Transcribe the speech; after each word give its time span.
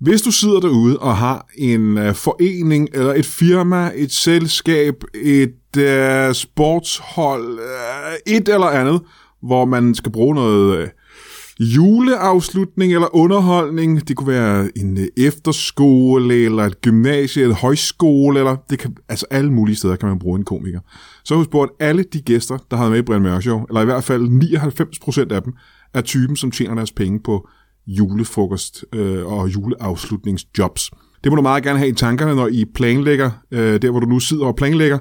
Hvis 0.00 0.22
du 0.22 0.30
sidder 0.30 0.60
derude 0.60 0.98
og 0.98 1.16
har 1.16 1.46
en 1.56 1.98
øh, 1.98 2.14
forening, 2.14 2.88
eller 2.92 3.14
et 3.14 3.26
firma, 3.26 3.90
et 3.94 4.12
selskab, 4.12 4.94
et 5.14 5.76
øh, 5.76 6.34
sportshold, 6.34 7.58
øh, 7.58 8.34
et 8.34 8.48
eller 8.48 8.66
andet, 8.66 9.00
hvor 9.42 9.64
man 9.64 9.94
skal 9.94 10.12
bruge 10.12 10.34
noget 10.34 10.78
Øh, 10.78 10.88
juleafslutning 11.60 12.92
eller 12.92 13.16
underholdning, 13.16 14.08
det 14.08 14.16
kunne 14.16 14.28
være 14.28 14.78
en 14.78 14.98
øh, 14.98 15.26
efterskole, 15.26 16.34
eller 16.34 16.64
et 16.64 16.80
gymnasie, 16.80 17.42
eller 17.42 17.56
højskole, 17.56 18.38
eller 18.38 18.56
det 18.70 18.78
kan, 18.78 18.96
altså 19.08 19.26
alle 19.30 19.52
mulige 19.52 19.76
steder 19.76 19.96
kan 19.96 20.08
man 20.08 20.18
bruge 20.18 20.38
en 20.38 20.44
komiker. 20.44 20.80
Så 21.24 21.34
har 21.34 21.38
vi 21.38 21.44
spurgt 21.44 21.72
alle 21.80 22.02
de 22.02 22.20
gæster, 22.20 22.58
der 22.70 22.76
har 22.76 22.84
været 22.84 22.92
med 22.92 22.98
i 22.98 23.02
Brian 23.02 23.22
Mørk 23.22 23.42
Show, 23.42 23.64
eller 23.68 23.80
i 23.80 23.84
hvert 23.84 24.04
fald 24.04 24.28
99% 25.30 25.34
af 25.34 25.42
dem, 25.42 25.52
er 25.94 26.00
typen, 26.00 26.36
som 26.36 26.50
tjener 26.50 26.74
deres 26.74 26.92
penge 26.92 27.20
på 27.20 27.48
julefrokost 27.88 28.84
øh, 28.94 29.26
og 29.26 29.48
juleafslutningsjobs. 29.48 30.90
Det 31.24 31.32
må 31.32 31.36
du 31.36 31.42
meget 31.42 31.64
gerne 31.64 31.78
have 31.78 31.88
i 31.88 31.94
tankerne, 31.94 32.34
når 32.34 32.48
I 32.48 32.64
planlægger, 32.64 33.30
øh, 33.50 33.82
der 33.82 33.90
hvor 33.90 34.00
du 34.00 34.06
nu 34.06 34.20
sidder 34.20 34.46
og 34.46 34.56
planlægger, 34.56 34.98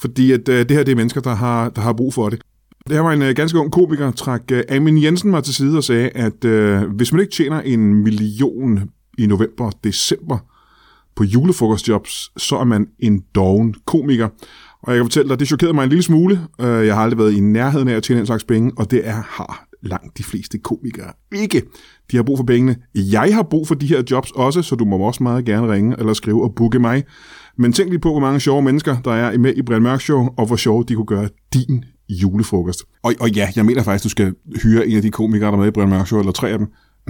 fordi 0.00 0.32
at, 0.32 0.48
øh, 0.48 0.58
det 0.58 0.70
her 0.70 0.84
det 0.84 0.92
er 0.92 0.96
mennesker, 0.96 1.20
der 1.20 1.34
har, 1.34 1.68
der 1.68 1.80
har 1.80 1.92
brug 1.92 2.14
for 2.14 2.28
det. 2.28 2.40
Det 2.86 2.96
her 2.96 3.02
var 3.02 3.12
en 3.12 3.22
øh, 3.22 3.34
ganske 3.34 3.58
ung 3.58 3.72
komiker, 3.72 4.10
trak 4.10 4.42
øh, 4.52 4.62
Amin 4.68 5.02
Jensen 5.02 5.30
mig 5.30 5.44
til 5.44 5.54
side 5.54 5.76
og 5.76 5.84
sagde, 5.84 6.08
at 6.08 6.44
øh, 6.44 6.82
hvis 6.82 7.12
man 7.12 7.20
ikke 7.20 7.32
tjener 7.32 7.60
en 7.60 7.94
million 7.94 8.90
i 9.18 9.26
november 9.26 9.64
og 9.64 9.72
december 9.84 10.38
på 11.16 11.24
julefrokostjobs, 11.24 12.30
så 12.36 12.56
er 12.56 12.64
man 12.64 12.86
en 12.98 13.22
doven 13.34 13.74
komiker. 13.86 14.28
Og 14.82 14.92
jeg 14.92 14.98
kan 14.98 15.04
fortælle 15.04 15.28
dig, 15.28 15.38
det 15.38 15.48
chokerede 15.48 15.74
mig 15.74 15.82
en 15.82 15.88
lille 15.88 16.02
smule. 16.02 16.40
Øh, 16.60 16.86
jeg 16.86 16.94
har 16.94 17.02
aldrig 17.02 17.18
været 17.18 17.32
i 17.32 17.40
nærheden 17.40 17.88
af 17.88 17.94
at 17.94 18.02
tjene 18.02 18.20
en 18.20 18.26
slags 18.26 18.44
penge, 18.44 18.72
og 18.76 18.90
det 18.90 19.08
er 19.08 19.22
har 19.26 19.68
langt 19.82 20.18
de 20.18 20.24
fleste 20.24 20.58
komikere 20.58 21.12
ikke. 21.32 21.62
De 22.10 22.16
har 22.16 22.22
brug 22.22 22.38
for 22.38 22.44
pengene. 22.44 22.76
Jeg 22.94 23.34
har 23.34 23.42
brug 23.42 23.68
for 23.68 23.74
de 23.74 23.86
her 23.86 24.02
jobs 24.10 24.30
også, 24.30 24.62
så 24.62 24.76
du 24.76 24.84
må 24.84 24.96
også 24.96 25.22
meget 25.22 25.44
gerne 25.44 25.72
ringe 25.72 25.96
eller 25.98 26.12
skrive 26.12 26.42
og 26.44 26.54
booke 26.54 26.78
mig. 26.78 27.04
Men 27.58 27.72
tænk 27.72 27.90
lige 27.90 28.00
på, 28.00 28.10
hvor 28.10 28.20
mange 28.20 28.40
sjove 28.40 28.62
mennesker, 28.62 28.96
der 29.04 29.12
er 29.12 29.38
med 29.38 29.54
i 29.54 29.62
Brian 29.62 29.82
Mørk 29.82 30.00
Show, 30.00 30.28
og 30.36 30.46
hvor 30.46 30.56
sjove 30.56 30.84
de 30.84 30.94
kunne 30.94 31.06
gøre 31.06 31.28
din 31.54 31.84
julefrokost. 32.08 32.82
Og, 33.02 33.14
og 33.20 33.30
ja, 33.30 33.50
jeg 33.56 33.64
mener 33.64 33.82
faktisk, 33.82 34.04
du 34.04 34.08
skal 34.08 34.34
hyre 34.62 34.86
en 34.86 34.96
af 34.96 35.02
de 35.02 35.10
komikere, 35.10 35.46
der 35.46 35.52
er 35.52 35.60
med 35.60 35.68
i 35.68 35.70
Brian 35.70 35.88
Mørk 35.88 36.06
Show, 36.06 36.18
eller 36.18 36.32
tre 36.32 36.50
af 36.50 36.58
dem. 36.58 36.66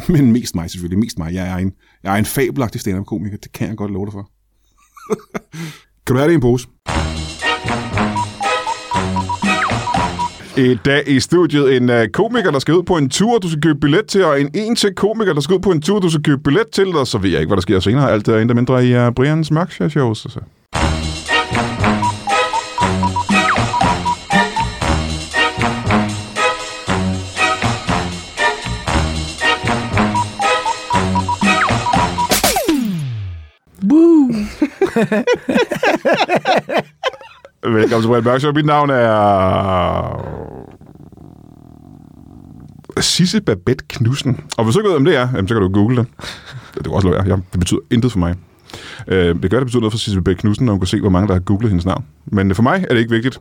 Men 0.09 0.33
mest 0.33 0.55
mig 0.55 0.71
selvfølgelig, 0.71 0.99
mest 0.99 1.19
mig. 1.19 1.35
Jeg 1.35 1.49
er 1.49 1.57
en, 1.57 1.73
jeg 2.03 2.15
er 2.15 2.19
en 2.19 2.25
fabelagtig 2.25 2.81
stand-up-komiker, 2.81 3.37
det 3.37 3.53
kan 3.53 3.69
jeg 3.69 3.77
godt 3.77 3.91
love 3.91 4.07
dig 4.07 4.13
for. 4.13 4.31
kan 6.07 6.15
du 6.15 6.19
have 6.19 6.27
det 6.27 6.33
i 6.33 6.35
en 6.35 6.41
pose? 6.41 6.69
I 10.59 10.75
dag 10.85 11.03
i 11.07 11.21
studiet 11.21 11.77
en 11.77 11.91
uh, 11.91 11.97
komiker, 12.13 12.51
der 12.51 12.59
skal 12.59 12.75
ud 12.75 12.83
på 12.83 12.97
en 12.97 13.11
tur, 13.11 13.39
du 13.39 13.51
skal 13.51 13.61
købe 13.61 13.81
billet 13.81 14.07
til, 14.07 14.25
og 14.25 14.41
en 14.41 14.51
en 14.55 14.77
til 14.77 14.95
komiker, 14.95 15.33
der 15.33 15.41
skal 15.41 15.55
ud 15.55 15.61
på 15.61 15.71
en 15.71 15.83
tur, 15.83 15.99
du 15.99 16.11
skal 16.11 16.23
købe 16.23 16.43
billet 16.43 16.69
til, 16.73 16.97
og 16.97 17.07
så 17.07 17.19
ved 17.19 17.31
jeg 17.31 17.41
ikke, 17.41 17.49
hvad 17.49 17.57
der 17.57 17.61
sker 17.61 17.81
senere. 17.81 18.13
Alt 18.13 18.29
er 18.29 18.39
endda 18.39 18.55
mindre 18.55 18.87
i 18.87 18.97
uh, 18.97 19.15
Brians 19.15 19.51
Mørk 19.51 19.73
Shows. 19.73 20.25
Altså. 20.25 20.41
Woo! 33.91 34.33
Velkommen 37.63 38.03
til 38.03 38.09
Brian 38.09 38.25
Mørk 38.25 38.41
Show. 38.41 38.53
Mit 38.53 38.67
navn 38.67 38.91
er... 38.91 40.49
Sisse 43.01 43.41
Babette 43.41 43.85
Knudsen. 43.89 44.41
Og 44.59 44.65
hvis 44.65 44.75
du 44.75 44.81
ikke 44.81 44.89
ved, 44.89 44.97
om 44.97 45.05
det 45.05 45.17
er, 45.17 45.29
jamen, 45.35 45.49
så 45.49 45.55
kan 45.55 45.63
du 45.63 45.69
google 45.69 45.97
det. 45.97 46.07
Det 46.75 46.85
kan 46.85 46.93
også 46.93 47.09
lade 47.09 47.29
være. 47.29 47.41
Det 47.53 47.61
betyder 47.61 47.81
intet 47.91 48.13
for 48.13 48.19
mig. 48.19 48.35
Øh, 49.09 49.43
det 49.43 49.51
gør, 49.51 49.59
det 49.59 49.67
betyder 49.67 49.81
noget 49.81 49.93
for 49.93 49.99
Sisse 49.99 50.21
Babette 50.21 50.41
Knudsen, 50.41 50.67
når 50.67 50.73
hun 50.73 50.81
kan 50.81 50.87
se, 50.87 51.01
hvor 51.01 51.11
mange, 51.11 51.29
der 51.29 51.35
har 51.35 51.41
googlet 51.41 51.71
hendes 51.71 51.87
navn. 51.87 52.05
Men 52.33 52.55
for 52.55 52.63
mig 52.63 52.85
er 52.91 52.95
det 52.95 53.01
ikke 53.01 53.11
vigtigt, 53.11 53.39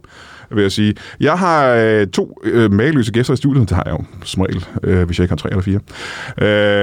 vil 0.52 0.62
jeg 0.62 0.72
sige. 0.72 0.94
Jeg 1.20 1.34
har 1.34 1.68
øh, 1.68 2.08
to 2.08 2.42
øh, 2.44 2.74
mageløse 2.74 3.12
gæster 3.12 3.34
i 3.34 3.38
studiet. 3.38 3.70
Det 3.70 3.76
har 3.76 3.84
jeg 3.86 3.94
jo 3.94 4.04
som 4.24 4.42
regel, 4.42 4.66
øh, 4.84 5.04
hvis 5.04 5.20
jeg 5.20 5.24
ikke 5.24 5.32
har 5.32 5.38
tre 5.38 5.50
eller 5.50 5.62
fire. 5.62 5.80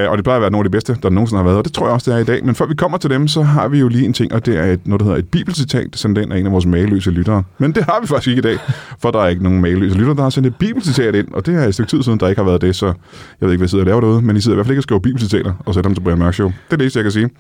Øh, 0.05 0.11
og 0.11 0.17
det 0.17 0.25
plejer 0.25 0.37
at 0.37 0.43
være 0.43 0.51
nogle 0.51 0.67
af 0.67 0.71
de 0.71 0.71
bedste, 0.71 0.97
der 1.03 1.11
nogensinde 1.11 1.39
har 1.39 1.45
været. 1.45 1.59
Og 1.59 1.65
det 1.65 1.73
tror 1.73 1.87
jeg 1.87 1.93
også, 1.95 2.11
det 2.11 2.17
er 2.17 2.21
i 2.21 2.25
dag. 2.25 2.45
Men 2.45 2.55
før 2.55 2.67
vi 2.67 2.75
kommer 2.75 2.99
til 2.99 3.11
dem, 3.11 3.29
så 3.29 3.43
har 3.43 3.69
vi 3.69 3.79
jo 3.79 3.89
lige 3.89 4.05
en 4.05 4.13
ting, 4.13 4.33
og 4.33 4.47
det 4.47 4.57
er 4.59 4.65
et, 4.65 4.87
noget, 4.87 5.01
der 5.01 5.07
hedder 5.07 5.19
et 5.19 5.29
bibelcitat, 5.29 5.89
sendt 5.93 6.19
ind 6.19 6.33
af 6.33 6.39
en 6.39 6.47
af 6.47 6.53
vores 6.53 6.67
mageløse 6.67 7.11
lyttere. 7.11 7.43
Men 7.59 7.73
det 7.73 7.85
har 7.85 7.99
vi 8.01 8.07
faktisk 8.07 8.29
ikke 8.29 8.39
i 8.39 8.43
dag, 8.43 8.59
for 8.99 9.11
der 9.11 9.21
er 9.21 9.29
ikke 9.29 9.43
nogen 9.43 9.61
mageløse 9.61 9.97
lyttere, 9.97 10.17
der 10.17 10.23
har 10.23 10.31
sendt 10.31 10.47
et 10.47 10.57
bibelcitat 10.57 11.15
ind. 11.15 11.29
Og 11.33 11.47
det 11.47 11.55
er 11.55 11.67
et 11.67 11.75
stykke 11.75 11.91
tid 11.91 12.03
siden, 12.03 12.21
der 12.21 12.29
ikke 12.29 12.43
har 12.43 12.49
været 12.49 12.61
det, 12.63 12.77
så 12.77 12.87
jeg 12.87 12.95
ved 13.41 13.51
ikke, 13.51 13.59
hvad 13.59 13.65
jeg 13.65 13.71
sidder 13.71 13.85
og 13.85 13.87
laver 13.87 14.01
derude. 14.01 14.23
Men 14.23 14.37
I 14.37 14.41
sidder 14.41 14.55
i 14.55 14.57
hvert 14.57 14.67
fald 14.67 14.73
ikke 14.73 14.81
og 14.81 14.83
skriver 14.83 15.01
bibelcitater 15.01 15.53
og 15.67 15.75
sætter 15.75 15.89
dem 15.89 15.95
til 15.95 16.03
Brian 16.03 16.19
Mørk 16.19 16.35
Show. 16.35 16.49
Det 16.49 16.55
er 16.71 16.77
det 16.77 16.83
eneste, 16.85 16.99
jeg 16.99 17.05
kan 17.05 17.13
sige. 17.13 17.31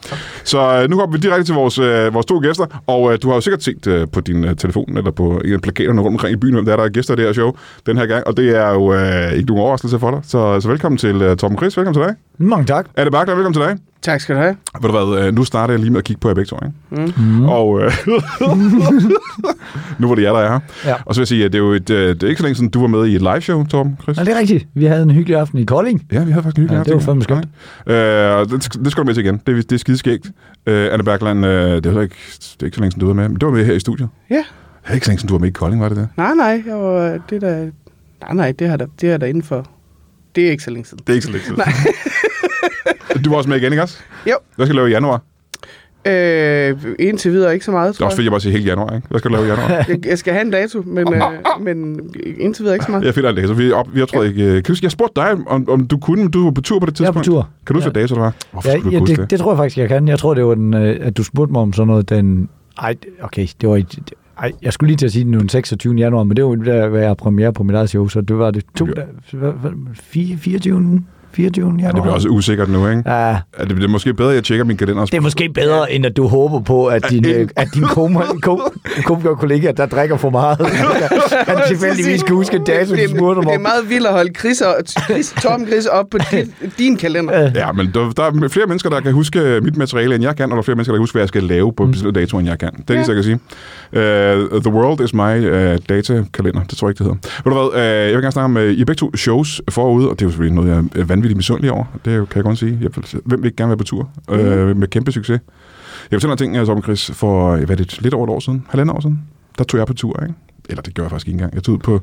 Så 0.44 0.82
øh, 0.82 0.90
nu 0.90 0.96
hopper 0.96 1.16
vi 1.16 1.20
direkte 1.20 1.44
til 1.44 1.54
vores, 1.54 1.78
øh, 1.78 2.14
vores 2.14 2.26
to 2.26 2.38
gæster, 2.38 2.82
og 2.86 3.12
øh, 3.12 3.18
du 3.22 3.28
har 3.28 3.34
jo 3.34 3.40
sikkert 3.40 3.62
set 3.62 3.86
øh, 3.86 4.06
på 4.12 4.20
din 4.20 4.44
øh, 4.44 4.53
telefon 4.56 4.96
eller 4.96 5.10
på 5.10 5.40
en 5.44 5.52
af 5.52 5.60
plakaterne 5.60 6.00
rundt 6.00 6.14
omkring 6.14 6.32
i 6.32 6.36
byen, 6.36 6.54
hvem 6.54 6.64
der 6.64 6.72
er, 6.72 6.76
der 6.76 6.84
er 6.84 6.88
gæster 6.88 7.14
i 7.14 7.16
det 7.16 7.24
her 7.24 7.32
show 7.32 7.52
den 7.86 7.96
her 7.96 8.06
gang, 8.06 8.26
og 8.26 8.36
det 8.36 8.56
er 8.56 8.70
jo 8.72 8.94
øh, 8.94 9.32
ikke 9.32 9.48
nogen 9.48 9.62
overraskelse 9.62 9.98
for 9.98 10.10
dig. 10.10 10.20
Så, 10.22 10.60
så 10.60 10.68
velkommen 10.68 10.98
til 10.98 11.22
øh, 11.22 11.36
Torben 11.36 11.58
Chris, 11.58 11.76
velkommen 11.76 12.02
til 12.02 12.08
dig. 12.08 12.14
Mange 12.38 12.66
tak. 12.66 12.86
Er 12.96 13.04
det 13.04 13.12
Bagler, 13.12 13.34
velkommen 13.34 13.54
til 13.54 13.62
dig. 13.62 13.93
Tak 14.04 14.20
skal 14.20 14.34
du 14.36 14.40
have. 14.40 14.56
Ved 14.82 14.90
du 14.90 15.04
hvad, 15.04 15.26
øh, 15.26 15.34
nu 15.34 15.44
starter 15.44 15.74
jeg 15.74 15.80
lige 15.80 15.90
med 15.90 15.98
at 15.98 16.04
kigge 16.04 16.20
på 16.20 16.28
jer 16.28 16.34
begge 16.34 16.48
to, 16.48 16.58
ikke? 16.96 17.12
Mm. 17.22 17.44
Og 17.48 17.80
øh, 17.82 17.92
nu 19.98 20.08
var 20.08 20.14
det 20.14 20.22
jer, 20.22 20.32
der 20.32 20.40
er 20.40 20.52
her. 20.52 20.60
Ja. 20.84 20.94
Og 21.06 21.14
så 21.14 21.20
vil 21.20 21.22
jeg 21.22 21.28
sige, 21.28 21.44
at 21.44 21.52
det 21.52 21.58
er 21.58 21.62
jo 21.62 21.72
et, 21.72 21.90
øh, 21.90 22.14
det 22.14 22.22
er 22.22 22.28
ikke 22.28 22.38
så 22.38 22.42
længe 22.44 22.54
siden, 22.56 22.68
du 22.70 22.80
var 22.80 22.86
med 22.86 23.06
i 23.06 23.14
et 23.14 23.20
live 23.20 23.40
show, 23.40 23.64
Torben 23.66 23.98
Chris. 24.02 24.16
Nå, 24.16 24.24
det 24.24 24.34
er 24.34 24.38
rigtigt. 24.38 24.66
Vi 24.74 24.84
havde 24.84 25.02
en 25.02 25.10
hyggelig 25.10 25.36
aften 25.38 25.58
i 25.58 25.64
Kolding. 25.64 26.06
Ja, 26.12 26.24
vi 26.24 26.30
havde 26.30 26.42
faktisk 26.42 26.56
en 26.56 26.62
hyggelig 26.62 26.76
Ja, 26.78 26.82
det 26.84 26.90
var 26.90 26.96
aften. 26.96 27.06
fandme 27.06 27.22
skønt. 27.22 27.46
Øh, 27.86 28.58
det, 28.60 28.84
det 28.84 28.92
skal 28.92 29.00
du 29.02 29.06
med 29.06 29.14
til 29.14 29.24
igen. 29.24 29.40
Det, 29.46 29.58
er- 29.58 29.62
det 29.62 29.72
er 29.72 29.76
skideskægt. 29.78 30.26
Øh, 30.66 30.88
Anne 30.92 31.04
Bergland, 31.04 31.46
øh, 31.46 31.52
det, 31.76 31.86
er 31.86 32.00
ikke, 32.00 32.14
det 32.38 32.56
er 32.60 32.64
ikke 32.64 32.74
så 32.74 32.80
længe 32.80 32.90
siden, 32.92 33.00
du 33.00 33.06
var 33.06 33.14
med, 33.14 33.28
men 33.28 33.38
du 33.38 33.46
var 33.46 33.52
med 33.52 33.64
her 33.64 33.74
i 33.74 33.80
studiet. 33.80 34.08
Ja. 34.30 34.34
Det 34.36 34.90
er 34.90 34.94
ikke 34.94 35.06
så 35.06 35.10
længe 35.10 35.18
siden, 35.20 35.28
du 35.28 35.34
var 35.34 35.38
med 35.40 35.48
i 35.48 35.52
Kolding, 35.52 35.82
var 35.82 35.88
det 35.88 35.98
det? 35.98 36.08
Nej, 36.16 36.34
nej, 36.34 36.62
jeg 36.66 36.76
var, 36.76 37.18
det 37.30 37.40
der, 37.40 37.56
nej, 38.20 38.34
nej, 38.34 38.52
det, 38.58 38.68
har 38.68 38.76
der, 38.76 38.86
det 39.00 39.10
er 39.10 39.16
der 39.16 39.26
inden 39.26 39.42
for. 39.42 39.66
Det 40.36 40.46
er 40.46 40.50
ikke 40.50 40.62
så 40.62 40.70
længe 40.70 40.86
siden. 40.88 40.98
Det 41.06 41.12
er 41.12 41.14
ikke 41.14 41.26
så 41.26 41.32
længe 41.32 41.44
siden. 41.46 41.58
Nej. 41.66 41.72
du 43.24 43.30
var 43.30 43.36
også 43.36 43.48
med 43.48 43.56
igen, 43.56 43.72
ikke 43.72 43.82
også? 43.82 43.98
Jo. 44.26 44.34
Hvad 44.56 44.66
skal 44.66 44.74
du 44.74 44.76
lave 44.76 44.88
i 44.88 44.92
januar? 44.92 45.20
Øh, 46.06 46.76
indtil 46.98 47.32
videre 47.32 47.52
ikke 47.52 47.64
så 47.64 47.70
meget, 47.70 47.88
Det 47.88 47.94
er 47.94 47.98
tror 47.98 48.06
også 48.06 48.12
jeg. 48.14 48.16
fordi, 48.16 48.24
jeg 48.24 48.32
bare 48.32 48.40
siger 48.40 48.52
hele 48.52 48.64
januar, 48.64 48.94
ikke? 48.96 49.08
Hvad 49.10 49.18
skal 49.18 49.30
du 49.30 49.34
lave 49.36 49.46
i 49.46 49.48
januar? 49.50 49.68
Jeg, 49.88 50.06
jeg 50.06 50.18
skal 50.18 50.32
have 50.32 50.44
en 50.44 50.50
dato, 50.50 50.82
men, 50.86 51.14
øh, 51.14 51.22
men 51.60 52.00
indtil 52.38 52.62
videre 52.62 52.74
ikke 52.76 52.84
så 52.84 52.90
meget. 52.90 53.04
Jeg 53.04 53.14
finder 53.14 53.32
det. 53.32 53.48
Så 53.48 53.54
vi, 53.54 53.72
op, 53.72 53.86
vi 53.94 53.98
har 53.98 54.06
tror 54.06 54.22
ikke... 54.22 54.42
øh, 54.44 54.62
Kan 54.62 54.74
du, 54.74 54.78
jeg 54.82 54.90
spurgte 54.90 55.20
dig, 55.20 55.30
om, 55.46 55.68
om 55.68 55.86
du 55.86 55.98
kunne, 55.98 56.22
men 56.22 56.30
du 56.30 56.44
var 56.44 56.50
på 56.50 56.60
tur 56.60 56.78
på 56.78 56.86
det 56.86 57.00
Jeg 57.00 57.06
er 57.06 57.12
på 57.12 57.18
tidspunkt. 57.22 57.26
tur. 57.46 57.48
Kan 57.66 57.74
du 57.74 57.80
huske, 57.80 57.90
Ja. 57.98 58.00
dato 58.02 58.14
det 58.14 58.22
var? 58.22 58.34
Hvorfor 58.52 58.68
Ja, 58.70 58.74
skulle 58.78 58.84
du 58.84 58.90
ja 58.90 58.96
ikke 58.96 59.10
huske 59.12 59.22
det, 59.22 59.30
det 59.30 59.38
tror 59.38 59.50
jeg 59.52 59.56
faktisk, 59.58 59.78
jeg 59.78 59.88
kan. 59.88 60.08
Jeg 60.08 60.18
tror, 60.18 60.34
det 60.34 60.44
var 60.44 60.54
den, 60.54 60.74
øh, 60.74 60.96
at 61.00 61.16
du 61.16 61.22
spurgte 61.24 61.52
mig 61.52 61.62
om 61.62 61.72
sådan 61.72 61.86
noget 61.86 62.08
den... 62.10 62.48
Ej, 62.78 62.94
okay, 63.22 63.46
det 63.60 63.68
var... 63.68 63.76
i- 63.76 63.86
Ej, 64.38 64.52
jeg 64.62 64.72
skulle 64.72 64.88
lige 64.88 64.96
til 64.96 65.06
at 65.06 65.12
sige 65.12 65.24
den 65.24 65.48
26. 65.48 65.94
januar, 65.94 66.24
men 66.24 66.36
det 66.36 66.44
var 66.44 66.50
jo 66.50 66.56
der, 66.64 66.88
hvor 66.88 66.98
jeg 66.98 67.06
har 67.08 67.14
premiere 67.14 67.52
på 67.52 67.62
mit 67.62 67.76
eget 67.76 67.88
show, 67.90 68.08
så 68.08 68.20
det 68.20 68.38
var 68.38 68.50
det 68.50 68.64
to, 68.76 68.86
der, 68.86 69.04
hvad- 69.32 69.70
fire- 69.94 70.36
24. 70.36 71.02
24. 71.34 71.66
januar. 71.66 71.82
Ja, 71.82 71.92
det 71.92 72.02
bliver 72.02 72.14
også 72.14 72.28
usikkert 72.28 72.68
nu, 72.68 72.88
ikke? 72.88 73.02
Ja, 73.06 73.12
Er 73.52 73.64
det, 73.64 73.76
det 73.76 73.84
er 73.84 73.88
måske 73.88 74.14
bedre, 74.14 74.30
at 74.30 74.36
jeg 74.36 74.44
tjekker 74.44 74.64
min 74.64 74.76
kalender. 74.76 75.04
det 75.04 75.14
er 75.14 75.20
måske 75.20 75.48
bedre, 75.48 75.92
end 75.92 76.06
at 76.06 76.16
du 76.16 76.26
håber 76.26 76.60
på, 76.60 76.86
at 76.86 77.10
din, 77.10 77.26
øh, 77.26 77.48
at 77.56 77.68
din 77.74 77.82
komiker 77.82 79.34
kollega, 79.34 79.72
der 79.76 79.86
drikker 79.86 80.16
for 80.16 80.30
meget, 80.30 80.58
han 81.48 81.56
tilfældigvis 81.68 82.22
kan 82.22 82.34
huske 82.34 82.56
en 82.56 82.64
dato, 82.64 82.94
det, 82.94 83.10
du 83.10 83.16
spurgte 83.16 83.40
det, 83.40 83.46
mig 83.46 83.52
det 83.52 83.58
er 83.58 83.62
meget 83.62 83.90
vildt 83.90 84.06
at 84.06 84.12
holde 84.12 84.32
Chris 84.38 84.60
og, 84.60 84.76
Chris, 85.04 85.34
Tom 85.42 85.66
Chris 85.66 85.86
op 85.86 86.04
på 86.10 86.18
din, 86.30 86.54
din 86.78 86.96
kalender. 86.96 87.50
Ja, 87.54 87.72
men 87.72 87.90
der, 87.94 88.10
der 88.10 88.22
er 88.22 88.48
flere 88.48 88.66
mennesker, 88.66 88.90
der 88.90 89.00
kan 89.00 89.12
huske 89.12 89.60
mit 89.62 89.76
materiale, 89.76 90.14
end 90.14 90.24
jeg 90.24 90.36
kan, 90.36 90.44
og 90.44 90.50
der 90.50 90.56
er 90.56 90.62
flere 90.62 90.76
mennesker, 90.76 90.92
der 90.92 90.96
kan 90.96 91.02
huske, 91.02 91.14
hvad 91.14 91.22
jeg 91.22 91.28
skal 91.28 91.42
lave 91.42 91.72
på 91.72 91.84
mm. 91.84 91.90
bestemte 91.90 92.20
datoer, 92.20 92.40
end 92.40 92.48
jeg 92.48 92.58
kan. 92.58 92.70
Det 92.88 92.96
er 92.96 93.00
det, 93.00 93.08
jeg 93.08 93.14
kan 93.14 93.24
sige. 93.24 93.38
Uh, 93.92 94.00
the 94.62 94.72
world 94.72 95.00
is 95.00 95.14
my 95.14 95.34
uh, 95.38 95.78
data-kalender. 95.88 96.62
Det 96.70 96.78
tror 96.78 96.88
jeg 96.88 96.90
ikke, 96.90 97.04
det 97.04 97.12
hedder. 97.12 97.40
Ved 97.44 97.52
du 97.52 97.70
hvad, 97.70 97.80
uh, 97.82 98.08
jeg 98.08 98.14
vil 98.14 98.22
gerne 98.22 98.32
snakke 98.32 98.44
om, 98.44 98.56
uh, 98.56 98.62
I 98.62 98.84
begge 98.84 99.00
to 99.00 99.16
shows 99.16 99.62
forude, 99.70 100.10
og 100.10 100.18
det 100.18 100.22
er 100.22 100.26
jo 100.26 100.30
selvfølgelig 100.30 100.64
noget, 100.64 100.70
jeg 100.70 101.00
er 101.00 101.04
vanvittigt 101.24 101.36
misundelig 101.36 101.70
over. 101.72 101.84
Det 102.04 102.28
kan 102.28 102.36
jeg 102.36 102.44
godt 102.44 102.58
sige. 102.58 102.78
Jeg, 102.80 102.90
hvem 103.24 103.42
vil 103.42 103.46
ikke 103.46 103.56
gerne 103.56 103.68
være 103.68 103.76
på 103.76 103.84
tur? 103.84 104.10
Mm. 104.28 104.34
Uh, 104.34 104.76
med 104.76 104.88
kæmpe 104.88 105.12
succes. 105.12 105.40
Jeg 106.10 106.16
fortæller 106.16 106.32
en 106.32 106.38
ting, 106.38 106.54
jeg 106.54 106.66
Tom 106.66 106.82
Chris, 106.82 107.10
for 107.14 107.56
hvad 107.56 107.70
er 107.70 107.74
det, 107.74 108.02
lidt 108.02 108.14
over 108.14 108.26
et 108.26 108.30
år 108.30 108.40
siden, 108.40 108.66
halvandet 108.68 108.96
år 108.96 109.00
siden, 109.00 109.22
der 109.58 109.64
tog 109.64 109.78
jeg 109.78 109.86
på 109.86 109.94
tur, 109.94 110.22
ikke? 110.22 110.34
Eller 110.68 110.82
det 110.82 110.94
gjorde 110.94 111.04
jeg 111.04 111.10
faktisk 111.10 111.28
ikke 111.28 111.34
engang. 111.36 111.54
Jeg 111.54 111.62
tog 111.62 111.74
ud 111.74 111.78
på 111.78 112.00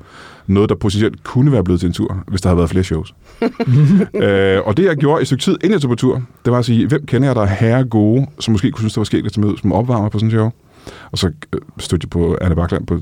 noget, 0.48 0.70
der 0.70 0.76
potentielt 0.76 1.24
kunne 1.24 1.52
være 1.52 1.64
blevet 1.64 1.80
til 1.80 1.88
en 1.88 1.94
tur, 1.94 2.24
hvis 2.28 2.42
der 2.42 2.50
havde 2.50 2.58
været 2.58 2.70
flere 2.70 2.84
shows. 2.84 3.14
øh, 4.24 4.60
og 4.66 4.78
det, 4.78 4.86
jeg 4.86 4.98
gjorde 4.98 5.22
i 5.22 5.26
stykke 5.26 5.44
tid, 5.44 5.54
inden 5.54 5.72
jeg 5.72 5.82
tog 5.82 5.90
på 5.90 5.96
tur, 5.96 6.22
det 6.46 6.52
var 6.54 6.60
at 6.60 6.66
sige, 6.66 6.88
hvem 6.88 7.06
kender 7.06 7.28
jeg, 7.28 7.36
der 7.36 7.42
er 7.42 7.46
herre 7.46 7.84
gode, 7.84 8.28
som 8.40 8.52
måske 8.52 8.72
kunne 8.72 8.82
synes, 8.82 8.94
det 8.94 9.00
var 9.00 9.04
sket 9.04 9.24
lidt 9.24 9.34
til 9.34 9.42
møde, 9.42 9.58
som 9.58 9.72
opvarmer 9.72 10.10
på 10.10 10.20
sådan 10.20 10.28
en 10.28 10.32
show? 10.32 10.50
Og 11.12 11.18
så 11.18 11.32
øh, 11.54 11.62
stødte 11.78 12.06
jeg 12.06 12.10
på 12.10 12.38
Anne 12.42 12.56
Bakland 12.56 12.88
på 12.88 13.00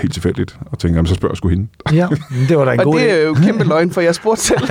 helt 0.00 0.12
tilfældigt, 0.12 0.56
og 0.66 0.78
tænkte, 0.78 0.96
jamen, 0.96 1.06
så 1.06 1.14
spørger 1.14 1.32
jeg 1.32 1.36
sgu 1.36 1.48
hende. 1.48 1.66
Ja, 2.00 2.08
det 2.48 2.58
var 2.58 2.64
da 2.64 2.72
en 2.72 2.78
Og 2.80 2.84
god 2.84 2.98
det 2.98 3.12
er 3.20 3.26
jo 3.26 3.34
kæmpe 3.34 3.64
løgn, 3.64 3.90
for 3.90 4.00
jeg 4.00 4.14
spurgte 4.14 4.42
selv. 4.42 4.60
Det 4.68 4.70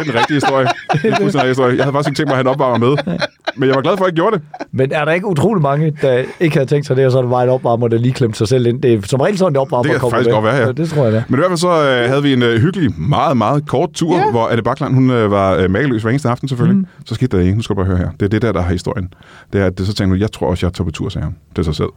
er 0.00 0.04
den 0.04 0.14
rigtige 0.14 0.34
historie. 0.36 0.66
Det 0.92 1.04
er 1.12 1.20
rigtige 1.20 1.46
historie. 1.48 1.76
Jeg 1.76 1.84
havde 1.84 1.92
faktisk 1.94 2.08
ikke 2.08 2.16
tænkt 2.16 2.28
mig 2.28 2.32
at 2.32 2.36
have 2.36 2.40
en 2.40 2.46
opvarmer 2.46 2.78
med. 2.88 3.18
men 3.56 3.68
jeg 3.68 3.76
var 3.76 3.82
glad 3.82 3.96
for, 3.96 4.04
at 4.04 4.08
jeg 4.10 4.14
gjorde 4.14 4.36
det. 4.36 4.44
Men 4.72 4.92
er 4.92 5.04
der 5.04 5.12
ikke 5.12 5.26
utrolig 5.26 5.62
mange, 5.62 5.92
der 6.02 6.24
ikke 6.40 6.56
havde 6.56 6.66
tænkt 6.70 6.86
sig 6.86 6.96
det, 6.96 7.06
og 7.06 7.12
så 7.12 7.18
er 7.18 7.22
det 7.22 7.30
bare 7.30 7.42
en 7.44 7.48
opvarmer, 7.50 7.88
der 7.88 7.98
lige 7.98 8.12
klemte 8.12 8.38
sig 8.38 8.48
selv 8.48 8.66
ind? 8.66 8.82
Det 8.82 8.94
er 8.94 9.00
som 9.04 9.20
regel 9.20 9.38
sådan, 9.38 9.52
det 9.52 9.60
opvarmer 9.60 9.82
Det 9.92 10.00
kan 10.00 10.10
faktisk 10.10 10.26
med. 10.26 10.34
godt 10.34 10.44
være, 10.44 10.56
ja. 10.56 10.72
Det 10.72 10.88
tror 10.90 11.04
jeg 11.04 11.12
da. 11.12 11.24
Men 11.28 11.34
i 11.34 11.40
hvert 11.40 11.48
fald 11.50 11.58
så 11.58 11.68
øh, 11.70 12.08
havde 12.08 12.22
vi 12.22 12.32
en 12.32 12.42
øh, 12.42 12.60
hyggelig, 12.60 13.00
meget, 13.00 13.36
meget 13.36 13.66
kort 13.68 13.90
tur, 13.92 14.16
Ja. 14.16 14.30
hvor 14.30 14.48
Anne 14.48 14.62
Bakland, 14.62 14.94
hun 14.94 15.10
øh, 15.10 15.30
var 15.30 15.54
øh, 15.54 15.70
mageløs 15.70 16.02
hver 16.02 16.10
eneste 16.10 16.28
aften 16.28 16.48
selvfølgelig. 16.48 16.78
Mm. 16.78 16.86
Så 17.06 17.14
skete 17.14 17.36
der 17.36 17.42
ikke. 17.42 17.54
Nu 17.56 17.62
skal 17.62 17.76
du 17.76 17.78
bare 17.78 17.86
høre 17.86 17.98
her. 17.98 18.08
Det 18.20 18.22
er 18.26 18.30
det 18.30 18.42
der, 18.42 18.52
der 18.52 18.60
har 18.62 18.72
historien. 18.72 19.12
Det 19.52 19.60
er, 19.60 19.66
at 19.66 19.78
det, 19.78 19.86
så 19.86 19.94
tænkte 19.94 20.12
hun, 20.14 20.20
jeg 20.20 20.32
tror 20.32 20.46
også, 20.50 20.66
jeg 20.66 20.72
tager 20.74 20.84
på 20.84 20.90
tur, 20.90 21.08
sagde 21.08 21.24
hun 21.24 21.34
til 21.54 21.64
sig 21.64 21.74
selv. 21.74 21.88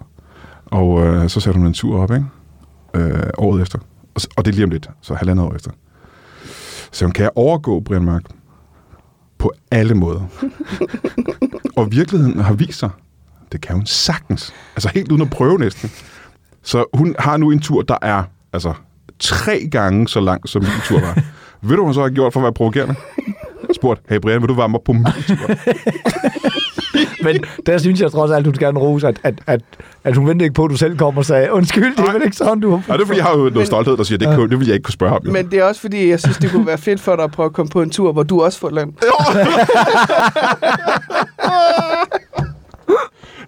Og 0.72 1.06
øh, 1.06 1.30
så 1.30 1.40
satte 1.40 1.58
hun 1.58 1.68
en 1.68 1.74
tur 1.74 2.02
op, 2.02 2.12
ikke? 2.12 2.26
Øh, 2.94 3.30
året 3.38 3.62
efter. 3.62 3.80
Og, 4.16 4.22
og 4.38 4.46
det 4.46 4.52
er 4.52 4.56
lige 4.56 4.64
om 4.64 4.72
lidt, 4.72 4.90
så 5.02 5.14
halvandet 5.14 5.46
år 5.46 5.56
efter. 5.56 5.72
Så 6.92 7.06
hun 7.06 7.12
kan 7.12 7.24
jeg 7.24 7.32
overgå 7.36 7.80
Brian 7.80 8.04
Mørk 8.04 8.24
på 9.38 9.54
alle 9.72 9.96
måder. 9.96 10.22
og 11.78 11.92
virkeligheden 11.92 12.40
har 12.40 12.54
vist 12.54 12.80
sig, 12.80 12.90
det 13.52 13.62
kan 13.62 13.76
hun 13.76 13.86
sagtens. 13.86 14.54
Altså 14.76 14.90
helt 14.94 15.12
uden 15.12 15.22
at 15.22 15.30
prøve 15.30 15.60
næsten. 15.60 15.92
Så 16.64 16.86
hun 16.94 17.16
har 17.20 17.38
nu 17.38 17.52
en 17.52 17.60
tur, 17.60 17.82
der 17.82 17.98
er 18.02 18.24
altså 18.54 18.74
tre 19.20 19.68
gange 19.72 20.08
så 20.08 20.20
lang, 20.20 20.50
som 20.50 20.62
min 20.62 20.72
tur 20.86 21.00
var. 21.00 21.14
Ved 21.62 21.76
du, 21.76 21.76
hvad 21.76 21.86
hun 21.86 21.94
så 21.94 22.02
har 22.02 22.10
gjort 22.10 22.34
for 22.34 22.40
at 22.40 22.44
være 22.44 22.54
provokerende? 22.54 22.96
Spurgt, 23.76 24.02
hey 24.10 24.18
Brian, 24.18 24.42
vil 24.42 24.50
du 24.50 24.54
varme 24.54 24.78
op 24.78 24.84
på 24.84 24.94
min? 24.94 25.06
Men 27.24 27.44
der 27.66 27.78
synes 27.78 28.02
jeg 28.02 28.12
trods 28.12 28.32
alt, 28.32 28.46
du 28.46 28.52
skal 28.56 28.66
gerne 28.68 28.80
rose, 28.80 29.08
at, 29.08 29.20
at, 29.24 29.34
at, 29.48 29.62
at 30.04 30.16
hun 30.16 30.28
ventede 30.28 30.44
ikke 30.44 30.54
på, 30.54 30.66
at 30.66 30.72
du 30.72 30.78
selv 30.78 30.98
kom 30.98 31.18
og 31.18 31.26
sagde, 31.26 31.52
undskyld, 31.52 31.96
det 31.96 32.08
er 32.08 32.14
vel 32.14 32.24
ikke 32.24 32.36
sådan, 32.36 32.60
du 32.60 32.70
har 32.70 32.84
Ja, 32.88 32.94
det 32.94 33.02
er 33.02 33.06
fordi, 33.06 33.18
jeg 33.18 33.26
har 33.26 33.38
jo 33.38 33.50
noget 33.50 33.68
stolthed, 33.68 33.98
der 33.98 34.04
siger, 34.04 34.18
det, 34.18 34.36
kunne, 34.36 34.50
det 34.50 34.60
vil 34.60 34.68
jeg 34.68 34.74
ikke 34.74 34.84
kunne 34.84 34.94
spørge 34.94 35.16
om. 35.16 35.22
Jo. 35.26 35.32
Men 35.32 35.52
det 35.52 35.60
er 35.60 35.64
også 35.64 35.82
fordi, 35.82 36.10
jeg 36.10 36.20
synes, 36.20 36.38
det 36.38 36.52
kunne 36.52 36.68
være 36.68 36.78
fedt 36.78 37.02
for 37.02 37.16
dig 37.16 37.24
at 37.24 37.32
prøve 37.32 37.46
at 37.46 37.54
komme 37.54 37.70
på 37.70 37.82
en 37.82 37.90
tur, 37.90 38.12
hvor 38.12 38.24
du 38.24 38.42
også 38.42 38.60
får 38.60 38.70
løn. 38.70 38.94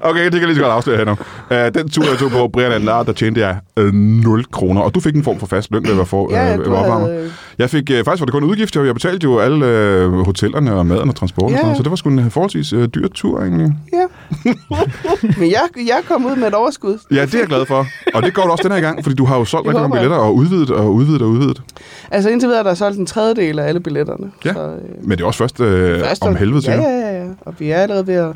Okay, 0.06 0.24
det 0.24 0.32
kan 0.32 0.40
jeg 0.40 0.48
lige 0.48 0.56
så 0.56 0.62
godt 0.62 0.74
afsløre 0.74 0.98
her 0.98 1.06
nu. 1.06 1.12
Uh, 1.12 1.74
den 1.82 1.90
tur, 1.90 2.04
jeg 2.10 2.18
tog 2.20 2.32
på 2.32 2.48
Brian 2.48 2.72
Andlar, 2.72 3.04
der 3.04 3.12
tjente 3.14 3.40
jeg 3.42 3.58
uh, 3.80 3.94
0 3.94 4.46
kroner. 4.52 4.82
Og 4.82 4.96
du 4.96 5.00
fik 5.00 5.16
en 5.16 5.24
form 5.24 5.40
for 5.40 5.48
fast 5.48 5.72
løn, 5.72 5.86
at 5.86 5.98
være 5.98 6.06
for, 6.06 6.32
Ja, 6.32 6.58
uh, 6.58 6.66
du 6.66 6.70
var 6.72 7.00
havde... 7.00 7.32
Jeg 7.58 7.70
fik, 7.70 7.90
uh, 7.90 7.96
faktisk 8.06 8.20
var 8.22 8.26
det 8.26 8.32
kun 8.32 8.44
udgift, 8.44 8.76
jeg 8.76 8.94
betalte 8.94 9.24
jo 9.24 9.40
alle 9.40 9.66
uh, 10.08 10.26
hotellerne 10.26 10.74
og 10.76 10.86
maden 10.86 11.10
og 11.10 11.16
transporten, 11.16 11.56
Ja. 11.56 11.60
og 11.60 11.64
sådan, 11.66 11.76
så 11.76 11.84
det 11.84 11.90
var 11.90 11.96
sgu 11.96 12.10
en 12.10 12.32
forholdsvis 12.32 12.74
uh, 12.74 12.86
dyr 12.86 13.08
tur 13.08 13.40
egentlig. 13.42 13.74
Ja. 13.94 14.06
Men 15.40 15.50
jeg, 15.52 15.62
jeg 15.88 16.00
kom 16.08 16.26
ud 16.26 16.36
med 16.36 16.48
et 16.48 16.54
overskud. 16.54 16.98
Ja, 17.12 17.22
det 17.22 17.34
er 17.36 17.40
jeg 17.40 17.48
glad 17.48 17.66
for. 17.66 17.86
Og 18.14 18.24
det 18.24 18.34
går 18.34 18.44
du 18.44 18.50
også 18.52 18.64
den 18.64 18.72
her 18.72 18.82
gang, 18.82 19.04
fordi 19.04 19.16
du 19.16 19.26
har 19.26 19.38
jo 19.38 19.46
solgt 19.46 19.68
rigtig 19.68 19.82
mange 19.82 19.94
billetter 19.96 20.18
og 20.18 20.36
udvidet 20.36 20.70
og 20.70 20.94
udvidet 20.94 21.22
og 21.22 21.28
udvidet. 21.28 21.62
Altså 22.12 22.30
indtil 22.30 22.48
videre 22.48 22.60
er 22.60 22.64
der 22.64 22.74
solgt 22.74 22.98
en 23.00 23.06
tredjedel 23.06 23.60
af 23.60 23.68
alle 23.68 23.80
billetterne. 23.80 24.32
Ja. 24.46 24.54
Så, 24.54 24.60
øh, 24.60 25.08
Men 25.08 25.12
det 25.18 25.22
er 25.24 25.28
også 25.28 25.38
først, 25.38 25.60
øh, 25.60 26.00
først 26.00 26.24
om 26.24 26.36
helvede. 26.36 26.72
Ja, 26.72 26.82
ja, 26.82 26.90
ja, 26.90 27.24
ja. 27.24 27.28
Og 27.42 27.54
vi 27.60 27.70
er 27.70 27.78
allerede 27.78 28.08
ved 28.08 28.14
at 28.16 28.32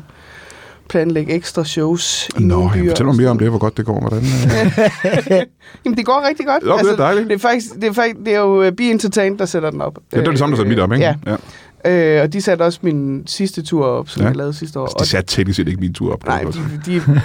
planlægge 0.88 1.32
ekstra 1.32 1.64
shows 1.64 2.28
i 2.38 2.42
Nå, 2.42 2.70
byer. 2.74 2.90
fortæl 2.90 3.06
mig 3.06 3.16
mere 3.16 3.28
om 3.28 3.38
det, 3.38 3.48
hvor 3.48 3.58
godt 3.58 3.76
det 3.76 3.84
går. 3.86 4.00
Hvordan, 4.00 4.18
øh... 4.18 5.42
Jamen, 5.84 5.96
det 5.96 6.06
går 6.06 6.28
rigtig 6.28 6.46
godt. 6.46 6.64
Jo, 6.64 6.78
det 6.78 6.92
er 6.92 6.96
dejligt. 6.96 7.28
Det 7.28 7.34
er, 7.34 7.38
faktisk, 7.38 7.74
det, 7.74 7.84
er 7.84 7.92
faktisk, 7.92 8.16
det 8.24 8.34
er 8.34 8.38
jo 8.40 8.62
øh, 8.62 8.72
Be 8.72 8.82
Entertained, 8.82 9.38
der 9.38 9.44
sætter 9.46 9.70
den 9.70 9.80
op. 9.80 9.98
ja, 10.12 10.18
det 10.18 10.26
er 10.26 10.30
det 10.30 10.38
samme, 10.38 10.52
der 10.52 10.56
satte 10.56 10.68
mit 10.68 10.78
op, 10.78 10.92
ikke? 10.92 11.04
Ja, 11.04 11.14
ja. 11.26 11.36
Øh, 11.86 12.22
og 12.22 12.32
de 12.32 12.40
satte 12.40 12.62
også 12.62 12.78
min 12.82 13.22
sidste 13.26 13.62
tur 13.62 13.84
op, 13.86 14.08
som 14.08 14.20
Ja. 14.20 14.24
ja. 14.24 14.28
jeg 14.28 14.36
lavede 14.36 14.52
sidste 14.54 14.78
år. 14.80 14.84
Altså, 14.84 14.96
det 15.00 15.08
satte 15.08 15.36
teknisk 15.36 15.56
set 15.56 15.68
ikke 15.68 15.80
min 15.80 15.92
tur 15.94 16.12
op. 16.12 16.26
Nej, 16.26 16.42
de, 16.42 16.50
de, 16.86 17.02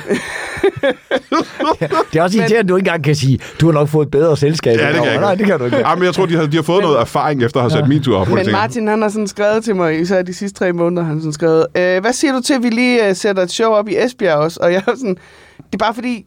Det 2.14 2.20
er 2.20 2.24
også 2.24 2.38
irriterende, 2.38 2.58
at 2.60 2.68
du 2.70 2.76
ikke 2.76 2.88
engang 2.88 3.04
kan 3.04 3.16
sige, 3.16 3.40
du 3.62 3.66
har 3.66 3.74
nok 3.74 3.88
fået 3.90 4.06
et 4.06 4.12
bedre 4.12 4.38
selskab. 4.38 4.78
Ja, 4.80 4.88
det 4.88 4.96
kan 4.96 5.04
jeg 5.04 5.14
ikke. 5.14 5.22
Nej, 5.22 5.36
det 5.36 5.46
kan 5.46 5.60
du 5.60 5.66
ikke. 5.66 5.78
Ja, 5.78 5.96
men 5.96 6.04
jeg 6.04 6.14
tror, 6.14 6.26
de 6.26 6.36
har, 6.36 6.46
de 6.46 6.56
har 6.56 6.64
fået 6.64 6.82
noget 6.84 7.00
erfaring 7.00 7.44
efter 7.44 7.60
at 7.60 7.72
have 7.72 7.82
sat 7.82 7.90
min 7.90 8.04
tur 8.04 8.18
op. 8.18 8.28
de 8.28 8.34
Men 8.34 8.52
Martin, 8.52 8.88
han 8.88 9.02
har 9.02 9.10
sådan 9.10 9.28
skrevet 9.28 9.64
til 9.64 9.76
mig, 9.76 10.00
især 10.00 10.22
de 10.22 10.34
sidste 10.34 10.60
tre 10.60 10.74
måneder, 10.74 11.04
han 11.04 11.14
har 11.16 11.20
sådan 11.22 11.34
skrevet, 11.34 11.66
øh, 11.78 12.02
hvad 12.02 12.14
siger 12.14 12.34
du 12.34 12.42
til, 12.42 12.54
at 12.54 12.64
vi 12.64 12.70
lige 12.70 13.10
øh, 13.10 13.16
sætter 13.16 13.44
et 13.44 13.52
show 13.52 13.72
op 13.72 13.90
i 13.90 13.96
Esbjerg 13.98 14.36
også? 14.38 14.60
Og 14.64 14.74
jeg 14.74 14.84
er 14.88 14.92
sådan, 14.96 15.16
det 15.58 15.74
er 15.74 15.78
bare 15.78 15.94
fordi, 15.94 16.26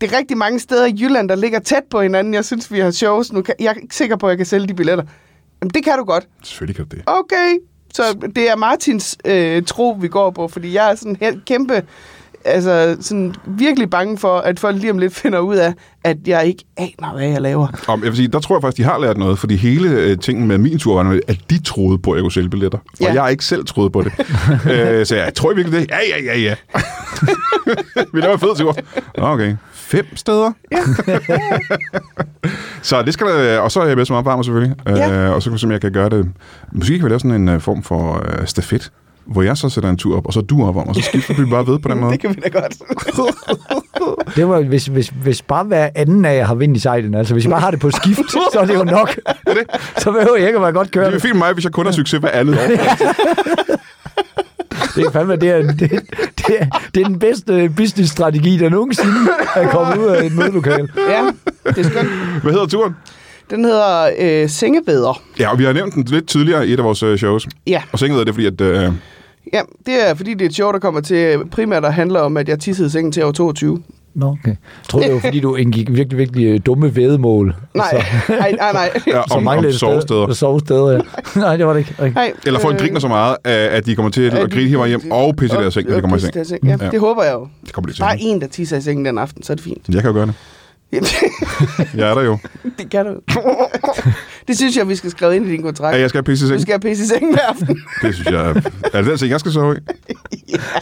det 0.00 0.12
er 0.12 0.18
rigtig 0.18 0.36
mange 0.38 0.58
steder 0.60 0.86
i 0.86 0.96
Jylland, 1.00 1.28
der 1.28 1.34
ligger 1.34 1.58
tæt 1.58 1.82
på 1.90 2.00
hinanden. 2.02 2.34
Jeg 2.34 2.44
synes, 2.44 2.72
vi 2.72 2.78
har 2.78 2.90
shows 2.90 3.32
nu. 3.32 3.42
Kan- 3.42 3.54
Jeg 3.60 3.66
er 3.66 3.74
ikke 3.82 3.94
sikker 3.96 4.16
på, 4.16 4.26
at 4.26 4.30
jeg 4.30 4.36
kan 4.36 4.46
sælge 4.46 4.66
de 4.68 4.74
billetter. 4.74 5.04
Jamen, 5.64 5.70
det 5.74 5.84
kan 5.84 5.98
du 5.98 6.04
godt. 6.04 6.24
Selvfølgelig 6.42 6.76
kan 6.76 6.84
du 6.84 6.96
det. 6.96 7.02
Okay. 7.06 7.56
Så 7.94 8.02
det 8.36 8.50
er 8.50 8.56
Martins 8.56 9.16
øh, 9.24 9.62
tro, 9.62 9.96
vi 10.00 10.08
går 10.08 10.30
på, 10.30 10.48
fordi 10.48 10.74
jeg 10.74 10.90
er 10.90 10.94
sådan 10.94 11.16
helt 11.20 11.44
kæmpe, 11.44 11.82
altså 12.44 12.96
sådan 13.00 13.34
virkelig 13.46 13.90
bange 13.90 14.18
for, 14.18 14.38
at 14.38 14.60
folk 14.60 14.76
lige 14.76 14.90
om 14.90 14.98
lidt 14.98 15.14
finder 15.14 15.38
ud 15.38 15.56
af, 15.56 15.74
at 16.04 16.16
jeg 16.26 16.46
ikke 16.46 16.64
aner, 16.76 17.12
hvad 17.16 17.28
jeg 17.28 17.40
laver. 17.40 17.66
Om, 17.88 18.00
jeg 18.02 18.08
vil 18.10 18.16
sige, 18.16 18.28
der 18.28 18.40
tror 18.40 18.56
jeg 18.56 18.62
faktisk, 18.62 18.76
de 18.76 18.82
har 18.82 18.98
lært 18.98 19.16
noget, 19.18 19.38
fordi 19.38 19.56
hele 19.56 19.88
øh, 19.90 20.18
tingen 20.18 20.46
med 20.48 20.58
min 20.58 20.78
tur 20.78 21.02
var, 21.02 21.20
at 21.28 21.38
de 21.50 21.62
troede 21.62 21.98
på, 21.98 22.10
at 22.10 22.16
jeg 22.16 22.22
kunne 22.22 22.32
sælge 22.32 22.50
billetter. 22.50 22.78
Og 22.78 22.84
Ja. 23.00 23.12
jeg 23.12 23.22
har 23.22 23.28
ikke 23.28 23.44
selv 23.44 23.64
troet 23.66 23.92
på 23.92 24.02
det. 24.02 24.12
øh, 24.72 25.06
så 25.06 25.16
jeg 25.16 25.34
tror 25.34 25.52
I 25.52 25.54
virkelig 25.54 25.80
det. 25.80 25.90
Ja, 25.90 25.98
ja, 26.18 26.24
ja, 26.24 26.38
ja. 26.38 26.54
Vi 28.14 28.20
laver 28.20 28.36
fed 28.36 28.56
tur. 28.58 28.76
Okay. 29.16 29.56
Fem 29.96 30.16
steder? 30.16 30.52
så 32.82 33.02
det 33.02 33.14
skal 33.14 33.26
der, 33.26 33.58
og 33.58 33.70
så 33.70 33.80
er 33.80 33.86
jeg 33.86 33.96
med 33.96 34.04
som 34.04 34.16
opvarmer 34.16 34.42
selvfølgelig. 34.42 34.76
Ja. 34.86 35.12
Øh, 35.26 35.34
og 35.34 35.42
så 35.42 35.50
kan 35.50 35.54
vi 35.54 35.58
se, 35.58 35.66
om 35.66 35.72
jeg 35.72 35.80
kan 35.80 35.92
gøre 35.92 36.08
det. 36.08 36.28
Måske 36.72 36.98
kan 36.98 37.04
vi 37.04 37.10
lave 37.10 37.20
sådan 37.20 37.40
en 37.40 37.48
øh, 37.48 37.60
form 37.60 37.82
for 37.82 38.22
øh, 38.28 38.46
stafet, 38.46 38.92
hvor 39.26 39.42
jeg 39.42 39.56
så 39.56 39.68
sætter 39.68 39.90
en 39.90 39.96
tur 39.96 40.16
op, 40.16 40.26
og 40.26 40.32
så 40.32 40.40
du 40.40 40.64
opvarmer, 40.66 40.88
og 40.88 40.94
så 40.94 41.02
skifter 41.02 41.34
vi 41.34 41.44
bare 41.50 41.66
ved 41.66 41.78
på 41.78 41.88
den 41.88 41.98
måde. 42.00 42.12
Det 42.12 42.20
kan 42.20 42.30
vi 42.30 42.40
da 42.44 42.48
godt. 42.48 42.74
Det 44.36 44.48
var, 44.48 44.60
hvis, 44.60 44.86
hvis, 44.86 45.08
hvis 45.22 45.42
bare 45.42 45.64
hver 45.64 45.88
anden 45.94 46.24
af 46.24 46.36
jer 46.36 46.44
har 46.44 46.54
vind 46.54 46.76
i 46.76 46.80
sejlen, 46.80 47.14
altså 47.14 47.34
hvis 47.34 47.44
I 47.44 47.48
bare 47.48 47.60
har 47.60 47.70
det 47.70 47.80
på 47.80 47.90
skift, 47.90 48.20
så 48.52 48.58
er 48.60 48.64
det 48.64 48.74
jo 48.74 48.84
nok. 48.84 49.14
så 49.98 50.12
behøver 50.12 50.36
jeg 50.36 50.46
ikke 50.46 50.56
at 50.56 50.62
være 50.62 50.72
godt 50.72 50.86
Det 50.86 50.92
kørende. 50.94 51.16
er 51.16 51.20
fint 51.20 51.34
med 51.34 51.38
mig, 51.38 51.52
hvis 51.52 51.64
jeg 51.64 51.72
kun 51.72 51.86
har 51.86 51.92
succes 51.92 52.20
hver 52.20 52.30
andet 52.30 52.58
år. 52.58 52.60
Det 54.96 55.06
er 55.06 55.10
fandme, 55.10 55.36
det 55.36 55.48
er, 55.48 55.62
det, 55.62 55.78
det, 55.80 56.56
er, 56.58 56.66
det 56.94 57.02
er 57.02 57.06
den 57.06 57.18
bedste 57.18 57.70
businessstrategi, 57.76 58.58
der 58.58 58.68
nogensinde 58.68 59.14
er 59.56 59.68
kommet 59.68 59.98
ud 59.98 60.06
af 60.06 60.24
et 60.26 60.34
mødelokale. 60.36 60.88
Ja, 61.08 61.30
det 61.70 61.78
er 61.78 61.90
skønt. 61.90 62.08
Hvad 62.42 62.52
hedder 62.52 62.66
turen? 62.66 62.94
Den 63.50 63.64
hedder 63.64 64.10
øh, 64.18 64.48
Sengebeder. 64.48 65.22
Ja, 65.38 65.50
og 65.50 65.58
vi 65.58 65.64
har 65.64 65.72
nævnt 65.72 65.94
den 65.94 66.04
lidt 66.04 66.28
tidligere 66.28 66.68
i 66.68 66.72
et 66.72 66.78
af 66.78 66.84
vores 66.84 67.02
øh, 67.02 67.18
shows. 67.18 67.48
Ja. 67.66 67.82
Og 67.92 67.98
så 67.98 68.06
er 68.06 68.24
det, 68.24 68.34
fordi 68.34 68.46
at... 68.46 68.60
Øh, 68.60 68.92
ja, 69.52 69.62
det 69.86 70.08
er 70.08 70.14
fordi, 70.14 70.34
det 70.34 70.42
er 70.42 70.46
et 70.46 70.54
show, 70.54 70.72
der 70.72 70.78
kommer 70.78 71.00
til 71.00 71.38
primært 71.50 71.84
at 71.84 71.94
handle 71.94 72.20
om, 72.20 72.36
at 72.36 72.48
jeg 72.48 72.60
tissede 72.60 72.86
i 72.86 72.90
sengen 72.90 73.12
til 73.12 73.24
år 73.24 73.32
22. 73.32 73.82
Nå, 74.14 74.26
okay. 74.26 74.48
Jeg 74.48 74.56
troede, 74.88 75.06
det 75.06 75.14
var, 75.14 75.20
fordi 75.20 75.40
du 75.40 75.54
indgik 75.54 75.92
virkelig, 75.92 76.18
virkelig 76.18 76.44
øh, 76.46 76.60
dumme 76.66 76.96
vædemål. 76.96 77.54
Nej, 77.74 77.86
Så, 77.90 77.96
nej, 78.40 78.52
nej, 78.58 78.72
nej. 78.72 78.90
ja, 79.06 79.20
om, 79.36 79.46
om 79.46 79.58
et 79.58 79.62
sted- 79.64 79.72
sovesteder. 79.78 80.32
Sovesteder, 80.32 80.92
ja. 80.92 81.00
Nej, 81.40 81.56
det 81.56 81.66
var 81.66 81.72
det 81.72 81.80
ikke. 81.80 81.94
Okay. 81.98 82.12
nej 82.12 82.32
Eller 82.46 82.60
folk 82.60 82.74
øh, 82.74 82.80
griner 82.80 83.00
så 83.00 83.08
meget, 83.08 83.36
at 83.46 83.86
de 83.86 83.94
kommer 83.96 84.10
til 84.10 84.22
at 84.22 84.34
at 84.34 84.50
grine 84.50 84.64
hele 84.68 84.78
vejen 84.78 84.88
hjem 85.00 85.12
og 85.12 85.36
pisse 85.36 85.56
i 85.56 85.60
deres 85.60 85.74
seng, 85.74 85.88
når 85.88 85.94
de 85.94 86.00
kommer 86.00 86.16
i 86.16 86.20
seng. 86.44 86.64
Ja, 86.66 86.76
Ja. 86.80 86.90
det 86.90 87.00
håber 87.00 87.22
jeg 87.24 87.32
jo. 87.32 87.48
Det 87.64 87.72
kommer 87.72 87.88
de 87.90 87.94
til. 87.94 88.00
Bare 88.00 88.16
en, 88.20 88.40
der 88.40 88.46
tisser 88.46 88.76
i 88.76 88.80
sengen 88.80 89.04
den 89.04 89.18
aften, 89.18 89.42
så 89.42 89.52
er 89.52 89.54
det 89.54 89.64
fint. 89.64 89.82
Jeg 89.88 90.02
kan 90.02 90.10
jo 90.10 90.12
gøre 90.14 90.26
det. 90.26 90.34
Jeg 91.96 92.10
er 92.10 92.14
der 92.14 92.22
jo. 92.22 92.38
det 92.78 92.90
kan 92.90 93.06
du. 93.06 93.12
det 94.48 94.56
synes 94.56 94.76
jeg, 94.76 94.88
vi 94.88 94.96
skal 94.96 95.10
skrive 95.10 95.36
ind 95.36 95.46
i 95.46 95.50
din 95.50 95.62
kontrakt. 95.62 95.94
Ja, 95.96 96.00
jeg 96.00 96.08
skal 96.08 96.18
have 96.18 96.24
pisse 96.24 96.46
i 96.46 96.48
Du 96.48 96.52
seng. 96.54 96.62
skal 96.62 96.72
have 96.72 96.80
pisse 96.80 97.04
i 97.04 97.06
sengen 97.06 97.32
hver 97.34 97.42
aften. 97.48 97.78
Det 98.02 98.14
synes 98.14 98.30
jeg 98.30 98.40
er... 98.50 98.54
Er 98.92 99.00
det 99.02 99.06
den 99.06 99.18
seng, 99.18 99.30
jeg 99.30 99.40
skal 99.40 99.52
sove 99.52 99.76
i? 99.76 99.78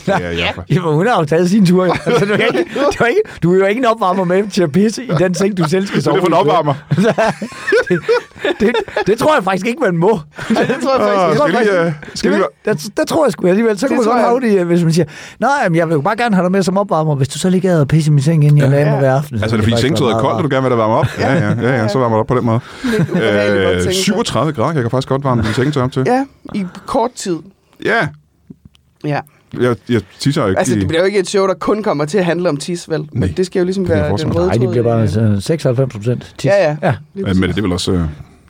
Ja, 0.08 0.18
ja. 0.18 0.30
ja. 0.32 0.50
Jamen, 0.70 0.94
hun 0.94 1.06
har 1.06 1.18
jo 1.18 1.24
taget 1.24 1.50
sin 1.50 1.66
tur. 1.66 1.84
Altså, 2.06 2.24
du, 2.24 2.36
kan 2.36 2.46
ikke, 2.58 2.70
du, 2.74 2.80
er 3.00 3.06
ikke, 3.06 3.20
du 3.42 3.52
er 3.54 3.58
jo 3.58 3.64
ikke 3.66 3.78
en 3.78 3.84
opvarmer 3.84 4.24
med 4.24 4.50
til 4.50 4.62
at 4.62 4.72
pisse 4.72 5.04
i 5.04 5.10
den 5.18 5.34
seng, 5.34 5.56
du 5.56 5.64
selv 5.68 5.86
skal 5.86 6.02
sove 6.02 6.16
det 6.16 6.22
er 6.22 6.30
for 6.30 6.40
en 6.40 6.46
i. 6.46 6.50
opvarmer. 6.50 6.74
det, 7.88 8.00
det, 8.60 8.72
det, 9.06 9.18
tror 9.18 9.34
jeg 9.34 9.44
faktisk 9.44 9.66
ikke, 9.66 9.80
man 9.80 9.96
må. 9.96 10.20
Ej, 10.56 10.62
det 10.64 10.76
tror 10.82 10.98
jeg 10.98 11.18
faktisk. 11.18 11.42
skal 11.42 11.52
vi 11.52 11.64
lige... 11.64 11.80
øh, 11.80 11.86
Det, 11.86 11.94
Skal 12.18 12.30
vi... 12.30 12.36
vil- 12.36 12.44
der, 12.64 12.88
der, 12.96 13.04
tror 13.04 13.24
jeg 13.26 13.32
sgu 13.32 13.46
alligevel. 13.46 13.78
Så 13.78 13.86
Det 13.86 13.96
kan 13.96 14.04
man 14.04 14.14
godt 14.14 14.20
have 14.20 14.58
det, 14.58 14.66
hvis 14.66 14.82
man 14.84 14.92
siger, 14.92 15.04
nej, 15.40 15.50
jamen, 15.64 15.76
jeg 15.76 15.88
vil 15.88 15.94
jo 15.94 16.00
bare 16.00 16.16
gerne 16.16 16.34
have 16.34 16.42
dig 16.44 16.52
med 16.52 16.62
som 16.62 16.78
opvarmer, 16.78 17.14
hvis 17.14 17.28
du 17.28 17.38
så 17.38 17.50
ligger 17.50 17.80
og 17.80 17.88
pisser 17.88 18.10
i 18.10 18.14
min 18.14 18.22
seng, 18.22 18.44
inden 18.44 18.58
jeg 18.58 18.68
lagde 18.70 18.84
mig 18.84 18.92
Ja. 18.92 18.98
hver 18.98 19.14
aften. 19.16 19.38
så 19.38 19.44
Altså, 19.44 19.56
er 19.56 19.60
det 19.60 19.66
vil 19.66 19.72
fordi 19.74 19.82
er 20.04 20.12
være 20.12 20.20
koldt, 20.20 20.36
og 20.36 20.42
du 20.44 20.48
gerne 20.54 20.62
vil 20.68 20.70
have 20.70 20.70
det 20.70 20.78
varme 20.78 20.94
op? 20.94 21.06
Ja, 21.18 21.32
ja, 21.34 21.54
ja, 21.62 21.82
ja, 21.82 21.88
så 21.88 21.98
varmer 21.98 22.16
du 22.16 22.20
op 22.20 22.26
på 22.26 22.34
den 22.34 22.44
måde. 22.44 22.60
Lidt 22.84 23.00
Øh, 23.10 23.70
tænke 23.70 23.82
sig. 23.82 23.94
37 23.94 24.52
grader, 24.52 24.72
jeg 24.72 24.82
kan 24.82 24.90
faktisk 24.90 25.08
godt 25.08 25.24
varme 25.24 25.42
min 25.42 25.52
sengtøj 25.52 25.82
op 25.82 25.92
til. 25.92 26.02
Ja, 26.06 26.24
i 26.54 26.64
kort 26.86 27.10
tid. 27.14 27.36
Ja, 27.84 28.08
Ja. 29.04 29.20
jeg, 29.60 29.76
jeg 29.88 30.00
tisser 30.20 30.46
ikke 30.46 30.58
Altså, 30.58 30.74
det 30.74 30.88
bliver 30.88 31.00
jo 31.00 31.06
ikke 31.06 31.18
et 31.18 31.28
show, 31.28 31.46
der 31.46 31.54
kun 31.54 31.82
kommer 31.82 32.04
til 32.04 32.18
at 32.18 32.24
handle 32.24 32.48
om 32.48 32.56
tis, 32.56 32.90
vel? 32.90 32.98
Men 33.00 33.08
Nej, 33.12 33.32
det 33.36 33.46
skal 33.46 33.58
jo 33.60 33.64
ligesom 33.64 33.84
jeg 33.86 33.90
være 33.96 34.16
den 34.16 34.34
røde 34.36 34.46
Nej, 34.46 34.56
det 34.56 34.70
bliver 34.70 34.84
bare 34.84 34.98
i- 34.98 35.02
altså, 35.02 35.36
96 35.40 35.92
procent 35.94 36.34
tis. 36.38 36.44
Ja, 36.50 36.64
ja. 36.68 36.76
ja. 36.82 36.94
Øh, 37.16 37.36
Men 37.36 37.42
det 37.50 37.58
er 37.58 37.62
vel 37.62 37.72
også... 37.72 37.92
øh, 37.92 38.00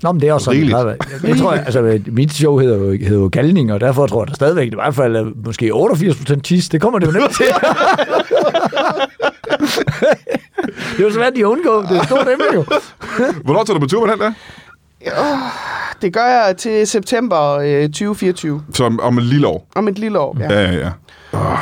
Nå, 0.03 0.13
men 0.13 0.21
det 0.21 0.29
er 0.29 0.33
også 0.33 0.45
sådan, 0.45 0.57
Rigeligt. 0.61 0.77
være. 0.87 0.97
Jeg 1.29 1.37
tror, 1.39 1.51
altså, 1.53 1.99
mit 2.07 2.33
show 2.33 2.59
hedder 2.59 2.77
jo, 2.79 2.91
hedder 2.91 3.23
jo 3.23 3.29
Galning, 3.33 3.73
og 3.73 3.81
derfor 3.81 4.07
tror 4.07 4.23
jeg, 4.23 4.29
der 4.29 4.35
stadigvæk 4.35 4.67
i 4.73 4.75
hvert 4.75 4.95
fald 4.95 5.35
måske 5.45 5.71
88 5.75 6.17
procent 6.17 6.45
tis. 6.45 6.69
Det 6.69 6.81
kommer 6.81 6.99
det 6.99 7.07
jo 7.07 7.13
nemt 7.13 7.31
til. 7.37 7.45
det 10.03 10.99
er 10.99 11.03
jo 11.03 11.13
svært 11.13 11.33
at 11.39 11.43
undgå. 11.43 11.83
Det 11.83 11.91
er 11.97 12.05
stort 12.05 12.29
emne 12.33 12.45
jo. 12.55 12.65
Hvornår 13.45 13.65
tager 13.65 13.79
du 13.79 13.81
på 13.81 13.89
tur 13.89 14.07
med 14.07 14.13
den 14.13 14.21
der? 14.21 14.33
Det 16.03 16.13
gør 16.13 16.25
jeg 16.27 16.57
til 16.57 16.87
september 16.87 17.53
øh, 17.53 17.83
2024. 17.89 18.63
Så 18.75 18.85
om, 19.03 19.19
et 19.19 19.25
lille 19.25 19.47
år. 19.47 19.69
Om 19.75 19.89
et 19.89 19.99
lille 19.99 20.19
år, 20.19 20.37
ja. 20.41 20.53
Ja, 20.53 20.71
ja, 20.73 20.79
ja. 20.79 20.91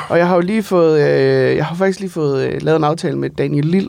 Og 0.08 0.18
jeg 0.18 0.28
har 0.28 0.34
jo 0.34 0.40
lige 0.40 0.62
fået, 0.62 1.00
øh, 1.00 1.56
jeg 1.56 1.66
har 1.66 1.74
faktisk 1.76 2.00
lige 2.00 2.10
fået 2.10 2.46
øh, 2.48 2.62
lavet 2.62 2.76
en 2.76 2.84
aftale 2.84 3.18
med 3.18 3.30
Daniel 3.30 3.64
Lille. 3.66 3.88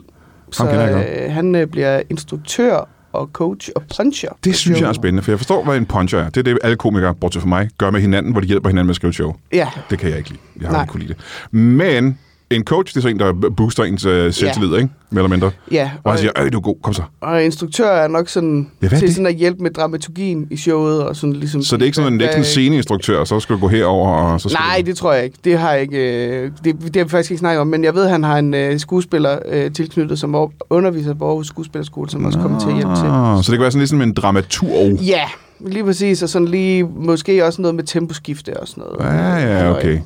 Så 0.52 0.64
øh, 0.64 1.32
han 1.32 1.54
øh, 1.54 1.66
bliver 1.66 2.02
instruktør 2.10 2.88
og 3.12 3.30
coach 3.32 3.70
og 3.76 3.82
puncher. 3.96 4.30
Det 4.44 4.56
synes 4.56 4.80
jeg 4.80 4.88
er 4.88 4.92
spændende, 4.92 5.22
for 5.22 5.30
jeg 5.30 5.38
forstår, 5.38 5.64
hvad 5.64 5.76
en 5.76 5.86
puncher 5.86 6.18
er. 6.18 6.28
Det 6.28 6.36
er 6.36 6.42
det, 6.42 6.58
alle 6.62 6.76
komikere, 6.76 7.14
bortset 7.14 7.42
fra 7.42 7.48
mig, 7.48 7.70
gør 7.78 7.90
med 7.90 8.00
hinanden, 8.00 8.32
hvor 8.32 8.40
de 8.40 8.46
hjælper 8.46 8.68
hinanden 8.68 8.86
med 8.86 8.92
at 8.92 8.96
skrive 8.96 9.12
show. 9.12 9.34
Ja, 9.52 9.68
Det 9.90 9.98
kan 9.98 10.08
jeg 10.10 10.18
ikke 10.18 10.30
lide. 10.30 10.40
Jeg 10.60 10.66
har 10.68 10.72
Nej. 10.72 10.82
ikke 10.82 10.90
kunne 10.92 11.00
lide 11.02 11.14
det. 11.14 11.52
Men 11.54 12.18
en 12.56 12.64
coach, 12.64 12.94
det 12.94 12.96
er 12.96 13.02
så 13.02 13.08
en, 13.08 13.18
der 13.18 13.32
booster 13.56 13.84
ens 13.84 14.04
øh, 14.04 14.32
selvtillid, 14.32 14.76
ikke? 14.76 14.88
Mere 15.10 15.20
eller 15.24 15.28
mindre. 15.30 15.50
ja. 15.72 15.82
Og 16.04 16.10
han 16.10 16.12
Og, 16.12 16.18
siger, 16.18 16.32
øh, 16.44 16.52
du 16.52 16.58
er 16.58 16.62
god, 16.62 16.74
kom 16.82 16.94
så. 16.94 17.02
og 17.20 17.44
instruktør 17.44 17.90
er 17.90 18.08
nok 18.08 18.28
sådan 18.28 18.70
Ja, 18.82 18.88
til 18.88 19.00
det? 19.00 19.10
sådan 19.12 19.26
at 19.26 19.34
hjælpe 19.34 19.62
med 19.62 19.70
dramaturgien 19.70 20.46
i 20.50 20.56
showet. 20.56 21.02
Og 21.02 21.16
sådan 21.16 21.32
ligesom, 21.32 21.62
Så 21.62 21.76
det 21.76 21.82
er 21.82 21.86
ikke 21.86 21.96
sådan, 21.96 22.12
en, 22.12 22.20
en 22.36 22.44
sceneinstruktør, 22.44 23.18
og 23.18 23.26
så 23.26 23.40
skal 23.40 23.54
du 23.56 23.60
gå 23.60 23.68
herover 23.68 24.08
og 24.10 24.40
så 24.40 24.48
skal 24.48 24.60
Nej, 24.60 24.80
du... 24.80 24.86
det 24.86 24.96
tror 24.96 25.12
jeg 25.12 25.24
ikke. 25.24 25.36
Det 25.44 25.58
har 25.58 25.72
jeg 25.72 25.80
ikke. 25.82 26.26
øh, 26.26 26.50
Det, 26.64 26.74
det 26.84 26.96
har 26.96 27.04
vi 27.04 27.10
faktisk 27.10 27.30
ikke 27.30 27.38
snakket 27.38 27.60
om. 27.60 27.66
Men 27.66 27.84
jeg 27.84 27.94
ved, 27.94 28.04
at 28.04 28.10
han 28.10 28.24
har 28.24 28.38
en 28.38 28.54
øh, 28.54 28.78
skuespiller 28.78 29.38
øh, 29.48 29.72
tilknyttet, 29.72 30.18
som 30.18 30.34
er- 30.34 30.52
underviser 30.70 31.14
på 31.14 31.26
Aarhus 31.28 31.46
Skuespillerskole, 31.46 32.10
som 32.10 32.24
også 32.24 32.38
kommer 32.38 32.60
til 32.60 32.68
at 32.68 32.74
hjælpe 32.74 32.94
til. 32.96 33.06
Ah, 33.06 33.36
så 33.44 33.52
det 33.52 33.56
kan 33.58 33.60
være 33.60 33.70
sådan 33.70 33.80
ligesom 33.80 34.02
en 34.02 34.12
dramaturg. 34.12 35.00
Ja, 35.00 35.24
lige 35.66 35.84
præcis. 35.84 36.22
Og 36.22 36.28
sådan 36.28 36.48
lige 36.48 36.84
måske 36.84 37.44
også 37.46 37.62
noget 37.62 37.74
med 37.74 37.84
temposkifte 37.84 38.60
og 38.60 38.68
sådan 38.68 38.84
noget. 38.98 39.14
Ja, 39.14 39.34
ja, 39.36 39.70
okay. 39.70 39.98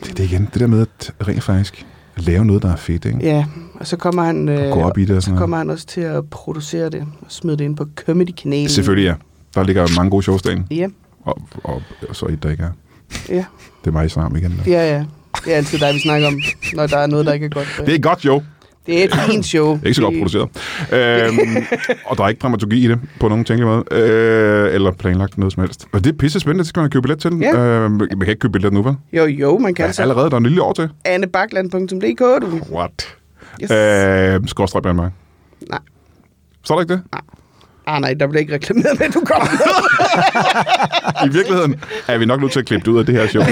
Det 0.00 0.10
er 0.10 0.14
det 0.14 0.24
igen, 0.24 0.48
det 0.52 0.60
der 0.60 0.66
med 0.66 0.80
at 0.80 1.28
rent 1.28 1.42
faktisk 1.42 1.86
lave 2.16 2.44
noget, 2.44 2.62
der 2.62 2.72
er 2.72 2.76
fedt, 2.76 3.04
ikke? 3.04 3.18
Ja, 3.22 3.44
og 3.80 3.86
så 3.86 3.96
kommer 3.96 4.22
han, 4.22 4.48
øh, 4.48 4.70
Gå 4.70 4.80
op 4.80 4.98
i 4.98 5.04
det 5.04 5.16
og 5.16 5.22
så 5.22 5.34
kommer 5.36 5.56
han 5.56 5.70
også 5.70 5.86
til 5.86 6.00
at 6.00 6.30
producere 6.30 6.90
det 6.90 7.00
og 7.20 7.26
smide 7.28 7.56
det 7.56 7.64
ind 7.64 7.76
på 7.76 7.86
Comedy-kanalen. 8.06 8.68
Selvfølgelig, 8.68 9.06
ja. 9.08 9.14
Der 9.54 9.62
ligger 9.64 9.86
mange 9.96 10.10
gode 10.10 10.22
shows 10.22 10.42
derinde. 10.42 10.64
Ja, 10.70 10.86
Og, 11.24 11.38
og, 11.64 11.82
og 12.08 12.16
så 12.16 12.26
et, 12.26 12.42
der 12.42 12.50
ikke 12.50 12.62
er. 12.62 12.70
ja, 13.28 13.44
Det 13.84 13.86
er 13.86 13.90
mig 13.90 14.10
sammen 14.10 14.38
igen. 14.42 14.60
Da. 14.64 14.70
ja, 14.70 14.94
ja. 14.96 15.04
Det 15.44 15.52
er 15.52 15.56
altid 15.56 15.78
dig, 15.78 15.94
vi 15.94 15.98
snakker 16.00 16.26
om, 16.26 16.34
når 16.74 16.86
der 16.86 16.98
er 16.98 17.06
noget, 17.06 17.26
der 17.26 17.32
ikke 17.32 17.46
er 17.46 17.50
godt. 17.50 17.82
Det 17.86 17.94
er 17.94 17.98
godt, 17.98 18.24
jo. 18.24 18.42
Det 18.86 19.00
er 19.00 19.04
et 19.04 19.14
fint 19.14 19.46
show. 19.46 19.74
Ikke 19.84 19.94
så 19.94 20.02
godt 20.02 20.14
produceret. 20.18 20.48
Øhm, 20.92 21.38
og 22.06 22.16
der 22.18 22.24
er 22.24 22.28
ikke 22.28 22.38
dramaturgi 22.38 22.84
i 22.84 22.88
det, 22.88 23.00
på 23.20 23.28
nogen 23.28 23.44
tænkelig 23.44 23.66
måde. 23.66 23.84
Øh, 23.90 24.74
eller 24.74 24.92
planlagt 24.92 25.38
noget 25.38 25.52
som 25.52 25.62
helst. 25.62 25.86
Og 25.92 26.04
det 26.04 26.12
er 26.12 26.16
pisse 26.16 26.40
spændende, 26.40 26.62
det 26.62 26.68
skal 26.68 26.80
man 26.80 26.90
købe 26.90 27.02
billet 27.02 27.18
til. 27.18 27.38
Ja. 27.40 27.58
Øh, 27.58 27.90
man 27.90 28.08
kan 28.08 28.28
ikke 28.28 28.34
købe 28.40 28.52
billet 28.52 28.72
nu, 28.72 28.82
vel? 28.82 28.94
Jo, 29.12 29.24
jo, 29.24 29.58
man 29.58 29.74
kan 29.74 29.86
Ja, 29.86 29.92
så. 29.92 30.02
allerede, 30.02 30.30
der 30.30 30.34
er 30.36 30.38
en 30.38 30.46
lille 30.46 30.62
år 30.62 30.72
til. 30.72 30.88
Annebakland.dk, 31.04 32.18
du. 32.20 32.74
What? 32.76 33.16
Yes. 33.62 33.70
Øh, 33.70 34.40
Skråstrej 34.48 34.80
Danmark. 34.80 35.12
Nej. 35.70 35.78
Så 36.64 36.74
er 36.74 36.76
der 36.78 36.82
ikke 36.82 36.92
det? 36.94 37.02
Ah, 37.86 38.00
nej, 38.00 38.14
der 38.14 38.26
bliver 38.26 38.40
ikke 38.40 38.54
reklameret 38.54 38.98
med, 38.98 39.06
at 39.06 39.14
du 39.14 39.20
kommer. 39.20 39.48
I 41.26 41.28
virkeligheden 41.28 41.80
er 42.08 42.18
vi 42.18 42.24
nok 42.24 42.40
nødt 42.40 42.52
til 42.52 42.60
at 42.60 42.66
klippe 42.66 42.84
det 42.84 42.90
ud 42.90 42.98
af 42.98 43.06
det 43.06 43.14
her 43.14 43.26
show. 43.26 43.42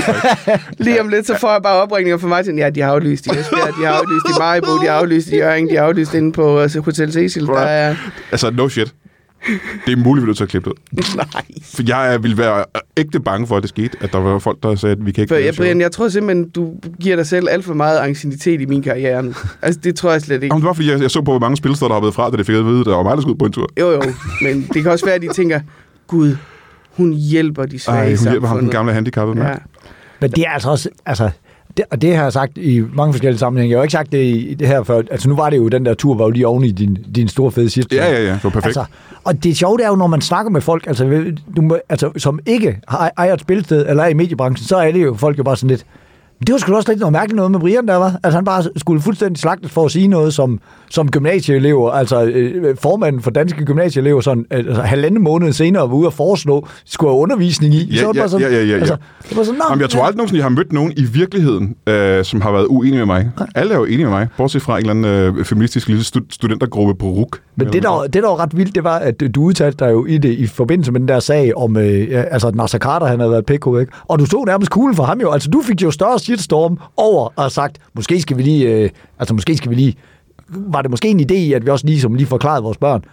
Lige 0.79 1.01
om 1.01 1.09
lidt, 1.09 1.27
så 1.27 1.39
får 1.39 1.53
jeg 1.53 1.63
bare 1.63 1.83
opringninger 1.83 2.19
fra 2.19 2.29
Martin. 2.29 2.59
Ja, 2.59 2.71
de 2.71 2.81
har 2.81 2.93
aflyst 2.93 3.27
i 3.27 3.31
Esbjerg, 3.31 3.75
de 3.81 3.87
har 3.87 3.93
aflyst 3.93 4.27
i 4.29 4.39
Majbo, 4.39 4.79
de 4.79 4.87
har 4.87 4.95
aflyst 4.95 5.29
i 5.29 5.37
Jørgen, 5.37 5.69
de 5.69 5.77
har 5.77 5.85
aflyst 5.85 6.15
inde 6.15 6.33
på 6.33 6.61
altså, 6.61 6.81
Hotel 6.81 7.13
Cecil. 7.13 7.47
Der 7.47 7.61
er... 7.61 7.97
altså, 8.31 8.51
no 8.51 8.69
shit. 8.69 8.95
Det 9.87 9.93
er 9.93 9.97
muligt, 9.97 10.23
vi 10.23 10.27
nødt 10.27 10.37
til 10.37 10.45
at 10.45 10.51
klippe 10.51 10.71
det 10.71 10.77
ud. 10.99 11.17
Nej. 11.17 11.45
For 11.65 11.83
jeg 11.87 12.23
ville 12.23 12.39
være 12.39 12.65
ægte 12.97 13.21
bange 13.21 13.47
for, 13.47 13.57
at 13.57 13.63
det 13.63 13.69
skete. 13.69 13.91
At 14.01 14.13
der 14.13 14.19
var 14.19 14.39
folk, 14.39 14.63
der 14.63 14.75
sagde, 14.75 14.93
at 14.93 15.07
vi 15.07 15.13
kan 15.13 15.23
ikke 15.23 15.35
For, 15.35 15.41
showet. 15.41 15.57
Brian, 15.57 15.81
jeg 15.81 15.93
tror 15.93 16.09
simpelthen, 16.09 16.49
du 16.51 16.75
giver 17.01 17.17
dig 17.17 17.27
selv 17.27 17.49
alt 17.51 17.65
for 17.65 17.75
meget 17.75 17.99
ancienitet 17.99 18.61
i 18.61 18.67
min 18.67 18.83
karriere 18.83 19.23
nu. 19.23 19.35
Altså, 19.63 19.81
det 19.85 19.97
tror 19.97 20.13
jeg 20.13 20.21
slet 20.23 20.35
ikke. 20.43 20.47
Jamen, 20.47 20.61
det 20.63 20.67
var, 20.67 20.73
fordi 20.73 20.91
jeg, 20.91 21.01
jeg 21.01 21.11
så 21.11 21.23
på, 21.23 21.31
hvor 21.31 21.39
mange 21.39 21.57
spilsteder, 21.57 21.89
der 21.89 21.95
har 21.95 22.01
været 22.01 22.15
fra, 22.15 22.31
da 22.31 22.37
det 22.37 22.47
fik 22.47 22.55
at 22.57 22.65
vide, 22.65 22.81
at 22.81 22.87
der 22.87 22.97
var 22.97 23.03
mig, 23.03 23.17
der 23.17 23.21
skulle 23.21 23.35
ud 23.35 23.39
på 23.39 23.45
en 23.45 23.53
tur. 23.53 23.69
Jo, 23.81 23.91
jo, 23.91 24.03
men 24.43 24.69
det 24.75 24.83
kan 24.83 24.93
også 24.93 25.05
være, 25.05 25.15
at 25.15 25.23
de 25.23 25.29
tænker, 25.33 25.61
Gud, 26.07 26.37
hun 26.97 27.13
hjælper 27.13 27.67
de 27.67 27.79
svage 27.79 27.99
Ej, 27.99 28.17
hun 28.17 28.29
hjælper 28.29 28.31
ham, 28.31 28.41
den 28.41 28.47
samfundet." 28.49 28.73
gamle 28.73 28.93
handicappede 28.93 29.39
mand. 29.39 29.49
Ja. 29.49 29.57
Men 30.21 30.31
det 30.31 30.45
er 30.47 30.51
altså 30.51 30.71
også, 30.71 30.89
altså, 31.07 31.31
det, 31.77 31.85
og 31.91 32.03
det 32.03 32.17
har 32.17 32.23
jeg 32.23 32.33
sagt 32.33 32.59
i 32.59 32.85
mange 32.95 33.13
forskellige 33.13 33.39
sammenhænge. 33.39 33.71
Jeg 33.71 33.77
har 33.77 33.81
jo 33.81 33.85
ikke 33.85 33.93
sagt 33.93 34.13
det 34.13 34.25
i 34.25 34.55
det 34.55 34.69
her 34.69 34.83
før. 34.83 35.03
Altså 35.11 35.29
nu 35.29 35.37
var 35.37 35.51
det 35.51 35.57
jo, 35.57 35.69
den 35.69 35.87
der 35.87 35.95
tur 35.95 36.15
var 36.15 36.25
jo 36.25 36.31
lige 36.31 36.47
oven 36.47 36.65
i 36.65 36.71
din, 36.71 36.99
din 37.15 37.29
store 37.29 37.53
fede 37.53 37.71
sidste. 37.71 37.97
Ja, 37.97 38.11
ja, 38.11 38.23
ja. 38.25 38.33
Det 38.33 38.45
var 38.45 38.51
perfekt. 38.51 38.67
Altså, 38.67 38.85
og 39.25 39.45
det 39.45 39.57
sjove 39.57 39.79
det 39.79 39.85
er 39.85 39.89
jo, 39.89 39.97
når 39.97 40.07
man 40.07 40.21
snakker 40.21 40.51
med 40.51 40.61
folk, 40.61 40.87
altså, 40.87 41.25
du 41.57 41.79
altså, 41.89 42.11
som 42.17 42.41
ikke 42.47 42.79
har, 42.89 43.13
ejer 43.19 43.35
et 43.35 43.41
spilsted 43.41 43.89
eller 43.89 44.03
er 44.03 44.09
i 44.09 44.15
mediebranchen, 44.15 44.67
så 44.67 44.77
er 44.77 44.93
det 44.93 45.03
jo 45.03 45.15
folk 45.15 45.39
jo 45.39 45.43
bare 45.43 45.57
sådan 45.57 45.71
lidt, 45.71 45.87
det 46.47 46.53
var 46.53 46.59
sgu 46.59 46.75
også 46.75 46.91
lidt 46.91 47.01
noget 47.01 47.13
mærkeligt 47.13 47.37
noget 47.37 47.51
med 47.51 47.61
Brian, 47.61 47.89
der 47.89 47.97
var. 47.97 48.15
Altså 48.23 48.37
han 48.39 48.45
bare 48.45 48.63
skulle 48.77 49.03
fuldstændig 49.03 49.39
slagtes 49.41 49.71
for 49.73 49.85
at 49.85 49.91
sige 49.91 50.09
noget 50.09 50.35
som, 50.35 50.61
som 50.91 51.11
gymnasieelever, 51.11 51.91
altså 51.91 52.25
øh, 52.25 52.77
formanden 52.77 53.23
for 53.23 53.31
danske 53.31 53.65
gymnasieelever, 53.65 54.21
sådan 54.21 54.47
øh, 54.53 54.59
altså, 54.59 54.83
halvanden 54.83 55.23
måned 55.23 55.53
senere 55.53 55.83
var 55.83 55.95
ude 55.95 56.07
at 56.07 56.13
foreslå, 56.13 56.67
skulle 56.85 57.11
have 57.13 57.21
undervisning 57.21 57.75
i. 57.75 57.85
Ja, 57.95 57.99
så 57.99 58.05
var 58.07 58.13
det 58.13 58.19
ja, 58.19 58.23
bare 58.23 58.29
sådan, 58.31 58.47
ja, 58.53 58.57
ja, 58.57 58.63
ja, 58.65 58.69
ja. 58.71 58.75
Altså, 58.79 58.97
det 59.29 59.37
var 59.37 59.43
sådan, 59.45 59.61
Jamen, 59.71 59.81
jeg 59.81 59.91
tror 59.91 60.03
aldrig 60.03 60.17
nogensinde, 60.17 60.39
jeg 60.39 60.45
har 60.45 60.51
mødt 60.57 60.73
nogen 60.73 60.93
i 60.97 61.03
virkeligheden, 61.05 61.75
øh, 61.87 62.25
som 62.25 62.41
har 62.41 62.53
været 62.53 62.67
uenige 62.67 62.97
med 62.99 63.07
mig. 63.07 63.31
Alle 63.55 63.75
er 63.75 63.79
jo 63.79 63.85
enige 63.85 64.05
med 64.05 64.11
mig, 64.11 64.29
bortset 64.37 64.63
fra 64.63 64.79
en 64.79 64.91
eller 64.91 65.09
anden 65.11 65.39
øh, 65.39 65.45
feministisk 65.45 65.89
lille 65.89 66.03
stud- 66.05 66.27
studentergruppe 66.31 66.95
på 66.95 67.07
RUK. 67.07 67.39
Men 67.57 67.73
det 67.73 67.83
der, 67.83 67.89
var- 67.89 68.03
det, 68.03 68.15
der 68.23 68.29
var 68.29 68.41
ret 68.41 68.57
vildt, 68.57 68.75
det 68.75 68.85
var, 68.85 68.99
at 68.99 69.23
du 69.35 69.43
udtalte 69.43 69.85
dig 69.85 69.93
jo 69.93 70.07
i 70.07 70.19
det 70.19 70.29
i 70.33 70.47
forbindelse 70.47 70.93
med 70.93 71.01
den 71.01 71.09
der 71.09 71.21
sag 71.21 71.57
om, 71.57 71.77
øh, 71.77 72.07
altså 72.31 72.51
Nasser 72.55 72.79
Carter, 72.79 73.07
han 73.07 73.19
havde 73.21 73.33
været 73.33 73.47
PK, 73.47 73.67
ikke? 73.81 73.87
Og 74.09 74.19
du 74.19 74.27
stod 74.27 74.47
nærmest 74.47 74.71
kuglen 74.71 74.97
for 74.97 75.03
ham 75.05 75.21
jo. 75.21 75.31
Altså, 75.31 75.51
du 75.51 75.63
fik 75.63 75.83
jo 75.83 75.91
større 75.91 76.19
shitstorm 76.37 76.79
over 76.97 77.29
og 77.37 77.53
sagt, 77.53 77.79
måske 77.95 78.21
skal 78.21 78.37
vi 78.37 78.43
lige, 78.43 78.69
øh, 78.69 78.91
altså 79.19 79.35
måske 79.35 79.57
skal 79.57 79.71
vi 79.71 79.75
lige, 79.75 79.95
var 80.49 80.83
det 80.83 80.91
måske 80.91 81.09
en 81.09 81.21
idé 81.21 81.55
at 81.55 81.65
vi 81.65 81.71
også 81.71 81.87
lige, 81.87 82.01
som 82.01 82.15
lige 82.15 82.27
forklarede 82.27 82.63
vores 82.63 82.79
børn, 82.79 83.05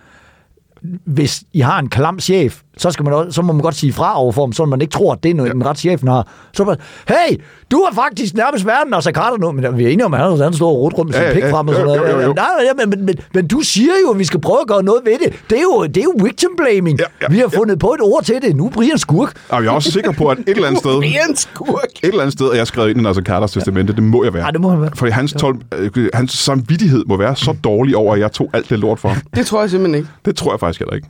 hvis 1.06 1.44
I 1.54 1.60
har 1.60 1.80
en 1.80 1.90
klam 1.90 2.20
chef, 2.20 2.62
så, 2.80 2.92
skal 2.92 3.06
man 3.06 3.14
også, 3.14 3.32
så 3.32 3.42
må 3.42 3.54
man 3.54 3.62
godt 3.62 3.76
sige 3.76 3.94
fra 3.94 4.20
overfor 4.20 4.46
dem, 4.46 4.54
så 4.54 4.66
man 4.66 4.82
ikke 4.82 4.92
tror, 4.92 5.14
at 5.14 5.24
det 5.24 5.32
er 5.32 5.36
noget, 5.36 5.50
ja. 5.50 5.54
den 5.54 5.66
ret 5.66 5.78
chefen 5.78 6.08
har. 6.08 6.28
Så 6.54 6.66
bare, 6.66 6.76
hey, 7.08 7.38
du 7.72 7.78
er 7.78 7.94
faktisk 7.96 8.34
nærmest 8.34 8.66
verden, 8.66 8.94
og 8.94 9.04
så 9.04 9.12
Carter 9.12 9.38
nu, 9.38 9.52
men 9.52 9.78
vi 9.78 9.84
er 9.84 9.90
enige 9.90 10.06
om, 10.06 10.14
at 10.14 10.20
han, 10.20 10.40
han 10.40 10.54
står 10.54 10.70
og 10.70 10.82
rundt 10.82 11.06
med 11.06 11.14
sin 11.14 11.22
Ja, 11.22 11.28
ja, 11.28 11.34
pik 11.34 11.44
ja. 11.44 11.52
frem 11.54 11.68
og 11.68 11.74
sådan 11.74 11.88
noget. 11.88 12.00
jo, 12.00 12.06
jo, 12.06 12.22
jo. 12.22 12.34
Nej, 12.34 12.46
nej, 12.58 12.74
men, 12.86 12.90
men, 12.90 13.06
men, 13.06 13.16
men, 13.34 13.48
du 13.48 13.60
siger 13.62 13.92
jo, 14.06 14.12
at 14.12 14.20
vi 14.20 14.26
skal 14.26 14.42
prøve 14.42 14.60
at 14.62 14.68
gøre 14.68 14.84
noget 14.84 15.02
ved 15.06 15.14
det. 15.24 15.34
Det 15.50 15.58
er 15.58 15.62
jo, 15.62 15.86
det 15.86 15.98
er 15.98 16.04
jo 16.04 16.14
victim 16.24 16.50
blaming. 16.58 17.00
Ja, 17.00 17.06
ja, 17.22 17.28
vi 17.30 17.38
har 17.38 17.48
fundet 17.48 17.80
på 17.80 17.88
et 17.88 18.02
ord 18.02 18.24
til 18.24 18.36
det. 18.42 18.56
Nu 18.56 18.66
er 18.66 18.70
Brian 18.70 18.98
skurk. 18.98 19.34
Og 19.50 19.64
jeg 19.64 19.70
er 19.70 19.74
også 19.74 19.92
sikker 19.92 20.12
på, 20.12 20.28
at 20.28 20.38
et 20.38 20.44
eller 20.48 20.68
andet 20.68 20.80
sted, 20.80 20.92
et 20.92 20.98
Brian 21.00 21.36
Skurk. 21.36 21.90
eller 22.04 22.20
andet 22.22 22.34
sted, 22.34 22.46
er 22.46 22.56
jeg 22.56 22.68
skrevet 22.68 22.90
ind 22.90 23.00
i 23.00 23.04
Nasser 23.04 23.24
Carters 23.24 23.52
testamente. 23.52 23.94
Det 23.94 24.04
må 24.04 24.24
jeg 24.24 24.34
være. 24.34 24.46
Ja, 24.46 24.52
det 24.52 24.62
må 24.62 24.70
han 24.70 24.82
være. 24.82 24.92
Fordi 24.96 25.12
hans, 25.12 25.34
tol, 25.34 25.58
øh, 25.96 26.10
hans 26.14 26.32
samvittighed 26.32 27.04
må 27.08 27.18
være 27.18 27.36
så 27.36 27.56
dårlig 27.64 27.96
over, 27.96 28.14
at 28.14 28.20
jeg 28.20 28.32
tog 28.32 28.50
alt 28.54 28.70
det 28.70 28.80
lort 28.80 29.00
for 29.00 29.10
ham. 29.10 29.22
Det 29.36 29.46
tror 29.46 29.62
jeg 29.62 29.70
simpelthen 29.70 29.96
ikke. 29.96 30.10
Det 30.26 30.36
tror 30.36 30.52
jeg 30.54 30.60
faktisk 30.60 30.80
heller 30.80 30.96
ikke. 30.96 31.08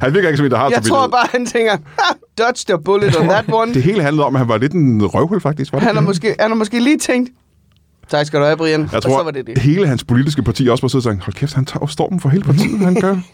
han 0.00 0.14
virker 0.14 0.28
ikke 0.28 0.36
som 0.36 0.46
en, 0.46 0.50
der 0.52 0.58
har 0.58 0.70
Jeg 0.72 0.82
tror 0.82 1.06
bare, 1.06 1.26
han 1.32 1.46
tænker, 1.46 1.76
dodged 2.38 2.70
a 2.70 2.76
bullet 2.76 3.16
on 3.16 3.28
that 3.28 3.44
one. 3.60 3.74
Det 3.74 3.82
hele 3.82 4.02
handlede 4.02 4.26
om, 4.26 4.34
at 4.36 4.38
han 4.40 4.48
var 4.48 4.58
lidt 4.58 4.72
en 4.72 5.06
røvhul, 5.06 5.40
faktisk. 5.40 5.72
Var 5.72 5.78
det 5.78 5.86
Han 5.86 5.94
har, 5.96 6.02
måske, 6.02 6.36
han 6.40 6.50
har 6.50 6.56
måske 6.56 6.80
lige 6.80 6.98
tænkt, 6.98 7.30
tak 8.16 8.26
skal 8.26 8.40
du 8.40 8.44
have, 8.44 8.56
Brian. 8.56 8.80
Jeg 8.80 8.88
og 8.94 9.02
tror, 9.02 9.18
så 9.18 9.24
var 9.24 9.30
det 9.30 9.46
det. 9.46 9.58
hele 9.58 9.86
hans 9.86 10.04
politiske 10.04 10.42
parti 10.42 10.68
også 10.68 10.82
var 10.82 10.88
siddet 10.88 11.06
og 11.06 11.12
sagt, 11.12 11.24
hold 11.24 11.34
kæft, 11.34 11.54
han 11.54 11.64
tager 11.64 11.86
stormen 11.86 12.20
for 12.20 12.28
hele 12.28 12.44
partiet, 12.44 12.78
han 12.78 12.94
gør. 12.94 13.16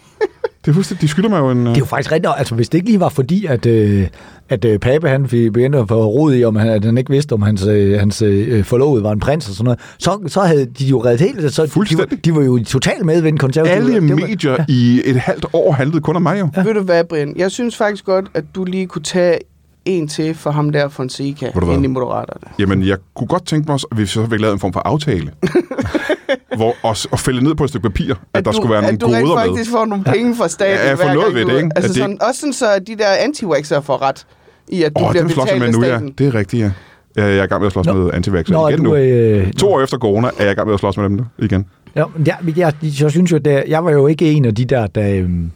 Det 0.65 0.71
er 0.71 0.75
fuldstændig, 0.75 1.03
de 1.03 1.09
skylder 1.09 1.29
mig 1.29 1.39
jo 1.39 1.51
en... 1.51 1.67
Det 1.67 1.75
er 1.75 1.79
jo 1.79 1.85
faktisk 1.85 2.13
rigtigt. 2.13 2.33
Altså, 2.37 2.55
hvis 2.55 2.69
det 2.69 2.79
ikke 2.79 2.89
lige 2.89 3.01
var 3.01 3.09
fordi, 3.09 3.47
at, 3.47 3.67
øh, 3.67 4.07
at 4.49 4.65
øh, 4.65 4.79
Pape 4.79 5.09
han 5.09 5.29
fik 5.29 5.53
begyndte 5.53 5.79
at 5.79 5.89
få 5.89 6.05
rod 6.07 6.35
i, 6.35 6.45
om 6.45 6.57
han, 6.57 6.69
at 6.69 6.85
han 6.85 6.99
ikke 6.99 7.11
vidste, 7.11 7.33
om 7.33 7.43
hans, 7.43 7.67
øh, 7.67 7.99
hans 7.99 8.23
øh, 8.23 8.65
forlovede 8.65 9.03
var 9.03 9.13
en 9.13 9.21
prins 9.21 9.49
og 9.49 9.55
sådan 9.55 9.65
noget, 9.65 9.81
så, 9.99 10.19
så 10.27 10.41
havde 10.41 10.67
de 10.79 10.85
jo 10.85 11.05
reddet 11.05 11.21
helt. 11.21 11.53
Så 11.55 11.63
de, 11.63 11.69
var, 11.69 11.73
Fuldstændig. 11.73 12.25
de 12.25 12.35
var 12.35 12.43
jo 12.43 12.57
i 12.57 12.65
total 12.65 13.05
medvind 13.07 13.39
konservative. 13.39 13.77
alle 13.77 13.95
var- 13.95 14.17
medier 14.17 14.65
i 14.69 15.03
et 15.05 15.17
halvt 15.17 15.47
år 15.53 15.73
handlede 15.73 16.01
kun 16.01 16.17
om 16.17 16.23
mig 16.23 16.41
jo. 16.41 16.49
Ja. 16.57 16.63
Ved 16.63 16.75
du 16.75 16.81
hvad, 16.83 17.05
Brian? 17.05 17.35
Jeg 17.37 17.51
synes 17.51 17.77
faktisk 17.77 18.05
godt, 18.05 18.27
at 18.35 18.45
du 18.55 18.65
lige 18.65 18.87
kunne 18.87 19.03
tage 19.03 19.39
en 19.88 20.09
til 20.09 20.35
for 20.35 20.50
ham 20.50 20.73
der 20.73 20.88
Fonseca 20.88 21.50
ind 21.73 21.85
i 21.85 21.88
Moderaterne. 21.88 22.52
Jamen, 22.59 22.87
jeg 22.87 22.97
kunne 23.14 23.26
godt 23.26 23.47
tænke 23.47 23.71
mig, 23.73 23.80
at 23.92 23.99
vi 23.99 24.07
så 24.07 24.26
fik 24.30 24.40
lavet 24.40 24.52
en 24.52 24.61
form 24.61 24.73
for 24.73 24.80
aftale. 24.80 25.33
hvor, 26.57 26.75
og, 26.83 26.97
og 27.11 27.18
fælde 27.18 27.45
ned 27.45 27.54
på 27.54 27.64
et 27.64 27.71
stykke 27.71 27.88
papir, 27.88 28.12
at, 28.12 28.18
at 28.35 28.45
der 28.45 28.50
du, 28.50 28.57
skulle 28.57 28.73
være 28.73 28.83
nogle 28.83 28.95
at 28.95 29.00
du 29.00 29.07
goder 29.07 29.18
rent 29.18 29.28
med. 29.28 29.37
faktisk 29.45 29.71
får 29.71 29.85
nogle 29.85 30.04
penge 30.04 30.37
fra 30.37 30.49
staten. 30.49 30.75
Ja, 30.76 30.88
jeg 30.88 30.99
får 30.99 31.14
noget 31.14 31.35
ved 31.35 31.45
det, 31.45 31.57
ikke? 31.57 31.71
Altså 31.76 31.88
det 31.88 31.97
sådan, 31.97 32.23
Også 32.23 32.40
sådan 32.40 32.52
så, 32.52 32.73
at 32.73 32.87
de 32.87 32.97
der 32.97 33.09
anti 33.21 33.45
får 33.83 34.02
ret 34.02 34.26
i, 34.68 34.83
at 34.83 34.92
du 34.99 35.04
Åh, 35.04 35.11
bliver 35.11 35.25
jeg 35.25 35.35
betalt 35.37 35.59
med 35.59 35.66
af 35.68 35.73
nu, 35.73 35.85
ja. 35.85 36.00
Det 36.18 36.26
er 36.26 36.35
rigtigt, 36.35 36.62
ja. 36.62 36.73
Jeg 37.16 37.38
er 37.38 37.42
i 37.42 37.47
gang 37.47 37.61
med 37.61 37.66
at 37.66 37.73
slås 37.73 37.87
Nå. 37.87 37.92
med 37.92 38.45
Nå, 38.49 38.68
igen 38.68 38.85
du, 38.85 38.90
nu. 38.90 38.95
øh, 38.97 39.52
To 39.52 39.73
år 39.73 39.83
efter 39.83 39.99
corona 39.99 40.28
er 40.38 40.45
jeg 40.45 40.52
i 40.52 40.54
gang 40.54 40.66
med 40.66 40.75
at 40.75 40.80
slås 40.80 40.97
med 40.97 41.04
dem 41.04 41.12
nu 41.12 41.25
igen. 41.38 41.66
Ja, 41.97 42.04
men 42.14 42.26
jeg, 42.26 42.37
jeg, 42.57 42.73
jeg 43.00 43.11
synes 43.11 43.33
jo, 43.33 43.37
at 43.37 43.64
jeg 43.68 43.85
var 43.85 43.90
jo 43.90 44.07
ikke 44.07 44.33
en 44.33 44.45
af 44.45 44.54
de 44.54 44.64
der, 44.64 44.87
der... 44.87 45.14
øhm, 45.14 45.50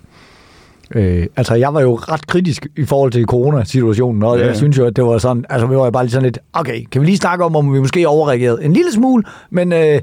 Øh, 0.94 1.26
altså, 1.36 1.54
jeg 1.54 1.74
var 1.74 1.80
jo 1.80 1.94
ret 1.94 2.26
kritisk 2.26 2.66
i 2.76 2.84
forhold 2.84 3.12
til 3.12 3.24
coronasituationen, 3.24 4.22
og 4.22 4.38
Ja, 4.38 4.46
jeg 4.46 4.56
synes 4.56 4.78
jo, 4.78 4.86
at 4.86 4.96
det 4.96 5.04
var 5.04 5.18
sådan, 5.18 5.44
altså, 5.50 5.66
vi 5.66 5.76
var 5.76 5.84
jo 5.84 5.90
bare 5.90 6.04
lige 6.04 6.12
sådan 6.12 6.24
lidt, 6.24 6.38
okay, 6.52 6.84
kan 6.92 7.00
vi 7.00 7.06
lige 7.06 7.16
snakke 7.16 7.44
om, 7.44 7.56
om 7.56 7.74
vi 7.74 7.80
måske 7.80 8.08
overreagerede 8.08 8.64
en 8.64 8.72
lille 8.72 8.92
smule, 8.92 9.24
men, 9.50 9.72
øh, 9.72 10.00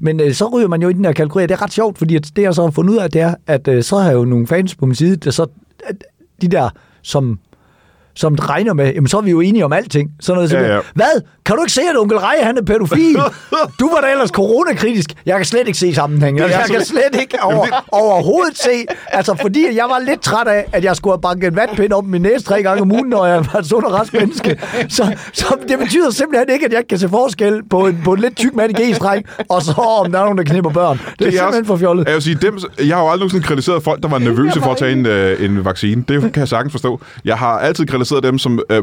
men 0.00 0.20
øh, 0.20 0.32
så 0.32 0.48
ryger 0.48 0.68
man 0.68 0.82
jo 0.82 0.88
i 0.88 0.92
den 0.92 1.04
her 1.04 1.12
kategori, 1.12 1.42
det 1.42 1.50
er 1.50 1.62
ret 1.62 1.72
sjovt, 1.72 1.98
fordi 1.98 2.16
at 2.16 2.30
det, 2.36 2.42
jeg 2.42 2.54
så 2.54 2.62
har 2.62 2.70
fundet 2.70 2.92
ud 2.92 2.98
af, 2.98 3.10
det 3.10 3.20
er, 3.20 3.34
at 3.46 3.68
øh, 3.68 3.82
så 3.82 3.96
har 3.98 4.10
jeg 4.10 4.14
jo 4.14 4.24
nogle 4.24 4.46
fans 4.46 4.74
på 4.74 4.86
min 4.86 4.94
side, 4.94 5.16
der 5.16 5.30
så, 5.30 5.46
at 5.86 6.04
de 6.42 6.48
der, 6.48 6.68
som 7.02 7.38
som 8.14 8.34
regner 8.34 8.72
med, 8.72 8.92
jamen 8.94 9.08
så 9.08 9.16
er 9.16 9.22
vi 9.22 9.30
jo 9.30 9.40
enige 9.40 9.64
om 9.64 9.72
alting. 9.72 10.12
Sådan 10.20 10.36
noget, 10.36 10.52
ja, 10.52 10.60
ja. 10.60 10.74
ja. 10.74 10.80
Hvad? 10.94 11.22
Kan 11.50 11.56
du 11.56 11.62
ikke 11.62 11.72
se, 11.72 11.80
at 11.90 11.96
onkel 11.98 12.18
Rej, 12.18 12.36
han 12.42 12.58
er 12.58 12.62
pædofil? 12.62 13.16
Du 13.80 13.90
var 13.94 14.00
da 14.00 14.10
ellers 14.10 14.30
coronakritisk. 14.30 15.10
Jeg 15.26 15.36
kan 15.36 15.44
slet 15.44 15.66
ikke 15.66 15.78
se 15.78 15.94
sammenhængen. 15.94 16.50
Jeg 16.50 16.64
kan 16.70 16.84
slet 16.84 17.20
ikke 17.20 17.42
over, 17.42 17.84
overhovedet 17.92 18.58
se, 18.58 18.84
altså 19.06 19.34
fordi 19.40 19.66
jeg 19.76 19.84
var 19.84 19.98
lidt 19.98 20.20
træt 20.20 20.46
af, 20.46 20.66
at 20.72 20.84
jeg 20.84 20.96
skulle 20.96 21.12
have 21.12 21.20
banket 21.20 21.46
en 21.46 21.56
vatpind 21.56 21.92
op 21.92 22.04
i 22.04 22.08
min 22.08 22.22
næse 22.22 22.44
tre 22.44 22.62
gange 22.62 22.82
om 22.82 22.92
ugen, 22.92 23.08
når 23.08 23.26
jeg 23.26 23.46
var 23.52 23.60
et 23.60 23.66
sund 23.66 23.84
og 23.84 23.92
rask 23.92 24.12
menneske. 24.12 24.60
Så, 24.88 25.16
så 25.32 25.56
det 25.68 25.78
betyder 25.78 26.10
simpelthen 26.10 26.54
ikke, 26.54 26.66
at 26.66 26.72
jeg 26.72 26.88
kan 26.88 26.98
se 26.98 27.08
forskel 27.08 27.62
på 27.70 27.86
en, 27.86 28.00
på 28.04 28.12
en 28.12 28.20
lidt 28.20 28.36
tyk 28.36 28.54
mand 28.54 28.78
i 28.78 28.82
G-streng, 28.82 29.24
og 29.48 29.62
så 29.62 29.72
om 29.72 30.12
der 30.12 30.18
er 30.18 30.24
nogen, 30.24 30.38
der 30.38 30.44
knipper 30.44 30.70
børn. 30.70 31.00
Det 31.18 31.26
er, 31.26 31.26
er 31.26 31.30
simpelthen 31.30 31.64
for 31.64 31.76
fjollet. 31.76 32.06
Jeg 32.06 32.14
vil 32.14 32.22
sige, 32.22 32.38
dem, 32.42 32.58
jeg 32.78 32.96
har 32.96 33.02
jo 33.02 33.10
aldrig 33.10 33.18
nogensinde 33.18 33.46
kritiseret 33.46 33.82
folk, 33.82 34.02
der 34.02 34.08
var 34.08 34.18
nervøse 34.18 34.60
for 34.60 34.70
at 34.70 34.76
tage 34.76 34.92
en, 34.92 35.06
øh, 35.06 35.44
en 35.44 35.64
vaccine. 35.64 36.04
Det 36.08 36.20
kan 36.20 36.40
jeg 36.40 36.48
sagtens 36.48 36.72
forstå. 36.72 37.00
Jeg 37.24 37.38
har 37.38 37.58
altid 37.58 37.86
kritiseret 37.86 38.22
dem, 38.22 38.38
som 38.38 38.60
øh, 38.70 38.82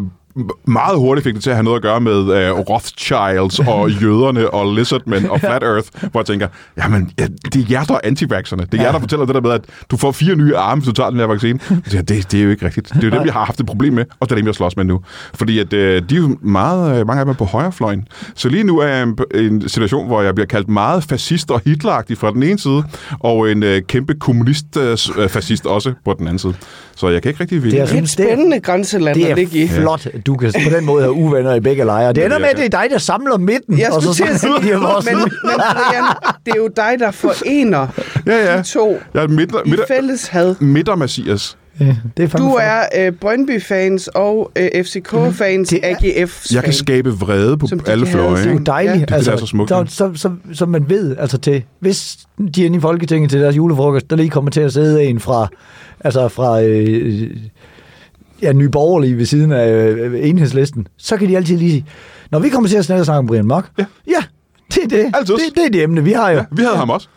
meget 0.65 0.97
hurtigt 0.97 1.23
fik 1.23 1.33
det 1.35 1.43
til 1.43 1.49
at 1.49 1.55
have 1.55 1.63
noget 1.63 1.75
at 1.75 1.81
gøre 1.81 2.01
med 2.01 2.19
øh, 2.19 2.51
Rothschilds 2.51 3.59
og 3.73 3.91
jøderne 3.91 4.49
og 4.49 4.75
lizardmen 4.75 5.29
og 5.29 5.39
Flat 5.47 5.63
Earth, 5.63 5.87
hvor 6.11 6.19
jeg 6.19 6.25
tænker, 6.25 6.47
jamen, 6.77 7.11
ja, 7.19 7.27
det 7.53 7.55
er 7.55 7.65
jer, 7.69 7.83
der 7.83 7.93
er 7.93 7.99
antivaxerne. 8.03 8.65
Det 8.71 8.79
er 8.79 8.83
jer, 8.83 8.91
der 8.91 8.99
fortæller 8.99 9.25
det 9.25 9.35
der 9.35 9.41
med, 9.41 9.51
at 9.51 9.61
du 9.91 9.97
får 9.97 10.11
fire 10.11 10.35
nye 10.35 10.55
arme, 10.55 10.81
hvis 10.81 10.87
du 10.87 10.93
tager 10.93 11.09
den 11.09 11.19
her 11.19 11.27
vaccine. 11.27 11.59
Jeg 11.69 11.81
tænker, 11.91 12.01
det, 12.01 12.31
det 12.31 12.39
er 12.39 12.43
jo 12.43 12.49
ikke 12.49 12.65
rigtigt. 12.65 12.89
Det 12.93 13.03
er 13.03 13.07
jo 13.07 13.17
dem, 13.17 13.25
jeg 13.25 13.33
har 13.33 13.45
haft 13.45 13.59
et 13.59 13.65
problem 13.65 13.93
med, 13.93 14.05
og 14.19 14.29
det 14.29 14.31
er 14.31 14.35
dem, 14.35 14.47
jeg 14.47 14.55
slås 14.55 14.77
med 14.77 14.85
nu. 14.85 15.01
Fordi 15.33 15.59
at, 15.59 15.73
øh, 15.73 16.01
de 16.09 16.15
er 16.15 16.19
jo 16.19 16.37
meget, 16.41 16.99
øh, 16.99 17.07
mange 17.07 17.19
af 17.19 17.25
dem 17.25 17.31
er 17.31 17.37
på 17.37 17.45
højrefløjen. 17.45 18.07
Så 18.35 18.49
lige 18.49 18.63
nu 18.63 18.79
er 18.79 18.87
jeg 18.87 19.03
en, 19.03 19.17
en 19.35 19.69
situation, 19.69 20.07
hvor 20.07 20.21
jeg 20.21 20.35
bliver 20.35 20.47
kaldt 20.47 20.69
meget 20.69 21.03
fascist 21.03 21.51
og 21.51 21.61
hitleragtig 21.65 22.17
fra 22.17 22.31
den 22.31 22.43
ene 22.43 22.59
side, 22.59 22.83
og 23.19 23.51
en 23.51 23.63
øh, 23.63 23.81
kæmpe 23.81 24.13
kommunist-fascist 24.13 25.65
også 25.65 25.93
på 26.05 26.15
den 26.19 26.27
anden 26.27 26.39
side. 26.39 26.53
Så 26.97 27.09
jeg 27.09 27.21
kan 27.21 27.29
ikke 27.29 27.41
rigtig 27.41 27.55
Det 27.61 27.67
er 27.67 27.69
vide. 27.71 27.81
Det 27.87 27.93
er 27.93 27.97
et 27.97 28.03
er- 28.03 28.07
spændende 28.07 28.59
grænseland 28.59 29.15
Det 29.15 29.25
at 29.25 29.35
ligge 29.37 29.57
i. 29.57 29.63
er 29.63 29.67
flot, 29.67 30.05
at 30.13 30.25
du 30.25 30.35
kan 30.35 30.53
på 30.63 30.75
den 30.75 30.85
måde 30.85 31.01
have 31.01 31.13
uvenner 31.13 31.53
i 31.55 31.59
begge 31.59 31.83
lejre. 31.85 32.13
Det 32.13 32.25
ender 32.25 32.39
med, 32.39 32.47
at 32.47 32.57
det 32.57 32.65
er 32.65 32.69
dig, 32.81 32.87
der 32.91 32.97
samler 32.97 33.37
midten. 33.37 33.79
Jeg 33.79 33.91
og 33.91 34.01
så 34.03 34.13
samler 34.13 34.59
de 34.59 34.65
men, 34.71 34.81
vores 34.81 35.05
men 35.05 35.15
Brian, 35.43 36.03
det 36.45 36.51
er 36.53 36.57
jo 36.57 36.69
dig, 36.75 36.95
der 36.99 37.11
forener 37.11 37.87
Ja, 38.27 38.51
ja. 38.53 38.57
de 38.57 38.63
to 38.63 38.99
Jeg 39.13 39.23
er 39.23 39.27
midter, 39.27 39.59
i 39.65 39.69
midter, 39.69 39.85
fælles 39.87 40.27
had. 40.27 40.55
midter 40.59 40.95
Messias. 40.95 41.57
Ja, 41.79 41.95
det 42.17 42.33
er 42.33 42.37
Du 42.37 42.57
er 42.61 42.79
øh, 42.97 43.11
Brøndby-fans 43.13 44.07
og 44.07 44.51
øh, 44.55 44.83
FCK-fans, 44.83 45.69
Det 45.69 45.79
er- 45.83 45.95
AGF-fans. 45.95 46.51
Jeg 46.55 46.63
kan 46.63 46.73
skabe 46.73 47.09
vrede 47.13 47.57
på 47.57 47.67
alle 47.87 48.05
fløje. 48.05 48.37
Det 48.43 48.47
er 48.47 48.51
jo 48.51 48.57
dejligt. 48.57 49.11
Ja. 49.11 49.17
det 49.17 49.27
er 49.27 49.37
så 49.37 49.45
smukt, 49.45 49.69
Så, 49.69 49.77
ja. 49.77 49.85
så, 49.87 50.11
så, 50.15 50.31
så 50.53 50.65
man 50.65 50.89
ved, 50.89 51.15
altså 51.19 51.37
til, 51.37 51.63
hvis 51.79 52.17
de 52.55 52.61
er 52.61 52.65
inde 52.65 52.77
i 52.77 52.81
Folketinget 52.81 53.31
til 53.31 53.41
deres 53.41 53.55
julefrokost, 53.57 54.09
der 54.09 54.15
lige 54.15 54.29
kommer 54.29 54.51
til 54.51 54.61
at 54.61 54.73
sidde 54.73 55.03
en 55.03 55.19
fra, 55.19 55.47
altså 55.99 56.27
fra 56.27 56.61
øh, 56.61 57.31
ja, 58.41 58.53
Nye 58.53 58.69
Borgerlige 58.69 59.17
ved 59.17 59.25
siden 59.25 59.51
af 59.51 59.69
øh, 59.77 60.29
enhedslisten, 60.29 60.87
så 60.97 61.17
kan 61.17 61.29
de 61.29 61.37
altid 61.37 61.57
lige 61.57 61.71
sige, 61.71 61.85
når 62.31 62.39
vi 62.39 62.49
kommer 62.49 62.69
til 62.69 62.77
at 62.77 62.85
snakke, 62.85 63.11
om 63.11 63.27
Brian 63.27 63.45
Mok, 63.47 63.69
ja. 63.79 63.85
ja, 64.07 64.23
det 64.75 64.83
er 64.83 64.87
det. 64.87 65.11
Altid. 65.17 65.33
Det, 65.35 65.43
det 65.55 65.65
er 65.65 65.69
det 65.69 65.83
emne, 65.83 66.03
vi 66.03 66.11
har 66.11 66.29
jo. 66.31 66.37
Ja, 66.37 66.43
vi 66.51 66.61
havde 66.61 66.75
ham 66.77 66.89
også. 66.89 67.07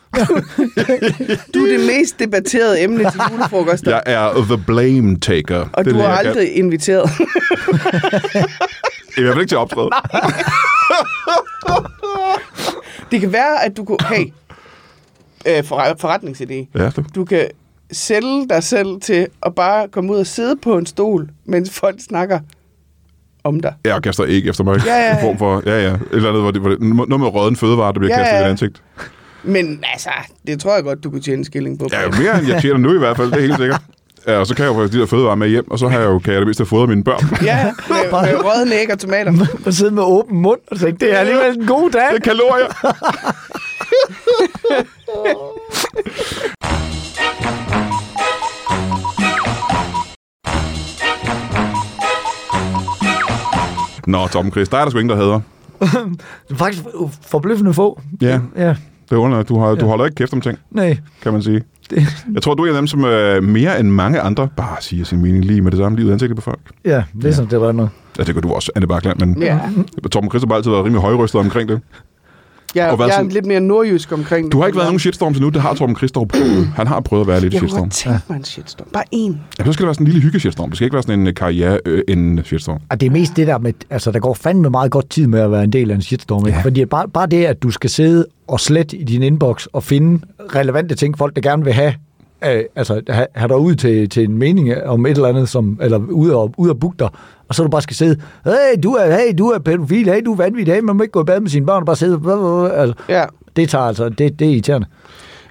Du 1.54 1.58
er 1.66 1.76
det 1.78 1.86
mest 1.86 2.18
debatterede 2.18 2.82
emne 2.82 3.10
til 3.10 3.20
julefrokoster, 3.32 3.90
Jeg 3.90 4.02
er 4.06 4.42
the 4.42 4.58
blame 4.66 5.18
taker. 5.20 5.68
og 5.72 5.84
det 5.84 5.90
er 5.90 5.94
du 5.94 6.00
har 6.02 6.08
jeg 6.08 6.18
kan. 6.18 6.26
aldrig 6.30 6.56
inviteret. 6.56 7.10
I 9.18 9.20
hvert 9.22 9.32
fald 9.34 9.40
ikke 9.40 9.48
til 9.50 9.58
optræde. 9.58 9.88
Det 13.10 13.20
kan 13.20 13.32
være, 13.32 13.64
at 13.64 13.76
du 13.76 13.84
kunne... 13.84 13.98
Hey, 14.08 14.24
øh, 15.46 15.64
for, 15.64 15.76
forretningsidé. 16.00 16.78
Ja, 16.82 16.90
du. 16.90 17.04
Du 17.14 17.24
kan 17.24 17.46
sælge 17.92 18.46
dig 18.48 18.62
selv 18.62 19.00
til 19.00 19.26
at 19.42 19.54
bare 19.54 19.88
komme 19.88 20.12
ud 20.12 20.18
og 20.18 20.26
sidde 20.26 20.56
på 20.62 20.78
en 20.78 20.86
stol, 20.86 21.28
mens 21.44 21.70
folk 21.70 21.96
snakker 22.08 22.40
om 23.44 23.60
dig. 23.60 23.74
Jeg 23.84 24.02
kaster 24.02 24.24
ikke 24.24 24.48
efter 24.48 24.64
mig. 24.64 24.80
Ja, 24.86 24.94
ja, 24.94 25.06
ja. 25.06 25.14
En 25.14 25.20
form 25.20 25.38
for, 25.38 25.62
ja, 25.66 25.82
ja. 25.88 25.94
Et 25.94 26.00
eller 26.12 26.28
andet, 26.28 26.42
hvor 26.42 26.50
det, 26.50 26.60
hvor 26.60 26.70
det, 26.70 26.80
noget 26.80 27.20
med 27.20 27.28
råden 27.28 27.56
fødevare, 27.56 27.92
der 27.92 27.98
bliver 27.98 28.18
Ja, 28.18 28.22
kastet 28.22 28.32
i 28.32 28.36
ja. 28.36 28.42
dit 28.44 28.50
ansigt. 28.50 28.82
Men 29.42 29.84
altså, 29.92 30.10
det 30.46 30.60
tror 30.60 30.74
jeg 30.74 30.84
godt, 30.84 31.04
du 31.04 31.10
kunne 31.10 31.20
tjene 31.20 31.38
en 31.38 31.44
skilling 31.44 31.78
på. 31.78 31.88
Ja, 31.92 32.02
jo 32.02 32.10
mere 32.10 32.38
end 32.38 32.48
jeg 32.48 32.62
tjener 32.62 32.78
nu 32.78 32.94
i 32.94 32.98
hvert 32.98 33.16
fald, 33.16 33.30
det 33.30 33.36
er 33.36 33.40
helt 33.40 33.56
sikkert. 33.56 33.80
Ja, 34.26 34.38
og 34.38 34.46
så 34.46 34.54
kan 34.54 34.64
jeg 34.64 34.68
jo 34.68 34.74
få 34.74 34.86
de 34.86 35.00
der 35.00 35.06
fødevarer 35.06 35.34
med 35.34 35.48
hjem, 35.48 35.70
og 35.70 35.78
så 35.78 35.88
har 35.88 35.98
jeg 35.98 36.06
jo, 36.06 36.18
kan 36.18 36.32
jeg 36.32 36.40
det 36.40 36.46
mindste 36.46 36.66
fodre 36.66 36.86
mine 36.86 37.04
børn. 37.04 37.44
Ja, 37.44 37.64
med, 37.88 37.96
med 38.12 38.44
rødne 38.44 38.74
æg 38.74 38.92
og 38.92 38.98
tomater. 38.98 39.30
Man 39.64 39.72
sidder 39.72 39.92
med 39.92 40.02
åben 40.02 40.40
mund 40.40 40.60
og 40.70 40.80
tænker, 40.80 40.98
det 40.98 41.14
er 41.14 41.18
alligevel 41.18 41.60
en 41.60 41.66
god 41.66 41.90
dag. 41.90 42.08
Det 42.12 42.16
er 42.16 42.20
kalorier. 42.20 42.66
Nå, 54.06 54.28
Tom 54.28 54.50
Chris, 54.50 54.68
der 54.68 54.78
er 54.78 54.82
der 54.82 54.90
sgu 54.90 54.98
ingen, 54.98 55.10
der 55.10 55.16
hader. 55.16 55.40
Er 56.50 56.54
faktisk 56.64 56.82
forbløffende 57.22 57.74
få. 57.74 58.00
Ja. 58.20 58.40
Ja, 58.56 58.74
Det 59.10 59.16
er 59.16 59.20
under, 59.20 59.42
du, 59.42 59.58
har, 59.58 59.74
du 59.74 59.86
holder 59.86 60.04
ikke 60.04 60.14
kæft 60.14 60.32
om 60.32 60.40
ting, 60.40 60.58
nej. 60.70 60.98
kan 61.22 61.32
man 61.32 61.42
sige. 61.42 61.62
Det, 61.90 62.02
Jeg 62.34 62.42
tror, 62.42 62.54
du 62.54 62.62
er 62.62 62.66
en 62.66 62.74
af 62.74 62.80
dem, 62.80 62.86
som 62.86 63.04
øh, 63.04 63.42
mere 63.42 63.80
end 63.80 63.88
mange 63.88 64.20
andre 64.20 64.48
bare 64.56 64.76
siger 64.80 65.04
sin 65.04 65.22
mening 65.22 65.44
lige 65.44 65.60
med 65.60 65.70
det 65.70 65.78
samme 65.78 66.08
af 66.08 66.12
ansigtet 66.12 66.36
på 66.36 66.42
folk. 66.42 66.60
ja, 66.84 67.02
det 67.22 67.24
er 67.24 67.32
sådan, 67.32 67.50
det 67.50 67.60
var 67.60 67.72
noget. 67.72 67.90
Ja, 68.18 68.22
det 68.22 68.34
gør 68.34 68.40
du 68.40 68.52
også, 68.52 68.72
Anne 68.76 68.86
Bakland, 68.86 69.20
men 69.20 69.42
Ja, 69.42 69.60
Torben 70.12 70.30
Chris 70.30 70.42
har 70.48 70.54
altid 70.54 70.70
været 70.70 70.84
rimelig 70.84 71.00
højrystet 71.02 71.40
omkring 71.40 71.68
det. 71.68 71.80
Jeg, 72.74 72.90
Og 72.90 72.98
jeg 72.98 73.06
er 73.06 73.10
sådan- 73.12 73.30
lidt 73.30 73.46
mere 73.46 73.60
nordjysk 73.60 74.12
omkring. 74.12 74.52
Du 74.52 74.60
har 74.60 74.66
ikke 74.66 74.76
været 74.76 74.86
nogen 74.88 74.98
shitstorm 74.98 75.32
til 75.34 75.42
nu, 75.42 75.48
det 75.48 75.62
har 75.62 75.74
Torben 75.74 75.96
Chris 75.96 76.12
dog 76.12 76.28
prøvet. 76.28 76.66
Han 76.76 76.86
har 76.86 77.00
prøvet 77.00 77.20
at 77.22 77.28
være 77.28 77.40
lidt 77.40 77.52
Jeg 77.52 77.60
kunne 77.60 77.68
shitstorm. 77.68 77.84
godt 77.84 77.92
tænke 77.92 78.18
mig 78.28 78.36
en 78.36 78.44
shitstorm. 78.44 78.88
Bare 78.92 79.04
én. 79.14 79.34
Ja, 79.58 79.64
så 79.64 79.72
skal 79.72 79.82
det 79.82 79.86
være 79.86 79.94
sådan 79.94 80.06
en 80.06 80.12
lille 80.12 80.22
hygge-shitstorm. 80.22 80.68
Det 80.70 80.76
skal 80.76 80.84
ikke 80.84 80.94
være 80.94 81.02
sådan 81.02 81.20
en 81.20 81.26
øh, 81.26 81.34
karriere 81.34 81.78
øh, 81.86 82.02
en 82.08 82.40
shitstorm. 82.44 82.78
Og 82.90 83.00
det 83.00 83.06
er 83.06 83.10
mest 83.10 83.36
det 83.36 83.46
der 83.46 83.58
med, 83.58 83.72
altså 83.90 84.10
der 84.10 84.18
går 84.18 84.34
fandme 84.34 84.70
meget 84.70 84.90
godt 84.90 85.10
tid 85.10 85.26
med 85.26 85.40
at 85.40 85.50
være 85.50 85.64
en 85.64 85.72
del 85.72 85.90
af 85.90 85.94
en 85.94 86.02
shitstorm. 86.02 86.46
Ikke? 86.46 86.58
Ja. 86.58 86.64
Fordi 86.64 86.84
bare, 86.84 87.08
bare 87.08 87.26
det, 87.26 87.44
at 87.44 87.62
du 87.62 87.70
skal 87.70 87.90
sidde 87.90 88.26
og 88.48 88.60
slette 88.60 88.96
i 88.96 89.04
din 89.04 89.22
inbox 89.22 89.66
og 89.72 89.82
finde 89.82 90.20
relevante 90.54 90.94
ting, 90.94 91.18
folk 91.18 91.36
der 91.36 91.42
gerne 91.42 91.64
vil 91.64 91.72
have, 91.72 91.94
øh, 92.44 92.62
altså 92.76 93.02
have, 93.08 93.26
have 93.34 93.48
dig 93.48 93.58
ud 93.58 93.74
til, 93.74 94.08
til 94.08 94.24
en 94.24 94.38
mening 94.38 94.82
om 94.84 95.06
et 95.06 95.10
eller 95.10 95.28
andet, 95.28 95.48
som, 95.48 95.78
eller 95.82 95.98
ud 95.98 96.30
og, 96.30 96.54
ud 96.56 96.68
og 96.68 96.80
booke 96.80 96.96
dig, 96.98 97.08
og 97.48 97.54
så 97.54 97.62
du 97.62 97.68
bare 97.68 97.82
skal 97.82 97.96
sidde, 97.96 98.20
hey, 98.44 98.82
du 98.82 98.92
er, 98.94 99.10
hey, 99.16 99.38
du 99.38 99.48
er 99.48 99.58
pædofil, 99.58 100.04
hey, 100.10 100.22
du 100.24 100.32
er 100.32 100.36
vanvittig, 100.36 100.74
hey, 100.74 100.80
man 100.82 100.96
må 100.96 101.02
ikke 101.02 101.12
gå 101.12 101.20
i 101.22 101.24
bad 101.24 101.40
med 101.40 101.50
sine 101.50 101.66
børn 101.66 101.80
og 101.82 101.86
bare 101.86 101.96
sidde, 101.96 102.20
altså, 102.74 102.94
Ja. 103.08 103.24
det 103.56 103.68
tager 103.68 103.84
altså, 103.84 104.08
det, 104.08 104.38
det 104.38 104.46
er 104.46 104.52
irriterende. 104.52 104.86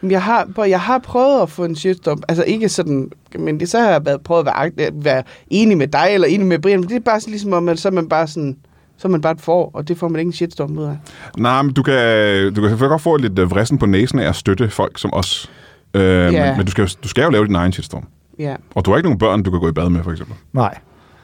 Men 0.02 0.12
Jeg 0.12 0.24
har, 0.24 0.64
jeg 0.66 0.80
har 0.82 0.98
prøvet 1.00 1.42
at 1.42 1.50
få 1.50 1.64
en 1.66 1.76
shitstorm. 1.76 2.24
Altså 2.28 2.44
ikke 2.44 2.70
sådan, 2.70 3.12
men 3.40 3.60
det, 3.60 3.70
så 3.70 3.80
har 3.80 3.90
jeg 3.90 4.06
været, 4.06 4.22
prøvet 4.22 4.48
at 4.48 4.72
være, 4.78 4.90
være 4.94 5.24
enig 5.50 5.78
med 5.78 5.88
dig, 5.88 6.08
eller 6.12 6.28
enig 6.28 6.48
med 6.48 6.60
Brian. 6.60 6.80
Men 6.80 6.90
det 6.90 6.96
er 6.96 7.00
bare 7.00 7.20
sådan, 7.20 7.32
ligesom 7.32 7.54
om, 7.54 7.70
at 7.70 7.80
så 7.80 7.88
er 7.88 7.92
man 7.92 8.10
bare 8.10 8.28
sådan, 8.28 8.58
så 8.98 9.08
man 9.08 9.22
bare 9.22 9.36
får, 9.40 9.72
og 9.74 9.88
det 9.88 9.98
får 9.98 10.08
man 10.08 10.20
ikke 10.20 10.30
en 10.30 10.34
shitstorm 10.34 10.78
ud 10.78 10.84
af. 10.84 10.98
Nej, 11.38 11.62
men 11.62 11.74
du 11.74 11.84
kan, 11.84 11.94
du 12.54 12.62
kan 12.62 12.70
selvfølgelig 12.70 12.90
godt 12.90 13.02
få 13.02 13.18
lidt 13.18 13.40
øh, 13.40 13.52
vrissen 13.52 13.78
på 13.78 13.86
næsen 13.86 14.20
af 14.20 14.30
at 14.30 14.36
støtte 14.36 14.70
folk 14.70 15.00
som 15.00 15.14
os. 15.14 15.52
Øh, 15.94 16.34
Ja. 16.34 16.46
men, 16.50 16.58
men 16.58 16.66
du 16.66 16.72
skal, 16.72 16.82
jo- 16.82 16.98
du 17.04 17.08
skal 17.08 17.24
jo 17.24 17.30
lave 17.30 17.46
din 17.48 17.56
egen 17.56 17.72
shitstorm. 17.72 18.04
Ja. 18.40 18.56
Og 18.76 18.86
du 18.86 18.90
har 18.92 18.98
ikke 18.98 19.08
nogen 19.08 19.20
børn, 19.20 19.44
du 19.44 19.52
kan 19.52 19.60
gå 19.60 19.70
i 19.70 19.72
bad 19.72 19.90
med, 19.90 20.04
for 20.04 20.12
eksempel. 20.12 20.36
Nej. 20.54 20.78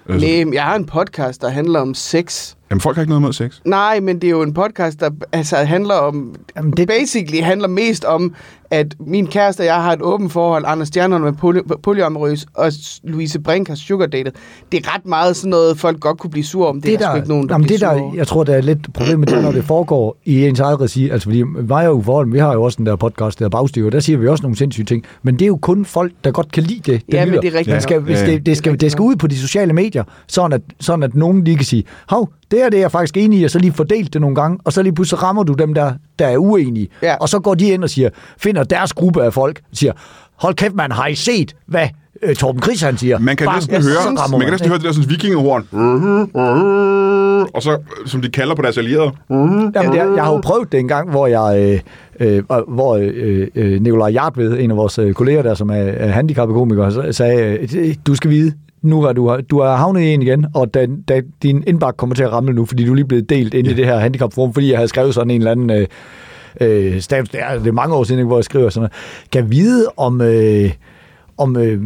Altså, 0.09 0.27
Nej, 0.27 0.43
men 0.45 0.53
jeg 0.53 0.63
har 0.63 0.75
en 0.75 0.85
podcast, 0.85 1.41
der 1.41 1.49
handler 1.49 1.79
om 1.79 1.93
sex. 1.93 2.55
Jamen, 2.69 2.81
folk 2.81 2.95
har 2.95 3.01
ikke 3.01 3.09
noget 3.09 3.21
mod 3.21 3.33
sex. 3.33 3.59
Nej, 3.65 3.99
men 3.99 4.15
det 4.15 4.27
er 4.27 4.31
jo 4.31 4.41
en 4.41 4.53
podcast, 4.53 4.99
der 4.99 5.09
altså, 5.31 5.55
handler 5.55 5.95
om... 5.95 6.35
Jamen, 6.55 6.71
Det 6.71 6.77
det- 6.77 6.87
basically 6.87 7.41
handler 7.43 7.67
mest 7.67 8.05
om, 8.05 8.35
at 8.75 8.95
min 8.99 9.27
kæreste 9.27 9.61
og 9.61 9.65
jeg 9.65 9.75
har 9.75 9.93
et 9.93 10.01
åbent 10.01 10.31
forhold. 10.31 10.63
Anders 10.67 10.87
Stjernholm 10.87 11.23
med 11.23 11.33
poly, 11.33 11.59
polyamorøs, 11.83 12.45
og 12.53 12.71
Louise 13.03 13.39
Brink 13.39 13.67
har 13.67 13.75
sugardated. 13.75 14.31
Det 14.71 14.85
er 14.85 14.95
ret 14.95 15.05
meget 15.05 15.35
sådan 15.35 15.49
noget, 15.49 15.79
folk 15.79 15.99
godt 15.99 16.17
kunne 16.17 16.31
blive 16.31 16.43
sur 16.43 16.67
om. 16.67 16.75
Det, 16.75 16.83
det 16.83 16.93
er 16.93 16.97
der, 16.97 17.05
sgu 17.05 17.15
ikke 17.15 17.29
nogen, 17.29 17.49
der 17.49 17.53
jamen, 17.55 17.69
det 17.69 17.81
der, 17.81 18.11
jeg 18.15 18.27
tror, 18.27 18.43
der 18.43 18.55
er 18.55 18.61
lidt 18.61 18.93
problemet, 18.93 19.27
det 19.29 19.37
er, 19.37 19.41
når 19.41 19.51
det 19.51 19.63
foregår 19.63 20.17
i 20.25 20.47
ens 20.47 20.59
eget 20.59 20.81
regi. 20.81 21.09
Altså, 21.09 21.25
fordi 21.25 21.43
mig 21.43 21.87
og 21.87 21.97
Uffe 21.97 22.11
Holm, 22.11 22.33
vi 22.33 22.39
har 22.39 22.53
jo 22.53 22.63
også 22.63 22.75
den 22.75 22.85
der 22.85 22.95
podcast, 22.95 23.39
der 23.39 23.45
er 23.45 23.49
Bagstyr, 23.49 23.89
der 23.89 23.99
siger 23.99 24.17
vi 24.17 24.27
også 24.27 24.41
nogle 24.41 24.57
sindssyge 24.57 24.85
ting. 24.85 25.03
Men 25.23 25.33
det 25.33 25.41
er 25.41 25.47
jo 25.47 25.57
kun 25.57 25.85
folk, 25.85 26.11
der 26.23 26.31
godt 26.31 26.51
kan 26.51 26.63
lide 26.63 26.91
det. 26.91 27.01
Ja, 27.11 27.25
men 27.25 27.29
lyder. 27.29 27.41
det 27.41 27.53
er 27.53 27.59
rigtigt 27.59 27.83
skal, 27.83 27.99
hvis 27.99 28.21
Ja, 28.21 28.25
det, 28.25 28.45
det, 28.45 28.57
skal, 28.57 28.71
Det 28.71 28.77
er 28.77 28.79
det 28.79 28.91
skal 28.91 29.01
ud 29.01 29.15
på 29.15 29.27
de 29.27 29.37
sociale 29.37 29.73
medier, 29.73 30.03
sådan 30.27 30.53
at, 30.53 30.61
sådan 30.79 31.03
at 31.03 31.15
nogen 31.15 31.43
lige 31.43 31.57
kan 31.57 31.65
sige, 31.65 31.83
hov, 32.09 32.29
det 32.51 32.59
her 32.59 32.69
det 32.69 32.77
er 32.77 32.81
jeg 32.81 32.91
faktisk 32.91 33.17
enig 33.17 33.39
i, 33.39 33.43
og 33.43 33.51
så 33.51 33.59
lige 33.59 33.73
fordelt 33.73 34.13
det 34.13 34.21
nogle 34.21 34.35
gange, 34.35 34.59
og 34.63 34.73
så 34.73 34.81
lige 34.81 34.93
pludselig 34.93 35.23
rammer 35.23 35.43
du 35.43 35.53
dem, 35.53 35.73
der, 35.73 35.93
der 36.19 36.27
er 36.27 36.37
uenige. 36.37 36.87
Ja. 37.01 37.15
Og 37.15 37.29
så 37.29 37.39
går 37.39 37.55
de 37.55 37.67
ind 37.67 37.83
og 37.83 37.89
siger, 37.89 38.09
finder 38.37 38.63
deres 38.65 38.93
gruppe 38.93 39.23
af 39.23 39.33
folk, 39.33 39.61
siger, 39.73 39.91
hold 40.35 40.55
kæft, 40.55 40.73
man 40.75 40.91
har 40.91 41.07
I 41.07 41.15
set, 41.15 41.55
hvad 41.67 41.87
øh, 42.23 42.35
Torben 42.35 42.61
Chris 42.63 42.81
han 42.81 42.97
siger? 42.97 43.19
Man 43.19 43.35
kan 43.35 43.45
Bang, 43.47 43.55
næsten 43.57 43.73
ja, 43.75 43.81
høre, 43.81 44.13
man 44.31 44.39
kan 44.41 44.51
næsten 44.51 44.69
høre 44.69 44.77
det 44.77 44.85
der 44.85 44.91
sådan 44.91 45.09
vikingehorn. 45.09 45.67
Og 47.53 47.61
så, 47.61 47.77
som 48.05 48.21
de 48.21 48.29
kalder 48.29 48.55
på 48.55 48.61
deres 48.61 48.77
allierede. 48.77 49.11
Jamen, 49.29 49.73
er- 49.99 50.13
jeg 50.15 50.23
har 50.23 50.31
jo 50.31 50.41
prøvet 50.43 50.71
det 50.71 50.79
en 50.79 50.87
gang, 50.87 51.09
hvor 51.09 51.27
jeg, 51.27 51.81
øh, 52.19 52.37
øh, 52.37 52.43
hvor 52.67 52.95
øh, 53.01 53.47
øh, 53.55 53.81
Nikolaj 53.81 54.09
Jartved, 54.09 54.59
en 54.59 54.71
af 54.71 54.77
vores 54.77 54.99
øh, 54.99 55.13
kolleger 55.13 55.41
der, 55.41 55.53
som 55.53 55.69
er, 55.69 55.73
er 55.75 56.07
handicappet 56.11 56.53
komiker, 56.55 56.89
så- 56.89 57.11
sagde, 57.11 57.57
øh, 57.75 57.95
du 58.07 58.15
skal 58.15 58.31
vide, 58.31 58.53
nu 58.81 59.03
er 59.03 59.13
du, 59.13 59.37
du 59.49 59.57
er 59.59 59.75
havnet 59.75 60.01
i 60.01 60.13
en 60.13 60.21
igen, 60.21 60.45
og 60.53 60.73
da, 60.73 60.87
da 61.09 61.21
din 61.43 61.63
indbakke 61.67 61.97
kommer 61.97 62.15
til 62.15 62.23
at 62.23 62.31
ramle 62.31 62.53
nu, 62.53 62.65
fordi 62.65 62.85
du 62.85 62.91
er 62.91 62.95
lige 62.95 63.05
blevet 63.07 63.29
delt 63.29 63.53
ind 63.53 63.67
i 63.67 63.73
det 63.73 63.85
her 63.85 63.97
handicapforum, 63.97 64.53
fordi 64.53 64.69
jeg 64.69 64.77
havde 64.77 64.87
skrevet 64.87 65.13
sådan 65.13 65.31
en 65.31 65.37
eller 65.41 65.51
anden 65.51 65.69
øh, 65.69 65.87
øh, 66.61 67.01
stabs, 67.01 67.29
det, 67.29 67.39
er, 67.43 67.59
det 67.59 67.67
er 67.67 67.71
mange 67.71 67.95
år 67.95 68.03
siden, 68.03 68.25
hvor 68.27 68.37
jeg 68.37 68.43
skriver 68.43 68.69
sådan 68.69 68.81
noget, 68.81 69.31
kan 69.31 69.51
vide 69.51 69.87
om, 69.97 70.21
øh, 70.21 70.71
om 71.37 71.57
øh, 71.57 71.81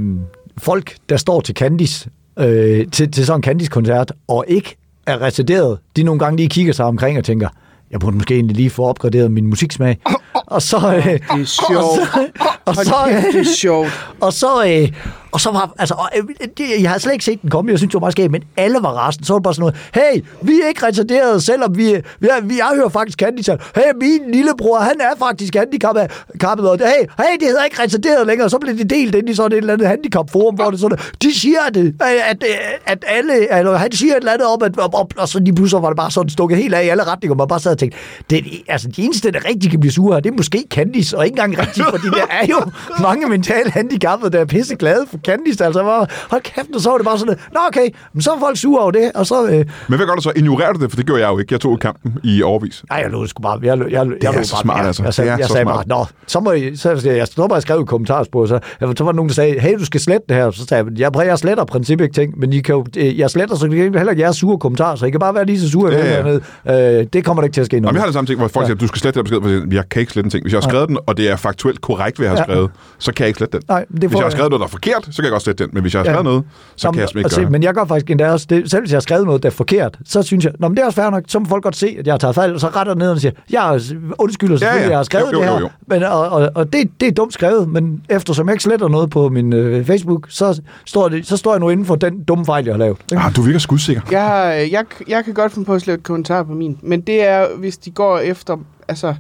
folk, 0.58 0.96
der 1.10 1.18
står 1.18 1.42
til 1.42 1.56
Candice, 1.56 2.10
øh, 2.40 2.88
til, 2.92 3.12
til 3.12 3.26
sådan 3.26 3.40
en 3.40 3.44
Candice-koncert, 3.44 4.12
og 4.28 4.46
ikke 4.48 4.76
er 5.08 5.22
retarderet, 5.22 5.78
de 5.96 6.04
nogle 6.04 6.20
gange 6.20 6.38
lige 6.38 6.50
kigger 6.50 6.74
sig 6.74 6.86
omkring 6.86 7.18
og 7.18 7.24
tænker, 7.24 7.48
jeg 7.92 8.00
burde 8.00 8.18
måske 8.18 8.34
egentlig 8.34 8.56
lige 8.56 8.70
få 8.70 8.84
opgraderet 8.86 9.32
min 9.32 9.48
musiksmag. 9.48 9.98
Og 10.34 10.62
så... 10.62 10.78
Øh, 10.98 11.06
Det 11.06 11.22
er 11.30 11.46
sjovt. 11.46 12.30
og 12.66 12.76
så, 12.76 12.96
øh, 13.10 13.24
det 13.34 13.40
er 13.40 13.54
sjovt. 13.56 13.90
og 14.20 14.34
så, 14.34 14.66
øh, 14.68 14.92
og 15.32 15.42
så 15.42 15.52
var, 15.52 15.74
altså, 15.80 15.94
og, 15.94 16.10
øh, 16.18 16.24
det, 16.58 16.82
jeg 16.82 16.90
havde 16.90 17.02
slet 17.02 17.14
ikke 17.14 17.26
set 17.26 17.42
den 17.42 17.50
komme, 17.50 17.72
jeg 17.72 17.80
synes, 17.80 17.92
det 17.92 17.94
var 17.94 18.00
meget 18.00 18.12
skægt, 18.12 18.32
men 18.32 18.44
alle 18.58 18.78
var 18.82 19.08
resten. 19.08 19.26
Så 19.26 19.34
var 19.34 19.40
det 19.40 19.44
bare 19.44 19.54
sådan 19.54 19.62
noget, 19.62 19.76
hey, 19.94 20.24
vi 20.42 20.62
er 20.64 20.68
ikke 20.68 20.86
retarderede, 20.86 21.42
selvom 21.42 21.78
vi, 21.78 21.84
vi, 22.20 22.28
er, 22.28 22.42
vi 22.42 22.58
jeg 22.58 22.72
hører 22.76 22.90
faktisk 22.90 23.22
handicap. 23.22 23.64
Hey, 23.76 23.84
min 24.02 24.32
lillebror, 24.32 24.80
han 24.80 24.96
er 25.02 25.16
faktisk 25.20 25.56
handicappet, 25.56 26.10
og 26.44 26.78
hey, 26.78 27.02
hey, 27.18 27.34
det 27.40 27.48
hedder 27.48 27.64
ikke 27.64 27.82
retarderet 27.82 28.28
længere. 28.28 28.50
Så 28.50 28.58
blev 28.58 28.78
det 28.78 28.90
delt 28.90 29.16
ind 29.16 29.30
i 29.30 29.34
sådan 29.34 29.52
et 29.52 29.58
eller 29.58 29.74
andet 29.74 29.88
handicapforum, 29.88 30.56
hvor 30.56 30.72
det 30.72 30.80
sådan, 30.80 30.98
de 31.22 31.40
siger, 31.40 31.60
at, 31.68 31.78
øh, 31.78 31.94
at, 32.02 32.44
at 32.86 33.06
alle, 33.08 33.34
altså, 33.34 33.76
han 33.76 33.92
siger 33.92 34.14
et 34.14 34.18
eller 34.18 34.32
andet 34.32 34.48
om, 34.48 34.64
at, 34.64 34.78
og, 34.78 34.90
og, 34.94 35.10
og 35.18 35.30
så 35.30 35.40
lige 35.40 35.56
pludselig 35.56 35.84
var 35.84 35.90
det 35.90 35.98
bare 35.98 36.12
sådan 36.12 36.30
stukket 36.30 36.58
helt 36.58 36.74
af 36.74 36.86
i 36.86 36.88
alle 36.88 37.04
retninger, 37.04 37.34
og 37.34 37.38
man 37.38 37.48
bare 37.48 37.60
sad 37.60 37.72
og 37.72 37.78
tænkte, 37.78 37.98
det, 38.30 38.46
altså, 38.68 38.88
de 38.88 39.04
eneste, 39.04 39.32
der 39.32 39.46
rigtig 39.50 39.72
kan 39.72 39.80
blive 39.80 39.92
sure 39.92 40.22
det 40.22 40.30
er 40.32 40.38
måske 40.38 40.66
Candice, 40.70 41.18
og 41.18 41.26
ikke 41.26 41.34
engang 41.34 41.60
rigtigt, 41.60 41.88
fordi 41.90 42.08
der 42.08 42.26
er 42.30 42.46
jo 42.46 42.62
mange 43.08 43.30
mentale 43.30 43.72
handicappede, 43.72 44.32
der 44.32 44.40
er 44.40 44.46
pisse 44.46 44.76
glade 44.76 45.06
for 45.12 45.19
Candice, 45.26 45.66
altså, 45.66 45.84
hvor, 45.84 46.08
hold 46.30 46.42
kæft, 46.42 46.68
og 46.76 46.82
så 46.82 46.90
var 46.90 46.98
det 46.98 47.06
bare 47.06 47.20
sådan, 47.20 47.36
nå 47.54 47.60
okay, 47.68 47.90
men 48.14 48.22
så 48.22 48.32
er 48.32 48.40
folk 48.40 48.58
sure 48.58 48.82
over 48.82 48.92
det, 48.92 49.12
og 49.16 49.26
så, 49.26 49.46
øh, 49.48 49.52
Men 49.54 49.66
hvad 49.98 49.98
gør 50.08 50.16
du 50.16 50.22
så? 50.22 50.32
Ignorerer 50.36 50.74
du 50.74 50.80
det? 50.82 50.90
For 50.92 50.96
det 50.98 51.06
gjorde 51.06 51.22
jeg 51.22 51.30
jo 51.30 51.38
ikke. 51.40 51.54
Jeg 51.54 51.60
tog 51.62 51.80
kampen 51.80 52.14
i 52.24 52.42
overvis. 52.42 52.84
ej, 52.92 52.98
jeg 53.04 53.10
lå 53.12 53.22
det 53.22 53.30
sgu 53.30 53.42
bare, 53.42 53.60
jeg, 53.64 53.78
jeg, 53.80 53.92
jeg, 53.92 54.08
jeg 54.22 54.30
er 54.30 54.34
lå 54.38 54.44
så 54.44 54.54
bare, 54.54 54.62
smart, 54.62 54.78
jeg, 54.78 54.86
altså. 54.88 55.04
Jeg, 55.04 55.14
sagde, 55.14 55.28
Det 55.30 55.34
er 55.34 55.38
jeg 55.38 55.48
så 55.48 55.54
sagde 55.54 55.66
smart. 55.66 55.88
bare, 55.88 56.00
nå, 56.00 56.06
så 56.28 56.40
må 56.40 56.52
I, 56.52 56.76
så, 56.76 57.02
jeg, 57.06 57.18
jeg 57.18 57.28
stod 57.28 57.50
bare 57.50 57.58
og 57.58 57.62
skrev 57.62 57.82
i 57.82 57.86
kommentarspor, 57.86 58.46
så, 58.46 58.60
så 58.80 58.86
var 58.86 58.94
der 58.94 59.12
nogen, 59.12 59.30
der 59.30 59.34
sagde, 59.36 59.60
hey, 59.60 59.76
du 59.80 59.86
skal 59.86 60.00
slette 60.02 60.26
det 60.30 60.36
her, 60.36 60.52
så 60.52 60.66
sagde 60.66 60.86
jeg, 61.00 61.12
jeg, 61.16 61.26
jeg 61.28 61.40
sletter 61.40 61.66
princippet 61.66 62.06
ikke 62.06 62.16
ting, 62.16 62.40
men 62.40 62.54
I 62.54 62.60
kan 62.60 62.76
jo, 62.76 62.86
øh, 62.98 63.20
jeg 63.20 63.30
sletter, 63.30 63.56
så 63.56 63.68
kan 63.70 63.78
I 63.78 63.82
heller 63.82 64.10
ikke 64.10 64.22
jeres 64.24 64.36
sure 64.38 64.58
kommentarer, 64.60 64.96
så 64.96 65.06
I 65.06 65.10
kan 65.10 65.20
bare 65.20 65.34
være 65.36 65.46
lige 65.46 65.60
så 65.60 65.70
sure, 65.70 65.92
Ja, 65.94 66.06
ja, 66.24 66.28
ja. 66.30 66.40
ja. 66.66 67.00
Øh, 67.00 67.06
det 67.14 67.26
kommer 67.26 67.42
der 67.42 67.46
ikke 67.46 67.54
til 67.54 67.62
at 67.62 67.66
ske 67.66 67.76
Jamen, 67.76 67.84
noget. 67.84 67.94
jeg 67.96 68.02
har 68.02 68.08
det 68.08 68.14
samme 68.14 68.28
ting, 68.28 68.40
hvor 68.40 68.48
folk 68.48 68.66
siger, 68.66 68.76
at 68.76 68.82
du 68.82 68.88
skal 68.88 69.00
slette 69.00 69.18
den 69.20 69.24
besked, 69.24 69.42
for 69.42 69.74
jeg 69.76 69.84
kan 69.90 70.00
ikke 70.00 70.12
slette 70.14 70.28
en 70.28 70.32
ting. 70.32 70.44
Hvis 70.44 70.54
jeg 70.54 70.58
har 70.62 70.70
skrevet 70.70 70.88
den, 70.90 70.98
og 71.08 71.18
det 71.18 71.30
er 71.30 71.36
faktuelt 71.36 71.82
korrekt, 71.82 72.18
hvad 72.18 72.28
jeg 72.28 72.32
har 72.32 72.38
Ja. 72.38 72.44
skrevet, 72.44 72.72
så 73.00 73.14
kan 73.14 73.24
jeg 73.24 73.28
ikke 73.28 73.38
slette 73.38 73.58
den. 73.58 73.66
Nej, 73.70 73.86
det 73.92 74.00
hvis 74.00 74.12
får 74.12 74.18
jeg 74.18 74.20
har 74.20 74.26
jeg- 74.26 74.32
skrevet 74.32 74.50
noget, 74.52 74.60
der 74.60 74.66
er 74.68 74.70
forkert, 74.70 75.08
så 75.12 75.16
kan 75.16 75.24
jeg 75.24 75.32
godt 75.32 75.42
slette 75.44 75.64
den. 75.64 75.70
Men 75.74 75.82
hvis 75.82 75.94
jeg 75.94 76.00
har 76.00 76.06
Ja. 76.06 76.12
skrevet 76.12 76.24
noget, 76.26 76.44
så 76.76 76.88
Nå, 76.88 76.92
kan 76.92 77.00
jeg 77.02 77.10
ikke 77.10 77.20
altså, 77.20 77.38
gøre 77.40 77.46
det. 77.46 77.52
Men 77.52 77.64
jeg 77.64 77.74
gør 77.74 77.86
faktisk 77.86 78.10
endda 78.12 78.32
også, 78.32 78.46
det, 78.50 78.72
selv 78.72 78.82
hvis 78.82 78.92
jeg 78.92 78.96
har 78.96 79.02
skrevet 79.02 79.26
noget, 79.26 79.44
der 79.44 79.50
er 79.50 79.54
forkert, 79.54 79.98
så 80.06 80.22
synes 80.24 80.46
jeg, 80.46 80.54
Nå, 80.60 80.68
men 80.68 80.78
det 80.78 80.82
er 80.82 80.86
også 80.86 81.02
fair 81.02 81.10
nok, 81.10 81.24
så 81.28 81.40
må 81.40 81.46
folk 81.46 81.64
godt 81.64 81.76
se, 81.76 81.96
at 82.00 82.06
jeg 82.08 82.14
har 82.14 82.18
taget 82.18 82.36
fejl, 82.36 82.54
og 82.54 82.60
så 82.60 82.68
retter 82.68 82.96
ned 82.96 83.12
og 83.12 83.20
siger, 83.20 83.32
jeg 83.50 83.80
undskylder 84.18 84.58
selvfølgelig, 84.58 84.80
Ja, 84.80 84.84
ja. 84.86 84.90
jeg 84.90 84.98
har 84.98 85.04
skrevet 85.04 85.32
Jo, 85.34 85.38
jo, 85.38 85.40
det 85.42 85.50
her, 85.50 85.56
jo, 85.56 85.60
jo. 85.62 85.70
Men, 85.88 86.04
og, 86.04 86.30
og, 86.30 86.50
og 86.56 86.74
det, 86.74 86.90
det 87.00 87.08
er 87.08 87.12
dumt 87.12 87.34
skrevet, 87.34 87.70
men 87.70 88.02
eftersom 88.10 88.48
jeg 88.48 88.54
ikke 88.54 88.64
sletter 88.64 88.88
noget 88.88 89.10
på 89.10 89.30
min 89.30 89.54
øh, 89.54 89.86
Facebook, 89.86 90.26
så 90.30 90.62
står, 90.86 91.10
det, 91.10 91.28
så 91.28 91.38
står 91.38 91.54
jeg 91.54 91.60
nu 91.60 91.70
inden 91.70 91.86
for 91.86 91.96
den 91.96 92.24
dumme 92.24 92.46
fejl, 92.46 92.66
jeg 92.66 92.74
har 92.74 92.80
lavet. 92.80 92.98
ikke? 93.12 93.24
Ah, 93.24 93.36
du 93.36 93.42
virker 93.42 93.60
skudsikker. 93.60 94.02
Jeg, 94.12 94.70
jeg, 94.72 94.86
jeg 95.08 95.26
kan 95.26 95.34
godt 95.34 95.52
finde 95.52 95.66
på 95.66 95.74
at 95.74 95.82
slette 95.82 96.04
kommentarer 96.04 96.44
på 96.44 96.54
min, 96.54 96.78
men 96.82 97.02
det 97.02 97.28
er, 97.28 97.46
hvis 97.58 97.78
de 97.78 97.92
går 97.92 98.20
efter... 98.20 98.58
Altså, 98.90 99.16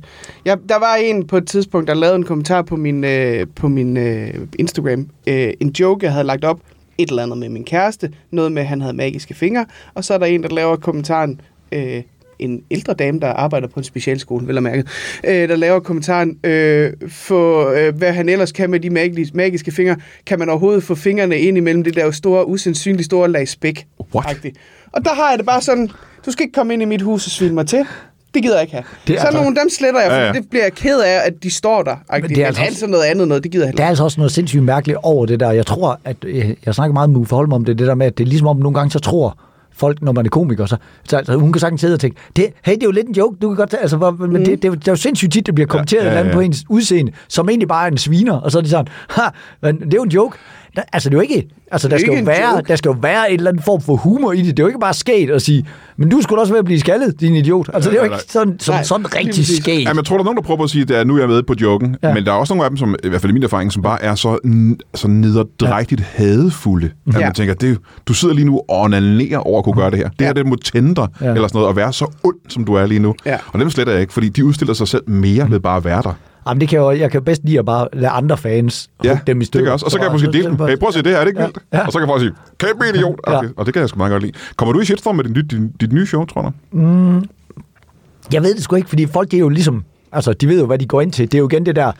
jeg, 0.45 0.57
der 0.69 0.79
var 0.79 0.95
en 0.95 1.27
på 1.27 1.37
et 1.37 1.47
tidspunkt, 1.47 1.87
der 1.87 1.93
lavede 1.93 2.15
en 2.15 2.23
kommentar 2.23 2.61
på 2.61 2.75
min, 2.75 3.03
øh, 3.03 3.47
på 3.55 3.67
min 3.67 3.97
øh, 3.97 4.33
Instagram. 4.59 5.07
Øh, 5.27 5.53
en 5.59 5.69
joke, 5.79 6.05
jeg 6.05 6.13
havde 6.13 6.27
lagt 6.27 6.45
op. 6.45 6.59
Et 6.97 7.09
eller 7.09 7.23
andet 7.23 7.37
med 7.37 7.49
min 7.49 7.63
kæreste. 7.63 8.11
Noget 8.31 8.51
med, 8.51 8.61
at 8.61 8.67
han 8.67 8.81
havde 8.81 8.93
magiske 8.93 9.33
fingre. 9.33 9.65
Og 9.93 10.03
så 10.03 10.13
er 10.13 10.17
der 10.17 10.25
en, 10.25 10.43
der 10.43 10.49
laver 10.49 10.75
kommentaren... 10.75 11.41
Øh, 11.71 12.01
en 12.39 12.63
ældre 12.71 12.93
dame, 12.93 13.19
der 13.19 13.27
arbejder 13.27 13.67
på 13.67 13.79
en 13.79 13.83
specialskole, 13.83 14.47
vel 14.47 14.57
og 14.57 14.63
mærket, 14.63 14.87
øh, 15.23 15.49
der 15.49 15.55
laver 15.55 15.79
kommentaren, 15.79 16.37
øh, 16.43 16.93
for 17.09 17.69
øh, 17.69 17.97
hvad 17.97 18.13
han 18.13 18.29
ellers 18.29 18.51
kan 18.51 18.69
med 18.69 18.79
de 18.79 18.89
magiske, 18.89 19.37
magiske 19.37 19.71
fingre, 19.71 19.95
kan 20.25 20.39
man 20.39 20.49
overhovedet 20.49 20.83
få 20.83 20.95
fingrene 20.95 21.39
ind 21.39 21.57
imellem 21.57 21.83
det 21.83 21.95
der 21.95 22.11
store, 22.11 22.47
usandsynligt 22.47 23.05
store 23.05 23.29
lag 23.29 23.47
spæk. 23.47 23.87
What? 24.15 24.45
Og 24.91 25.05
der 25.05 25.13
har 25.13 25.29
jeg 25.29 25.37
det 25.37 25.45
bare 25.45 25.61
sådan, 25.61 25.89
du 26.25 26.31
skal 26.31 26.43
ikke 26.43 26.53
komme 26.53 26.73
ind 26.73 26.81
i 26.81 26.85
mit 26.85 27.01
hus 27.01 27.25
og 27.25 27.31
svine 27.31 27.53
mig 27.53 27.67
til. 27.67 27.85
Det 28.33 28.43
gider 28.43 28.55
jeg 28.55 28.61
ikke 28.61 28.73
have. 28.73 28.83
Det 28.83 29.07
Det 29.07 29.15
er 29.15 29.19
så 29.21 29.25
altså- 29.27 29.41
nogle, 29.41 29.55
dem 29.55 29.69
sletter 29.69 29.99
jeg, 30.01 30.09
for 30.11 30.15
Ja, 30.17 30.25
ja, 30.27 30.31
det 30.33 30.49
bliver 30.49 30.63
jeg 30.63 30.73
ked 30.73 30.99
af, 31.01 31.19
at 31.27 31.43
de 31.43 31.51
står 31.51 31.83
der. 31.83 31.95
Men 32.11 32.21
det 32.23 32.31
er 32.31 32.35
det 32.35 32.43
altså 32.45 32.61
også- 32.67 32.87
noget 32.87 33.03
andet 33.03 33.27
noget, 33.27 33.43
det 33.43 33.51
gider 33.51 33.65
jeg 33.65 33.73
Der 33.73 33.77
er 33.79 33.83
heller 33.83 33.89
altså 33.89 34.03
også 34.03 34.19
noget 34.19 34.31
sindssygt 34.31 34.63
mærkeligt 34.63 34.97
over 35.03 35.25
det 35.25 35.39
der. 35.39 35.51
Jeg 35.51 35.65
tror, 35.65 35.99
at 36.05 36.17
øh, 36.25 36.49
jeg 36.65 36.75
snakker 36.75 36.93
meget 36.93 37.09
med 37.09 37.17
Uffe 37.19 37.35
Holm 37.35 37.53
om 37.53 37.65
det, 37.65 37.79
det 37.79 37.87
der 37.87 37.95
med, 37.95 38.05
at 38.05 38.17
det 38.17 38.23
er 38.23 38.27
ligesom 38.27 38.47
om 38.47 38.57
nogle 38.57 38.75
gange, 38.79 38.91
så 38.91 38.99
tror 38.99 39.37
folk, 39.73 40.01
når 40.01 40.11
man 40.11 40.25
er 40.25 40.29
komiker, 40.29 40.65
så, 40.65 40.77
så 41.09 41.17
altså, 41.17 41.35
hun 41.35 41.51
kan 41.53 41.59
sagtens 41.59 41.81
sidde 41.81 41.93
og 41.93 41.99
tænke, 41.99 42.17
det, 42.35 42.45
hey, 42.65 42.73
det 42.73 42.83
er 42.83 42.87
jo 42.87 42.91
lidt 42.91 43.07
en 43.07 43.13
joke, 43.15 43.37
du 43.41 43.49
kan 43.49 43.55
godt 43.57 43.69
tage, 43.69 43.81
altså, 43.81 43.97
hvor, 43.97 44.11
men 44.11 44.35
det, 44.35 44.45
det, 44.45 44.65
er 44.65 44.69
jo- 44.69 44.75
det, 44.75 44.87
er 44.87 44.91
jo 44.91 44.95
sindssygt 44.95 45.33
tit, 45.33 45.47
der 45.47 45.51
bliver 45.53 45.67
kommenteret 45.67 46.05
ja, 46.05 46.19
ja, 46.19 46.27
ja, 46.27 46.33
på 46.33 46.39
ens 46.39 46.63
udseende, 46.69 47.11
som 47.27 47.49
egentlig 47.49 47.67
bare 47.67 47.87
er 47.87 47.91
en 47.91 47.97
sviner, 47.97 48.33
og 48.39 48.51
så 48.51 48.57
er 48.57 48.61
de 48.61 48.69
sådan, 48.69 48.87
ha, 49.09 49.21
men 49.61 49.75
det 49.79 49.93
er 49.93 49.97
jo 49.97 50.03
en 50.03 50.09
joke. 50.09 50.37
Der, 50.75 50.81
altså, 50.93 51.09
det 51.09 51.15
er 51.15 51.17
jo 51.17 51.21
ikke, 51.21 51.47
altså, 51.71 51.87
der 51.87 51.97
Det 51.97 52.03
er 52.03 52.07
skal, 52.11 52.19
jo 52.19 52.25
være, 52.25 52.55
joke. 52.55 52.67
der 52.67 52.75
skal 52.75 52.89
jo 52.89 52.95
være 53.01 53.31
en 53.31 53.37
eller 53.37 53.51
anden 53.51 53.63
form 53.63 53.81
for 53.81 53.95
humor 53.95 54.31
i 54.31 54.37
det. 54.41 54.45
Det 54.57 54.59
er 54.59 54.63
jo 54.63 54.67
ikke 54.67 54.79
bare 54.79 54.93
skægt 54.93 55.31
at 55.31 55.41
sige, 55.41 55.65
men 55.97 56.09
du 56.09 56.21
skulle 56.21 56.41
også 56.41 56.53
være 56.53 56.59
at 56.59 56.65
blive 56.65 56.79
skaldet, 56.79 57.19
din 57.21 57.35
idiot. 57.35 57.69
Altså, 57.73 57.89
det 57.89 57.99
er 57.99 58.05
jo 58.05 58.11
ikke 58.13 58.23
sådan, 58.27 58.59
sådan, 58.59 58.77
Nej, 58.77 58.83
sådan 58.83 59.15
rigtig 59.15 59.45
skægt. 59.47 59.81
Jamen, 59.83 59.97
jeg 59.97 60.05
tror, 60.05 60.15
der 60.17 60.21
er 60.21 60.25
nogen, 60.25 60.37
der 60.37 60.43
prøver 60.43 60.63
at 60.63 60.69
sige, 60.69 60.95
at 60.95 61.07
nu 61.07 61.15
er 61.15 61.19
jeg 61.19 61.29
med 61.29 61.43
på 61.43 61.53
joken, 61.61 61.95
Ja. 62.03 62.07
ja. 62.07 62.13
men 62.13 62.25
der 62.25 62.31
er 62.31 62.35
også 62.35 62.53
nogle 62.53 62.63
af 62.65 62.69
dem, 62.71 62.77
som, 62.77 62.95
i 63.03 63.09
hvert 63.09 63.21
fald 63.21 63.29
i 63.31 63.33
min 63.33 63.43
erfaring, 63.43 63.71
som 63.71 63.83
bare 63.83 64.03
er 64.03 64.15
så, 64.15 64.37
så 64.95 65.07
nederdrægtigt 65.07 66.01
ja. 66.01 66.05
hadefulde, 66.25 66.89
at 67.07 67.13
Ja. 67.13 67.19
man 67.19 67.33
tænker, 67.33 67.53
det, 67.53 67.77
du 68.07 68.13
sidder 68.13 68.35
lige 68.35 68.45
nu 68.45 68.57
og 68.57 68.65
onanerer 68.69 69.37
over 69.37 69.57
at 69.57 69.63
kunne 69.63 69.75
gøre 69.75 69.91
det 69.91 69.97
her. 69.99 70.09
Det 70.19 70.27
her, 70.27 70.33
det 70.33 70.45
må 70.45 70.55
tænde 70.55 70.95
dig, 70.95 71.07
Ja. 71.21 71.25
ja. 71.27 71.33
eller 71.33 71.47
sådan 71.47 71.57
noget, 71.59 71.69
at 71.69 71.75
være 71.75 71.93
så 71.93 72.05
ond, 72.23 72.35
som 72.49 72.65
du 72.65 72.73
er 72.73 72.85
lige 72.85 72.99
nu. 72.99 73.15
Ja. 73.25 73.37
Og 73.53 73.59
dem 73.59 73.69
sletter 73.69 73.93
jeg 73.93 74.01
ikke, 74.01 74.13
fordi 74.13 74.29
de 74.29 74.45
udstiller 74.45 74.73
sig 74.73 74.87
selv 74.87 75.09
mere 75.09 75.51
ved 75.51 75.59
bare 75.59 75.77
at 75.77 75.85
være 75.85 76.01
der. 76.01 76.13
Jamen, 76.49 76.61
det 76.61 76.69
kan 76.69 76.75
jeg, 76.77 76.83
jo, 76.83 76.91
jeg 76.91 77.11
kan 77.11 77.23
bedst 77.23 77.41
lide 77.45 77.59
at 77.59 77.65
bare 77.65 77.87
lade 77.93 78.09
andre 78.11 78.37
fans 78.37 78.89
Ja, 79.03 79.19
dem 79.27 79.37
i 79.37 79.39
det 79.39 79.47
stykker. 79.47 79.63
kan 79.63 79.65
jeg 79.65 79.73
også. 79.73 79.85
Og 79.85 79.91
så 79.91 79.97
kan 79.97 80.03
jeg 80.03 80.11
måske 80.11 80.27
dele 80.31 80.43
dem. 80.43 80.51
Hey, 80.67 80.77
prøv 80.77 80.87
at 80.87 80.93
se 80.93 81.01
det 81.01 81.11
her, 81.11 81.17
er 81.17 81.19
det 81.23 81.27
ikke 81.29 81.39
Ja. 81.41 81.45
vildt? 81.45 81.59
Ja. 81.73 81.85
Og 81.85 81.91
så 81.91 81.99
kan 81.99 82.07
folk 82.07 82.21
sige, 82.21 82.31
kæmpe 82.57 82.85
idiot. 82.93 83.19
Ja. 83.27 83.37
Okay. 83.37 83.49
Og 83.57 83.65
det 83.65 83.73
kan 83.73 83.81
jeg 83.81 83.89
sgu 83.89 83.97
meget 83.97 84.11
godt 84.11 84.23
lide. 84.23 84.33
Kommer 84.55 84.73
du 84.73 84.79
i 84.79 84.85
shitstorm 84.85 85.15
med 85.15 85.23
din, 85.23 85.33
dit, 85.33 85.51
din, 85.51 85.71
dit 85.81 85.93
nye 85.93 86.05
show, 86.05 86.25
tror 86.25 86.41
du? 86.41 86.51
Jeg 88.33 88.43
ved 88.43 88.55
det 88.55 88.63
sgu 88.63 88.75
ikke, 88.75 88.89
fordi 88.89 89.05
folk, 89.05 89.31
det 89.31 89.37
er 89.37 89.41
jo 89.41 89.49
ligesom... 89.49 89.83
Altså, 90.11 90.33
de 90.33 90.47
ved 90.47 90.59
jo, 90.59 90.65
hvad 90.65 90.77
de 90.77 90.85
går 90.85 91.01
ind 91.01 91.11
til. 91.11 91.25
Det 91.31 91.37
er 91.37 91.39
jo 91.39 91.47
igen 91.49 91.65
det 91.65 91.75
der... 91.75 91.91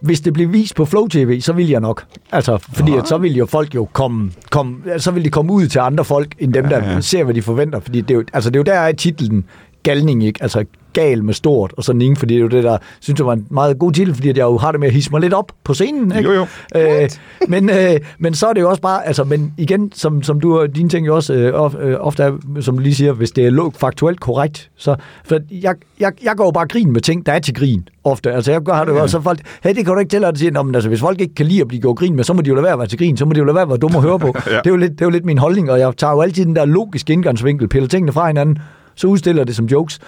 Hvis 0.00 0.20
det 0.20 0.32
bliver 0.32 0.48
vist 0.50 0.76
på 0.76 0.84
Flow 0.84 1.06
TV, 1.08 1.40
så 1.40 1.52
vil 1.52 1.68
jeg 1.68 1.80
nok. 1.80 2.04
Altså, 2.32 2.58
fordi 2.72 2.92
at 2.96 3.08
så 3.08 3.18
vil 3.18 3.36
jo 3.36 3.46
folk 3.46 3.74
jo 3.74 3.88
komme, 3.92 4.30
komme, 4.50 4.76
så 4.98 5.10
vil 5.10 5.24
de 5.24 5.30
komme 5.30 5.52
ud 5.52 5.66
til 5.66 5.78
andre 5.78 6.04
folk, 6.04 6.34
end 6.38 6.52
dem, 6.54 6.64
Ja, 6.66 6.70
der 6.80 6.92
ja. 6.92 7.00
ser, 7.00 7.24
hvad 7.24 7.34
de 7.34 7.42
forventer. 7.42 7.80
Fordi 7.80 8.00
det 8.00 8.10
er 8.10 8.14
jo, 8.14 8.24
altså, 8.32 8.50
det 8.50 8.56
er 8.56 8.60
jo 8.60 8.64
der 8.64 8.72
er 8.80 8.92
titlen 8.92 9.44
galning, 9.82 10.24
ikke? 10.24 10.42
Altså, 10.42 10.64
gal 10.92 11.24
med 11.24 11.34
stort 11.34 11.74
og 11.76 11.84
sådan 11.84 12.02
ingen, 12.02 12.16
fordi 12.16 12.34
det 12.34 12.38
er 12.38 12.42
jo 12.42 12.48
det, 12.48 12.64
der 12.64 12.78
synes 13.00 13.18
jeg 13.18 13.26
var 13.26 13.32
en 13.32 13.46
meget 13.50 13.78
god 13.78 13.92
titel, 13.92 14.14
fordi 14.14 14.28
jeg 14.28 14.38
jo 14.38 14.58
har 14.58 14.70
det 14.70 14.80
med 14.80 14.88
at 14.88 14.94
hisse 14.94 15.10
mig 15.10 15.20
lidt 15.20 15.34
op 15.34 15.52
på 15.64 15.74
scenen, 15.74 16.16
ikke? 16.16 16.30
Jo, 16.30 16.46
jo. 16.74 16.80
Øh, 16.80 17.08
men, 17.48 17.70
øh, 17.70 18.00
men 18.18 18.34
så 18.34 18.46
er 18.46 18.52
det 18.52 18.60
jo 18.60 18.70
også 18.70 18.82
bare, 18.82 19.06
altså, 19.06 19.24
men 19.24 19.54
igen, 19.58 19.92
som, 19.94 20.22
som 20.22 20.40
du 20.40 20.58
og 20.58 20.76
dine 20.76 20.88
ting 20.88 21.06
jo 21.06 21.14
også 21.14 21.34
øh, 21.34 21.88
øh, 21.88 21.96
ofte 22.00 22.22
er, 22.22 22.32
som 22.60 22.76
du 22.76 22.82
lige 22.82 22.94
siger, 22.94 23.12
hvis 23.12 23.30
det 23.30 23.46
er 23.46 23.70
faktuelt 23.76 24.20
korrekt, 24.20 24.70
så, 24.76 24.96
for 25.24 25.38
jeg, 25.50 25.74
jeg, 26.00 26.12
jeg 26.24 26.36
går 26.36 26.44
jo 26.44 26.50
bare 26.50 26.66
grin 26.66 26.92
med 26.92 27.00
ting, 27.00 27.26
der 27.26 27.32
er 27.32 27.38
til 27.38 27.54
grin, 27.54 27.88
ofte. 28.04 28.32
Altså, 28.32 28.52
jeg 28.52 28.60
har 28.66 28.84
det 28.84 28.92
jo 28.92 29.02
også, 29.02 29.12
så 29.12 29.20
folk, 29.20 29.40
hey, 29.62 29.74
det 29.74 29.84
kan 29.84 29.94
du 29.94 29.98
ikke 30.00 30.10
tillade 30.10 30.32
at 30.32 30.38
sige, 30.38 30.50
men 30.50 30.74
altså, 30.74 30.88
hvis 30.88 31.00
folk 31.00 31.20
ikke 31.20 31.34
kan 31.34 31.46
lide 31.46 31.60
at 31.60 31.68
blive 31.68 31.80
gjort 31.80 31.96
grin 31.96 32.16
med, 32.16 32.24
så 32.24 32.34
må 32.34 32.42
de 32.42 32.48
jo 32.48 32.54
lade 32.54 32.64
være 32.64 32.72
at 32.72 32.78
være 32.78 32.88
til 32.88 32.98
grin, 32.98 33.16
så 33.16 33.24
må 33.24 33.32
de 33.32 33.38
jo 33.38 33.44
lade 33.44 33.54
være 33.54 33.62
at 33.62 33.68
være 33.68 33.78
dumme 33.78 33.96
at 33.96 34.02
høre 34.02 34.18
på. 34.18 34.34
Ja. 34.52 34.56
det, 34.56 34.66
er 34.66 34.70
jo 34.70 34.76
lidt, 34.76 34.92
det 34.92 35.00
er 35.00 35.06
jo 35.06 35.10
lidt 35.10 35.24
min 35.24 35.38
holdning, 35.38 35.70
og 35.70 35.78
jeg 35.78 35.92
tager 35.96 36.12
jo 36.12 36.20
altid 36.20 36.44
den 36.44 36.56
der 36.56 36.64
logiske 36.64 37.12
indgangsvinkel, 37.12 37.68
piller 37.68 37.88
tingene 37.88 38.12
fra 38.12 38.26
hinanden, 38.26 38.58
så 38.94 39.06
udstiller 39.06 39.44
det 39.44 39.56
som 39.56 39.66
jokes. 39.66 39.98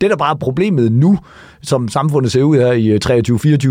Det, 0.00 0.10
der 0.10 0.16
bare 0.16 0.34
er 0.34 0.38
problemet 0.38 0.92
nu, 0.92 1.18
som 1.62 1.88
samfundet 1.88 2.32
ser 2.32 2.42
ud 2.42 2.56
her 2.56 2.72
i 2.72 2.86
øh, 2.86 3.00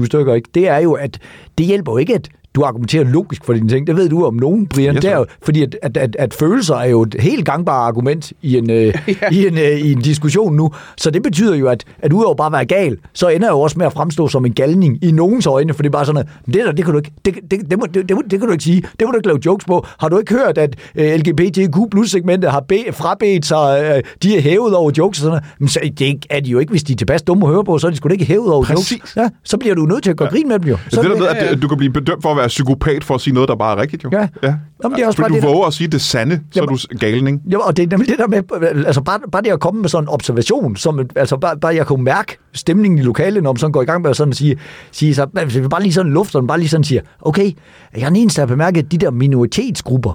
23-24 0.01 0.05
stykker, 0.05 0.33
ikke, 0.33 0.49
det 0.53 0.67
er 0.67 0.77
jo, 0.77 0.93
at 0.93 1.19
det 1.57 1.65
hjælper 1.65 1.91
jo 1.91 1.97
ikke, 1.97 2.15
at 2.15 2.29
du 2.55 2.61
argumenterer 2.61 3.03
logisk 3.03 3.45
for 3.45 3.53
dine 3.53 3.69
ting. 3.69 3.87
Det 3.87 3.95
ved 3.95 4.09
du 4.09 4.25
om 4.25 4.33
nogen, 4.33 4.67
Brian. 4.67 4.95
Yes, 4.95 5.01
det 5.01 5.11
er 5.11 5.17
jo, 5.17 5.25
sir. 5.29 5.35
fordi 5.41 5.61
at, 5.63 5.75
at, 5.81 5.97
at, 5.97 6.15
at 6.19 6.33
følelser 6.33 6.75
er 6.75 6.85
jo 6.89 7.01
et 7.01 7.15
helt 7.19 7.45
gangbart 7.45 7.87
argument 7.87 8.33
i 8.41 8.57
en, 8.57 8.69
øh, 8.69 8.93
i, 9.31 9.47
en, 9.47 9.57
øh, 9.57 9.63
i 9.79 9.91
en 9.91 10.01
diskussion 10.01 10.55
nu. 10.55 10.71
Så 10.97 11.11
det 11.11 11.23
betyder 11.23 11.55
jo, 11.55 11.67
at, 11.67 11.83
at 11.99 12.13
udover 12.13 12.35
bare 12.35 12.47
at 12.47 12.53
være 12.53 12.65
gal, 12.65 12.97
så 13.13 13.27
ender 13.27 13.47
jeg 13.47 13.51
jo 13.53 13.59
også 13.61 13.79
med 13.79 13.85
at 13.85 13.93
fremstå 13.93 14.27
som 14.27 14.45
en 14.45 14.53
galning 14.53 15.03
i 15.03 15.11
nogens 15.11 15.45
øjne, 15.47 15.73
for 15.73 15.81
det 15.83 15.89
er 15.89 15.91
bare 15.91 16.05
sådan, 16.05 16.19
at 16.21 16.27
det 16.45 16.53
der, 16.55 16.71
det 16.71 16.85
kan 16.85 16.91
du 16.93 16.97
ikke, 16.99 17.11
det, 17.25 17.35
det, 17.51 17.59
det, 17.71 17.79
må, 17.79 17.85
det, 17.85 18.09
det, 18.09 18.17
det 18.31 18.39
kan 18.39 18.47
du 18.47 18.51
ikke 18.51 18.63
sige. 18.63 18.81
Det 18.99 19.07
må 19.07 19.11
du 19.11 19.17
ikke 19.17 19.27
lave 19.27 19.39
jokes 19.45 19.65
på. 19.65 19.85
Har 19.99 20.09
du 20.09 20.17
ikke 20.19 20.33
hørt, 20.33 20.57
at 20.57 20.75
øh, 20.95 21.15
LGBTQ 21.15 22.07
segmentet 22.07 22.51
har 22.51 22.59
be, 22.59 22.75
frabedt 22.91 23.45
sig, 23.45 23.93
øh, 23.97 24.03
de 24.23 24.37
er 24.37 24.41
hævet 24.41 24.75
over 24.75 24.91
jokes 24.97 25.19
og 25.19 25.23
sådan 25.23 25.29
noget? 25.29 25.43
Men 25.59 25.67
så 25.67 25.79
det 25.83 26.01
er 26.01 26.05
ikke- 26.05 26.41
de 26.45 26.49
jo 26.49 26.59
ikke, 26.59 26.69
hvis 26.71 26.83
de 26.83 26.93
er 26.93 26.97
tilpas 26.97 27.21
dumme 27.21 27.45
at 27.45 27.53
høre 27.53 27.63
på, 27.63 27.77
så 27.77 27.87
er 27.87 27.91
de 27.91 27.97
sgu 27.97 28.07
da 28.09 28.13
ikke 28.13 28.25
hævet 28.25 28.53
over 28.53 28.63
Præcis. 28.63 28.91
jokes. 28.91 29.15
Ja, 29.15 29.29
så 29.43 29.57
bliver 29.57 29.75
du 29.75 29.85
nødt 29.85 30.03
til 30.03 30.09
at 30.09 30.17
gå 30.17 30.23
ja. 30.23 30.29
grin 30.29 30.47
med 30.47 30.59
dem 30.59 30.69
jo. 30.69 30.77
Så 30.77 30.83
Så 30.95 31.01
det 31.01 31.09
der 31.11 31.17
med, 31.17 31.25
ja, 31.25 31.45
ja. 31.45 31.51
at 31.51 31.61
du 31.61 31.67
kan 31.67 31.77
blive 31.77 31.93
bedømt 31.93 32.21
for 32.21 32.29
at 32.29 32.37
være 32.43 32.47
psykopat 32.47 33.03
for 33.03 33.15
at 33.15 33.21
sige 33.21 33.33
noget, 33.33 33.49
der 33.49 33.55
bare 33.55 33.77
er 33.77 33.81
rigtigt, 33.81 34.03
jo. 34.03 34.09
Ja. 34.13 34.27
ja. 34.43 34.55
Jamen, 34.83 34.95
det 34.97 35.03
er 35.03 35.07
også 35.07 35.17
Fordi 35.17 35.21
bare 35.21 35.29
du 35.29 35.33
det, 35.35 35.43
der- 35.43 35.49
våger 35.49 35.67
at 35.67 35.73
sige 35.73 35.87
det 35.87 36.01
sande, 36.01 36.35
så 36.51 36.59
er 36.59 36.63
Jamen- 36.63 36.77
du 36.91 36.97
galning. 36.99 37.41
Ja, 37.51 37.57
og 37.57 37.77
det 37.77 37.83
er 37.83 37.87
nemlig 37.87 38.07
det 38.09 38.17
der 38.19 38.27
med, 38.27 38.85
altså 38.85 39.01
bare, 39.01 39.19
bare 39.31 39.41
det 39.41 39.49
at 39.49 39.59
komme 39.59 39.81
med 39.81 39.89
sådan 39.89 40.03
en 40.03 40.09
observation, 40.09 40.75
som, 40.75 40.99
altså 41.15 41.37
bare, 41.37 41.57
bare 41.57 41.75
jeg 41.75 41.87
kunne 41.87 42.03
mærke 42.03 42.37
stemningen 42.53 42.97
i 42.99 43.01
lokalet, 43.01 43.43
når 43.43 43.51
man 43.53 43.57
sådan 43.57 43.71
går 43.71 43.81
i 43.81 43.85
gang 43.85 44.01
med 44.01 44.09
at 44.09 44.15
sådan 44.15 44.33
sige, 44.33 44.57
sige 44.91 45.15
så, 45.15 45.25
bare 45.69 45.81
lige 45.81 45.93
sådan 45.93 46.11
luft, 46.11 46.35
og 46.35 46.47
bare 46.47 46.59
lige 46.59 46.69
sådan 46.69 46.83
siger, 46.83 47.01
okay, 47.21 47.51
jeg 47.95 48.01
er 48.01 48.07
den 48.07 48.15
eneste, 48.15 48.41
der 48.41 48.47
har 48.47 48.53
bemærket, 48.55 48.83
at 48.83 48.91
de 48.91 48.97
der 48.97 49.11
minoritetsgrupper, 49.11 50.13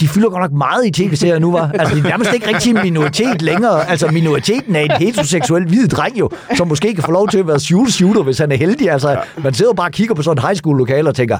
de 0.00 0.08
fylder 0.08 0.30
godt 0.30 0.42
nok 0.42 0.52
meget 0.52 0.86
i 0.86 0.90
tv-serier 0.90 1.38
nu, 1.38 1.52
var. 1.52 1.70
Altså, 1.74 1.94
de 1.94 2.00
er 2.00 2.04
nærmest 2.04 2.34
ikke 2.34 2.48
rigtig 2.48 2.70
en 2.70 2.82
minoritet 2.82 3.42
længere. 3.42 3.88
Altså, 3.90 4.08
minoriteten 4.08 4.76
er 4.76 4.80
en 4.80 4.90
heteroseksuel 4.90 5.64
hvid 5.64 5.88
dreng 5.88 6.18
jo, 6.18 6.30
som 6.54 6.68
måske 6.68 6.94
kan 6.94 7.04
få 7.04 7.12
lov 7.12 7.28
til 7.28 7.38
at 7.38 7.46
være 7.46 7.60
shooter, 7.60 8.22
hvis 8.22 8.38
han 8.38 8.52
er 8.52 8.56
heldig. 8.56 8.90
Altså, 8.90 9.20
man 9.38 9.54
sidder 9.54 9.72
bare 9.72 9.88
og 9.88 9.92
kigger 9.92 10.14
på 10.14 10.22
sådan 10.22 10.38
et 10.38 10.44
high 10.44 10.56
school 10.56 10.78
lokale 10.78 11.08
og 11.08 11.14
tænker, 11.14 11.38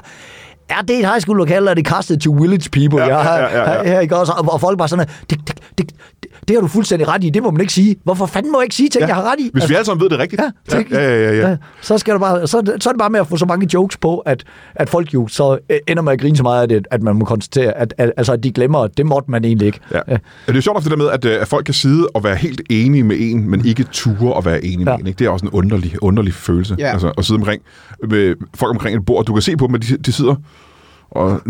er 0.69 0.81
det 0.81 0.99
et 0.99 1.05
high 1.05 1.19
school 1.19 1.37
lokale, 1.37 1.57
eller 1.57 1.71
er 1.71 1.75
det 1.75 1.87
castet 1.87 2.21
to 2.21 2.31
village 2.31 2.69
people? 2.69 3.05
Ja, 3.05 3.33
ja, 3.33 3.35
ja, 3.35 3.71
ja. 3.71 3.83
her, 3.83 3.99
ikke 3.99 4.17
også? 4.17 4.31
Og, 4.31 4.53
og 4.53 4.61
folk 4.61 4.77
bare 4.77 4.87
sådan, 4.87 5.07
det, 5.29 5.39
det, 5.47 5.61
det, 5.77 5.91
det, 6.47 6.55
har 6.55 6.61
du 6.61 6.67
fuldstændig 6.67 7.07
ret 7.07 7.23
i, 7.23 7.29
det 7.29 7.43
må 7.43 7.51
man 7.51 7.61
ikke 7.61 7.73
sige. 7.73 7.95
Hvorfor 8.03 8.25
fanden 8.25 8.51
må 8.51 8.59
jeg 8.59 8.63
ikke 8.65 8.75
sige 8.75 8.89
ting, 8.89 9.01
Ja. 9.01 9.07
jeg 9.07 9.15
har 9.15 9.23
ret 9.31 9.39
i? 9.39 9.49
Hvis 9.53 9.69
vi 9.69 9.73
alle 9.73 9.85
sammen 9.85 10.03
ved 10.03 10.09
det 10.09 10.19
rigtigt. 10.19 10.41
Ja, 10.41 10.77
ja, 10.91 11.09
ja, 11.09 11.23
ja, 11.23 11.33
ja. 11.41 11.49
ja. 11.49 11.57
Så, 11.81 11.97
skal 11.97 12.13
der 12.13 12.19
bare, 12.19 12.47
så, 12.47 12.77
så 12.79 12.89
er 12.89 12.93
det 12.93 12.99
bare 12.99 13.09
med 13.09 13.19
at 13.19 13.27
få 13.27 13.37
så 13.37 13.45
mange 13.45 13.67
jokes 13.73 13.97
på, 13.97 14.17
at, 14.17 14.43
at 14.75 14.89
folk 14.89 15.13
jo 15.13 15.27
så 15.27 15.57
øh, 15.69 15.77
ender 15.87 16.03
med 16.03 16.13
at 16.13 16.19
grine 16.21 16.37
så 16.37 16.43
meget 16.43 16.61
af 16.61 16.67
det, 16.69 16.87
at 16.91 17.01
man 17.03 17.15
må 17.15 17.25
konstatere, 17.25 17.77
at, 17.77 17.93
at, 17.97 18.11
altså, 18.17 18.33
at 18.33 18.43
de 18.43 18.51
glemmer, 18.51 18.79
at 18.79 18.97
det 18.97 19.05
måtte 19.05 19.31
man 19.31 19.45
egentlig 19.45 19.65
ikke. 19.65 19.79
Ja. 19.93 19.99
Ja. 20.07 20.17
Det 20.47 20.57
er 20.57 20.61
sjovt 20.61 20.83
det 20.83 20.91
der 20.91 20.97
med, 20.97 21.09
at, 21.09 21.25
øh, 21.25 21.41
at 21.41 21.47
folk 21.47 21.65
kan 21.65 21.73
sidde 21.73 22.07
og 22.13 22.23
være 22.23 22.35
helt 22.35 22.61
enige 22.69 23.03
med 23.03 23.15
en, 23.19 23.49
men 23.49 23.65
ikke 23.65 23.83
ture 23.83 24.37
at 24.37 24.45
være 24.45 24.65
enige. 24.65 24.89
Ja. 24.91 24.95
med 24.97 24.99
en. 25.01 25.07
Ikke? 25.07 25.19
Det 25.19 25.25
er 25.25 25.29
også 25.29 25.45
en 25.45 25.51
underlig, 25.51 26.03
underlig 26.03 26.33
følelse. 26.33 26.75
Ja. 26.79 26.91
Altså, 26.91 27.11
at 27.17 27.25
sidde 27.25 27.37
omkring 27.37 27.61
med 28.09 28.35
folk 28.55 28.69
omkring 28.71 28.97
et 28.97 29.05
bord. 29.05 29.25
Du 29.25 29.33
kan 29.33 29.41
se 29.41 29.57
på 29.57 29.67
dem, 29.67 29.75
at 29.75 29.81
de, 29.83 29.97
de 29.97 30.11
sidder 30.11 30.35
og 31.11 31.41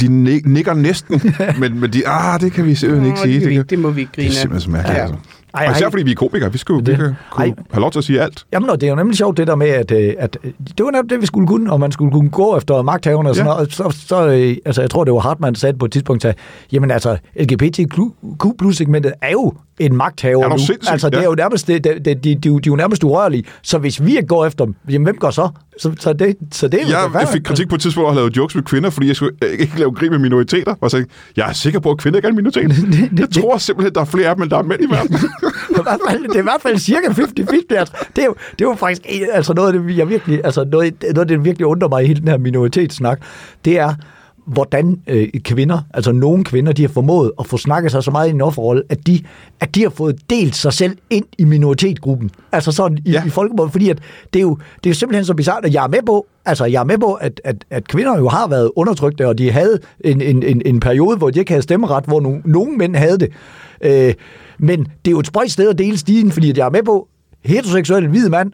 de 0.00 0.08
ni- 0.08 0.40
nikker 0.44 0.74
næsten, 0.74 1.20
men, 1.60 1.80
men 1.80 1.92
de, 1.92 2.08
ah, 2.08 2.40
det 2.40 2.52
kan 2.52 2.64
vi 2.64 2.74
simpelthen 2.74 3.06
ikke 3.08 3.20
sige. 3.20 3.40
det, 3.40 3.52
kan 3.52 3.64
det 3.70 3.78
må 3.78 3.90
vi 3.90 4.00
ikke 4.00 4.12
det 4.16 4.22
er 4.22 4.28
grine 4.28 4.34
simpelthen 4.34 4.60
så 4.60 4.70
mærkeligt. 4.70 4.96
Ja. 4.98 5.02
Altså. 5.02 5.16
Ej, 5.56 5.66
Og 5.66 5.72
især 5.76 5.84
ej. 5.86 5.90
fordi 5.90 6.02
vi 6.04 6.10
er 6.10 6.14
komikere. 6.14 6.52
Vi 6.52 6.58
skulle, 6.58 6.84
vi 6.84 6.90
Det- 6.90 6.98
kan, 6.98 7.12
kunne 7.30 7.46
ej. 7.46 7.52
have 7.70 7.80
lov 7.80 7.90
til 7.92 7.98
at 7.98 8.04
sige 8.04 8.20
alt. 8.20 8.44
Jamen, 8.52 8.70
og 8.70 8.80
det 8.80 8.86
er 8.86 8.90
jo 8.90 8.96
nemlig 8.96 9.16
sjovt 9.16 9.36
det 9.36 9.46
der 9.46 9.54
med, 9.54 9.68
at, 9.68 9.90
øh, 9.90 10.14
at 10.18 10.38
øh, 10.44 10.52
det 10.78 10.84
var 10.84 10.90
netop 10.90 11.10
det, 11.10 11.20
vi 11.20 11.26
skulle 11.26 11.46
kunne, 11.46 11.72
og 11.72 11.80
man 11.80 11.92
skulle 11.92 12.12
kunne 12.12 12.30
gå 12.30 12.56
efter 12.56 12.82
magthaverne 12.82 13.28
og 13.30 13.36
sådan 13.36 13.48
Ja. 13.50 13.54
noget. 13.54 13.72
Så, 13.72 13.96
så 14.08 14.26
øh, 14.28 14.56
altså, 14.64 14.80
jeg 14.80 14.90
tror, 14.90 15.04
det 15.04 15.12
var 15.12 15.20
Hartmann, 15.20 15.54
der 15.54 15.58
sagde 15.58 15.78
på 15.78 15.84
et 15.84 15.92
tidspunkt, 15.92 16.24
at 16.24 16.36
jamen 16.72 16.90
altså, 16.90 17.16
LGBTQ 17.40 17.98
plus 18.58 18.76
segmentet 18.76 19.12
er 19.22 19.30
jo 19.32 19.52
en 19.78 19.96
magthaver 19.96 20.44
Er 20.44 20.48
nu. 20.48 20.54
Altså, 20.90 21.10
det 21.10 21.18
er 21.18 21.24
jo 21.24 21.34
nærmest, 21.34 21.66
det, 21.68 21.84
det, 21.84 22.04
de, 22.04 22.14
de, 22.14 22.34
de, 22.34 22.34
de, 22.34 22.46
er 22.56 22.60
jo 22.66 22.76
nærmest 22.76 23.04
urørlige. 23.04 23.44
Så 23.62 23.78
hvis 23.78 24.04
vi 24.04 24.18
går 24.28 24.46
efter 24.46 24.64
dem, 24.64 24.74
jamen 24.90 25.04
hvem 25.04 25.16
går 25.16 25.30
så? 25.30 25.48
Så, 25.80 25.92
så, 26.00 26.12
det, 26.12 26.36
så 26.52 26.68
det 26.68 26.78
Jeg, 26.78 26.86
det, 27.12 27.20
jeg 27.20 27.28
fik 27.28 27.42
kritik 27.44 27.68
på 27.68 27.74
et 27.74 27.80
tidspunkt, 27.80 28.08
at 28.08 28.12
have 28.14 28.20
lavet 28.20 28.36
jokes 28.36 28.54
med 28.54 28.62
kvinder, 28.62 28.90
fordi 28.90 29.06
jeg 29.06 29.16
skulle 29.16 29.32
ikke 29.58 29.78
lave 29.78 29.92
grin 29.92 30.10
med 30.10 30.18
minoriteter. 30.18 30.74
Og 30.80 30.90
så 30.90 31.04
jeg 31.36 31.48
er 31.48 31.52
sikker 31.52 31.80
på, 31.80 31.90
at 31.90 31.98
kvinder 31.98 32.18
ikke 32.18 32.26
er 32.26 32.30
en 32.30 32.36
minoritet. 32.36 32.72
Jeg 33.20 33.30
tror 33.30 33.58
simpelthen, 33.58 33.94
der 33.94 34.00
er 34.00 34.04
flere 34.04 34.28
af 34.28 34.34
dem, 34.36 34.42
end 34.42 34.50
der 34.50 34.58
er 34.58 34.62
mænd 34.62 34.80
i 34.82 34.86
verden. 34.90 35.16
det, 35.68 35.76
er 35.76 35.80
i 35.80 35.82
hvert 35.82 36.00
fald, 36.10 36.22
det 36.22 36.36
er 36.36 36.38
i 36.38 36.42
hvert 36.42 36.62
fald 36.62 36.78
cirka 36.78 37.06
50-50. 37.08 37.74
Altså, 37.76 37.94
det, 38.16 38.22
er 38.22 38.26
jo, 38.26 38.34
det 38.52 38.64
er 38.64 38.68
jo 38.68 38.74
faktisk 38.74 39.02
altså 39.32 39.52
noget 39.52 39.74
af 39.74 39.80
det, 39.80 39.96
jeg 39.96 40.08
virkelig, 40.08 40.40
altså 40.44 40.64
noget, 40.64 40.94
noget 41.02 41.18
af 41.18 41.28
det, 41.28 41.44
virkelig 41.44 41.66
undrer 41.66 41.88
mig 41.88 42.04
i 42.04 42.06
hele 42.06 42.20
den 42.20 42.28
her 42.28 42.38
minoritetssnak. 42.38 43.20
Det 43.64 43.78
er, 43.78 43.94
hvordan 44.46 45.00
øh, 45.06 45.28
kvinder, 45.44 45.78
altså 45.94 46.12
nogle 46.12 46.44
kvinder, 46.44 46.72
de 46.72 46.82
har 46.82 46.88
formået 46.88 47.32
at 47.40 47.46
få 47.46 47.56
snakket 47.56 47.92
sig 47.92 48.02
så 48.02 48.10
meget 48.10 48.28
i 48.28 48.30
en 48.30 48.40
offerrolle, 48.40 48.82
at 48.88 49.06
de, 49.06 49.20
at 49.60 49.74
de 49.74 49.82
har 49.82 49.90
fået 49.90 50.30
delt 50.30 50.56
sig 50.56 50.72
selv 50.72 50.96
ind 51.10 51.24
i 51.38 51.44
minoritetsgruppen. 51.44 52.30
Altså 52.52 52.72
sådan 52.72 52.98
i, 53.04 53.10
Ja. 53.10 53.24
i 53.26 53.30
folkemåden, 53.30 53.70
fordi 53.72 53.90
at 53.90 53.98
det, 54.32 54.38
er 54.38 54.42
jo, 54.42 54.58
det 54.76 54.86
er 54.86 54.90
jo 54.90 54.94
simpelthen 54.94 55.24
så 55.24 55.34
bizart, 55.34 55.64
at 55.64 55.74
jeg 55.74 55.84
er 55.84 55.88
med 55.88 55.98
på, 56.06 56.26
altså 56.44 56.64
jeg 56.64 56.80
er 56.80 56.84
med 56.84 56.98
på, 56.98 57.12
at, 57.12 57.40
at, 57.44 57.64
at 57.70 57.88
kvinder 57.88 58.18
jo 58.18 58.28
har 58.28 58.48
været 58.48 58.70
undertrykte, 58.76 59.28
og 59.28 59.38
de 59.38 59.50
havde 59.50 59.78
en, 60.00 60.20
en, 60.20 60.42
en, 60.42 60.62
en 60.66 60.80
periode, 60.80 61.16
hvor 61.16 61.30
de 61.30 61.38
ikke 61.38 61.50
havde 61.50 61.62
stemmeret, 61.62 62.04
hvor 62.04 62.20
no, 62.20 62.36
nogle 62.44 62.76
mænd 62.76 62.96
havde 62.96 63.18
det. 63.18 63.28
Øh, 63.80 64.14
men 64.58 64.78
det 64.80 65.06
er 65.06 65.10
jo 65.10 65.18
et 65.20 65.26
spøjt 65.26 65.50
sted 65.50 65.68
at 65.68 65.78
dele 65.78 65.98
stigen, 65.98 66.30
fordi 66.32 66.50
at 66.50 66.58
jeg 66.58 66.66
er 66.66 66.70
med 66.70 66.82
på, 66.82 67.08
heteroseksuel 67.44 68.08
hvid 68.08 68.28
mand 68.28 68.52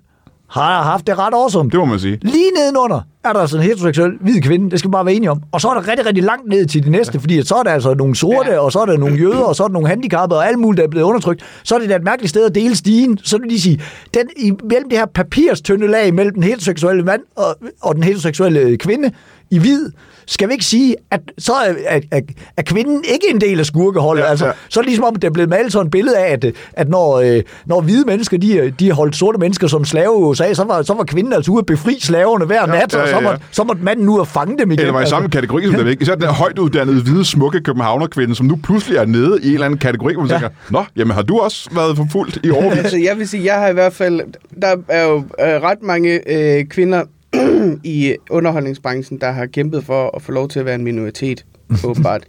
har 0.53 0.83
haft 0.83 1.07
det 1.07 1.19
ret 1.19 1.35
awesome. 1.35 1.71
Det 1.71 1.79
må 1.79 1.85
man 1.85 1.99
sige. 1.99 2.19
Lige 2.23 2.51
nedenunder 2.57 3.01
er 3.25 3.33
der 3.33 3.41
altså 3.41 3.57
en 3.57 3.63
heteroseksuel 3.63 4.13
hvid 4.21 4.41
kvinde, 4.41 4.71
det 4.71 4.79
skal 4.79 4.89
vi 4.89 4.93
bare 4.93 5.07
være 5.07 5.15
enige 5.15 5.31
om. 5.31 5.43
Og 5.53 5.61
så 5.61 5.69
er 5.69 5.75
der 5.75 5.89
rigtig, 5.89 6.07
rigtig 6.07 6.25
langt 6.25 6.49
ned 6.49 6.67
til 6.67 6.85
de 6.85 6.91
næste, 6.91 7.21
fordi 7.21 7.43
så 7.43 7.55
er 7.55 7.63
der 7.63 7.71
altså 7.71 7.95
nogle 7.95 8.15
sorte, 8.17 8.49
Ja. 8.49 8.55
ja. 8.55 8.61
og 8.61 8.73
så 8.73 8.79
er 8.79 8.87
der 8.87 8.97
nogle 8.97 9.17
jøder, 9.17 9.41
og 9.41 9.57
så 9.57 9.63
er 9.63 9.69
der 9.69 9.73
nogle 9.73 9.89
handicappede, 9.89 10.39
og 10.41 10.47
alt 10.49 10.59
muligt, 10.59 10.79
der 10.79 10.85
er 10.85 10.91
blevet 10.91 11.07
undertrykt. 11.07 11.43
Så 11.65 11.75
er 11.75 11.79
det 11.79 11.89
da 11.89 11.97
et 11.97 12.05
mærkeligt 12.05 12.31
sted 12.31 12.45
at 12.47 12.55
dele 12.55 12.77
stigen. 12.77 13.19
Så 13.23 13.39
vil 13.39 13.51
de 13.51 13.61
sige, 13.61 13.81
den, 14.15 14.23
imellem 14.37 14.89
det 14.91 14.99
her 14.99 15.07
papirstynde 15.07 15.87
lag 15.89 16.15
mellem 16.15 16.35
den 16.35 16.43
heteroseksuelle 16.43 17.03
mand 17.03 17.21
og, 17.37 17.57
og 17.83 17.95
den 17.95 18.03
heteroseksuelle 18.03 18.77
kvinde 18.77 19.11
i 19.53 19.59
hvid, 19.59 19.91
skal 20.27 20.49
vi 20.49 20.53
ikke 20.53 20.65
sige, 20.65 20.97
at 21.11 21.21
så 21.39 21.53
er, 21.53 21.75
er, 21.87 22.01
er, 22.11 22.21
er 22.57 22.63
kvinden 22.63 23.05
ikke 23.05 23.27
en 23.31 23.41
del 23.41 23.59
af 23.59 23.67
skurkeholdet. 23.67 24.23
Ja, 24.23 24.27
Ja, 24.27 24.31
altså, 24.31 24.47
ja. 24.47 24.53
Så 24.69 24.81
er 24.81 24.83
det 24.83 24.89
ligesom 24.89 25.05
om, 25.05 25.15
det 25.15 25.25
er 25.25 25.31
blevet 25.31 25.51
malet 25.51 25.73
sådan 25.73 25.87
et 25.87 25.91
billede 25.91 26.19
af, 26.19 26.33
at, 26.33 26.45
at 26.73 26.89
når, 26.89 27.17
øh, 27.17 27.43
når 27.67 27.81
hvide 27.81 28.05
mennesker, 28.05 28.39
de, 28.39 28.75
de 28.79 28.93
holdt 28.93 29.17
sorte 29.17 29.39
mennesker 29.39 29.67
som 29.67 29.85
slave 29.85 30.21
i 30.21 30.23
USA, 30.23 30.55
så 30.55 30.65
var, 30.65 30.83
så 30.83 30.95
var 30.95 31.05
kvinden 31.05 31.33
altså 31.33 31.53
ude 31.53 31.59
at 31.59 31.67
befri 31.67 31.99
slaverne 32.01 32.45
hver 32.45 32.67
nat, 32.67 32.75
ja, 32.75 32.83
og 32.83 33.09
så 33.09 33.15
ja, 33.15 33.21
ja. 33.21 33.21
måtte, 33.21 33.45
så 33.51 33.65
måtte 33.65 33.83
manden 33.83 34.09
ud 34.09 34.19
og 34.19 34.29
fange 34.29 34.59
dem 34.59 34.71
igen. 34.71 34.81
Eller 34.81 34.93
var 34.93 35.01
i 35.01 35.03
altså. 35.03 35.15
samme 35.15 35.29
kategori 35.29 35.65
som 35.65 35.75
dem, 35.75 35.87
ikke? 35.87 36.03
Især 36.03 36.15
den 36.15 36.23
her 36.23 36.33
højt 36.33 36.59
uddannede, 36.59 37.03
hvide, 37.03 37.25
smukke 37.25 37.61
københavnerkvinde, 37.61 38.35
som 38.35 38.47
nu 38.47 38.59
pludselig 38.63 38.99
er 38.99 39.05
nede 39.05 39.39
i 39.43 39.47
en 39.47 39.53
eller 39.53 39.67
anden 39.67 39.79
kategori, 39.79 40.15
hvor 40.15 40.23
man 40.23 40.31
ja. 40.31 40.39
Tænker, 40.39 40.49
Nå, 40.71 40.85
jamen 40.97 41.15
har 41.15 41.23
du 41.23 41.39
også 41.39 41.69
været 41.73 41.97
forfulgt 41.97 42.39
i 42.45 42.51
årvis? 42.61 42.79
Altså, 42.79 42.99
jeg 42.99 43.19
vil 43.19 43.29
sige, 43.29 43.45
jeg 43.45 43.61
har 43.61 43.69
i 43.69 43.73
hvert 43.73 43.93
fald... 43.93 44.21
Der 44.63 44.77
er 44.89 45.05
jo 45.05 45.17
øh, 45.17 45.23
ret 45.63 45.83
mange 45.83 46.21
øh, 46.27 46.65
kvinder 46.65 47.03
i 47.85 48.17
underholdningsbranchen, 48.31 49.21
der 49.21 49.31
har 49.31 49.47
kæmpet 49.47 49.85
for 49.85 50.17
at 50.17 50.23
få 50.23 50.33
lov 50.33 50.49
til 50.49 50.59
at 50.59 50.65
være 50.67 50.75
en 50.75 50.85
minoritet, 50.85 51.45
åbenbart. 51.85 52.23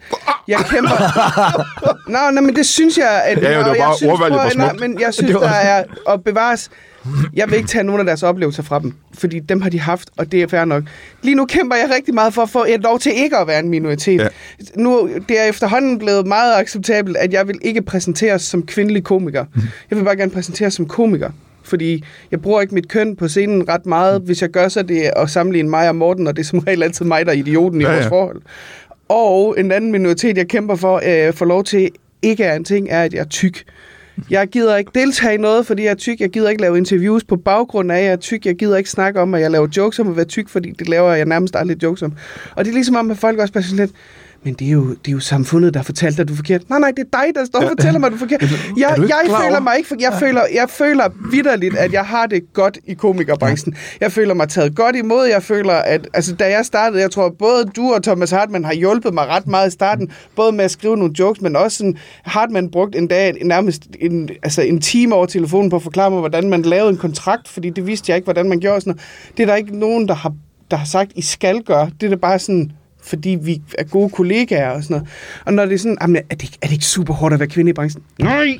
Jeg 0.47 0.59
kæmper... 0.69 2.09
Nå, 2.11 2.17
nej, 2.31 2.41
men 2.41 2.55
det 2.55 2.65
synes 2.65 2.97
jeg... 2.97 3.23
At, 3.25 3.41
Ja, 3.41 3.51
ja, 3.51 3.57
det 3.59 3.65
var 3.67 3.75
bare 3.75 3.97
synes, 3.97 4.11
ordvalget 4.13 4.37
var 4.37 4.49
smukt. 4.49 4.79
Men 4.79 4.99
jeg 5.01 5.13
synes, 5.19 5.31
der 5.31 5.49
er 5.49 5.83
at 6.09 6.23
bevares... 6.23 6.69
Jeg 7.33 7.49
vil 7.49 7.57
ikke 7.57 7.67
tage 7.67 7.83
nogen 7.83 7.99
af 7.99 8.05
deres 8.05 8.23
oplevelser 8.23 8.63
fra 8.63 8.79
dem, 8.79 8.93
fordi 9.17 9.39
dem 9.39 9.61
har 9.61 9.69
de 9.69 9.79
haft, 9.79 10.09
og 10.17 10.31
det 10.31 10.41
er 10.41 10.47
fair 10.47 10.65
nok. 10.65 10.83
Lige 11.21 11.35
nu 11.35 11.45
kæmper 11.45 11.75
jeg 11.75 11.89
rigtig 11.95 12.13
meget 12.13 12.33
for 12.33 12.41
at 12.41 12.49
få 12.49 12.65
et 12.67 12.81
lov 12.81 12.99
til 12.99 13.11
ikke 13.15 13.37
at 13.37 13.47
være 13.47 13.59
en 13.59 13.69
minoritet. 13.69 14.17
Ja. 14.19 14.23
Ja. 14.23 14.29
Nu 14.75 15.09
det 15.29 15.39
er 15.39 15.43
efterhånden 15.43 15.99
blevet 15.99 16.27
meget 16.27 16.55
acceptabelt, 16.55 17.17
at 17.17 17.33
jeg 17.33 17.47
vil 17.47 17.59
ikke 17.61 17.81
præsenteres 17.81 18.41
som 18.41 18.65
kvindelig 18.65 19.03
komiker. 19.03 19.45
Jeg 19.89 19.97
vil 19.97 20.03
bare 20.03 20.17
gerne 20.17 20.31
præsenteres 20.31 20.73
som 20.73 20.87
komiker. 20.87 21.31
Fordi 21.63 22.03
jeg 22.31 22.41
bruger 22.41 22.61
ikke 22.61 22.73
mit 22.75 22.87
køn 22.87 23.15
på 23.15 23.27
scenen 23.27 23.69
ret 23.69 23.85
meget. 23.85 24.21
Hvis 24.21 24.41
jeg 24.41 24.49
gør, 24.49 24.67
så 24.67 24.81
det 24.81 25.01
at 25.15 25.29
sammenligne 25.29 25.69
mig 25.69 25.89
og 25.89 25.95
Morten, 25.95 26.27
og 26.27 26.35
det 26.35 26.43
er 26.43 26.47
som 26.47 26.59
regel 26.59 26.83
altid 26.83 27.05
mig, 27.05 27.25
der 27.25 27.31
er 27.31 27.35
idioten 27.35 27.81
i 27.81 27.83
Ja, 27.83 27.89
ja, 27.89 27.95
ja. 27.95 27.99
vores 27.99 28.09
forhold. 28.09 28.41
Og 29.09 29.55
en 29.59 29.71
anden 29.71 29.91
minoritet, 29.91 30.37
jeg 30.37 30.47
kæmper 30.47 30.75
for 30.75 30.97
at 30.97 31.27
øh, 31.27 31.33
få 31.33 31.45
lov 31.45 31.63
til 31.63 31.89
ikke 32.21 32.43
er 32.43 32.55
en 32.55 32.63
ting, 32.63 32.87
er, 32.89 33.03
at 33.03 33.13
jeg 33.13 33.19
er 33.19 33.25
tyk. 33.25 33.63
Jeg 34.29 34.47
gider 34.47 34.77
ikke 34.77 34.91
deltage 34.95 35.33
i 35.33 35.37
noget, 35.37 35.65
fordi 35.65 35.83
jeg 35.83 35.89
er 35.91 35.95
tyk. 35.95 36.19
Jeg 36.19 36.29
gider 36.29 36.49
ikke 36.49 36.61
lave 36.61 36.77
interviews 36.77 37.23
på 37.23 37.35
baggrund 37.35 37.91
af, 37.91 37.97
at 37.97 38.03
jeg 38.03 38.11
er 38.11 38.15
tyk. 38.15 38.45
Jeg 38.45 38.55
gider 38.55 38.77
ikke 38.77 38.89
snakke 38.89 39.21
om, 39.21 39.33
at 39.33 39.41
jeg 39.41 39.51
laver 39.51 39.67
jokes 39.77 39.99
om 39.99 40.09
at 40.09 40.15
være 40.15 40.25
tyk, 40.25 40.49
fordi 40.49 40.71
det 40.79 40.89
laver 40.89 41.13
jeg 41.13 41.25
nærmest 41.25 41.55
aldrig 41.55 41.83
jokes 41.83 42.01
om. 42.01 42.13
Og 42.55 42.65
det 42.65 42.71
er 42.71 42.73
ligesom 42.73 42.95
om, 42.95 43.11
at 43.11 43.17
folk 43.17 43.39
også 43.39 43.53
bare 43.53 43.63
sådan 43.63 43.77
lidt, 43.77 43.91
men 44.43 44.53
det 44.53 44.67
er, 44.67 44.71
jo, 44.71 44.89
det 44.89 45.07
er 45.07 45.11
jo 45.11 45.19
samfundet, 45.19 45.73
der 45.73 45.79
har 45.79 45.83
fortalt 45.83 46.17
dig, 46.17 46.21
at 46.21 46.27
du 46.27 46.33
er 46.33 46.37
forkert. 46.37 46.69
Nej, 46.69 46.79
nej, 46.79 46.91
det 46.91 47.05
er 47.13 47.19
dig, 47.23 47.35
der 47.35 47.45
står 47.45 47.59
og 47.59 47.67
fortæller 47.67 47.99
mig, 47.99 48.09
du 48.09 48.15
er 48.15 48.19
forkert. 48.19 48.41
Jeg, 48.77 48.95
jeg 48.97 49.41
føler 49.43 49.59
mig 49.59 49.77
ikke, 49.77 49.87
for 49.87 49.95
jeg 49.99 50.13
føler, 50.19 50.41
jeg 50.53 50.69
føler 50.69 51.09
vidderligt, 51.31 51.75
at 51.77 51.93
jeg 51.93 52.05
har 52.05 52.25
det 52.25 52.53
godt 52.53 52.77
i 52.85 52.93
komikerbranchen. 52.93 53.75
Jeg 54.01 54.11
føler 54.11 54.33
mig 54.33 54.49
taget 54.49 54.75
godt 54.75 54.95
imod. 54.95 55.25
Jeg 55.25 55.43
føler, 55.43 55.73
at 55.73 56.07
altså, 56.13 56.35
da 56.35 56.49
jeg 56.49 56.65
startede, 56.65 57.01
jeg 57.01 57.11
tror, 57.11 57.29
både 57.39 57.65
du 57.75 57.93
og 57.93 58.03
Thomas 58.03 58.31
Hartmann 58.31 58.65
har 58.65 58.73
hjulpet 58.73 59.13
mig 59.13 59.27
ret 59.27 59.47
meget 59.47 59.67
i 59.67 59.71
starten, 59.71 60.11
både 60.35 60.51
med 60.51 60.65
at 60.65 60.71
skrive 60.71 60.97
nogle 60.97 61.13
jokes, 61.19 61.41
men 61.41 61.55
også 61.55 61.77
sådan, 61.77 61.97
Hartmann 62.23 62.71
brugte 62.71 62.97
en 62.97 63.07
dag 63.07 63.45
nærmest 63.45 63.87
en, 63.99 64.29
altså 64.43 64.61
en 64.61 64.81
time 64.81 65.15
over 65.15 65.25
telefonen 65.25 65.69
på 65.69 65.75
at 65.75 65.83
forklare 65.83 66.11
mig, 66.11 66.19
hvordan 66.19 66.49
man 66.49 66.61
lavede 66.61 66.89
en 66.89 66.97
kontrakt, 66.97 67.47
fordi 67.47 67.69
det 67.69 67.87
vidste 67.87 68.09
jeg 68.09 68.15
ikke, 68.15 68.25
hvordan 68.25 68.49
man 68.49 68.59
gjorde. 68.59 68.81
Sådan 68.81 68.91
noget. 68.91 69.33
Det 69.37 69.43
er 69.43 69.47
der 69.47 69.55
ikke 69.55 69.79
nogen, 69.79 70.07
der 70.07 70.13
har, 70.13 70.33
der 70.71 70.77
har 70.77 70.85
sagt, 70.85 71.11
I 71.15 71.21
skal 71.21 71.61
gøre. 71.61 71.89
Det 72.01 72.05
er 72.05 72.09
da 72.09 72.15
bare 72.15 72.39
sådan, 72.39 72.71
fordi 73.05 73.37
vi 73.41 73.61
er 73.77 73.83
gode 73.83 74.09
kollegaer 74.09 74.69
og 74.69 74.83
sådan 74.83 74.93
noget. 74.97 75.09
Og 75.45 75.53
når 75.53 75.65
det 75.65 75.73
er 75.73 75.77
sådan, 75.77 75.97
jamen, 76.01 76.15
er, 76.15 76.35
det, 76.35 76.43
ikke- 76.43 76.57
er 76.61 76.65
det 76.67 76.73
ikke 76.73 76.85
super 76.85 77.13
hårdt 77.13 77.33
at 77.33 77.39
være 77.39 77.49
kvinde 77.49 77.69
i 77.69 77.73
branchen? 77.73 78.03
Nej! 78.19 78.57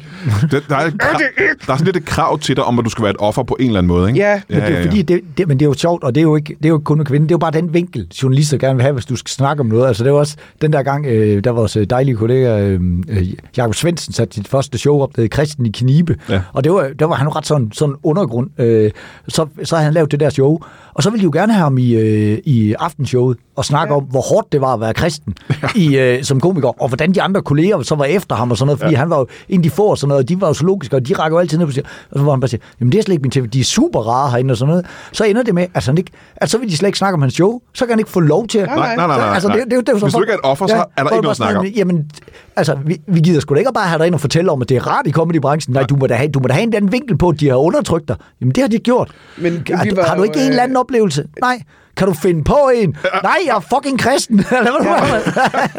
Det, 0.51 0.63
der, 0.69 0.75
er 0.75 0.85
et 0.87 0.99
krav, 0.99 1.19
der 1.67 1.73
er 1.73 1.77
sådan 1.77 1.85
lidt 1.85 1.97
et 1.97 2.05
krav 2.05 2.39
til 2.39 2.55
dig, 2.55 2.63
om 2.63 2.79
at 2.79 2.85
du 2.85 2.89
skal 2.89 3.03
være 3.03 3.11
et 3.11 3.17
offer 3.19 3.43
på 3.43 3.57
en 3.59 3.65
eller 3.65 3.77
anden 3.79 3.87
måde, 3.87 4.07
ikke? 4.09 4.19
Ja. 4.19 4.41
Men 4.49 4.61
det 4.61 4.69
er 4.73 4.77
jo 4.77 4.83
fordi, 4.85 5.01
det, 5.01 5.21
det, 5.37 5.47
men 5.47 5.59
det 5.59 5.65
er 5.65 5.69
jo 5.69 5.73
sjovt, 5.73 6.03
og 6.03 6.15
det 6.15 6.21
er 6.21 6.23
jo 6.23 6.35
ikke, 6.35 6.55
det 6.57 6.65
er 6.65 6.69
jo 6.69 6.75
ikke 6.75 6.83
kun 6.83 6.97
med 6.97 7.05
kvinden, 7.05 7.29
det 7.29 7.31
er 7.31 7.35
jo 7.35 7.39
bare 7.39 7.51
den 7.51 7.73
vinkel, 7.73 8.07
journalister 8.23 8.57
gerne 8.57 8.75
vil 8.75 8.81
have, 8.81 8.93
hvis 8.93 9.05
du 9.05 9.15
skal 9.15 9.29
snakke 9.29 9.61
om 9.61 9.65
noget. 9.67 9.87
Altså 9.87 10.03
det 10.03 10.11
var 10.13 10.19
også 10.19 10.35
den 10.61 10.73
der 10.73 10.83
gang, 10.83 11.05
øh, 11.05 11.43
der 11.43 11.51
vores 11.51 11.75
øh, 11.75 11.87
dejlige 11.89 12.15
kollega 12.15 12.59
øh, 12.59 12.79
øh, 13.09 13.27
Jakob 13.57 13.75
Svendsen 13.75 14.13
satte 14.13 14.35
sit 14.35 14.47
første 14.47 14.77
show 14.77 14.99
op, 15.01 15.15
der 15.15 15.21
hed 15.21 15.29
Christen 15.33 15.65
i 15.65 15.69
Knibe, 15.73 16.15
Ja. 16.29 16.41
og 16.53 16.63
det 16.63 16.71
var, 16.71 16.89
der 16.99 17.05
var 17.05 17.15
han 17.15 17.27
jo 17.27 17.31
ret 17.31 17.47
sådan, 17.47 17.69
sådan 17.73 17.95
undergrund. 18.03 18.49
Øh, 18.61 18.91
så, 19.27 19.45
så 19.63 19.75
havde 19.75 19.85
han 19.85 19.93
lavet 19.93 20.11
det 20.11 20.19
der 20.19 20.29
show, 20.29 20.59
og 20.93 21.03
så 21.03 21.09
ville 21.09 21.21
de 21.21 21.23
jo 21.25 21.31
gerne 21.33 21.53
have 21.53 21.63
ham 21.63 21.77
i, 21.77 21.93
øh, 21.93 22.37
i 22.45 22.73
aftenshowet 22.79 23.37
og 23.55 23.65
snakke 23.65 23.93
ja. 23.93 23.97
om, 23.97 24.03
hvor 24.03 24.21
hårdt 24.33 24.51
det 24.51 24.61
var 24.61 24.73
at 24.73 24.79
være 24.79 24.93
kristen 24.93 25.33
i, 25.75 25.97
øh, 25.97 26.23
som 26.23 26.39
komiker, 26.39 26.81
og 26.81 26.87
hvordan 26.87 27.11
de 27.13 27.21
andre 27.21 27.41
kolleger 27.41 27.81
så 27.81 27.95
var 27.95 28.05
efter 28.05 28.35
ham 28.35 28.51
og 28.51 28.57
sådan 28.57 28.67
noget, 28.67 28.79
fordi 28.79 28.91
ja. 28.93 28.99
han 28.99 29.09
var 29.09 29.17
jo 29.17 29.27
en 29.49 29.59
af 29.59 29.63
de 29.63 29.69
få 29.69 29.83
og 29.85 29.97
sådan 29.97 30.07
noget, 30.07 30.23
og 30.23 30.29
de 30.29 30.41
var 30.41 30.47
jo 30.47 30.53
så 30.53 30.65
logiske, 30.65 30.95
og 30.95 31.07
de 31.07 31.13
rækker 31.13 31.37
jo 31.37 31.39
altid 31.39 31.57
ned 31.57 31.65
på 31.65 31.71
sig, 31.71 31.83
og 32.11 32.17
så 32.19 32.23
var 32.23 32.31
han 32.31 32.39
bare 32.39 32.47
sige, 32.47 32.59
jamen 32.79 32.91
det 32.91 32.97
er 32.97 33.03
slet 33.03 33.13
ikke 33.13 33.21
min 33.21 33.31
TV, 33.31 33.47
de 33.47 33.59
er 33.59 33.63
super 33.63 33.99
rare 33.99 34.29
herinde 34.31 34.51
og 34.51 34.57
sådan 34.57 34.69
noget. 34.69 34.85
Så 35.11 35.23
ender 35.23 35.43
det 35.43 35.55
med, 35.55 35.67
at, 35.73 35.85
han 35.85 35.97
ikke, 35.97 36.11
at 36.35 36.49
så 36.49 36.57
vil 36.57 36.69
de 36.69 36.77
slet 36.77 36.87
ikke 36.87 36.97
snakke 36.97 37.13
om 37.13 37.21
hans 37.21 37.33
show, 37.33 37.59
så 37.73 37.85
kan 37.85 37.91
han 37.91 37.99
ikke 37.99 38.11
få 38.11 38.19
lov 38.19 38.47
til 38.47 38.59
at... 38.59 38.67
Nej, 38.67 38.95
nej, 38.95 39.07
nej, 39.07 39.17
nej, 39.17 39.33
Altså, 39.33 39.47
det, 39.47 39.55
nej. 39.55 39.63
det, 39.63 39.71
det, 39.71 39.79
det, 39.79 39.89
er 39.89 39.93
jo 39.93 39.99
så 39.99 40.05
Hvis 40.05 40.13
du 40.13 40.21
ikke 40.21 40.33
er 40.33 40.37
et 40.37 40.43
offer, 40.43 40.67
så 40.67 40.75
er 40.97 41.03
der 41.03 41.09
ikke 41.09 41.21
noget 41.21 41.29
at 41.29 41.37
snakke 41.37 41.59
om. 41.59 41.65
Jamen, 41.65 42.09
altså, 42.55 42.77
vi, 42.85 42.97
vi 43.07 43.19
gider 43.19 43.39
sgu 43.39 43.53
da 43.53 43.59
ikke 43.59 43.71
bare 43.73 43.87
have 43.87 43.99
dig 43.99 44.07
ind 44.07 44.15
og 44.15 44.21
fortælle 44.21 44.51
om, 44.51 44.61
at 44.61 44.69
det 44.69 44.77
er 44.77 44.87
rart 44.87 45.07
i 45.07 45.11
comedybranchen. 45.11 45.73
Nej, 45.73 45.83
du 45.83 45.95
må 45.95 46.07
da 46.07 46.13
have, 46.13 46.29
du 46.31 46.39
må 46.39 46.47
da 46.47 46.53
have 46.53 46.63
en 46.63 46.73
anden 46.73 46.91
vinkel 46.91 47.17
på, 47.17 47.29
at 47.29 47.39
de 47.39 47.49
har 47.49 47.55
undertrykt 47.55 48.07
dig. 48.07 48.15
Jamen, 48.41 48.51
det 48.55 48.61
har 48.61 48.67
de 48.67 48.77
gjort. 48.77 49.11
Men 49.37 49.63
har, 49.73 49.83
vi 49.83 49.89
du- 49.89 49.95
var 49.95 50.03
har 50.03 50.15
du 50.15 50.21
jo, 50.21 50.23
ikke 50.23 50.39
en 50.39 50.49
eller 50.49 50.63
anden 50.63 50.77
oplevelse? 50.77 51.25
Nej. 51.41 51.61
Kan 51.97 52.07
du 52.07 52.13
finde 52.13 52.43
på 52.43 52.71
en? 52.75 52.97
Nej, 53.23 53.35
jeg 53.45 53.55
er 53.55 53.59
fucking 53.59 53.99
kristen. 53.99 54.39
Eller 54.51 54.83
hvad 54.83 55.21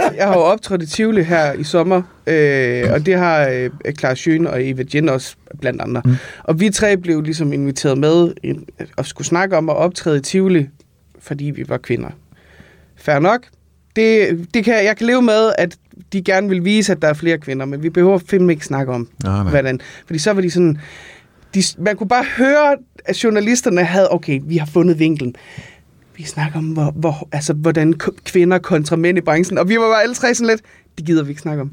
ja. 0.05 0.11
Jeg 0.18 0.27
har 0.27 0.35
jo 0.35 0.40
optrådt 0.40 0.83
i 0.83 0.87
Tivoli 0.87 1.22
her 1.22 1.53
i 1.53 1.64
sommer, 1.64 2.03
øh, 2.27 2.92
og 2.92 3.07
det 3.07 3.18
har 3.18 3.48
øh, 3.48 3.70
Klaas 3.94 4.18
Schøn 4.18 4.46
og 4.46 4.68
Eva 4.68 4.85
Jen 4.94 5.09
også 5.09 5.37
blandt 5.61 5.81
andre. 5.81 6.03
Mm. 6.05 6.16
Og 6.44 6.61
vi 6.61 6.70
tre 6.70 6.96
blev 6.96 7.22
ligesom 7.22 7.53
inviteret 7.53 7.98
med 7.98 8.33
ind, 8.42 8.62
og 8.96 9.07
skulle 9.07 9.27
snakke 9.27 9.57
om 9.57 9.68
at 9.68 9.77
optræde 9.77 10.16
i 10.16 10.20
Tivoli, 10.20 10.68
fordi 11.20 11.44
vi 11.44 11.64
var 11.68 11.77
kvinder. 11.79 12.09
Fair 12.96 13.18
nok. 13.18 13.46
Det, 13.96 14.29
det 14.55 14.64
kan, 14.64 14.85
jeg 14.85 14.96
kan 14.96 15.07
leve 15.07 15.22
med, 15.22 15.53
at 15.59 15.77
de 16.12 16.22
gerne 16.22 16.48
vil 16.48 16.64
vise, 16.64 16.92
at 16.92 17.03
der 17.03 17.09
er 17.09 17.12
flere 17.14 17.38
kvinder, 17.38 17.66
men 17.66 17.83
vi 17.83 17.90
behøver 17.90 18.18
fandme 18.31 18.53
ikke 18.53 18.64
snakke 18.66 18.92
om, 18.92 19.09
Nej, 19.24 19.42
nej. 19.42 19.50
hvordan. 19.50 19.81
Fordi 20.07 20.18
så 20.18 20.33
var 20.33 20.40
de 20.40 20.50
sådan... 20.50 20.79
De, 21.55 21.62
man 21.79 21.96
kunne 21.96 22.09
bare 22.09 22.24
høre, 22.37 22.77
at 23.05 23.24
journalisterne 23.24 23.85
havde, 23.85 24.12
okay, 24.12 24.40
vi 24.44 24.57
har 24.57 24.66
fundet 24.66 24.98
vinklen. 24.98 25.35
Vi 26.16 26.22
snakker 26.22 26.59
om, 26.59 26.64
hvor, 26.64 26.90
hvor, 26.96 27.29
altså, 27.33 27.53
hvordan 27.53 27.94
kvinder 28.24 28.59
kontra 28.59 28.96
mænd 28.96 29.18
i 29.18 29.20
branchen, 29.20 29.59
og 29.59 29.68
vi 29.68 29.77
var 29.79 29.88
bare 29.88 30.03
alle 30.03 30.14
tre 30.14 30.35
sådan 30.35 30.46
lidt, 30.46 30.61
det 30.98 31.07
gider 31.07 31.22
vi 31.22 31.29
ikke 31.29 31.40
snakke 31.42 31.62
om. 31.62 31.70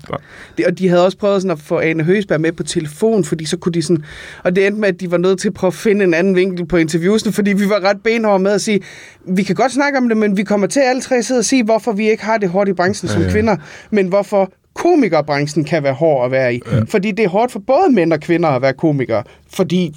Det, 0.57 0.65
og 0.65 0.79
de 0.79 0.89
havde 0.89 1.05
også 1.05 1.17
prøvet 1.17 1.41
sådan 1.41 1.51
at 1.51 1.59
få 1.59 1.79
Ane 1.79 2.03
Høgsberg 2.03 2.41
med 2.41 2.51
på 2.51 2.63
telefon, 2.63 3.23
fordi 3.23 3.45
så 3.45 3.57
kunne 3.57 3.73
de 3.73 3.81
sådan... 3.81 4.03
Og 4.43 4.55
det 4.55 4.67
endte 4.67 4.81
med, 4.81 4.89
at 4.89 4.99
de 4.99 5.11
var 5.11 5.17
nødt 5.17 5.39
til 5.39 5.47
at 5.47 5.53
prøve 5.53 5.69
at 5.69 5.73
finde 5.73 6.05
en 6.05 6.13
anden 6.13 6.35
vinkel 6.35 6.65
på 6.65 6.77
interviewsene, 6.77 7.31
fordi 7.31 7.53
vi 7.53 7.69
var 7.69 7.83
ret 7.83 8.01
benhårde 8.03 8.43
med 8.43 8.51
at 8.51 8.61
sige, 8.61 8.79
vi 9.27 9.43
kan 9.43 9.55
godt 9.55 9.71
snakke 9.71 9.97
om 9.97 10.07
det, 10.07 10.17
men 10.17 10.37
vi 10.37 10.43
kommer 10.43 10.67
til 10.67 10.79
alle 10.79 11.01
tre 11.01 11.23
sidde 11.23 11.39
og 11.39 11.45
sige, 11.45 11.63
hvorfor 11.63 11.91
vi 11.91 12.09
ikke 12.09 12.23
har 12.23 12.37
det 12.37 12.49
hårdt 12.49 12.69
i 12.69 12.73
branchen 12.73 13.09
som 13.09 13.21
Ja, 13.21 13.27
ja. 13.27 13.31
kvinder, 13.33 13.55
men 13.89 14.07
hvorfor 14.07 14.51
komikerbranchen 14.73 15.63
kan 15.63 15.83
være 15.83 15.93
hård 15.93 16.25
at 16.25 16.31
være 16.31 16.55
i. 16.55 16.61
Ja. 16.71 16.81
Fordi 16.87 17.11
det 17.11 17.25
er 17.25 17.29
hårdt 17.29 17.51
for 17.51 17.59
både 17.59 17.91
mænd 17.91 18.13
og 18.13 18.19
kvinder 18.19 18.49
at 18.49 18.61
være 18.61 18.73
komikere, 18.73 19.23
fordi 19.53 19.95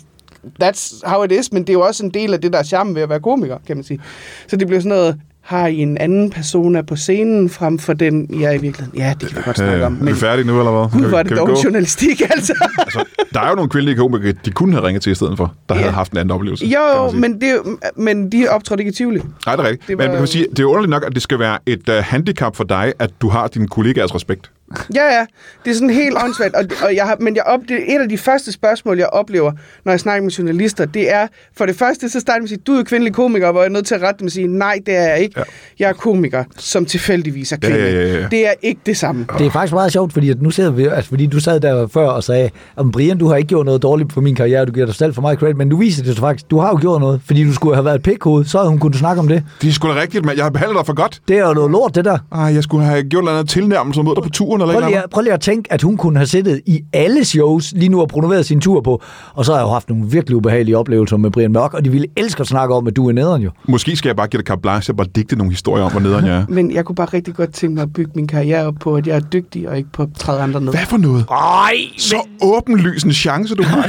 that's 0.63 1.01
how 1.11 1.25
it 1.25 1.33
is, 1.33 1.53
men 1.53 1.63
det 1.63 1.69
er 1.69 1.73
jo 1.73 1.81
også 1.81 2.05
en 2.05 2.11
del 2.11 2.33
af 2.35 2.41
det, 2.41 2.53
der 2.53 2.59
er 2.59 2.63
charmen 2.63 2.95
ved 2.95 3.03
at 3.03 3.09
være 3.09 3.21
komiker, 3.21 3.57
kan 3.67 3.77
man 3.77 3.85
sige. 3.85 4.01
Så 4.49 4.57
det 4.57 4.67
blev 4.69 4.81
sådan 4.81 4.89
noget, 4.99 5.17
har 5.41 5.67
I 5.67 5.77
en 5.79 5.99
anden 5.99 6.31
persona 6.31 6.83
på 6.83 6.97
scenen 6.97 7.51
frem 7.51 7.79
for 7.79 7.93
den, 7.93 8.27
jeg 8.41 8.43
er 8.43 8.51
i 8.51 8.59
virkeligheden? 8.59 8.99
Ja, 9.01 9.15
det 9.21 9.29
kan 9.29 9.37
vi 9.37 9.43
godt 9.45 9.57
snakke 9.57 9.87
om. 9.87 9.95
er 9.95 9.99
vi 9.99 10.05
Men 10.05 10.15
færdige 10.17 10.47
nu, 10.47 10.59
eller 10.59 10.73
hvad? 10.89 11.01
gud, 11.03 11.11
var 11.11 11.23
det 11.23 11.37
dog 11.37 11.65
journalistik, 11.65 12.21
altså. 12.31 12.55
Altså, 12.79 13.05
der 13.35 13.41
er 13.41 13.49
jo 13.49 13.55
nogle 13.55 13.71
kvindelige 13.71 13.97
komikere, 13.97 14.33
de 14.45 14.51
kunne 14.51 14.73
have 14.73 14.87
ringet 14.87 15.03
til 15.03 15.13
i 15.13 15.15
stedet 15.15 15.37
for, 15.37 15.55
der 15.69 15.75
havde 15.75 15.87
Ja. 15.89 15.93
haft 15.95 16.13
en 16.13 16.19
anden 16.19 16.31
oplevelse. 16.35 16.67
Jo, 16.67 17.11
men, 17.11 17.41
det, 17.41 17.55
men 17.97 18.33
de 18.33 18.49
optrådte 18.49 18.81
ikke 18.83 18.91
i 18.91 18.95
Tivoli. 18.95 19.21
Nej, 19.47 19.57
det 19.57 19.65
er 19.65 19.69
rigtigt. 19.69 19.89
det 19.89 19.99
var- 19.99 20.05
Men 20.05 20.11
man 20.11 20.19
kan 20.19 20.27
sige, 20.27 20.47
det 20.51 20.59
er 20.61 20.65
underligt 20.65 20.91
nok, 20.91 21.05
at 21.07 21.15
det 21.15 21.23
skal 21.23 21.39
være 21.39 21.59
et 21.67 21.89
uh, 21.89 21.95
handicap 21.95 22.57
for 22.57 22.65
dig, 22.65 22.93
at 22.99 23.11
du 23.21 23.29
har 23.29 23.47
dine 23.49 23.69
kollegaers 23.69 24.15
respekt. 24.15 24.51
Ja, 24.95 25.05
ja. 25.05 25.27
Det 25.65 25.71
er 25.71 25.75
sådan 25.75 25.91
helt 25.91 26.17
åndssvagt. 26.25 26.55
Og, 26.55 26.65
og 26.85 26.95
jeg 26.97 27.05
har, 27.05 27.17
men 27.21 27.37
jeg 27.37 27.43
op, 27.43 27.61
det 27.69 27.77
er 27.93 27.97
et 27.97 28.03
af 28.03 28.09
de 28.09 28.19
første 28.19 28.53
spørgsmål, 28.53 28.99
jeg 28.99 29.07
oplever, 29.07 29.53
når 29.85 29.93
jeg 29.93 30.01
snakker 30.01 30.23
med 30.23 30.31
journalister, 30.31 30.85
det 30.85 31.13
er, 31.15 31.27
for 31.57 31.67
det 31.67 31.77
første, 31.77 32.09
så 32.09 32.21
starter 32.21 32.39
de 32.39 32.43
med 32.43 32.47
at 32.47 32.49
sige, 32.49 32.61
du 32.67 32.73
er 32.73 32.83
kvindelig 32.85 33.15
komiker, 33.15 33.53
hvor 33.53 33.61
jeg 33.61 33.69
er 33.69 33.73
nødt 33.73 33.87
til 33.87 33.95
at 33.95 34.03
rette 34.03 34.19
dem 34.19 34.27
og 34.27 34.33
sige, 34.33 34.47
nej, 34.47 34.79
det 34.87 34.97
er 34.97 35.03
jeg 35.09 35.19
ikke. 35.21 35.35
Ja. 35.37 35.43
Jeg 35.79 35.89
er 35.89 35.93
komiker, 35.93 36.45
som 36.59 36.87
tilfældigvis 36.87 37.53
er 37.53 37.57
Ja, 37.63 37.69
kvinde. 37.69 37.85
ja, 37.85 37.91
ja, 38.07 38.21
ja. 38.21 38.27
Det 38.31 38.47
er 38.49 38.53
ikke 38.63 38.81
det 38.87 38.97
samme. 38.97 39.27
Det 39.39 39.47
er 39.47 39.51
faktisk 39.51 39.73
meget 39.73 39.93
sjovt, 39.93 40.13
fordi 40.13 40.31
at 40.31 40.43
nu 40.43 40.51
sidder 40.51 40.71
vi, 40.71 40.85
altså, 40.87 41.09
fordi 41.09 41.27
du 41.27 41.41
sad 41.41 41.61
der 41.61 41.87
før 41.87 42.09
og 42.09 42.25
sagde, 42.25 42.51
om 42.77 42.91
Brian, 42.91 43.19
du 43.19 43.29
har 43.29 43.37
ikke 43.37 43.49
gjort 43.49 43.67
noget 43.67 43.83
dårligt 43.83 44.09
på 44.15 44.21
min 44.21 44.35
karriere, 44.35 44.65
du 44.65 44.73
giver 44.73 44.87
dig 44.87 44.95
selv 44.95 45.15
for 45.15 45.23
meget 45.23 45.39
credit, 45.39 45.57
men 45.57 45.69
nu 45.69 45.77
viser 45.77 46.03
det 46.05 46.13
sig 46.15 46.21
faktisk, 46.21 46.51
du 46.51 46.59
har 46.59 46.69
jo 46.69 46.79
gjort 46.81 47.01
noget, 47.01 47.21
fordi 47.27 47.45
du 47.45 47.53
skulle 47.55 47.75
have 47.75 47.85
været 47.85 47.95
et 47.95 48.03
pikhoved, 48.03 48.45
så 48.45 48.59
havde 48.59 48.71
hun 48.71 48.79
kunnet 48.79 48.99
snakke 48.99 49.21
om 49.21 49.29
det. 49.29 49.45
Det 49.63 49.69
er 49.69 49.73
sgu 49.73 49.89
da 49.89 49.95
rigtigt, 50.01 50.25
men 50.25 50.37
jeg 50.37 50.45
har 50.45 50.51
behandlet 50.51 50.77
dig 50.79 50.87
for 50.87 50.95
godt. 50.95 51.21
Det 51.29 51.39
er 51.39 51.47
jo 51.49 51.55
noget 51.55 51.71
lort, 51.71 51.95
det 51.95 52.05
der. 52.05 52.19
Ej, 52.33 52.41
jeg 52.41 52.63
skulle 52.63 52.85
have 52.85 53.03
gjort 53.03 53.25
noget 53.25 53.49
tilnærmelse 53.49 54.03
mod 54.03 54.15
dig 54.15 54.23
på 54.23 54.29
turen, 54.59 54.71
eller 54.71 54.75
Prøv 54.75 54.83
ikke 54.89 54.97
lige, 54.97 55.03
at- 55.05 55.11
prøv 55.11 55.23
lige 55.23 55.33
at 55.33 55.41
tænke, 55.41 55.73
at 55.73 55.83
hun 55.83 55.97
kunne 55.97 56.17
have 56.17 56.27
siddet 56.27 56.61
i 56.67 56.81
alle 56.93 57.25
shows 57.25 57.73
lige 57.77 57.89
nu 57.89 58.01
og 58.01 58.09
promoveret 58.09 58.47
sin 58.47 58.61
tur 58.61 58.81
på, 58.81 59.03
og 59.35 59.45
så 59.45 59.53
har 59.53 59.59
jeg 59.59 59.67
jo 59.67 59.71
haft 59.73 59.89
nogle 59.89 60.05
virkelig 60.07 60.37
ubehagelige 60.37 60.79
oplevelser 60.79 61.17
med 61.17 61.31
Brian 61.31 61.53
Mørk, 61.53 61.75
og 61.75 61.85
de 61.85 61.91
ville 61.91 62.07
elske 62.17 62.41
at 62.41 62.47
snakke 62.47 62.75
om, 62.75 62.87
at 62.87 62.97
du 62.97 63.09
er 63.09 63.13
nederen 63.13 63.43
jo. 63.43 63.51
Måske 63.69 63.97
skal 63.97 64.09
jeg 64.09 64.17
bare 64.17 64.27
give 64.27 64.39
dig 64.39 64.47
carte 64.47 64.61
blanche 64.61 64.93
og 64.93 64.97
bare 64.97 65.07
digte 65.17 65.37
nogle 65.37 65.53
historier 65.53 65.85
om, 65.85 65.91
hvor 65.91 66.01
nederen 66.01 66.27
jeg 66.27 66.37
er. 66.37 66.45
Men 66.49 66.73
jeg 66.73 66.85
kunne 66.85 66.97
bare 66.97 67.07
rigtig 67.15 67.35
godt 67.35 67.53
tænke 67.55 67.75
mig 67.75 67.83
at 67.83 67.93
bygge 67.93 68.11
min 68.15 68.27
karriere 68.27 68.67
op 68.67 68.75
på, 68.81 68.97
at 68.97 69.07
jeg 69.07 69.17
er 69.17 69.21
dygtig 69.21 69.69
og 69.69 69.77
ikke 69.77 69.89
på 69.93 70.03
at 70.03 70.09
træde 70.19 70.41
andre 70.41 70.61
ned. 70.61 70.73
Hvad 70.73 70.87
for 70.89 70.97
noget? 70.97 71.25
Ej, 71.31 71.75
Så 71.99 72.17
åbenlys 72.43 73.03
en 73.03 73.13
chance, 73.13 73.55
du 73.55 73.63
har. 73.63 73.79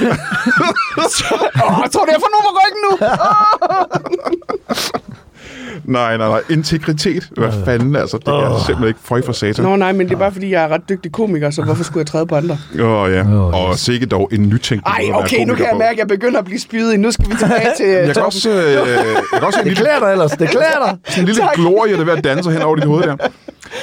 Åh, 1.65 1.80
jeg 1.84 1.91
tror, 1.91 2.06
det 2.06 2.13
er 2.15 2.19
for 2.19 2.32
nu 2.34 2.39
på 2.41 2.51
ryggen 2.60 2.82
nu! 2.86 2.91
Nej, 5.84 6.18
nej, 6.18 6.28
nej. 6.28 6.41
Integritet. 6.50 7.30
Hvad 7.38 7.52
fanden, 7.65 7.96
altså. 7.96 8.18
Det 8.18 8.26
kan 8.26 8.34
jeg 8.34 8.52
simpelthen 8.65 8.88
ikke 8.88 9.00
føj 9.04 9.22
for 9.26 9.34
satan. 9.34 9.65
Nå 9.65 9.76
nej, 9.76 9.91
men 9.91 10.08
det 10.10 10.15
er 10.15 10.20
bare 10.20 10.32
fordi, 10.32 10.52
jeg 10.52 10.63
er 10.63 10.68
ret 10.68 10.89
dygtig 10.89 11.12
komiker, 11.12 11.50
så 11.50 11.63
hvorfor 11.63 11.84
skulle 11.84 12.00
jeg 12.02 12.08
træde 12.08 12.26
på 12.28 12.36
andre? 12.36 12.58
Åh, 12.80 12.86
oh, 13.02 13.12
ja. 13.12 13.26
Og 13.36 13.72
yes. 13.74 13.80
sikkert 13.80 14.12
dog 14.12 14.30
en 14.34 14.50
nytænkning. 14.50 14.84
Ej, 14.96 15.02
måde 15.02 15.08
at 15.08 15.13
være 15.13 15.24
okay, 15.24 15.46
nu 15.46 15.56
kan 15.56 15.65
jeg 15.65 15.78
mærke, 15.78 15.91
at 15.91 15.98
jeg 15.98 16.08
begynder 16.08 16.39
at 16.39 16.46
blive 16.46 16.60
spydet. 16.60 17.00
Nu 17.00 17.12
skal 17.12 17.30
vi 17.30 17.36
tilbage 17.39 17.72
til 17.78 17.86
Jeg 17.86 18.06
kan 18.06 18.13
toppen. 18.13 18.26
også, 18.26 18.50
øh, 18.50 18.74
jeg 18.74 19.15
kan 19.34 19.44
også 19.44 19.60
det 19.63 19.78
klæder 19.78 20.00
dig 20.00 20.12
ellers, 20.12 20.32
det 20.32 20.50
klæder 20.50 20.80
dig. 20.86 21.20
en 21.20 21.26
lille 21.26 21.41
Tak. 21.41 21.56
glorie, 21.56 21.94
der 21.94 22.00
er 22.00 22.04
ved 22.06 22.13
at 22.13 22.24
danse 22.24 22.52
hen 22.52 22.62
over 22.62 22.76
dit 22.76 22.86
hoved 22.86 23.04
der. 23.04 23.15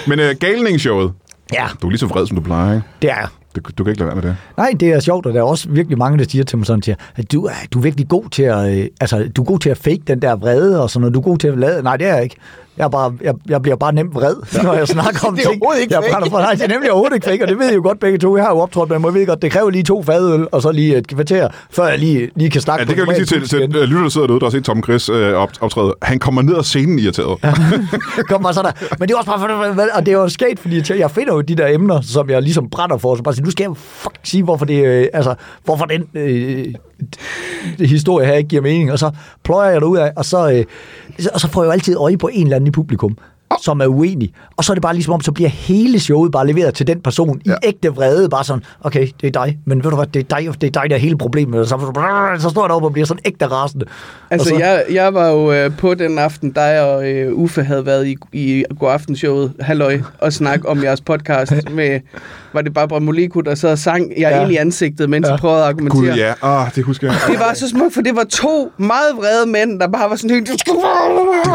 Men 0.06 0.18
øh, 0.20 0.34
galningsshowet. 0.40 1.12
Ja, 1.52 1.66
Du 1.82 1.86
er 1.86 1.90
lige 1.90 1.98
så 1.98 2.06
vred, 2.06 2.26
som 2.26 2.36
du 2.36 2.42
plejer, 2.42 2.74
ikke? 2.74 2.86
det 3.02 3.10
er 3.10 3.14
jeg. 3.16 3.26
Du, 3.56 3.60
du 3.78 3.84
kan 3.84 3.90
ikke 3.90 4.00
lade 4.00 4.06
være 4.06 4.22
med 4.22 4.22
det. 4.22 4.36
Nej, 4.56 4.74
det 4.80 4.88
er 4.88 5.00
sjovt, 5.00 5.26
og 5.26 5.34
der 5.34 5.40
er 5.40 5.44
også 5.44 5.68
virkelig 5.68 5.98
mange, 5.98 6.18
der 6.18 6.24
siger 6.28 6.44
til 6.44 6.58
mig 6.58 6.66
sådan, 6.66 6.82
siger, 6.82 6.96
at 7.16 7.32
du, 7.32 7.44
er, 7.44 7.52
du 7.72 7.78
er 7.78 7.82
virkelig 7.82 8.08
god 8.08 8.30
til 8.30 8.42
at, 8.42 8.78
øh, 8.78 8.86
altså, 9.00 9.28
du 9.36 9.42
er 9.42 9.46
god 9.46 9.58
til 9.58 9.70
at 9.70 9.78
fake 9.78 10.02
den 10.06 10.22
der 10.22 10.36
vrede 10.36 10.82
og 10.82 10.90
sådan 10.90 11.00
noget. 11.00 11.14
Du 11.14 11.18
er 11.18 11.24
god 11.24 11.38
til 11.38 11.48
at 11.48 11.58
lade. 11.58 11.82
Nej, 11.82 11.96
det 11.96 12.06
er 12.06 12.14
jeg 12.14 12.22
ikke. 12.22 12.36
Jeg, 12.76 12.90
bare, 12.90 13.12
jeg, 13.22 13.34
jeg 13.48 13.62
bliver 13.62 13.76
bare 13.76 13.92
nemt 13.92 14.14
vred, 14.14 14.34
når 14.64 14.72
jeg 14.74 14.88
snakker 14.88 15.28
om 15.28 15.36
Det 15.36 15.44
er 15.44 15.50
ting. 15.50 15.62
ikke 15.80 15.94
jeg 15.94 16.02
brænder 16.10 16.30
for, 16.30 16.38
nej, 16.38 16.52
det 16.54 16.62
er 16.62 16.68
nemlig 16.68 16.90
overhovedet 16.90 17.14
ikke 17.14 17.24
fake, 17.30 17.44
og 17.44 17.48
det 17.48 17.58
ved 17.58 17.70
I 17.70 17.74
jo 17.74 17.82
godt 17.82 18.00
begge 18.00 18.18
to. 18.18 18.36
Jeg 18.36 18.44
har 18.44 18.52
jo 18.52 18.58
optrådt 18.58 18.90
med 18.90 18.98
mig, 18.98 19.14
ved 19.14 19.26
godt, 19.26 19.42
det 19.42 19.52
kræver 19.52 19.70
lige 19.70 19.84
to 19.84 20.02
fadøl, 20.02 20.46
og 20.52 20.62
så 20.62 20.72
lige 20.72 20.96
et 20.96 21.06
kvarter, 21.06 21.48
før 21.70 21.86
jeg 21.86 21.98
lige, 21.98 22.30
lige 22.36 22.50
kan 22.50 22.60
snakke 22.60 22.80
Ja, 22.82 22.86
det 22.86 22.96
kan 22.96 23.06
jeg 23.06 23.14
lige 23.16 23.26
sige 23.26 23.40
til, 23.40 23.48
til 23.48 23.76
øh, 23.76 23.82
lytter, 23.82 24.02
der 24.02 24.08
sidder 24.08 24.26
derude, 24.26 24.40
der 24.40 24.46
har 24.46 24.50
set 24.50 24.64
Tom 24.64 24.82
Chris 24.82 25.08
øh, 25.08 25.32
op, 25.34 25.50
optræde. 25.60 25.94
Han 26.02 26.18
kommer 26.18 26.42
ned 26.42 26.54
af 26.54 26.64
scenen 26.64 26.98
irriteret. 26.98 27.38
Ja. 27.44 27.52
Kom 28.28 28.42
bare 28.42 28.54
sådan 28.54 28.72
der. 28.80 28.96
Men 28.98 29.08
det 29.08 29.14
er 29.14 29.18
også 29.18 29.30
bare, 29.30 29.38
for, 29.74 29.86
og 29.94 30.06
det 30.06 30.14
er 30.14 30.18
jo 30.18 30.28
sket, 30.28 30.58
fordi 30.58 30.82
jeg 30.98 31.10
finder 31.10 31.34
jo 31.34 31.40
de 31.40 31.54
der 31.54 31.66
emner, 31.66 32.00
som 32.00 32.30
jeg 32.30 32.42
ligesom 32.42 32.70
brænder 32.70 32.98
for, 32.98 33.16
så 33.16 33.22
bare 33.22 33.34
sige, 33.34 33.44
nu 33.44 33.50
skal 33.50 33.64
jeg 33.64 33.76
fuck 33.76 34.14
sige, 34.22 34.42
hvorfor 34.42 34.64
det, 34.64 34.84
øh, 34.84 35.06
altså, 35.12 35.34
hvorfor 35.64 35.84
den 35.84 36.04
øh, 36.14 36.66
historie 37.78 38.26
her 38.26 38.34
ikke 38.34 38.48
giver 38.48 38.62
mening, 38.62 38.92
og 38.92 38.98
så 38.98 39.10
pløjer 39.44 39.70
jeg 39.70 39.80
det 39.80 39.86
ud 39.86 39.96
af, 39.96 40.12
og 40.16 40.24
så, 40.24 40.50
øh, 40.52 40.64
og 41.34 41.40
så 41.40 41.48
får 41.48 41.62
jeg 41.62 41.66
jo 41.66 41.72
altid 41.72 41.96
øje 41.96 42.16
på 42.16 42.30
en 42.32 42.42
eller 42.46 42.56
anden 42.56 42.68
i 42.68 42.70
publikum 42.70 43.18
som 43.62 43.80
er 43.80 43.86
uenig. 43.86 44.32
Og 44.56 44.64
så 44.64 44.72
er 44.72 44.74
det 44.74 44.82
bare 44.82 44.94
ligesom 44.94 45.14
om, 45.14 45.20
så 45.20 45.32
bliver 45.32 45.48
hele 45.50 46.00
showet 46.00 46.32
bare 46.32 46.46
leveret 46.46 46.74
til 46.74 46.86
den 46.86 47.00
person 47.00 47.40
i 47.44 47.48
Ja. 47.48 47.54
ægte 47.62 47.88
vrede. 47.88 48.28
Bare 48.28 48.44
sådan, 48.44 48.62
okay, 48.80 49.08
det 49.20 49.36
er 49.36 49.44
dig, 49.44 49.58
men 49.64 49.84
ved 49.84 49.90
du 49.90 49.96
hvad, 49.96 50.06
det 50.06 50.20
er 50.32 50.36
dig, 50.40 50.60
det 50.60 50.66
er 50.76 50.80
dig 50.80 50.90
der 50.90 50.96
er 50.96 51.00
hele 51.00 51.18
problemet. 51.18 51.60
Og 51.60 51.66
så, 51.66 51.78
så 52.38 52.48
står 52.50 52.62
jeg 52.62 52.68
deroppe 52.68 52.88
og 52.88 52.92
bliver 52.92 53.06
sådan 53.06 53.20
ægte 53.24 53.46
rasende. 53.46 53.84
Altså, 54.30 54.54
og 54.54 54.60
så, 54.60 54.64
jeg, 54.66 54.84
jeg 54.92 55.14
var 55.14 55.28
jo 55.28 55.52
øh, 55.52 55.76
på 55.76 55.94
den 55.94 56.18
aften, 56.18 56.50
dig 56.52 56.80
og 56.82 57.10
øh, 57.10 57.32
Uffe 57.34 57.62
havde 57.62 57.86
været 57.86 58.06
i, 58.06 58.16
i 58.32 58.64
Godaftenshowet, 58.78 59.52
halløj, 59.60 60.00
og 60.18 60.32
snak 60.32 60.60
om 60.64 60.82
jeres 60.84 61.00
podcast 61.00 61.52
med, 61.74 62.00
var 62.54 62.62
det 62.62 62.74
Barbara 62.74 62.98
Moleko, 63.00 63.40
der 63.40 63.54
sad 63.54 63.70
og 63.72 63.78
sang 63.78 64.10
jeg 64.10 64.30
Ja. 64.30 64.42
ind 64.42 64.52
i 64.52 64.56
ansigtet, 64.56 65.10
mens 65.10 65.26
Ja. 65.26 65.30
jeg 65.30 65.38
prøvede 65.40 65.58
at 65.62 65.68
argumentere. 65.68 66.00
Gud, 66.00 66.08
ja. 66.08 66.32
Ah, 66.42 66.74
det 66.74 66.84
husker 66.84 67.06
jeg. 67.06 67.16
Det 67.30 67.38
var 67.38 67.54
så 67.54 67.68
smukt, 67.68 67.94
for 67.94 68.00
det 68.00 68.16
var 68.16 68.24
to 68.24 68.72
meget 68.76 69.16
vrede 69.16 69.46
mænd, 69.50 69.80
der 69.80 69.88
bare 69.88 70.10
var 70.10 70.16
sådan 70.16 70.30
helt... 70.36 70.50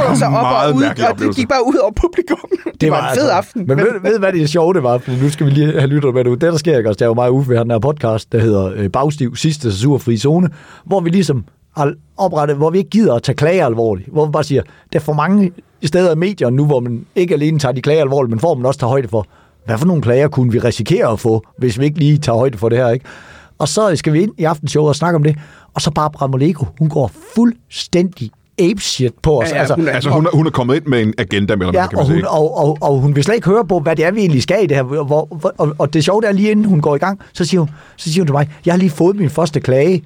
Og 0.09 0.17
så 0.17 0.25
op 0.25 0.31
meget 0.31 0.71
og 0.71 0.75
ud, 0.77 0.83
og 0.83 1.19
det 1.19 1.35
gik 1.35 1.47
bare 1.49 1.67
ud 1.67 1.75
over 1.75 1.91
publikum. 1.91 2.37
Det, 2.73 2.81
det 2.81 2.91
var, 2.91 3.09
en 3.09 3.15
fed 3.15 3.23
altså- 3.23 3.35
aften. 3.37 3.65
Men, 3.67 3.77
ved, 3.77 3.85
ved, 4.03 4.19
hvad 4.19 4.33
det 4.33 4.49
sjovt 4.49 4.75
det 4.75 4.83
var? 4.83 4.97
For 4.97 5.11
nu 5.23 5.29
skal 5.29 5.45
vi 5.45 5.51
lige 5.51 5.71
have 5.71 5.87
lyttet 5.87 6.13
med 6.13 6.23
det 6.23 6.29
ud. 6.29 6.37
Det, 6.37 6.51
der 6.51 6.57
sker, 6.57 6.77
ikke? 6.77 6.89
også, 6.89 6.97
det 6.97 7.01
er 7.01 7.05
jo 7.05 7.13
og 7.17 7.35
Uffe, 7.35 7.49
vi 7.49 7.55
har 7.55 7.63
den 7.63 7.71
her 7.71 7.79
podcast, 7.79 8.31
der 8.31 8.39
hedder 8.39 8.71
øh, 8.75 8.89
Bagstiv, 8.89 9.35
sidste 9.35 9.71
surfri 9.77 10.17
zone, 10.17 10.49
hvor 10.85 10.99
vi 10.99 11.09
ligesom 11.09 11.43
har 11.77 11.93
oprettet, 12.17 12.57
hvor 12.57 12.69
vi 12.69 12.77
ikke 12.77 12.89
gider 12.89 13.13
at 13.15 13.23
tage 13.23 13.35
klager 13.35 13.65
alvorligt. 13.65 14.09
Hvor 14.11 14.25
vi 14.25 14.31
bare 14.31 14.43
siger, 14.43 14.61
der 14.93 14.99
er 14.99 15.03
for 15.03 15.13
mange 15.13 15.51
steder 15.85 16.11
i 16.11 16.15
medierne 16.15 16.55
nu, 16.55 16.65
hvor 16.65 16.79
man 16.79 17.05
ikke 17.15 17.33
alene 17.33 17.59
tager 17.59 17.71
de 17.73 17.81
klager 17.81 18.01
alvorligt, 18.01 18.29
men 18.29 18.39
får 18.39 18.55
man 18.55 18.65
også 18.65 18.79
tager 18.79 18.89
højde 18.89 19.07
for, 19.07 19.25
hvad 19.67 19.77
for 19.77 19.85
nogle 19.85 20.01
klager 20.01 20.27
kunne 20.27 20.51
vi 20.51 20.59
risikere 20.59 21.11
at 21.11 21.19
få, 21.19 21.43
hvis 21.57 21.79
vi 21.79 21.85
ikke 21.85 21.99
lige 21.99 22.17
tager 22.17 22.37
højde 22.37 22.57
for 22.57 22.69
det 22.69 22.77
her, 22.77 22.89
ikke? 22.89 23.05
Og 23.59 23.67
så 23.67 23.95
skal 23.95 24.13
vi 24.13 24.21
ind 24.21 24.31
i 24.37 24.43
aftenshowet 24.43 24.89
og 24.89 24.95
snakke 24.95 25.15
om 25.15 25.23
det, 25.23 25.35
og 25.73 25.81
så 25.81 25.91
Barbara 25.91 26.27
Moleko, 26.27 26.65
hun 26.79 26.89
går 26.89 27.11
fuldstændig 27.35 28.31
apeshit 28.59 29.13
på 29.21 29.41
os. 29.41 29.51
Ja, 29.51 29.61
ja, 29.63 29.75
hun 29.75 29.87
er- 29.87 29.91
Altså, 29.91 30.09
hun 30.09 30.25
er, 30.25 30.29
hun 30.33 30.45
er 30.47 30.51
kommet 30.51 30.75
ind 30.75 30.85
med 30.85 31.01
en 31.01 31.13
agenda, 31.17 31.53
eller 31.53 31.65
Ja, 31.73 31.87
kan 31.87 31.89
man 31.97 31.99
og 31.99 32.05
hun, 32.07 32.15
sige. 32.15 32.29
og, 32.29 32.57
og, 32.57 32.77
og 32.81 32.99
hun 32.99 33.15
vil 33.15 33.23
slet 33.23 33.35
ikke 33.35 33.47
høre 33.49 33.65
på, 33.65 33.79
hvad 33.79 33.95
det 33.95 34.05
er, 34.05 34.11
vi 34.11 34.19
egentlig 34.19 34.43
skal 34.43 34.63
i 34.63 34.67
det 34.67 34.77
her. 34.77 34.83
Hvor, 34.83 35.03
hvor, 35.03 35.53
og, 35.57 35.75
og 35.77 35.93
det 35.93 36.03
sjove 36.03 36.25
er, 36.25 36.31
lige 36.31 36.51
inden 36.51 36.65
hun 36.65 36.81
går 36.81 36.95
i 36.95 36.99
gang, 36.99 37.19
så 37.33 37.45
siger 37.45 37.59
hun, 37.61 37.69
så 37.97 38.11
siger 38.11 38.21
hun 38.21 38.27
til 38.27 38.33
mig, 38.33 38.49
jeg 38.65 38.73
har 38.73 38.77
lige 38.79 38.89
fået 38.89 39.15
min 39.15 39.29
første 39.29 39.59
klage. 39.59 40.03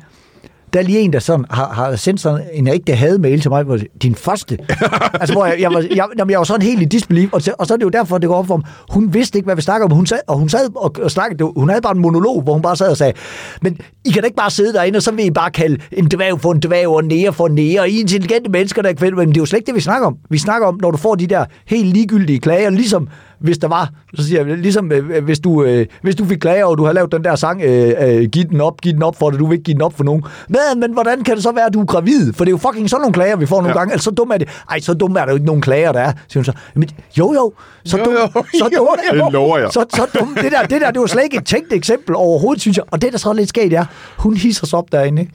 Der 0.73 0.79
er 0.79 0.83
lige 0.83 0.99
en, 0.99 1.13
der 1.13 1.19
sådan 1.19 1.45
har, 1.49 1.67
har 1.73 1.95
sendt 1.95 2.19
sådan 2.21 2.41
en 2.53 2.71
rigtig 2.71 2.97
hademail 2.97 3.41
til 3.41 3.51
mig, 3.51 3.63
hvor 3.63 3.79
din 4.01 4.15
første. 4.15 4.57
altså, 5.21 5.33
hvor 5.33 5.45
jeg, 5.45 5.55
jeg, 5.61 5.71
var, 5.73 5.79
jeg, 5.95 6.05
jamen, 6.17 6.31
jeg 6.31 6.37
var 6.37 6.43
sådan 6.43 6.61
helt 6.61 6.81
i 6.81 6.85
disbelief, 6.85 7.33
og, 7.33 7.41
så- 7.41 7.53
og 7.59 7.67
så 7.67 7.73
er 7.73 7.77
det 7.77 7.83
jo 7.83 7.89
derfor, 7.89 8.17
det 8.17 8.27
går 8.29 8.35
op 8.35 8.47
for 8.47 8.57
mig. 8.57 8.65
Hun 8.91 9.13
vidste 9.13 9.37
ikke, 9.37 9.45
hvad 9.45 9.55
vi 9.55 9.61
snakker 9.61 9.85
om. 9.87 9.91
Hun 9.93 10.05
sad, 10.05 10.19
og 10.27 10.37
hun 10.37 10.49
sad 10.49 10.69
og, 10.75 10.95
og 11.03 11.11
snakkede, 11.11 11.51
hun 11.55 11.69
havde 11.69 11.81
bare 11.81 11.95
en 11.95 12.01
monolog, 12.01 12.41
hvor 12.41 12.53
hun 12.53 12.61
bare 12.61 12.75
sad 12.75 12.89
og 12.89 12.97
sagde, 12.97 13.13
men 13.61 13.77
I 14.05 14.09
kan 14.11 14.21
da 14.21 14.25
ikke 14.25 14.35
bare 14.37 14.49
sidde 14.51 14.73
derinde, 14.73 14.97
og 14.97 15.03
så 15.03 15.11
vil 15.11 15.25
I 15.25 15.31
bare 15.31 15.51
kalde 15.51 15.77
en 15.91 16.05
dværg 16.05 16.41
for 16.41 16.51
en 16.51 16.59
dværg, 16.59 16.87
og 16.87 17.03
nære 17.03 17.33
for 17.33 17.47
nære, 17.47 17.79
og 17.79 17.89
I 17.89 17.99
intelligente 17.99 18.49
mennesker, 18.51 18.81
der 18.81 18.89
er 18.89 18.93
kvinder. 18.93 19.17
Men 19.17 19.27
det 19.29 19.37
er 19.37 19.41
jo 19.41 19.45
slet 19.45 19.57
ikke 19.59 19.67
det, 19.67 19.75
vi 19.75 19.81
snakker 19.81 20.07
om. 20.07 20.17
Vi 20.29 20.37
snakker 20.37 20.67
om, 20.67 20.79
når 20.81 20.91
du 20.91 20.97
får 20.97 21.15
de 21.15 21.27
der 21.27 21.45
helt 21.67 21.87
ligegyldige 21.87 22.39
klager, 22.39 22.69
ligesom 22.69 23.07
hvis 23.41 23.57
der 23.57 23.67
var, 23.67 23.89
så 24.15 24.23
siger 24.23 24.45
jeg, 24.45 24.57
ligesom 24.57 24.91
øh, 24.91 25.23
hvis, 25.23 25.39
du, 25.39 25.63
øh, 25.63 25.85
hvis 26.01 26.15
du 26.15 26.25
fik 26.25 26.37
klager, 26.37 26.65
og 26.65 26.77
du 26.77 26.85
har 26.85 26.93
lavet 26.93 27.11
den 27.11 27.23
der 27.23 27.35
sang, 27.35 27.61
øh, 27.61 27.93
øh, 28.01 28.29
giv 28.29 28.43
den 28.45 28.61
op, 28.61 28.81
giv 28.81 28.93
den 28.93 29.03
op 29.03 29.15
for 29.15 29.29
det, 29.29 29.39
du 29.39 29.45
vil 29.45 29.53
ikke 29.53 29.63
give 29.63 29.73
den 29.73 29.81
op 29.81 29.93
for 29.97 30.03
nogen. 30.03 30.23
Men, 30.49 30.59
men 30.79 30.93
hvordan 30.93 31.23
kan 31.23 31.35
det 31.35 31.43
så 31.43 31.51
være, 31.51 31.65
at 31.65 31.73
du 31.73 31.81
er 31.81 31.85
gravid? 31.85 32.33
For 32.33 32.45
det 32.45 32.49
er 32.49 32.53
jo 32.53 32.57
fucking 32.57 32.89
sådan 32.89 33.01
nogle 33.01 33.13
klager, 33.13 33.35
vi 33.35 33.45
får 33.45 33.55
nogle 33.61 33.69
Ja. 33.69 33.77
gange. 33.77 33.91
Altså, 33.91 34.03
så 34.05 34.11
dumme 34.11 34.33
er 34.33 34.37
det. 34.37 34.47
Ej, 34.69 34.79
så 34.79 34.93
dumme 34.93 35.19
er 35.19 35.25
der 35.25 35.31
jo 35.31 35.35
ikke 35.35 35.45
nogen 35.45 35.61
klager, 35.61 35.91
der 35.91 35.99
er. 35.99 36.13
Siger 36.27 36.39
hun 36.39 36.45
så. 36.45 36.51
Men, 36.75 36.89
jo, 37.17 37.33
jo. 37.33 37.53
Så 37.85 37.97
Jo, 37.97 38.03
dum, 38.03 38.13
jo. 38.13 38.19
så 38.59 38.69
Jo, 38.77 38.87
dum, 39.11 39.17
jo. 39.17 39.23
Det 39.25 39.33
lover 39.33 39.57
jeg. 39.57 39.67
Så, 39.71 39.85
så 39.95 40.07
dum, 40.19 40.35
det 40.41 40.51
der, 40.51 40.61
det 40.61 40.81
der, 40.81 40.91
det 40.91 40.99
var 41.01 41.07
slet 41.07 41.23
ikke 41.23 41.37
et 41.37 41.45
tænkt 41.45 41.73
eksempel 41.73 42.15
overhovedet, 42.15 42.61
synes 42.61 42.77
jeg. 42.77 42.85
Og 42.91 43.01
det, 43.01 43.11
der 43.11 43.17
så 43.17 43.29
er 43.29 43.33
lidt 43.33 43.49
sket, 43.49 43.73
er, 43.73 43.85
hun 44.17 44.37
hisser 44.37 44.67
sig 44.67 44.79
op 44.79 44.91
derinde, 44.91 45.21
ikke? 45.21 45.33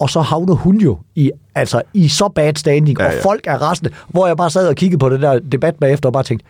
Og 0.00 0.10
så 0.10 0.20
havner 0.20 0.54
hun 0.54 0.76
jo 0.76 0.98
i, 1.14 1.30
altså, 1.54 1.82
i 1.94 2.08
så 2.08 2.28
bad 2.34 2.54
standing, 2.56 2.98
ja. 2.98 3.04
ja. 3.04 3.16
og 3.16 3.22
folk 3.22 3.40
er 3.46 3.54
rasende, 3.54 3.90
hvor 4.08 4.26
jeg 4.26 4.36
bare 4.36 4.50
sad 4.50 4.68
og 4.68 4.74
kiggede 4.74 4.98
på 4.98 5.08
det 5.08 5.20
der 5.22 5.38
debat 5.38 5.74
bagefter 5.74 6.08
og 6.08 6.12
bare 6.12 6.22
tænkte, 6.22 6.46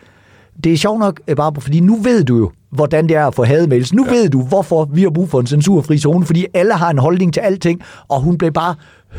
det 0.63 0.73
er 0.73 0.77
sjovt 0.77 0.99
nok 0.99 1.21
øh, 1.27 1.35
bare, 1.35 1.53
fordi 1.61 1.79
nu 1.79 1.95
ved 1.95 2.23
du 2.23 2.37
jo, 2.37 2.51
hvordan 2.69 3.09
det 3.09 3.15
er 3.15 3.27
at 3.27 3.35
få 3.35 3.43
hademails. 3.43 3.93
Nu 3.93 4.05
ja. 4.05 4.11
ved 4.11 4.29
du, 4.29 4.41
hvorfor 4.41 4.85
vi 4.85 5.01
har 5.01 5.09
brug 5.09 5.29
for 5.29 5.39
en 5.39 5.47
censurfri 5.47 5.97
zone, 5.97 6.25
fordi 6.25 6.45
alle 6.53 6.73
har 6.73 6.89
en 6.89 6.97
holdning 6.97 7.33
til 7.33 7.39
alting, 7.39 7.81
og 8.07 8.21
hun 8.21 8.37
blev 8.37 8.51
bare 8.51 8.75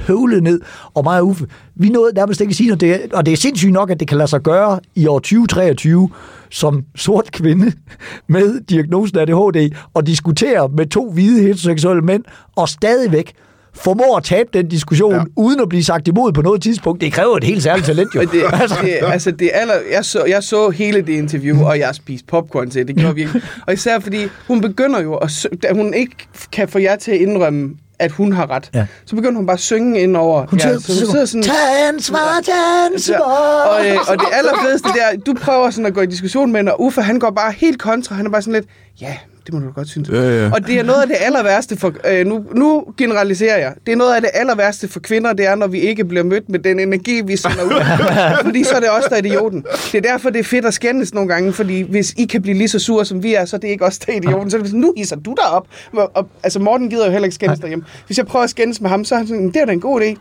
høvlet 0.06 0.42
ned. 0.42 0.61
Og 0.94 1.04
mig 1.04 1.20
og 1.20 1.26
Uffe, 1.26 1.46
vi 1.74 1.88
nåede 1.88 2.14
nærmest 2.14 2.40
ikke 2.40 2.50
at 2.50 2.56
sige 2.56 2.66
noget. 2.66 2.80
Det 2.80 2.90
er, 2.90 2.98
og 3.12 3.26
det 3.26 3.32
er 3.32 3.36
sindssygt 3.36 3.72
nok, 3.72 3.90
at 3.90 4.00
det 4.00 4.09
kan 4.09 4.18
lade 4.18 4.28
sig 4.28 4.40
gøre 4.40 4.80
i 4.94 5.06
år 5.06 5.18
2023 5.18 6.11
som 6.50 6.84
sort 6.96 7.32
kvinde 7.32 7.72
med 8.28 8.61
diagnosen 8.61 9.18
ADHD 9.18 9.74
og 9.94 10.06
diskutere 10.06 10.68
med 10.68 10.86
to 10.86 11.11
hvide 11.11 11.42
heteroseksuelle 11.42 12.02
mænd 12.02 12.24
og 12.56 12.68
stadigvæk 12.68 13.32
formår 13.74 14.16
at 14.16 14.24
tabe 14.24 14.48
den 14.52 14.68
diskussion, 14.68 15.14
ja. 15.14 15.22
uden 15.36 15.60
at 15.60 15.68
blive 15.68 15.84
sagt 15.84 16.08
imod 16.08 16.32
på 16.32 16.42
noget 16.42 16.62
tidspunkt. 16.62 17.00
Det 17.00 17.12
kræver 17.12 17.36
et 17.36 17.44
helt 17.44 17.62
særligt 17.62 17.86
talent, 17.86 18.14
jo. 18.14 18.20
Det, 18.20 18.44
altså, 18.52 18.76
det, 18.82 18.98
altså 19.02 19.30
det 19.30 19.50
aller, 19.54 19.74
jeg, 19.92 20.04
så, 20.04 20.24
jeg 20.24 20.42
så 20.42 20.70
hele 20.70 21.00
det 21.00 21.08
interview, 21.08 21.64
og 21.64 21.78
jeg 21.78 21.94
spiste 21.94 22.26
popcorn 22.26 22.70
til 22.70 22.88
det. 22.88 22.96
gjorde 22.96 23.14
virkelig. 23.14 23.42
Og 23.66 23.72
især 23.72 23.98
fordi 23.98 24.18
hun 24.48 24.60
begynder 24.60 25.02
jo, 25.02 25.14
at, 25.14 25.46
da 25.62 25.72
hun 25.72 25.94
ikke 25.94 26.16
kan 26.52 26.68
få 26.68 26.78
jer 26.78 26.96
til 26.96 27.10
at 27.10 27.20
indrømme, 27.20 27.74
at 27.98 28.12
hun 28.12 28.32
har 28.32 28.50
ret. 28.50 28.70
Ja. 28.74 28.86
Så 29.06 29.16
begynder 29.16 29.36
hun 29.36 29.46
bare 29.46 29.54
at 29.54 29.60
synge 29.60 30.00
ind 30.00 30.16
over. 30.16 30.46
Hun 30.46 30.60
sidder, 30.60 30.78
så 30.78 30.92
hun 31.00 31.10
sidder 31.10 31.24
sådan... 31.24 31.42
Tag 31.42 31.88
ansvar, 31.88 32.40
tag 32.44 32.54
ansvar. 32.92 33.18
Og, 33.18 33.88
øh, 33.88 33.96
og 34.08 34.18
det 34.18 34.26
allerfedeste 34.32 34.88
der, 34.88 35.20
du 35.26 35.34
prøver 35.34 35.70
sådan 35.70 35.86
at 35.86 35.94
gå 35.94 36.00
i 36.00 36.06
diskussion 36.06 36.52
med 36.52 36.60
hende, 36.60 36.72
og 36.72 36.82
Uffe, 36.82 37.02
han 37.02 37.18
går 37.18 37.30
bare 37.30 37.52
helt 37.52 37.78
kontra. 37.78 38.14
Han 38.14 38.26
er 38.26 38.30
bare 38.30 38.42
sådan 38.42 38.54
lidt, 38.54 38.66
ja, 39.00 39.16
det 39.47 39.55
må 39.55 39.61
du 39.61 39.70
godt 39.70 39.88
synes. 39.88 40.09
Ja, 40.09 40.42
ja. 40.42 40.51
Og 40.53 40.66
det 40.66 40.78
er 40.78 40.82
noget 40.82 41.03
af 41.03 41.09
det 41.09 41.16
aller 41.20 41.42
værste 41.42 41.76
for, 41.76 41.92
øh, 42.11 42.26
nu, 42.26 42.45
nu 42.55 42.84
generaliserer 42.99 43.59
jeg, 43.59 43.74
det 43.86 43.92
er 43.92 43.97
noget 43.97 44.14
af 44.14 44.20
det 44.20 44.30
aller 44.34 44.55
værste 44.55 44.88
for 44.88 45.01
kvinder, 45.01 45.32
det 45.32 45.47
er, 45.47 45.55
når 45.55 45.66
vi 45.66 45.78
ikke 45.78 46.05
bliver 46.05 46.24
mødt 46.24 46.49
med 46.49 46.59
den 46.59 46.80
energi, 46.80 47.22
vi 47.26 47.36
sender 47.36 47.64
ud. 47.64 47.84
fordi 48.47 48.64
så 48.64 48.74
er 48.74 48.80
det 48.80 48.90
os, 48.90 49.05
der 49.05 49.14
er 49.14 49.18
idioten. 49.18 49.64
Det 49.92 50.07
er 50.07 50.12
derfor, 50.12 50.30
det 50.30 50.38
er 50.38 50.45
fedt 50.45 50.64
at 50.64 50.74
skændes 50.74 51.14
nogle 51.14 51.28
gange, 51.28 51.53
fordi 51.53 51.80
hvis 51.82 52.14
I 52.16 52.24
kan 52.24 52.42
blive 52.42 52.57
lige 52.57 52.68
så 52.68 52.78
sure, 52.78 53.05
som 53.05 53.22
vi 53.22 53.34
er, 53.34 53.45
så 53.45 53.57
er 53.57 53.61
det 53.61 53.68
ikke 53.68 53.84
os, 53.84 53.99
der 53.99 54.12
er 54.12 54.16
idioten. 54.16 54.51
Så 54.51 54.57
er 54.57 54.61
det 54.61 54.68
sådan, 54.68 54.80
nu 54.80 54.95
hisser 54.97 55.16
du 55.16 55.34
dig 55.36 55.51
op. 55.51 55.66
Og, 55.92 56.11
og, 56.14 56.28
altså, 56.42 56.59
Morten 56.59 56.90
gider 56.90 57.05
jo 57.05 57.11
heller 57.12 57.24
ikke 57.24 57.34
skændes 57.34 57.59
derhjemme. 57.59 57.84
Hvis 58.07 58.18
jeg 58.18 58.26
prøver 58.26 58.45
at 58.45 58.51
skændes 58.51 58.80
med 58.80 58.90
ham, 58.90 59.05
så 59.05 59.14
er 59.14 59.18
han 59.18 59.26
sådan, 59.26 59.47
det 59.47 59.57
er 59.57 59.64
da 59.64 59.72
en 59.72 59.80
god 59.80 60.01
idé. 60.01 60.16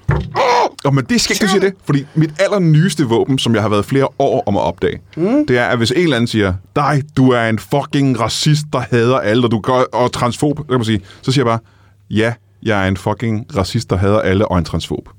Og 0.84 0.95
men 0.95 1.05
det 1.05 1.21
skal 1.21 1.36
ikke 1.36 1.59
du 1.59 1.65
det, 1.65 1.74
fordi 1.86 2.05
mit 2.15 2.32
allernyeste 2.39 3.03
våben, 3.03 3.39
som 3.39 3.55
jeg 3.55 3.61
har 3.61 3.69
været 3.69 3.86
flere 3.86 4.07
år 4.19 4.43
om 4.45 4.57
at 4.57 4.61
opdage, 4.61 4.99
mm. 5.17 5.47
det 5.47 5.57
er, 5.57 5.65
at 5.65 5.78
hvis 5.78 5.91
en 5.91 5.97
eller 5.97 6.15
anden 6.15 6.28
siger, 6.28 6.53
dig, 6.76 7.03
du 7.17 7.30
er 7.30 7.49
en 7.49 7.59
fucking 7.59 8.19
racist, 8.19 8.65
der 8.74 8.80
hader 8.80 9.12
alle, 9.18 9.43
og 9.47 9.51
du 9.51 9.59
gør, 9.59 9.74
og 9.93 10.11
transfob, 10.11 10.57
så 10.57 10.64
kan 10.64 10.78
man 10.78 10.86
sige, 10.86 11.01
så 11.22 11.32
siger 11.32 11.41
jeg 11.45 11.51
bare, 11.51 11.59
ja, 12.09 12.34
jeg 12.64 12.84
er 12.84 12.88
en 12.88 12.97
fucking 12.97 13.45
racist, 13.57 13.89
der 13.89 13.95
hader 13.95 14.20
alle, 14.20 14.47
og 14.47 14.57
en 14.57 14.66
transfob. 14.66 15.09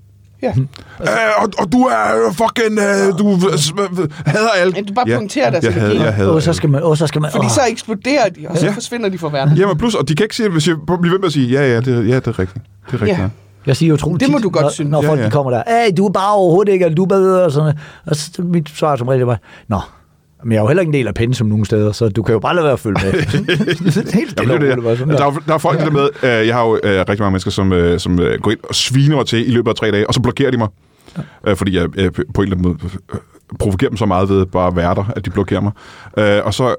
Ja. 0.42 0.48
Øh, 0.58 1.06
og, 1.42 1.48
og 1.58 1.72
du 1.72 1.78
er 1.82 2.32
fucking, 2.32 2.78
øh, 2.78 3.18
du 3.18 3.28
øh, 3.32 4.08
hader 4.26 4.48
alle. 4.60 4.72
Ja, 4.76 4.82
du 4.82 4.94
bare 4.94 5.06
punkterer 5.18 5.50
deres 5.50 5.64
jeg 5.64 5.74
hader, 5.74 6.04
jeg 6.04 6.14
hader 6.14 6.32
Åh, 6.34 6.42
så 6.42 6.52
skal 6.52 6.70
man... 6.70 6.82
Åh, 6.82 6.96
så 6.96 7.06
skal 7.06 7.20
man... 7.20 7.30
Fordi 7.30 7.44
åh. 7.46 7.50
så 7.50 7.60
eksploderer 7.68 8.28
de, 8.28 8.46
og 8.48 8.56
så 8.58 8.66
Ja. 8.66 8.72
forsvinder 8.72 9.08
de 9.08 9.18
fra 9.18 9.28
verden. 9.30 9.56
Jamen 9.56 9.78
plus, 9.78 9.94
og 9.94 10.08
de 10.08 10.14
kan 10.14 10.24
ikke 10.24 10.36
sige 10.36 10.44
det, 10.44 10.52
hvis 10.52 10.68
jeg 10.68 10.76
bliver 10.86 11.10
ved 11.10 11.18
med 11.18 11.26
at 11.26 11.32
sige, 11.32 11.48
ja, 11.48 11.68
ja, 11.74 11.80
det, 11.80 12.08
ja, 12.08 12.14
det 12.16 12.26
er 12.26 12.38
rigtigt. 12.38 12.64
Det 12.86 12.94
er 12.94 13.02
rigtigt, 13.02 13.18
Ja. 13.18 13.22
ja. 13.22 13.28
Jeg 13.66 13.76
siger 13.76 13.92
utroligt 13.94 14.20
Det 14.20 14.30
må 14.30 14.38
tit, 14.38 14.42
du 14.44 14.50
godt 14.50 14.62
når, 14.62 14.70
synes. 14.70 14.90
Når 14.90 15.02
Ja, 15.02 15.08
folk 15.08 15.20
ja. 15.20 15.26
de 15.26 15.30
kommer 15.30 15.50
der, 15.50 15.62
hey, 15.68 15.92
du 15.96 16.06
er 16.06 16.10
bare 16.12 16.34
overhovedet 16.34 16.72
ikke, 16.72 16.84
eller 16.84 16.96
du 16.96 17.02
er 17.02 17.06
bedre, 17.06 17.42
og 17.44 17.52
sådan 17.52 17.62
noget. 17.64 17.78
Og 18.06 18.16
så 18.16 18.42
mit 18.42 18.68
svar 18.68 18.96
som 18.96 19.08
regel 19.08 19.24
var, 19.24 19.38
nå, 19.68 19.80
men 20.44 20.52
jeg 20.52 20.58
er 20.58 20.62
jo 20.62 20.66
heller 20.68 20.80
ikke 20.80 20.90
en 20.90 20.94
del 20.94 21.06
af 21.06 21.14
pensum 21.14 21.46
nogle 21.46 21.64
steder, 21.66 21.92
så 21.92 22.08
du 22.08 22.22
kan 22.22 22.32
jo 22.32 22.38
bare 22.38 22.54
lade 22.54 22.64
være 22.64 22.72
at 22.72 22.80
følge 22.80 22.98
med. 23.04 23.12
Helt 24.14 24.40
Jamen, 24.40 24.60
det 24.60 24.70
er 24.70 24.74
det. 24.74 24.84
bare 24.84 24.96
sådan 24.96 25.12
Der, 25.14 25.18
der. 25.18 25.26
er, 25.26 25.42
der 25.46 25.54
er 25.54 25.58
folk 25.58 25.78
der 25.80 25.90
med, 25.90 26.08
øh, 26.22 26.46
jeg 26.46 26.54
har 26.54 26.64
jo 26.64 26.74
øh, 26.84 26.98
rigtig 27.00 27.18
mange 27.20 27.30
mennesker, 27.30 27.50
som, 27.50 27.72
øh, 27.72 27.98
som 28.00 28.20
øh, 28.20 28.40
går 28.40 28.50
ind 28.50 28.60
og 28.68 28.74
sviner 28.74 29.16
mig 29.16 29.26
til 29.26 29.48
i 29.48 29.50
løbet 29.50 29.70
af 29.70 29.76
tre 29.76 29.90
dage, 29.90 30.06
og 30.08 30.14
så 30.14 30.20
blokerer 30.20 30.50
de 30.50 30.56
mig. 30.58 30.68
Øh, 31.46 31.56
fordi 31.56 31.76
jeg 31.76 31.88
øh, 31.98 32.12
på 32.34 32.42
en 32.42 32.48
eller 32.52 32.56
anden 32.56 32.62
måde 32.62 32.76
øh, 33.14 33.18
provokerer 33.58 33.88
dem 33.90 33.96
så 33.96 34.06
meget 34.06 34.28
ved 34.28 34.46
bare 34.46 34.66
at 34.66 34.76
være 34.76 34.94
der, 34.94 35.04
at 35.16 35.24
de 35.24 35.30
blokerer 35.30 35.60
mig. 35.60 35.72
Øh, 36.18 36.40
og 36.44 36.54
så 36.54 36.74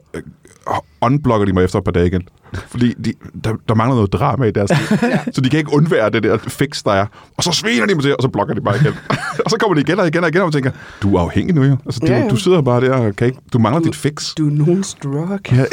øh, 0.69 0.75
unblocker 1.01 1.45
de 1.45 1.53
mig 1.53 1.63
efter 1.63 1.79
et 1.79 1.85
par 1.85 1.91
dage 1.91 2.07
igen. 2.07 2.21
Fordi 2.67 2.93
de, 2.93 3.13
der, 3.43 3.53
der 3.67 3.75
mangler 3.75 3.95
noget 3.95 4.13
drama 4.13 4.45
i 4.45 4.51
deres 4.51 4.71
liv. 4.71 4.97
Så 5.33 5.41
de 5.41 5.49
kan 5.49 5.59
ikke 5.59 5.73
undvære 5.73 6.09
det 6.09 6.23
der 6.23 6.37
fix, 6.37 6.83
der 6.83 6.91
er. 6.91 7.05
Og 7.37 7.43
så 7.43 7.51
sviner 7.51 7.85
de 7.85 7.95
mig 7.95 8.03
til, 8.03 8.15
og 8.15 8.21
så 8.21 8.27
blokker 8.29 8.53
de 8.53 8.61
mig 8.61 8.75
igen. 8.81 8.93
og 9.45 9.49
så 9.51 9.57
kommer 9.57 9.75
de 9.75 9.81
igen 9.81 9.99
og 9.99 10.07
igen 10.07 10.23
og 10.23 10.29
igen, 10.29 10.41
og 10.41 10.45
man 10.47 10.51
tænker, 10.53 10.71
du 11.01 11.15
er 11.15 11.21
afhængig 11.21 11.55
nu 11.55 11.63
jo. 11.63 11.77
Altså, 11.85 11.99
du, 11.99 12.05
Ja, 12.11 12.19
ja. 12.19 12.27
du 12.29 12.35
sidder 12.35 12.61
bare 12.61 12.81
der 12.81 12.93
og 12.93 13.15
kan 13.15 13.27
ikke, 13.27 13.39
du 13.53 13.59
mangler 13.59 13.81
dit 13.81 13.95
fix. 13.95 14.33
Du 14.33 14.47
er 14.47 14.51
nogens 14.51 14.93
drug. 15.03 15.39
Ja, 15.51 15.65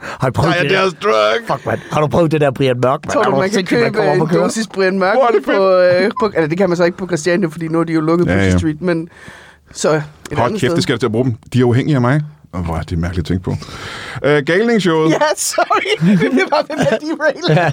Har 0.00 0.28
I 0.28 0.30
prøvet 0.30 0.54
ja, 0.54 0.62
det 0.62 0.70
der? 0.70 0.78
er 0.80 0.90
drug. 0.90 1.46
Fuck, 1.46 1.66
man. 1.66 1.78
Har 1.92 2.00
du 2.00 2.06
prøvet 2.06 2.32
det 2.32 2.40
der 2.40 2.50
Brian 2.50 2.76
Mørk, 2.82 3.00
man? 3.06 3.12
Tror 3.12 3.22
du, 3.22 3.36
man 3.36 3.50
kan 3.50 3.64
købe 3.66 3.90
kommer 3.90 4.22
op 4.22 4.30
en 4.30 4.36
dosis 4.36 4.66
Brian 4.66 4.98
Mørk 4.98 5.14
Hvor 5.14 5.26
er 5.26 5.30
det 5.30 5.44
på, 5.44 5.52
øh, 5.52 6.10
på... 6.20 6.26
Altså, 6.26 6.46
det 6.48 6.58
kan 6.58 6.68
man 6.68 6.76
så 6.76 6.84
ikke 6.84 6.98
på 6.98 7.06
Christiania, 7.06 7.48
fordi 7.48 7.68
nu 7.68 7.80
er 7.80 7.84
de 7.84 7.92
jo 7.92 8.00
lukket 8.00 8.26
på 8.26 8.32
Ja, 8.32 8.44
ja. 8.44 8.58
Street, 8.58 8.82
men... 8.82 9.08
Så 9.72 9.94
et 9.94 10.02
Hold 10.32 10.46
andet 10.46 10.60
kæft, 10.60 10.70
sted. 10.70 10.74
det 10.76 10.82
skal 10.82 10.92
jeg 10.92 11.00
til 11.00 11.06
at 11.06 11.12
bruge 11.12 11.24
dem. 11.24 11.34
De 11.52 11.60
er 11.60 11.64
afhængige 11.66 11.94
af 11.94 12.00
mig. 12.00 12.20
Og 12.52 12.60
hvor 12.60 12.74
er 12.76 12.82
det 12.82 12.98
mærkeligt 12.98 13.24
at 13.24 13.28
tænke 13.28 13.42
på. 13.44 13.50
Uh, 13.50 14.44
Galningsshowet. 14.46 15.10
Ja, 15.10 15.16
sorry. 15.36 16.06
Vi 16.10 16.16
bliver 16.16 16.48
bare 16.50 16.62
ved 16.68 16.76
med 16.76 16.86
at 16.86 16.98
derail. 17.48 17.72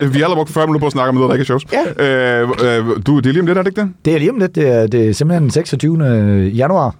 Ja, 0.00 0.06
Vi 0.06 0.18
har 0.18 0.24
allerede 0.24 0.34
brugt 0.36 0.50
40 0.50 0.66
minutter 0.66 0.80
på 0.80 0.86
at 0.86 0.92
snakke 0.92 1.08
om 1.08 1.14
noget, 1.14 1.28
der 1.28 1.34
ikke 1.34 1.42
er 1.42 1.58
shows. 1.58 1.64
Ja. 1.72 2.42
Uh, 2.42 2.50
uh, 2.50 2.96
du, 3.06 3.16
det 3.18 3.26
er 3.26 3.32
lige 3.32 3.40
om 3.40 3.46
lidt, 3.46 3.58
er 3.58 3.62
det 3.62 3.70
ikke 3.70 3.80
det? 3.80 3.90
det 4.04 4.14
er 4.14 4.18
lige 4.18 4.30
om 4.30 4.38
lidt. 4.38 4.54
Det 4.54 4.68
er, 4.68 4.86
det 4.86 5.08
er 5.08 5.12
simpelthen 5.12 5.42
den 5.42 5.50
26. 5.50 6.04
januar. 6.54 6.94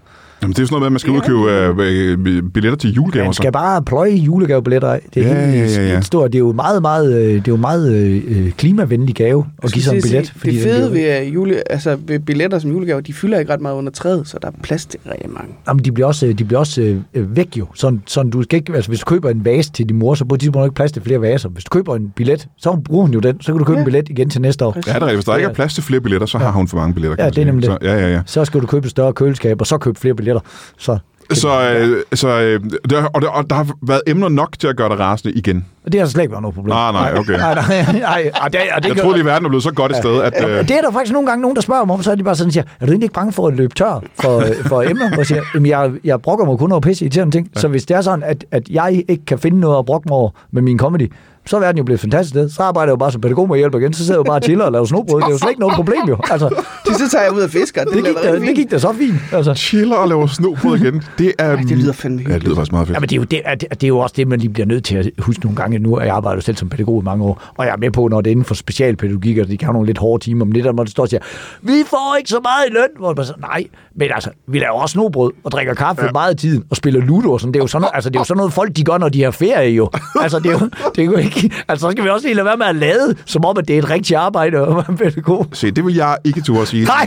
Jamen, 0.45 0.53
det 0.53 0.59
er 0.59 0.63
jo 0.63 0.67
sådan 0.67 0.75
noget 0.75 0.81
med, 0.83 0.87
at 0.87 0.93
man 0.93 0.99
skal 0.99 1.11
ud 1.13 1.17
og 1.17 1.25
købe 1.25 2.39
uh, 2.45 2.51
billetter 2.53 2.77
til 2.77 2.91
julegaver. 2.93 3.25
Man 3.25 3.33
så. 3.35 3.37
skal 3.37 3.53
bare 3.53 3.83
pløje 3.83 4.11
julegavebilletter 4.11 4.89
af. 4.89 5.01
Det 5.15 5.23
er 5.23 5.29
Ja, 5.29 5.47
helt 5.51 5.71
ja, 5.77 5.81
ja, 5.81 5.87
ja. 5.87 5.93
vildt 5.93 6.07
stort. 6.07 6.33
Det 6.33 6.39
er 6.39 6.41
jo 6.41 6.53
meget, 6.53 6.83
meget, 6.83 7.15
øh, 7.23 7.29
det 7.35 7.39
er 7.39 7.43
jo 7.49 7.57
meget 7.57 7.93
øh, 7.95 8.51
klimavenlig 8.51 9.15
gave 9.15 9.47
at 9.63 9.73
give 9.73 9.83
sådan 9.83 9.99
en 9.99 10.03
billet. 10.03 10.33
det 10.35 10.43
den 10.43 10.53
fede 10.63 10.91
bliver- 10.91 11.21
ved, 11.21 11.27
øh, 11.27 11.35
jule, 11.35 11.73
altså 11.73 11.97
ved 12.07 12.19
billetter 12.19 12.59
som 12.59 12.71
julegave, 12.71 13.01
de 13.01 13.13
fylder 13.13 13.39
ikke 13.39 13.53
ret 13.53 13.61
meget 13.61 13.75
under 13.77 13.93
træet, 13.93 14.29
så 14.29 14.39
der 14.43 14.49
er 14.49 14.53
plads 14.63 14.87
til 14.87 15.01
rigtig 15.13 15.31
mange. 15.31 15.49
Jamen, 15.69 15.85
de 15.85 15.93
bliver 15.93 16.07
også, 16.07 16.27
de 16.39 16.45
bliver 16.45 16.59
også 16.59 16.81
øh, 16.83 16.97
øh, 17.15 17.37
væk 17.37 17.49
jo. 17.59 17.67
Sådan, 17.75 18.03
sådan, 18.07 18.31
du 18.31 18.43
skal 18.43 18.57
ikke, 18.57 18.73
altså, 18.75 18.91
hvis 18.91 19.01
du 19.01 19.05
køber 19.05 19.31
en 19.31 19.45
vase 19.45 19.73
til 19.73 19.89
din 19.89 19.97
mor, 19.99 20.15
så 20.15 20.25
på 20.25 20.35
et 20.35 20.41
tidspunkt 20.41 20.57
er 20.57 20.61
der 20.61 20.67
ikke 20.67 20.75
plads 20.75 20.93
til 20.93 21.03
flere 21.03 21.21
vaser. 21.21 21.49
Hvis 21.49 21.65
du 21.65 21.69
køber 21.69 21.97
en 21.97 22.13
billet, 22.17 22.49
så 22.59 22.77
bruger 22.85 23.03
hun 23.03 23.15
jo 23.15 23.21
den. 23.21 23.41
Så 23.41 23.53
kan 23.53 23.59
du 23.59 23.65
købe 23.65 23.75
Ja. 23.77 23.81
en 23.81 23.85
billet 23.85 24.09
igen 24.09 24.31
til 24.31 24.41
næste 24.41 24.65
år. 24.65 24.71
Præcis. 24.73 24.89
Ja, 24.89 24.93
det 24.95 25.03
er 25.03 25.07
rigtigt. 25.07 25.17
Hvis 25.17 25.25
der 25.25 25.37
ikke 25.37 25.49
er 25.49 25.53
plads 25.55 25.75
til 25.75 25.83
flere 25.83 26.01
billetter, 26.01 26.27
så 26.27 26.39
har 26.39 26.51
hun 26.53 26.69
for 26.69 26.77
mange 26.77 26.95
billetter. 26.95 27.17
kan 27.17 27.25
Ja, 27.25 27.31
det 27.31 27.33
er 27.33 27.35
sige. 27.35 27.45
nemlig 27.45 27.65
så, 27.67 27.79
Ja, 27.83 27.95
ja, 27.99 28.13
ja. 28.13 28.21
Så 28.27 28.45
skal 28.45 28.61
du 28.61 28.67
købe 28.67 28.85
et 28.85 28.91
større 28.91 29.13
køleskab, 29.13 29.61
og 29.61 29.67
så 29.67 29.79
købe 29.79 30.01
flere 30.01 30.15
billetter. 30.15 30.34
Så, 30.79 30.99
Så, 31.33 31.71
øh, 31.71 32.03
så 32.15 32.29
øh, 32.29 32.61
der, 32.91 33.05
og, 33.05 33.23
der, 33.23 33.29
og 33.29 33.51
der 33.51 33.57
har 33.57 33.69
været 33.83 34.01
emner 34.07 34.29
nok 34.29 34.59
til 34.59 34.69
at 34.69 34.77
gøre 34.77 34.89
dig 34.89 34.99
rasende 34.99 35.35
igen. 35.35 35.67
Og 35.85 35.93
det 35.93 36.01
har 36.01 36.07
slet 36.07 36.23
ikke 36.23 36.33
været 36.33 36.43
noget 36.43 36.55
problem. 36.55 36.73
Ah, 36.77 36.95
nej, 36.95 37.15
okay. 37.19 37.33
Nej, 37.33 37.55
nej, 37.55 37.93
nej. 37.93 38.31
Og 38.43 38.53
det, 38.53 38.61
og 38.77 38.83
det 38.83 38.89
Jeg 38.89 38.97
troede, 38.97 39.19
at 39.19 39.25
verden 39.25 39.45
er 39.45 39.49
blevet 39.49 39.63
så 39.63 39.73
godt 39.73 39.93
et 39.93 39.99
sted, 39.99 40.23
at... 40.23 40.45
Øh, 40.49 40.69
det 40.69 40.71
er 40.71 40.81
der 40.81 40.91
faktisk 40.93 41.13
nogle 41.13 41.29
gange 41.29 41.43
nogen, 41.43 41.57
der 41.57 41.63
spørger 41.63 41.85
mig 41.85 41.95
om, 41.95 42.03
så 42.03 42.11
er 42.11 42.15
de 42.15 42.25
bare 42.25 42.37
sådan, 42.37 42.53
siger, 42.53 42.65
er 42.81 42.87
du 42.87 42.93
egentlig 42.93 43.05
ikke 43.05 43.15
bange 43.15 43.33
for 43.33 43.47
at 43.49 43.55
løbe 43.57 43.75
tør 43.75 44.03
for, 44.21 44.45
for 44.67 44.83
emner? 44.83 45.11
Og 45.11 45.19
jeg 45.19 45.27
siger, 45.27 45.43
Jamen, 45.55 45.67
jeg, 45.67 45.93
jeg 46.05 46.23
brokker 46.23 46.45
mig 46.45 46.59
kun 46.59 46.73
over 46.73 46.81
pisse 46.81 47.05
irriterende 47.05 47.37
ting. 47.37 47.51
Ja. 47.55 47.61
Så 47.61 47.69
hvis 47.69 47.85
det 47.87 47.97
er 47.97 48.01
sådan, 48.01 48.23
at, 48.23 48.45
at 48.51 48.69
jeg 48.69 49.05
ikke 49.09 49.25
kan 49.25 49.39
finde 49.39 49.61
noget 49.61 49.79
at 49.79 49.85
brokke 49.85 50.09
mig 50.09 50.17
over 50.17 50.31
med 50.51 50.63
min 50.63 50.79
comedy, 50.79 51.13
så 51.47 51.57
er 51.57 51.61
verden 51.61 51.79
jo 51.79 51.85
blevet 51.85 51.99
et 51.99 52.01
fantastisk 52.01 52.31
sted. 52.31 52.49
Så 52.51 52.63
arbejder 52.63 52.91
jeg 52.91 52.93
jo 52.93 52.97
bare 52.97 53.13
som 53.13 53.21
pædagog 53.21 53.49
med 53.49 53.59
hjælp 53.59 53.75
igen. 53.75 53.93
Så 53.93 53.99
sidder 53.99 54.13
jeg 54.13 54.27
jo 54.27 54.31
bare 54.31 54.37
og 54.37 54.43
chiller 54.43 54.65
og 54.65 54.73
laver 54.73 54.85
snobrød. 54.85 55.21
Det 55.21 55.27
er 55.27 55.31
jo 55.31 55.39
slet 55.39 55.51
ikke 55.51 55.61
noget 55.61 55.75
problem 55.75 56.01
jo. 56.09 56.17
Altså, 56.31 56.49
Til 56.87 56.95
så 56.95 57.11
tager 57.11 57.25
jeg 57.25 57.33
ud 57.33 57.41
og 57.41 57.51
fisker. 57.51 57.85
Det, 57.85 57.95
det, 57.95 58.05
gik 58.05 58.15
da, 58.23 58.41
det 58.41 58.57
gik 58.57 58.71
da 58.71 58.79
så 58.79 58.93
fint. 58.99 59.15
Altså. 59.33 59.55
chiller 59.55 59.97
og 59.97 60.09
laver 60.09 60.27
snobrød 60.27 60.79
igen. 60.79 61.03
Det 61.19 61.33
er... 61.39 61.51
Ej, 61.51 61.57
det 61.57 61.79
lyder 61.79 61.93
fandme 61.93 62.23
Ja, 62.29 62.35
det 62.35 62.43
lyder 62.43 62.55
faktisk 62.55 62.73
meget 62.73 62.87
fedt. 62.87 62.97
Ja, 62.97 63.01
men 63.01 63.09
det 63.09 63.17
er, 63.17 63.21
jo 63.21 63.25
det, 63.25 63.43
er, 63.45 63.55
det 63.55 63.85
er 63.85 63.89
jo 63.89 63.99
også 63.99 64.15
det, 64.17 64.29
man 64.29 64.39
lige 64.39 64.51
bliver 64.51 64.67
nødt 64.67 64.85
til 64.85 64.97
at 64.97 65.11
huske 65.19 65.45
nogle 65.45 65.57
gange 65.57 65.79
nu, 65.79 66.01
jeg 66.01 66.09
arbejder 66.11 66.37
jo 66.37 66.41
selv 66.41 66.57
som 66.57 66.69
pædagog 66.69 67.03
i 67.03 67.05
mange 67.05 67.25
år, 67.25 67.43
og 67.57 67.67
jeg 67.67 67.73
er 67.73 67.77
med 67.77 67.91
på, 67.91 68.09
når 68.09 68.21
det 68.21 68.31
er 68.31 68.33
inden 68.33 68.45
for 68.45 68.55
specialpædagogik, 68.55 69.39
og 69.39 69.49
de 69.49 69.57
kan 69.57 69.67
have 69.67 69.73
nogle 69.73 69.87
lidt 69.87 69.99
hårde 69.99 70.25
timer, 70.25 70.45
men 70.45 70.55
det 70.55 70.65
der, 70.65 70.73
hvor 70.73 70.85
det 70.85 70.91
står 70.91 71.03
og 71.03 71.09
siger, 71.09 71.21
vi 71.63 71.73
får 71.87 72.17
ikke 72.19 72.31
så 72.31 72.41
meget 72.43 72.69
i 72.69 72.73
løn, 72.73 72.89
hvor 72.99 73.15
man 73.15 73.27
så, 73.27 73.33
nej, 73.41 73.65
men 73.97 74.09
altså, 74.15 74.31
vi 74.47 74.59
laver 74.59 74.81
også 74.81 74.93
snobrød 74.93 75.33
og 75.45 75.51
drikker 75.51 75.75
kaffe 75.75 76.05
ja. 76.05 76.13
meget 76.13 76.31
af 76.31 76.37
tiden, 76.37 76.65
og 76.71 76.77
spiller 76.77 77.01
ludo 77.01 77.33
og 77.33 77.41
sådan, 77.41 77.55
det 77.55 77.59
er 77.59 77.63
jo 77.63 77.67
sådan 77.67 77.81
noget, 77.81 77.93
altså, 77.95 78.11
det 78.11 78.17
er 78.17 78.21
jo 78.21 78.25
sådan 78.25 78.39
noget, 78.39 78.53
folk 78.53 78.77
de 78.77 78.85
gør, 78.85 78.99
når 78.99 79.09
de 79.09 79.23
har 79.23 79.31
ferie 79.31 79.71
jo. 79.71 79.91
Altså, 80.21 80.39
det 80.39 80.47
er 80.47 80.53
jo, 80.53 80.71
det 80.97 81.03
er 81.03 81.05
jo 81.05 81.17
ikke, 81.17 81.34
altså, 81.69 81.87
så 81.87 81.91
skal 81.91 82.05
vi 82.05 82.09
også 82.09 82.27
lige 82.27 82.35
lade 82.35 82.47
være 82.47 82.57
med 82.57 82.67
at 82.67 82.77
lade, 82.77 83.17
som 83.27 83.45
om, 83.45 83.59
at 83.59 83.69
det 83.69 83.75
er 83.75 83.79
et 83.79 83.91
rigtigt 83.91 84.19
arbejde 84.19 84.59
at 84.59 84.69
være 84.69 84.97
pædagog. 84.97 85.47
Se, 85.53 85.71
det 85.71 85.87
vil 85.87 85.95
jeg 85.95 86.19
ikke 86.25 86.41
turde 86.41 86.67
sige 86.67 86.85
Nej, 86.85 87.05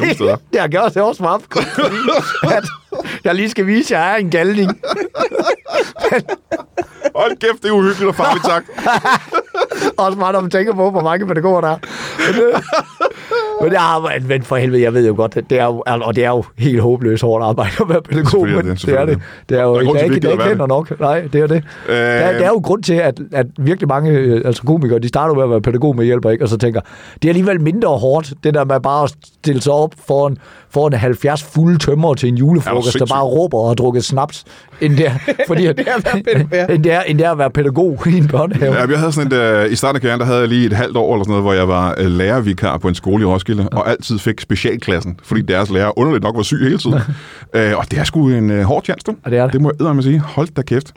det 0.53 0.61
har 0.61 0.67
gjort 0.67 0.93
det 0.93 1.01
også 1.01 1.23
meget 1.23 1.41
at 2.57 2.63
jeg 3.23 3.35
lige 3.35 3.49
skal 3.49 3.67
vise, 3.67 3.95
at 3.95 4.01
jeg 4.01 4.11
er 4.11 4.15
en 4.15 4.29
galning. 4.29 4.71
Hold 7.15 7.37
kæft, 7.39 7.63
det 7.63 7.69
er 7.69 7.73
uhyggeligt 7.73 8.09
og 8.09 8.15
farligt 8.15 8.45
sagt. 8.45 8.65
Også 9.97 10.17
meget, 10.17 10.33
når 10.33 10.41
man 10.41 10.51
tænker 10.51 10.73
på, 10.73 10.91
hvor 10.91 11.01
mange 11.01 11.27
pædagoger 11.27 11.61
der 11.61 11.69
er. 11.69 11.77
Men, 12.17 12.63
men, 13.61 13.71
det 13.71 13.77
er, 13.77 14.27
men 14.27 14.41
for 14.43 14.55
helvede, 14.55 14.81
jeg 14.81 14.93
ved 14.93 15.07
jo 15.07 15.13
godt, 15.15 15.35
det 15.49 15.59
er 15.59 15.65
jo, 15.65 15.83
og 15.87 16.15
det 16.15 16.25
er 16.25 16.29
jo 16.29 16.43
helt 16.57 16.81
håbløst 16.81 17.23
hårdt 17.23 17.43
arbejde 17.43 17.71
at 17.81 17.89
være 17.89 18.01
pædagog, 18.01 18.47
er 18.47 18.55
men 18.55 18.65
det, 18.67 18.81
det, 18.85 18.99
er 18.99 19.05
det. 19.05 19.19
Det 19.49 19.59
er 19.59 19.63
jo 19.63 19.73
er 19.73 19.77
er 19.77 19.81
ikke, 19.81 20.15
ikke 20.15 20.27
det 20.27 20.39
er 20.39 20.49
ikke 20.49 20.67
nok. 20.67 20.99
Nej, 20.99 21.21
det 21.33 21.41
er 21.41 21.47
det. 21.47 21.63
Øh, 21.89 21.95
Der, 21.95 22.31
der 22.31 22.43
er 22.43 22.47
jo 22.47 22.61
grund 22.63 22.83
til, 22.83 22.93
at, 22.93 23.19
at 23.31 23.45
virkelig 23.59 23.87
mange 23.87 24.11
øh, 24.11 24.41
altså 24.45 24.63
komikere, 24.63 24.99
de 24.99 25.07
starter 25.07 25.35
med 25.35 25.43
at 25.43 25.49
være 25.49 25.61
pædagog 25.61 25.95
med 25.95 26.05
hjælp, 26.05 26.25
ikke? 26.31 26.43
og 26.45 26.49
så 26.49 26.57
tænker, 26.57 26.81
det 27.13 27.25
er 27.25 27.29
alligevel 27.29 27.61
mindre 27.61 27.89
hårdt, 27.89 28.33
det 28.43 28.53
der 28.53 28.65
med 28.65 28.79
bare 28.79 29.03
at 29.03 29.13
stille 29.41 29.61
sig 29.61 29.73
op 29.73 29.91
foran, 30.07 30.37
foran 30.69 30.93
70 30.93 31.43
fulde 31.43 31.77
tømmer 31.77 32.13
til 32.13 32.29
en 32.29 32.35
julefrokost, 32.35 32.99
der 32.99 33.05
bare 33.05 33.23
råber 33.23 33.57
og 33.57 33.67
har 33.69 33.73
drukket 33.75 34.05
snaps, 34.05 34.45
end 34.81 34.97
det 34.97 35.05
er, 35.07 35.11
fordi, 35.47 35.65
at, 35.65 35.77
Det 35.77 35.87
er 35.87 35.95
at 35.95 36.05
være 36.13 36.23
pædagog. 36.23 36.75
end 36.75 36.83
det 36.83 36.93
er, 36.93 37.01
end 37.01 37.17
det 37.17 37.27
er 37.27 37.31
at 37.31 37.37
være 37.37 37.49
pædagog 37.51 37.99
i 38.07 38.17
en 38.17 38.27
børnehave. 38.27 38.73
Ja, 38.75 38.85
jeg 38.89 38.99
havde 38.99 39.11
sådan 39.11 39.31
et, 39.31 39.37
øh, 39.65 39.71
I 39.71 39.75
starten 39.75 39.95
af 39.95 40.01
karrieren, 40.01 40.19
der 40.19 40.25
havde 40.25 40.39
jeg 40.39 40.47
lige 40.47 40.65
et 40.65 40.73
halvt 40.73 40.97
år 40.97 41.13
eller 41.13 41.23
sådan 41.23 41.31
noget, 41.31 41.43
hvor 41.43 41.53
jeg 41.53 41.67
var 41.67 41.95
øh, 41.97 42.05
lærervikar 42.05 42.77
på 42.77 42.87
en 42.87 42.95
skole 42.95 43.21
i 43.23 43.25
Roskilde. 43.25 43.46
Roskilde, 43.49 43.69
og 43.69 43.89
altid 43.89 44.19
fik 44.19 44.41
specialklassen, 44.41 45.19
fordi 45.23 45.41
deres 45.41 45.69
lærer 45.69 45.99
underligt 45.99 46.23
nok 46.23 46.35
var 46.35 46.43
syg 46.43 46.59
hele 46.61 46.77
tiden. 46.77 46.99
øh, 47.55 47.77
og 47.77 47.91
det 47.91 47.99
er 47.99 48.03
sgu 48.03 48.29
en 48.29 48.51
øh, 48.51 48.63
hård 48.63 48.83
chance, 48.83 49.03
du. 49.07 49.15
Og 49.23 49.31
det 49.31 49.39
er 49.39 49.43
det. 49.43 49.53
Det 49.53 49.61
må 49.61 49.69
jeg 49.69 49.73
eddermame 49.75 50.03
sige. 50.03 50.19
Hold 50.19 50.47
da 50.47 50.61
kæft. 50.61 50.93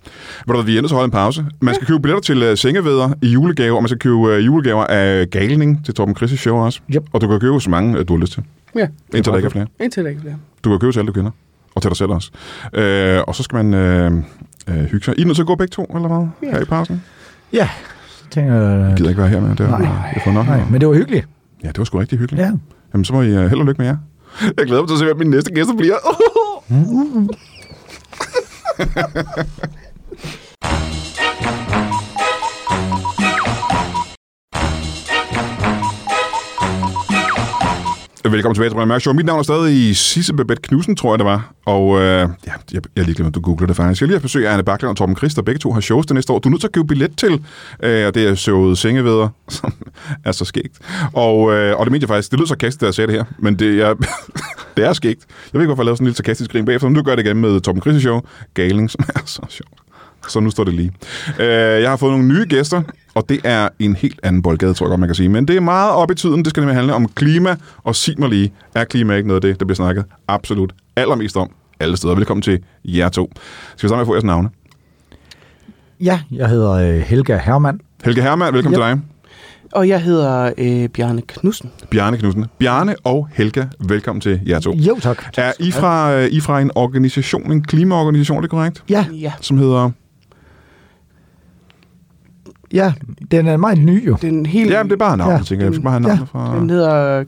Ved 0.46 0.54
du, 0.54 0.62
vi 0.62 0.76
er 0.76 0.80
til 0.80 0.86
at 0.86 0.90
holde 0.90 1.04
en 1.04 1.10
pause. 1.10 1.44
Man 1.60 1.74
skal 1.74 1.86
købe 1.86 2.00
billetter 2.02 2.22
til 2.22 2.50
uh, 2.50 2.56
sengeveder 2.56 3.10
i 3.22 3.28
julegave, 3.28 3.76
og 3.76 3.82
man 3.82 3.88
skal 3.88 3.98
købe 3.98 4.14
uh, 4.14 4.46
julegaver 4.46 4.84
af 4.84 5.30
Galning 5.30 5.84
til 5.84 5.94
Torben 5.94 6.16
Chris' 6.20 6.36
show 6.36 6.56
også. 6.56 6.80
Yep. 6.94 7.02
Og 7.12 7.20
du 7.20 7.28
kan 7.28 7.40
købe 7.40 7.60
så 7.60 7.70
mange, 7.70 7.98
uh, 7.98 8.04
du 8.08 8.12
har 8.16 8.20
lyst 8.20 8.32
til. 8.32 8.42
Ja, 8.76 8.86
Indtil 9.14 9.30
der 9.32 9.36
ikke 9.36 9.46
er 9.46 9.50
flere. 9.50 9.66
indtil 9.80 10.02
der 10.04 10.08
ikke 10.08 10.20
bliver. 10.20 10.34
Du 10.64 10.70
kan 10.70 10.78
købe 10.78 10.92
til 10.92 10.98
alle, 10.98 11.06
du 11.06 11.12
kender. 11.12 11.30
Og 11.74 11.82
til 11.82 11.88
dig 11.88 11.96
selv 11.96 12.10
også. 12.10 12.30
Øh, 12.74 13.20
og 13.26 13.34
så 13.34 13.42
skal 13.42 13.64
man 13.64 13.74
øh, 13.74 14.12
øh, 14.68 14.74
hygge 14.84 15.04
sig. 15.04 15.14
I 15.18 15.22
er 15.22 15.26
nødt 15.26 15.36
til 15.36 15.42
at 15.42 15.46
gå 15.46 15.54
begge 15.54 15.70
to, 15.70 15.84
eller 15.84 16.08
hvad? 16.08 16.26
Ja. 16.42 16.50
Her 16.56 16.62
i 16.62 16.64
pausen? 16.64 17.02
Ja, 17.52 17.58
jeg 17.58 17.68
tænker... 18.30 18.54
Jeg 18.54 18.94
gider 18.96 19.08
ikke 19.08 19.20
være 19.20 19.30
her 19.30 19.40
med. 19.40 19.50
Det 19.50 19.60
er, 19.60 19.78
Nej. 19.78 19.88
jeg 20.14 20.22
får 20.24 20.32
nok. 20.32 20.46
Nej, 20.46 20.60
men 20.70 20.80
det 20.80 20.88
var 20.88 20.94
hyggeligt. 20.94 21.28
Ja, 21.62 21.68
det 21.68 21.78
var 21.78 21.84
sgu 21.84 21.98
rigtig 21.98 22.18
hyggeligt. 22.18 22.46
Ja. 22.46 22.52
Jamen, 22.92 23.04
så 23.04 23.12
må 23.12 23.22
I 23.22 23.36
uh, 23.36 23.40
held 23.40 23.60
og 23.60 23.66
lykke 23.66 23.78
med 23.78 23.86
jer. 23.86 23.96
Jeg 24.56 24.66
glæder 24.66 24.82
mig 24.82 24.88
til 24.88 24.94
at 24.94 24.98
se, 24.98 25.04
hvad 25.04 25.14
mine 25.14 25.30
næste 25.30 25.54
gæster 25.54 25.76
bliver. 25.76 25.96
Velkommen 38.24 38.54
tilbage 38.54 38.70
til 38.70 38.74
Brian 38.74 38.88
Mørk 38.88 39.00
Show. 39.00 39.14
Mit 39.14 39.26
navn 39.26 39.38
er 39.38 39.42
stadig 39.42 39.96
Sisse 39.96 40.34
Babette 40.34 40.62
Knudsen, 40.62 40.96
tror 40.96 41.12
jeg 41.12 41.18
det 41.18 41.26
var. 41.26 41.52
Og 41.66 42.00
øh, 42.00 42.02
ja, 42.02 42.26
jeg, 42.46 42.52
jeg 42.72 42.80
er 42.96 43.04
lige 43.04 43.14
glemt, 43.14 43.28
at 43.28 43.34
du 43.34 43.40
googler 43.40 43.66
det 43.66 43.76
faktisk. 43.76 44.00
Jeg 44.00 44.06
lige 44.06 44.16
har 44.16 44.22
besøg 44.22 44.46
af 44.46 44.52
Anne 44.52 44.62
Bakland 44.62 44.90
og 44.90 44.96
Torben 44.96 45.16
Christ, 45.16 45.44
begge 45.44 45.58
to 45.58 45.72
har 45.72 45.80
shows 45.80 46.06
det 46.06 46.14
næste 46.14 46.32
år. 46.32 46.38
Du 46.38 46.48
er 46.48 46.50
nødt 46.50 46.60
til 46.60 46.68
at 46.68 46.72
købe 46.72 46.86
billet 46.86 47.16
til, 47.16 47.44
øh, 47.82 48.06
og 48.06 48.14
det 48.14 48.28
er 48.28 48.34
showet 48.34 48.78
Sengeveder, 48.78 49.28
som 49.48 49.72
er 50.24 50.32
så 50.32 50.44
skægt. 50.44 50.78
Og, 51.12 51.52
øh, 51.52 51.76
og 51.78 51.86
det 51.86 51.92
mente 51.92 52.04
jeg 52.04 52.08
faktisk, 52.08 52.30
det 52.30 52.38
lød 52.38 52.46
sarkastisk, 52.46 52.80
da 52.80 52.86
jeg 52.86 52.94
sagde 52.94 53.12
det 53.12 53.16
her, 53.16 53.24
men 53.38 53.54
det 53.58 53.80
er, 53.80 53.94
det 54.76 54.84
er 54.84 54.92
skægt. 54.92 55.20
Jeg 55.28 55.36
ved 55.52 55.60
ikke, 55.60 55.66
hvorfor 55.66 55.82
jeg 55.82 55.84
lavede 55.84 55.96
sådan 55.96 56.04
en 56.04 56.08
lille 56.08 56.16
sarkastisk 56.16 56.52
grin 56.52 56.64
bagefter, 56.64 56.88
men 56.88 56.94
nu 56.94 57.02
gør 57.02 57.12
jeg 57.12 57.18
det 57.18 57.26
igen 57.26 57.40
med 57.40 57.60
Torben 57.60 57.82
Christ 57.82 58.00
show, 58.00 58.20
Galing, 58.54 58.90
som 58.90 59.04
er 59.08 59.20
så 59.26 59.42
sjovt. 59.48 59.89
Så 60.30 60.40
nu 60.40 60.50
står 60.50 60.64
det 60.64 60.74
lige. 60.74 60.92
Øh, 61.40 61.46
jeg 61.82 61.90
har 61.90 61.96
fået 61.96 62.12
nogle 62.12 62.28
nye 62.28 62.46
gæster, 62.48 62.82
og 63.14 63.28
det 63.28 63.40
er 63.44 63.68
en 63.78 63.96
helt 63.96 64.20
anden 64.22 64.42
boldgade, 64.42 64.74
tror 64.74 64.86
jeg 64.86 64.90
godt, 64.90 65.00
man 65.00 65.08
kan 65.08 65.14
sige. 65.14 65.28
Men 65.28 65.48
det 65.48 65.56
er 65.56 65.60
meget 65.60 65.92
op 65.92 66.10
i 66.10 66.14
tiden. 66.14 66.38
Det 66.38 66.50
skal 66.50 66.60
nemlig 66.60 66.76
handle 66.76 66.94
om 66.94 67.08
klima, 67.08 67.56
og 67.84 67.96
sig 67.96 68.14
mig 68.18 68.28
lige, 68.28 68.52
er 68.74 68.84
klima 68.84 69.14
ikke 69.14 69.28
noget 69.28 69.44
af 69.44 69.48
det, 69.50 69.60
der 69.60 69.66
bliver 69.66 69.76
snakket 69.76 70.04
absolut 70.28 70.72
allermest 70.96 71.36
om 71.36 71.50
alle 71.80 71.96
steder. 71.96 72.14
Velkommen 72.14 72.42
til 72.42 72.58
jer 72.84 73.08
to. 73.08 73.30
Skal 73.76 73.82
vi 73.82 73.88
starte 73.88 73.94
med 73.96 74.00
at 74.00 74.06
få 74.06 74.14
jeres 74.14 74.24
navne? 74.24 74.48
Ja, 76.00 76.20
jeg 76.30 76.48
hedder 76.48 76.70
øh, 76.72 76.98
Helga 77.00 77.36
Hermann. 77.44 77.80
Helge 78.04 78.22
Hermann, 78.22 78.54
velkommen 78.54 78.80
Yep. 78.80 78.86
til 78.86 78.96
dig. 78.96 79.00
Og 79.72 79.88
jeg 79.88 80.02
hedder 80.02 80.52
øh, 80.58 80.88
Bjarne 80.88 81.22
Knudsen. 81.28 81.70
Bjarne 81.90 82.18
Knudsen. 82.18 82.46
Bjarne 82.58 82.94
og 83.04 83.28
Helga, 83.32 83.64
velkommen 83.88 84.20
til 84.20 84.40
jer 84.46 84.60
to. 84.60 84.72
Jo, 84.74 84.98
tak. 85.02 85.24
Er 85.36 85.52
I 85.60 85.70
fra, 85.72 86.14
øh, 86.14 86.28
I 86.30 86.40
fra 86.40 86.60
en 86.60 86.70
organisation, 86.74 87.52
en 87.52 87.62
klimaorganisation, 87.62 88.36
er 88.36 88.40
det 88.40 88.50
korrekt? 88.50 88.84
Ja, 88.90 89.06
Ja, 89.12 89.32
Som 89.40 89.58
hedder... 89.58 89.90
ja, 92.72 92.92
den 93.30 93.46
er 93.46 93.56
meget 93.56 93.78
ny 93.78 94.06
jo. 94.06 94.16
den 94.22 94.46
helt... 94.46 94.70
Ja, 94.70 94.82
det 94.82 94.92
er 94.92 94.96
bare 94.96 95.16
navnet, 95.16 95.38
Ja. 95.38 95.42
tænker 95.42 95.64
jeg. 95.64 95.70
Jeg 95.70 95.74
skal 95.74 95.82
bare 95.84 95.92
have 95.92 96.02
Ja. 96.10 96.14
navnet 96.14 96.28
fra... 96.28 96.58
Den 96.58 96.70
hedder 96.70 97.24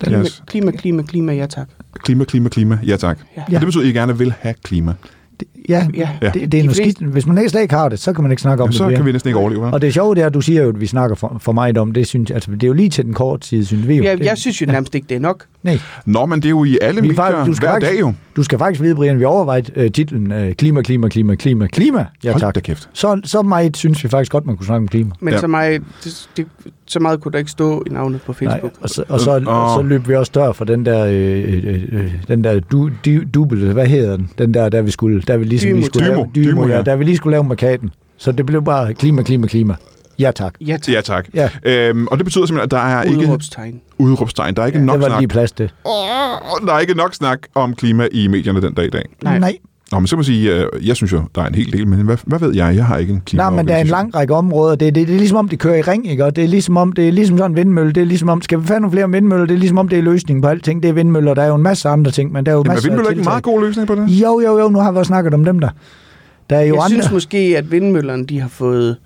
klima, 0.00 0.20
Yes. 0.20 0.42
klima, 0.46 0.70
klima, 0.70 1.02
klima, 1.02 1.32
ja 1.32 1.46
tak. 1.46 1.68
Klima, 1.94 2.24
klima, 2.24 2.48
klima. 2.48 2.78
Ja, 2.86 2.96
tak. 2.96 3.18
Ja. 3.36 3.42
Ja. 3.50 3.58
Det 3.58 3.66
betyder, 3.66 3.82
at 3.84 3.88
I 3.88 3.92
gerne 3.92 4.18
vil 4.18 4.34
have 4.40 4.54
klima. 4.62 4.94
Det- 5.40 5.48
Ja, 5.68 5.86
Ja. 5.96 6.08
ja. 6.22 6.30
Det, 6.34 6.52
det 6.52 6.60
er 6.60 6.64
noget 6.64 6.76
skidt. 6.76 6.98
Hvis 6.98 7.26
man 7.26 7.38
ikke 7.38 7.50
slet 7.50 7.62
ikke 7.62 7.74
har 7.74 7.88
det, 7.88 7.98
så 7.98 8.12
kan 8.12 8.22
man 8.22 8.30
ikke 8.32 8.42
snakke 8.42 8.62
om 8.62 8.66
Jamen, 8.70 8.88
det. 8.90 8.96
så 8.96 8.96
kan 8.96 9.06
vi 9.06 9.12
næsten 9.12 9.28
ikke 9.28 9.38
overleve. 9.38 9.68
hva'? 9.68 9.72
Og 9.72 9.82
det 9.82 9.94
sjove 9.94 10.14
det 10.14 10.22
er, 10.22 10.26
at 10.26 10.34
du 10.34 10.40
siger 10.40 10.62
jo, 10.62 10.68
at 10.68 10.80
vi 10.80 10.86
snakker 10.86 11.16
for, 11.16 11.36
for 11.40 11.52
meget 11.52 11.78
om 11.78 11.92
det. 11.92 12.06
Synes, 12.06 12.30
altså, 12.30 12.50
det 12.50 12.62
er 12.62 12.66
jo 12.66 12.72
lige 12.72 12.88
til 12.88 13.04
den 13.04 13.14
korte 13.14 13.46
side, 13.46 13.64
synes 13.64 13.88
vi 13.88 13.94
jo. 13.96 14.02
Ja, 14.02 14.16
jeg 14.22 14.38
synes 14.38 14.60
jo 14.60 14.66
nærmest 14.66 14.94
ikke, 14.94 15.06
det 15.08 15.14
er 15.14 15.20
nok. 15.20 15.44
Nej, 15.62 15.78
Nå, 16.06 16.26
men 16.26 16.38
det 16.40 16.46
er 16.46 16.50
jo 16.50 16.64
i 16.64 16.78
alle 16.82 17.00
Vi 17.00 17.06
er 17.06 17.10
medier 17.10 17.16
faktisk- 17.16 17.46
du 17.46 17.54
skal 17.54 17.66
hver 17.66 17.74
faktisk- 17.74 17.92
dag 17.92 18.00
jo. 18.00 18.12
du 18.36 18.42
skal 18.42 18.58
faktisk 18.58 18.82
vide, 18.82 18.94
Brian, 18.94 19.18
vi 19.18 19.24
overvejede 19.24 19.70
øh, 19.76 19.90
titlen 19.90 20.32
øh, 20.32 20.52
Klima, 20.54 20.82
klima, 20.82 21.08
klima, 21.08 21.34
klima, 21.34 21.66
klima. 21.66 22.06
Ja, 22.24 22.30
Hold 22.30 22.40
tak. 22.40 22.54
da 22.54 22.60
kæft. 22.60 22.88
Så, 22.92 23.20
så 23.24 23.42
meget 23.42 23.76
synes 23.76 24.04
vi 24.04 24.08
faktisk 24.08 24.32
godt, 24.32 24.46
man 24.46 24.56
kunne 24.56 24.66
snakke 24.66 24.82
om 24.84 24.88
klima. 24.88 25.10
Men 25.20 25.28
Ja. 25.28 25.34
ja. 25.34 25.40
så, 25.40 25.46
meget, 25.46 25.82
det, 26.04 26.28
det, 26.36 26.46
så 26.86 27.00
meget 27.00 27.20
kunne 27.20 27.32
der 27.32 27.38
ikke 27.38 27.50
stå 27.50 27.82
i 27.86 27.90
navnet 27.90 28.22
på 28.22 28.34
Nej, 28.40 28.50
Facebook. 28.50 28.72
og 28.80 28.88
så, 28.88 29.04
og 29.08 29.20
så, 29.20 29.38
Øh, 29.38 29.46
og 29.46 29.78
så 29.78 29.82
løb 29.82 30.08
vi 30.08 30.14
også 30.14 30.32
dør 30.34 30.52
for 30.52 30.64
den 30.64 30.86
der, 30.86 31.04
øh, 31.06 31.64
øh, 31.64 31.82
øh, 31.92 32.12
den 32.28 32.44
der 32.44 32.60
du, 32.60 32.90
du, 33.04 33.10
double, 33.34 33.72
hvad 33.72 33.86
hedder 33.86 34.16
den? 34.16 34.30
Den 34.38 34.54
der, 34.54 34.68
der 34.68 34.82
vi 34.82 34.90
skulle, 34.90 35.20
der 35.26 35.36
vi 35.36 35.44
ligesom 35.54 35.68
Dymo. 35.68 35.76
lige 35.76 35.86
skulle 35.86 36.06
Dymo. 36.06 36.14
lave, 36.16 36.30
dymo, 36.34 36.50
Dymo, 36.62 36.66
ja. 36.68 36.76
ja. 36.76 36.82
der 36.82 36.96
vi 36.96 37.04
lige 37.04 37.16
skulle 37.16 37.34
lave 37.34 37.44
markaden. 37.44 37.90
Så 38.16 38.32
det 38.32 38.46
blev 38.46 38.62
bare 38.64 38.94
klima, 38.94 39.22
klima, 39.22 39.46
klima. 39.46 39.74
Ja 40.18 40.30
tak. 40.30 40.54
Ja 40.60 40.76
tak. 40.76 40.94
Ja, 40.94 41.00
tak. 41.00 41.26
Ja. 41.34 41.50
Øhm, 41.64 42.06
og 42.06 42.18
det 42.18 42.24
betyder 42.24 42.46
simpelthen, 42.46 42.64
at 42.64 42.70
der 42.70 42.78
er 42.78 43.02
ikke 43.02 43.18
Udråbstegn. 43.18 43.80
udråbstegn. 43.98 44.54
Der 44.54 44.62
er 44.62 44.66
ikke 44.66 44.78
Det 44.78 44.86
nok 44.86 45.00
var 45.00 45.06
snak. 45.06 45.20
lige 45.20 45.28
plads 45.28 45.52
til. 45.52 45.70
Der 46.66 46.72
er 46.74 46.78
ikke 46.78 46.94
nok 46.94 47.14
snak 47.14 47.38
om 47.54 47.74
klima 47.74 48.08
i 48.12 48.26
medierne 48.28 48.62
den 48.62 48.74
dag 48.74 48.84
i 48.86 48.90
dag. 48.90 49.04
Nej. 49.22 49.38
Nej. 49.38 49.56
Nå, 49.94 50.00
men 50.00 50.06
så 50.06 50.16
må 50.16 50.20
jeg 50.20 50.26
sige, 50.26 50.54
øh, 50.54 50.88
jeg 50.88 50.96
synes 50.96 51.12
jo, 51.12 51.22
der 51.34 51.42
er 51.42 51.46
en 51.46 51.54
hel 51.54 51.72
del, 51.72 51.88
men 51.88 52.00
hvad, 52.00 52.16
hvad 52.24 52.38
ved 52.38 52.54
jeg? 52.54 52.76
Jeg 52.76 52.86
har 52.86 52.96
ikke 52.96 53.12
en 53.12 53.22
klima. 53.26 53.42
Nej, 53.42 53.56
men 53.56 53.68
der 53.68 53.74
er 53.74 53.80
en 53.80 53.86
lang 53.86 54.14
række 54.14 54.34
områder. 54.34 54.76
Det, 54.76 54.94
det, 54.94 55.08
det 55.08 55.14
er 55.14 55.18
ligesom 55.18 55.38
om, 55.38 55.48
det 55.48 55.58
kører 55.58 55.74
i 55.74 55.82
ring, 55.82 56.10
ikke? 56.10 56.24
Og 56.24 56.36
det 56.36 56.44
er 56.44 56.48
ligesom 56.48 56.76
om, 56.76 56.92
det 56.92 57.08
er 57.08 57.12
ligesom 57.12 57.38
sådan 57.38 57.50
en 57.50 57.56
vindmølle. 57.56 57.92
Det 57.92 58.00
er 58.00 58.04
ligesom 58.04 58.28
om, 58.28 58.42
skal 58.42 58.60
vi 58.60 58.66
få 58.66 58.72
nogle 58.72 58.90
flere 58.90 59.10
vindmøller? 59.10 59.46
Det 59.46 59.54
er 59.54 59.58
ligesom 59.58 59.78
om, 59.78 59.88
det 59.88 59.98
er 59.98 60.02
løsningen 60.02 60.42
på 60.42 60.48
alting. 60.48 60.82
Det 60.82 60.88
er 60.88 60.92
vindmøller. 60.92 61.34
Der 61.34 61.42
er 61.42 61.46
jo 61.46 61.54
en 61.54 61.62
masse 61.62 61.88
andre 61.88 62.10
ting, 62.10 62.32
men 62.32 62.46
der 62.46 62.52
er 62.52 62.56
jo 62.56 62.58
Jamen, 62.58 62.70
er 62.70 62.74
masser 62.74 62.88
vindmøller 62.88 63.08
af 63.08 63.12
ikke 63.12 63.20
en 63.20 63.24
meget 63.24 63.42
god 63.42 63.60
løsning 63.60 63.88
på 63.88 63.94
det? 63.94 64.08
Jo, 64.08 64.40
jo, 64.40 64.58
jo. 64.58 64.68
Nu 64.68 64.78
har 64.78 64.92
vi 64.92 64.98
også 64.98 65.08
snakket 65.08 65.34
om 65.34 65.44
dem 65.44 65.60
der. 65.60 65.68
Der 66.50 66.56
er 66.56 66.62
jo 66.62 66.74
Jeg 66.74 66.84
andre... 66.84 66.88
synes 66.88 67.12
måske, 67.12 67.54
at 67.58 67.70
vindmøllerne 67.70 68.24
de 68.24 68.40
har 68.40 68.48
fået 68.48 68.96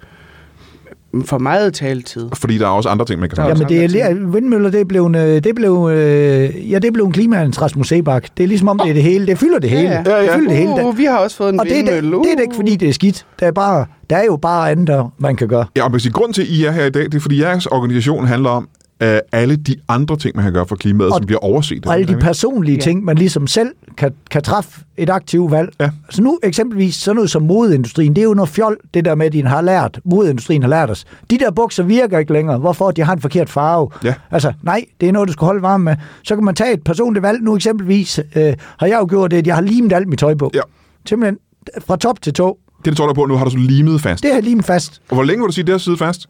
for 1.24 1.38
meget 1.38 1.74
taletid. 1.74 2.28
Fordi 2.34 2.58
der 2.58 2.66
er 2.66 2.70
også 2.70 2.88
andre 2.88 3.04
ting, 3.04 3.20
man 3.20 3.28
kan 3.28 3.36
snakke 3.36 3.52
om. 3.52 3.70
Jamen, 3.70 3.90
det 3.90 4.02
er, 4.02 4.14
vindmøller, 4.32 4.70
det 4.70 4.80
er 4.80 4.84
blevet, 4.84 5.16
øh, 5.16 5.22
det 5.22 5.46
er 5.46 5.52
blevet, 5.54 5.92
øh, 5.92 6.70
ja, 6.70 6.78
det 6.78 6.84
er 6.84 6.92
blevet 6.92 7.14
klimaens 7.14 7.62
Rasmus 7.62 7.88
Sebak. 7.88 8.28
Det 8.36 8.42
er 8.42 8.48
ligesom 8.48 8.68
om, 8.68 8.78
det 8.78 8.90
er 8.90 8.94
det 8.94 9.02
hele. 9.02 9.26
Det 9.26 9.38
fylder 9.38 9.58
det 9.58 9.70
hele. 9.70 9.88
Ja, 9.88 10.16
ja. 10.16 10.22
Det 10.22 10.30
fylder 10.34 10.48
det 10.48 10.58
hele. 10.58 10.86
Uh, 10.86 10.98
vi 10.98 11.04
har 11.04 11.18
også 11.18 11.36
fået 11.36 11.52
en 11.52 11.60
Og 11.60 11.66
det 11.66 11.78
er, 11.78 11.84
det, 11.84 11.94
vindmølle. 11.94 12.24
det 12.24 12.32
er 12.32 12.36
det 12.36 12.42
ikke, 12.42 12.56
fordi 12.56 12.76
det 12.76 12.88
er 12.88 12.92
skidt. 12.92 13.26
Der 13.40 13.46
er, 13.46 13.50
bare, 13.52 13.86
der 14.10 14.16
er 14.16 14.24
jo 14.24 14.36
bare 14.36 14.70
andet, 14.70 15.06
man 15.18 15.36
kan 15.36 15.48
gøre. 15.48 15.66
Ja, 15.76 15.82
og 15.82 15.90
man 15.90 15.92
kan 15.92 16.00
sige, 16.00 16.12
grund 16.12 16.34
til, 16.34 16.42
at 16.42 16.48
I 16.48 16.64
er 16.64 16.70
her 16.70 16.84
i 16.84 16.90
dag, 16.90 17.04
det 17.04 17.14
er, 17.14 17.20
fordi 17.20 17.40
jeres 17.40 17.66
organisation 17.66 18.26
handler 18.26 18.50
om 18.50 18.68
uh, 19.04 19.08
alle 19.32 19.56
de 19.56 19.74
andre 19.88 20.16
ting, 20.16 20.36
man 20.36 20.44
kan 20.44 20.52
gøre 20.52 20.66
for 20.66 20.76
klimaet, 20.76 21.10
Og- 21.12 21.16
som 21.18 21.26
bliver 21.26 21.38
overset. 21.38 21.86
Og 21.86 21.94
alle 21.94 22.06
de 22.06 22.16
personlige 22.20 22.74
Ja. 22.76 22.80
ting, 22.80 23.04
man 23.04 23.16
ligesom 23.18 23.46
selv 23.46 23.68
kan, 23.96 24.12
kan 24.30 24.42
træffe 24.42 24.80
et 24.96 25.10
aktivt 25.10 25.50
valg. 25.50 25.68
Ja. 25.80 25.90
Så 26.10 26.22
nu 26.22 26.38
eksempelvis 26.42 26.94
sådan 26.94 27.14
noget 27.16 27.30
som 27.30 27.42
modeindustrien, 27.42 28.14
det 28.16 28.20
er 28.20 28.24
jo 28.24 28.34
noget 28.34 28.48
fjol, 28.48 28.76
det 28.94 29.04
der 29.04 29.14
med, 29.14 29.26
at 29.26 29.32
de 29.32 29.42
har 29.46 29.60
lært, 29.60 30.00
modeindustrien 30.04 30.62
har 30.62 30.68
lært 30.68 30.90
os. 30.90 31.04
De 31.30 31.38
der 31.38 31.50
bukser 31.50 31.82
virker 31.82 32.18
ikke 32.18 32.32
længere. 32.32 32.58
Hvorfor? 32.58 32.90
De 32.90 33.02
har 33.02 33.12
en 33.12 33.20
forkert 33.20 33.50
farve. 33.50 33.88
Ja. 34.04 34.14
Altså, 34.30 34.52
nej, 34.62 34.84
det 35.00 35.08
er 35.08 35.12
noget, 35.12 35.28
du 35.28 35.32
skal 35.32 35.44
holde 35.44 35.62
varme 35.62 35.84
med. 35.84 35.96
Så 36.24 36.34
kan 36.34 36.44
man 36.44 36.54
tage 36.54 36.72
et 36.72 36.84
personligt 36.84 37.22
valg. 37.22 37.42
Nu 37.42 37.56
eksempelvis 37.56 38.20
øh, 38.36 38.54
har 38.78 38.86
jeg 38.86 38.98
jo 39.00 39.06
gjort 39.08 39.30
det, 39.30 39.36
at 39.36 39.46
jeg 39.46 39.54
har 39.54 39.62
limet 39.62 39.92
alt 39.92 40.08
mit 40.08 40.18
tøj 40.18 40.34
på. 40.34 40.50
Ja. 40.54 40.60
Simpelthen 41.08 41.38
fra 41.86 41.96
top 41.96 42.22
til 42.22 42.32
tå. 42.34 42.58
Det, 42.84 42.96
tror 42.96 43.08
jeg 43.08 43.14
på, 43.14 43.24
nu 43.26 43.34
har 43.36 43.44
du 43.44 43.50
så 43.50 43.56
limet 43.56 44.00
fast. 44.00 44.22
Det 44.22 44.30
har 44.30 44.36
jeg 44.36 44.44
limet 44.44 44.64
fast. 44.64 45.00
Og 45.08 45.14
hvor 45.14 45.24
længe 45.24 45.40
vil 45.42 45.48
du 45.48 45.52
sige, 45.52 45.64
det 45.64 45.72
har 45.72 45.78
siddet 45.78 45.98
fast? 45.98 46.26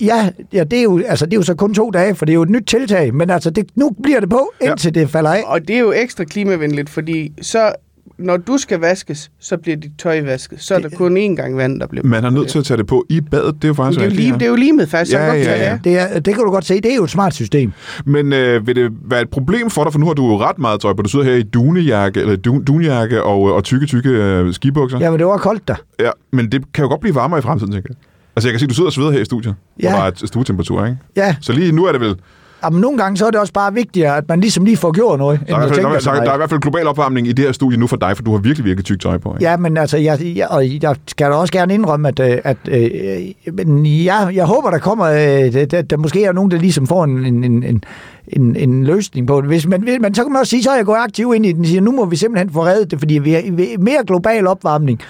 Ja, 0.00 0.30
ja 0.52 0.64
det, 0.64 0.78
er 0.78 0.82
jo, 0.82 1.00
altså, 1.06 1.26
det 1.26 1.32
er 1.32 1.36
jo 1.36 1.42
så 1.42 1.54
kun 1.54 1.74
to 1.74 1.90
dage, 1.90 2.14
for 2.14 2.24
det 2.26 2.32
er 2.32 2.34
jo 2.34 2.42
et 2.42 2.50
nyt 2.50 2.64
tiltag. 2.66 3.14
Men 3.14 3.30
altså, 3.30 3.50
det, 3.50 3.66
nu 3.74 3.90
bliver 4.02 4.20
det 4.20 4.30
på, 4.30 4.50
Ja. 4.62 4.70
indtil 4.70 4.94
det 4.94 5.10
falder 5.10 5.30
af. 5.30 5.42
Og 5.46 5.68
det 5.68 5.76
er 5.76 5.80
jo 5.80 5.92
ekstra 5.92 6.24
klimavenligt, 6.24 6.90
fordi 6.90 7.32
så, 7.42 7.72
når 8.18 8.36
du 8.36 8.58
skal 8.58 8.78
vaskes, 8.80 9.30
så 9.40 9.56
bliver 9.56 9.76
dit 9.76 9.90
tøj 9.98 10.20
vasket. 10.20 10.60
Så 10.62 10.74
er 10.74 10.78
der 10.78 10.88
kun 10.88 11.16
én 11.16 11.34
gang 11.34 11.56
vand, 11.56 11.80
der 11.80 11.86
bliver 11.86 12.04
Man 12.06 12.24
er 12.24 12.30
nødt 12.30 12.48
til 12.48 12.58
at 12.58 12.64
tage 12.64 12.78
det 12.78 12.86
på 12.86 13.06
i 13.08 13.20
badet, 13.20 13.54
det 13.54 13.64
er 13.64 13.68
jo 13.68 13.74
faktisk 13.74 14.00
det 14.00 14.06
er, 14.06 14.10
lige, 14.10 14.28
ja. 14.28 14.34
det 14.34 14.42
er 14.42 14.48
jo 14.48 14.54
limet 14.56 14.88
fast. 14.88 15.10
så 15.10 15.18
Ja, 15.18 15.26
godt 15.26 15.38
ja, 15.38 15.64
ja. 15.68 15.72
det. 15.72 15.84
Det, 15.84 15.98
er, 15.98 16.20
det 16.20 16.34
kan 16.34 16.44
du 16.44 16.50
godt 16.50 16.64
se, 16.64 16.74
det 16.80 16.92
er 16.92 16.96
jo 16.96 17.04
et 17.04 17.10
smart 17.10 17.34
system. 17.34 17.72
Men 18.06 18.32
øh, 18.32 18.66
vil 18.66 18.76
det 18.76 18.92
være 19.10 19.22
et 19.22 19.30
problem 19.30 19.70
for 19.70 19.82
dig, 19.84 19.92
for 19.92 20.00
nu 20.00 20.06
har 20.06 20.14
du 20.14 20.26
jo 20.26 20.38
ret 20.40 20.58
meget 20.58 20.80
tøj 20.80 20.92
på. 20.92 21.02
Du 21.02 21.08
sidder 21.08 21.24
her 21.24 21.34
i 21.34 21.42
dunejakke, 21.42 22.20
eller 22.20 22.36
dun, 22.36 22.64
dunjakke 22.64 23.22
og, 23.22 23.40
og 23.42 23.64
tykke, 23.64 23.86
tykke 23.86 24.08
øh, 24.10 24.52
skibukser. 24.54 24.98
Ja, 24.98 25.10
men 25.10 25.18
det 25.18 25.26
var 25.26 25.36
koldt 25.38 25.68
der. 25.68 25.74
Ja, 26.00 26.10
men 26.32 26.52
det 26.52 26.64
kan 26.74 26.82
jo 26.84 26.88
godt 26.88 27.00
blive 27.00 27.14
varmere 27.14 27.38
i 27.38 27.42
fremtiden, 27.42 27.72
tænker 27.72 27.88
jeg. 27.90 27.96
Altså, 28.36 28.48
jeg 28.48 28.52
kan 28.52 28.60
se, 28.60 28.66
du 28.66 28.74
sidder 28.74 28.88
og 28.88 28.92
sveder 28.92 29.10
her 29.10 29.20
i 29.20 29.24
studiet, 29.24 29.54
Ja. 29.82 29.88
hvor 29.88 29.98
der 29.98 30.04
er 30.04 30.08
et 30.08 30.22
stuetemperatur, 30.24 30.84
ikke? 30.84 30.98
Ja, 31.16 31.36
Så 31.40 31.52
lige 31.52 31.72
nu 31.72 31.84
er 31.84 31.92
det 31.92 32.00
vel... 32.00 32.16
Jamen, 32.64 32.80
nogle 32.80 32.98
gange 32.98 33.16
så 33.16 33.26
er 33.26 33.30
det 33.30 33.40
også 33.40 33.52
bare 33.52 33.74
vigtigere, 33.74 34.16
at 34.16 34.28
man 34.28 34.40
ligesom 34.40 34.64
lige 34.64 34.76
får 34.76 34.92
gjort 34.92 35.18
noget, 35.18 35.40
end 35.40 35.48
Der 35.48 35.54
er, 35.54 35.58
man 35.58 35.68
hvert 35.68 35.76
fald, 35.76 35.84
der, 35.84 35.90
tænker 35.90 36.10
er, 36.10 36.14
der, 36.14 36.20
er, 36.20 36.24
der 36.24 36.30
er 36.30 36.34
i 36.34 36.38
hvert 36.38 36.50
fald 36.50 36.60
global 36.60 36.86
opvarmning 36.86 37.28
i 37.28 37.32
det 37.32 37.44
her 37.44 37.52
studie 37.52 37.78
nu 37.78 37.86
for 37.86 37.96
dig, 37.96 38.16
for 38.16 38.22
du 38.22 38.30
har 38.30 38.38
virkelig, 38.38 38.64
virkelig 38.64 38.84
tykt 38.84 39.02
tøj 39.02 39.18
på, 39.18 39.34
ikke? 39.34 39.44
Ja, 39.50 39.56
men 39.56 39.76
altså, 39.76 39.96
jeg, 39.96 40.36
jeg, 40.36 40.48
og 40.48 40.82
jeg 40.82 40.96
skal 41.06 41.30
da 41.30 41.34
også 41.34 41.52
gerne 41.52 41.74
indrømme, 41.74 42.08
at, 42.08 42.20
øh, 42.20 42.38
at 42.44 42.56
øh, 42.68 43.54
men 43.54 43.86
jeg, 43.86 44.30
jeg 44.34 44.44
håber, 44.44 44.70
der 44.70 44.78
kommer, 44.78 45.06
øh, 45.06 45.52
der, 45.52 45.64
der, 45.66 45.82
der 45.82 45.96
måske 45.96 46.24
er 46.24 46.32
nogen, 46.32 46.50
der 46.50 46.58
ligesom 46.58 46.86
får 46.86 47.04
en, 47.04 47.24
en, 47.24 47.44
en, 47.44 47.84
en, 48.28 48.56
en, 48.56 48.84
løsning 48.84 49.26
på 49.26 49.40
det. 49.40 49.48
Hvis, 49.48 49.66
men, 49.66 49.84
men 50.00 50.14
så 50.14 50.22
kan 50.22 50.32
man 50.32 50.40
også 50.40 50.50
sige, 50.50 50.62
så 50.62 50.70
er 50.70 50.76
jeg 50.76 50.84
gået 50.84 50.98
aktiv 50.98 51.32
ind 51.36 51.46
i 51.46 51.52
den, 51.52 51.60
og 51.60 51.66
siger, 51.66 51.80
nu 51.80 51.92
må 51.92 52.04
vi 52.04 52.16
simpelthen 52.16 52.50
få 52.50 52.64
reddet 52.66 52.90
det, 52.90 52.98
fordi 52.98 53.18
vi 53.18 53.34
er, 53.34 53.52
vi 53.52 53.72
er 53.72 53.78
mere 53.78 54.04
global 54.06 54.46
opvarmning. 54.46 55.00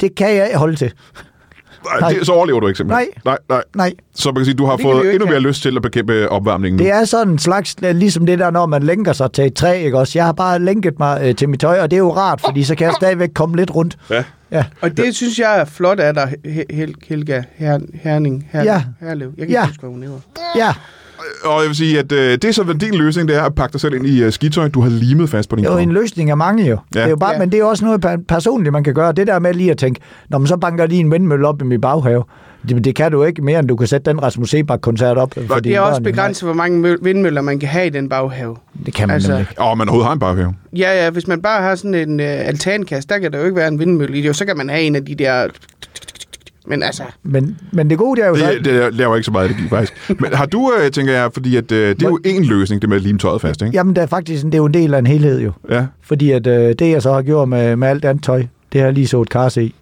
Det 0.00 0.14
kan 0.14 0.34
jeg 0.34 0.50
holde 0.54 0.76
til. 0.76 0.92
Nej, 2.00 2.10
det, 2.12 2.26
så 2.26 2.32
overlever 2.32 2.60
du 2.60 2.66
ikke 2.66 2.76
simpelthen. 2.76 3.08
Nej. 3.24 3.38
nej, 3.48 3.56
nej. 3.56 3.62
Nej, 3.76 3.92
Så 4.14 4.28
man 4.28 4.36
kan 4.36 4.44
sige, 4.44 4.54
du 4.54 4.66
har 4.66 4.76
Det 4.76 4.82
fået 4.82 5.10
endnu 5.12 5.26
mere 5.26 5.34
have. 5.34 5.42
lyst 5.48 5.62
til 5.62 5.76
at 5.76 5.82
bekæmpe 5.82 6.28
opvarmningen 6.28 6.76
nu. 6.78 6.84
det 6.84 6.92
er 6.92 7.04
sådan 7.04 7.28
en 7.32 7.38
slags, 7.38 7.74
øh, 7.82 7.94
ligesom 7.96 8.26
det 8.26 8.38
der, 8.38 8.50
når 8.50 8.66
man 8.66 8.82
lænker 8.82 9.12
sig 9.12 9.32
til 9.32 9.44
et 9.46 9.54
træ, 9.54 9.84
ikke 9.84 9.98
også? 9.98 10.12
Jeg 10.18 10.24
har 10.24 10.32
bare 10.32 10.58
lænket 10.58 10.98
mig 10.98 11.20
øh, 11.24 11.34
til 11.34 11.48
mit 11.48 11.60
tøj, 11.60 11.80
og 11.80 11.90
det 11.90 11.96
er 11.96 12.00
jo 12.00 12.16
rart, 12.16 12.40
fordi 12.40 12.64
så 12.64 12.74
kan 12.74 12.86
jeg 12.86 12.94
stadigvæk 13.00 13.30
komme 13.34 13.56
lidt 13.56 13.74
rundt. 13.74 13.98
Ja. 14.10 14.24
Ja. 14.52 14.64
Og 14.80 14.96
det 14.96 15.14
synes 15.16 15.38
jeg 15.38 15.60
er 15.60 15.64
flot 15.64 16.00
af 16.00 16.14
dig, 16.14 16.34
Hel- 16.44 16.64
Hel- 16.70 16.94
Helga 17.08 17.42
Her- 17.56 17.78
Herning. 17.94 18.48
Her- 18.52 18.62
Ja. 18.62 18.82
Herlev. 19.00 19.32
Jeg 19.38 19.46
kan 19.46 19.54
Ja. 19.54 19.62
ikke 19.62 19.68
huske, 19.68 19.80
hvad 19.80 19.90
hun 19.90 20.02
hedder. 20.02 20.18
Ja, 20.56 20.72
Og 21.44 21.60
jeg 21.60 21.68
vil 21.68 21.76
sige, 21.76 21.98
at 21.98 22.12
øh, 22.12 22.32
det 22.32 22.44
er 22.44 22.52
så 22.52 22.76
din 22.80 22.94
løsning, 22.94 23.28
det 23.28 23.36
er 23.36 23.42
at 23.42 23.54
pakke 23.54 23.72
dig 23.72 23.80
selv 23.80 23.94
ind 23.94 24.06
i 24.06 24.22
øh, 24.22 24.32
skitøj, 24.32 24.68
du 24.68 24.80
har 24.80 24.90
limet 24.90 25.30
fast 25.30 25.48
på 25.48 25.56
din 25.56 25.64
Det 25.64 25.68
er 25.68 25.72
jo 25.72 25.78
krop. 25.78 25.88
en 25.88 25.92
løsning 25.92 26.30
af 26.30 26.36
mange 26.36 26.64
jo. 26.66 26.78
Ja. 26.94 26.98
Det 27.00 27.06
er 27.06 27.10
jo 27.10 27.16
bare, 27.16 27.32
Ja. 27.32 27.38
Men 27.38 27.52
det 27.52 27.60
er 27.60 27.64
også 27.64 27.84
noget 27.84 28.00
per- 28.00 28.16
personligt, 28.28 28.72
man 28.72 28.84
kan 28.84 28.94
gøre. 28.94 29.12
Det 29.12 29.26
der 29.26 29.38
med 29.38 29.54
lige 29.54 29.70
at 29.70 29.78
tænke, 29.78 30.00
når 30.28 30.38
man 30.38 30.46
så 30.46 30.56
banker 30.56 30.86
lige 30.86 31.00
en 31.00 31.10
vindmølle 31.12 31.48
op 31.48 31.62
i 31.62 31.64
min 31.64 31.80
baghave, 31.80 32.24
det, 32.68 32.84
det 32.84 32.94
kan 32.94 33.12
du 33.12 33.24
ikke 33.24 33.42
mere, 33.42 33.58
end 33.58 33.68
du 33.68 33.76
kan 33.76 33.86
sætte 33.86 34.10
den 34.10 34.22
Rasmus 34.22 34.50
Sebak-koncert 34.50 35.18
op 35.18 35.32
for 35.46 35.54
Det 35.54 35.74
er 35.74 35.80
også 35.80 36.02
begrænset, 36.02 36.46
hvor 36.46 36.54
mange 36.54 36.92
mø- 36.92 36.96
vindmøller 37.02 37.40
man 37.40 37.58
kan 37.58 37.68
have 37.68 37.86
i 37.86 37.90
den 37.90 38.08
baghave. 38.08 38.56
Det 38.86 38.94
kan 38.94 39.08
man 39.08 39.14
Altså- 39.14 39.32
altså, 39.32 39.50
ikke. 39.50 39.62
Åh, 39.62 39.78
man 39.78 39.88
overhovedet 39.88 40.06
har 40.06 40.12
en 40.12 40.18
baghave. 40.18 40.54
Ja, 40.76 41.04
ja, 41.04 41.10
hvis 41.10 41.26
man 41.26 41.42
bare 41.42 41.62
har 41.62 41.74
sådan 41.74 41.94
en 41.94 42.20
uh, 42.20 42.26
altankast, 42.26 43.08
der 43.08 43.18
kan 43.18 43.32
der 43.32 43.38
jo 43.38 43.44
ikke 43.44 43.56
være 43.56 43.68
en 43.68 43.78
vindmølle 43.78 44.18
i 44.18 44.22
det, 44.22 44.28
jo, 44.28 44.32
så 44.32 44.44
kan 44.44 44.56
man 44.56 44.68
have 44.68 44.82
en 44.82 44.96
af 44.96 45.04
de 45.04 45.14
der... 45.14 45.46
Men 46.68 46.82
altså, 46.82 47.02
Men, 47.22 47.58
men 47.72 47.90
det 47.90 47.98
gode 47.98 48.20
det 48.20 48.24
er 48.24 48.28
jo 48.28 48.36
så... 48.36 48.46
Det, 48.46 48.64
det 48.64 48.94
laver 48.94 49.16
ikke 49.16 49.24
så 49.24 49.32
meget 49.32 49.50
energi, 49.50 49.68
faktisk. 49.68 50.20
Men 50.20 50.34
har 50.34 50.46
du, 50.46 50.72
øh, 50.80 50.90
tænker 50.90 51.12
jeg, 51.12 51.32
fordi 51.32 51.56
at, 51.56 51.72
øh, 51.72 51.88
det 51.88 52.02
er 52.02 52.08
jo 52.08 52.18
en 52.24 52.44
løsning, 52.44 52.82
det 52.82 52.88
med 52.88 52.96
at 52.96 53.02
lime 53.02 53.18
tøjet 53.18 53.40
fast, 53.40 53.62
ikke? 53.62 53.74
Jamen, 53.74 53.96
det 53.96 54.02
er 54.02 54.06
faktisk 54.06 54.44
det 54.44 54.54
er 54.54 54.58
jo 54.58 54.66
en 54.66 54.74
del 54.74 54.94
af 54.94 54.98
en 54.98 55.06
helhed 55.06 55.40
jo. 55.40 55.52
Ja. 55.70 55.86
Fordi 56.02 56.30
at, 56.30 56.46
øh, 56.46 56.74
det, 56.78 56.90
jeg 56.90 57.02
så 57.02 57.12
har 57.12 57.22
gjort 57.22 57.48
med, 57.48 57.76
med 57.76 57.88
alt 57.88 58.04
andet 58.04 58.24
tøj, 58.24 58.44
det 58.72 58.80
har 58.80 58.86
jeg 58.86 58.94
lige 58.94 59.06
så 59.06 59.22
et 59.22 59.30
karse 59.30 59.64
i. 59.64 59.74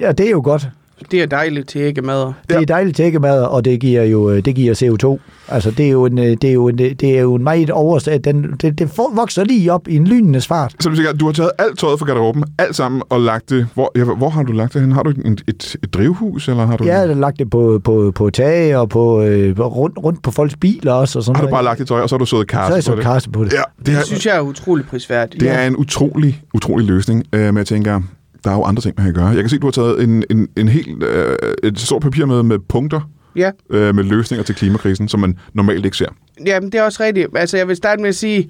Ja, 0.00 0.12
det 0.12 0.26
er 0.26 0.30
jo 0.30 0.40
godt. 0.44 0.68
Det 1.10 1.22
er 1.22 1.26
dejligt 1.26 1.68
til 1.68 1.80
ikke 1.80 2.02
mad. 2.02 2.20
Det 2.26 2.34
Ja. 2.50 2.60
er 2.60 2.64
dejligt 2.64 2.96
tækkemad, 2.96 3.42
og 3.42 3.64
det 3.64 3.80
giver 3.80 4.02
jo 4.02 4.30
øh, 4.30 4.44
det 4.44 4.54
giver 4.54 4.74
CO2. 4.74 5.18
Altså, 5.48 5.70
det 5.70 5.86
er 5.86 5.90
jo 5.90 6.06
en, 6.06 6.18
øh, 6.18 6.24
det 6.24 6.44
er 6.44 6.52
jo 6.52 6.68
en, 6.68 6.78
det 6.78 7.02
er 7.04 7.20
jo 7.20 7.34
en 7.34 7.44
meget 7.44 7.70
oversat. 7.70 8.24
Den, 8.24 8.42
det, 8.62 8.78
det 8.78 8.90
vokser 9.14 9.44
lige 9.44 9.72
op 9.72 9.88
i 9.88 9.96
en 9.96 10.06
lynende 10.06 10.40
fart. 10.40 10.74
Så 10.80 10.88
du, 10.88 10.96
siger, 10.96 11.12
du 11.12 11.26
har 11.26 11.32
taget 11.32 11.50
alt 11.58 11.78
tøjet 11.78 11.98
fra 11.98 12.06
garderoben, 12.06 12.44
alt 12.58 12.76
sammen, 12.76 13.02
og 13.08 13.20
lagt 13.20 13.50
det... 13.50 13.66
Hvor, 13.74 13.92
ja, 13.96 14.04
hvor 14.04 14.28
har 14.28 14.42
du 14.42 14.52
lagt 14.52 14.74
det 14.74 14.80
hen? 14.82 14.92
Har 14.92 15.02
du 15.02 15.10
et, 15.10 15.42
et, 15.48 15.76
et 15.82 15.94
drivhus, 15.94 16.48
eller 16.48 16.66
har 16.66 16.76
du... 16.76 16.84
Jeg 16.84 16.98
har 16.98 17.06
lagt 17.06 17.38
det 17.38 17.50
på, 17.50 17.80
på, 17.84 18.12
på 18.14 18.30
tage 18.30 18.78
og 18.78 18.88
på, 18.88 19.22
øh, 19.22 19.58
rundt, 19.60 19.98
rundt 20.04 20.22
på 20.22 20.30
folks 20.30 20.56
biler 20.56 20.92
også. 20.92 21.18
Og 21.18 21.24
sådan 21.24 21.36
har 21.36 21.42
du 21.42 21.46
noget. 21.50 21.54
bare 21.56 21.64
lagt 21.64 21.78
det 21.78 21.88
tøj, 21.88 22.00
og 22.00 22.08
så 22.08 22.14
har 22.14 22.18
du 22.18 22.26
sået 22.26 22.50
Så 22.50 22.58
jeg 22.58 22.68
karse 22.68 22.82
så 22.82 22.90
på 22.90 22.96
det? 22.96 23.04
karse 23.04 23.30
på 23.30 23.44
det. 23.44 23.52
Ja, 23.52 23.62
det, 23.78 23.86
Det 23.86 23.94
er, 23.94 24.02
synes 24.04 24.26
jeg 24.26 24.36
er 24.36 24.40
utrolig 24.40 24.86
prisværdigt. 24.86 25.40
det 25.40 25.50
er 25.50 25.66
en 25.66 25.76
utrolig, 25.76 26.42
utrolig 26.54 26.86
løsning, 26.86 27.24
øh, 27.32 27.40
men 27.44 27.56
jeg 27.56 27.66
tænker, 27.66 28.00
der 28.44 28.50
er 28.50 28.54
jo 28.54 28.62
andre 28.64 28.82
ting, 28.82 28.94
man 28.96 29.04
kan 29.06 29.14
gøre. 29.14 29.26
Jeg 29.26 29.36
kan 29.42 29.48
se, 29.48 29.58
du 29.58 29.66
har 29.66 29.70
taget 29.72 30.02
en, 30.02 30.24
en, 30.30 30.48
en 30.56 30.68
helt, 30.68 31.02
øh, 31.02 31.36
et 31.62 31.80
stort 31.80 32.02
papir 32.02 32.26
med, 32.26 32.42
med 32.42 32.58
punkter, 32.68 33.00
Ja, 33.36 33.50
øh, 33.70 33.94
med 33.94 34.04
løsninger 34.04 34.44
til 34.44 34.54
klimakrisen, 34.54 35.08
som 35.08 35.20
man 35.20 35.38
normalt 35.54 35.84
ikke 35.84 35.96
ser. 35.96 36.08
jamen 36.46 36.72
det 36.72 36.78
er 36.78 36.82
også 36.82 37.02
rigtigt. 37.02 37.28
Altså, 37.36 37.56
jeg 37.56 37.68
vil 37.68 37.76
starte 37.76 38.00
med 38.02 38.08
at 38.08 38.14
sige, 38.14 38.48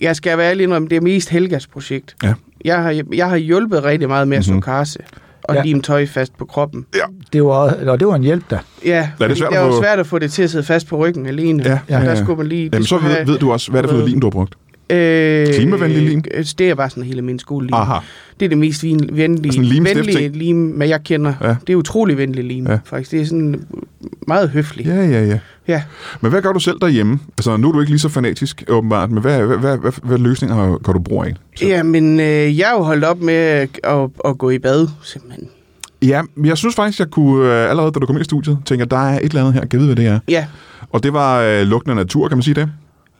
jeg 0.00 0.16
skal 0.16 0.38
være 0.38 0.50
ærlig 0.50 0.64
indrømme, 0.64 0.88
det 0.88 0.96
er 0.96 1.00
mest 1.00 1.28
Helgas 1.28 1.66
projekt. 1.66 2.16
Ja. 2.22 2.34
Jeg 2.64 2.82
har, 2.82 3.02
jeg 3.14 3.28
har 3.28 3.36
hjulpet 3.36 3.84
rigtig 3.84 4.08
meget 4.08 4.28
med 4.28 4.36
at 4.36 4.48
Mhm. 4.48 4.60
så 4.60 4.64
karse 4.64 4.98
og 5.44 5.54
Ja. 5.54 5.60
ja. 5.60 5.64
lime 5.66 5.82
tøj 5.82 6.06
fast 6.06 6.38
på 6.38 6.44
kroppen. 6.44 6.86
Det 7.32 7.44
var, 7.44 7.50
og 7.86 8.00
det 8.00 8.08
var 8.08 8.14
en 8.14 8.22
hjælp 8.22 8.50
da. 8.50 8.58
Ja, 8.84 8.98
det 9.00 9.08
fordi 9.16 9.34
svært 9.40 9.50
det 9.50 9.56
at 9.56 9.62
er 9.62 9.66
jo 9.66 9.72
få- 9.72 9.80
svært 9.82 9.98
at 9.98 10.06
få 10.06 10.18
det 10.18 10.32
til 10.32 10.42
at 10.42 10.50
sidde 10.50 10.64
fast 10.64 10.86
på 10.88 10.96
ryggen 10.96 11.26
alene. 11.26 11.62
Ja, 11.66 11.78
ja, 11.88 11.94
Der 12.00 12.04
ja. 12.10 12.22
skulle 12.22 12.36
man 12.36 12.46
lige... 12.46 12.70
Jamen, 12.72 12.86
så 12.86 12.98
ved, 12.98 13.10
have- 13.10 13.26
ved 13.26 13.38
du 13.38 13.52
også, 13.52 13.70
hvad 13.70 13.80
er 13.80 13.82
det 13.82 13.90
for 13.90 13.96
noget 13.96 14.10
lim, 14.10 14.20
du 14.20 14.26
har 14.26 14.30
brugt? 14.30 14.54
Øh, 14.90 15.46
Klimavenlig 15.54 16.02
lim? 16.02 16.22
øh, 16.34 16.44
Det 16.58 16.70
er 16.70 16.74
bare 16.74 16.90
sådan 16.90 17.02
hele 17.04 17.22
min 17.22 17.38
skolelim. 17.38 17.74
Aha. 17.74 17.98
Det 18.40 18.44
er 18.46 18.48
det 18.48 18.58
mest 18.58 18.82
vin- 18.82 19.08
venlige, 19.12 19.52
Sådan 19.52 19.64
en 19.64 19.70
limstift 19.72 19.98
venlige 20.06 20.28
lim, 20.28 20.56
men 20.56 20.88
jeg 20.88 21.02
kender. 21.04 21.32
Ja. 21.40 21.48
Ja. 21.48 21.56
Det 21.66 21.72
er 21.72 21.76
utrolig 21.76 22.16
venlig 22.18 22.44
lim, 22.44 22.66
Ja. 22.66 22.72
ja. 22.72 22.78
faktisk. 22.84 23.10
Det 23.10 23.20
er 23.20 23.24
sådan 23.24 23.64
meget 24.26 24.50
høfligt. 24.50 24.88
Ja, 24.88 24.94
ja, 24.94 25.24
ja. 25.24 25.38
ja. 25.68 25.82
Men 26.20 26.30
hvad 26.30 26.42
gør 26.42 26.52
du 26.52 26.60
selv 26.60 26.76
derhjemme? 26.80 27.18
Altså, 27.38 27.56
nu 27.56 27.68
er 27.68 27.72
du 27.72 27.80
ikke 27.80 27.92
lige 27.92 28.00
så 28.00 28.08
fanatisk, 28.08 28.64
åbenbart, 28.68 29.10
men 29.10 29.20
hvad, 29.20 29.42
hvad, 29.42 29.56
hvad, 29.58 29.78
hvad, 29.78 29.92
hvad 30.02 30.18
løsninger 30.18 30.56
har- 30.56 30.78
gør 30.78 30.92
du 30.92 30.98
brug 30.98 31.24
af? 31.24 31.34
Så- 31.56 31.66
Jamen, 31.66 32.20
øh, 32.20 32.58
jeg 32.58 32.70
er 32.70 32.72
jo 32.72 32.82
holdt 32.82 33.04
op 33.04 33.20
med 33.20 33.34
at, 33.34 33.68
at, 33.84 34.10
at 34.24 34.38
gå 34.38 34.50
i 34.50 34.58
bad, 34.58 34.88
simpelthen. 35.02 35.48
Ja, 36.02 36.22
men 36.34 36.46
jeg 36.46 36.56
synes 36.58 36.74
faktisk, 36.74 36.98
jeg 36.98 37.10
kunne, 37.10 37.62
øh, 37.64 37.70
allerede 37.70 37.92
da 37.92 37.98
du 38.00 38.06
kom 38.06 38.16
ind 38.16 38.20
i 38.20 38.24
studiet, 38.24 38.58
tænke, 38.64 38.82
at 38.82 38.90
der 38.90 38.96
er 39.10 39.16
et 39.18 39.24
eller 39.24 39.40
andet 39.40 39.54
her, 39.54 39.64
kan 39.66 39.78
vide, 39.80 39.94
hvad 39.94 40.04
det 40.04 40.06
er. 40.12 40.18
Ja. 40.28 40.46
Og 40.90 41.02
det 41.02 41.12
var 41.12 41.40
øh, 41.40 41.62
lugten 41.62 41.90
af 41.90 41.96
natur, 41.96 42.28
kan 42.28 42.36
man 42.36 42.42
sige 42.42 42.54
det? 42.54 42.68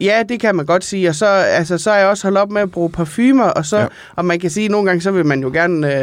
Ja, 0.01 0.23
det 0.29 0.41
kan 0.41 0.57
man 0.57 0.67
godt 0.67 0.85
sige. 0.85 1.09
Og 1.09 1.15
så, 1.15 1.27
altså, 1.27 1.79
så 1.79 1.91
er 1.91 1.99
jeg 1.99 2.07
også 2.09 2.23
holdt 2.25 2.39
op 2.39 2.51
med 2.51 2.63
at 2.63 2.71
bruge 2.71 2.91
parfumer, 2.91 3.45
og, 3.45 3.67
så, 3.67 3.77
Ja. 3.77 3.83
ja. 3.83 3.89
og 4.17 4.25
man 4.25 4.39
kan 4.41 4.51
sige, 4.51 4.65
at 4.65 4.71
nogle 4.71 4.87
gange 4.87 5.01
så 5.01 5.11
vil 5.11 5.27
man 5.27 5.41
jo 5.43 5.51
gerne 5.53 5.95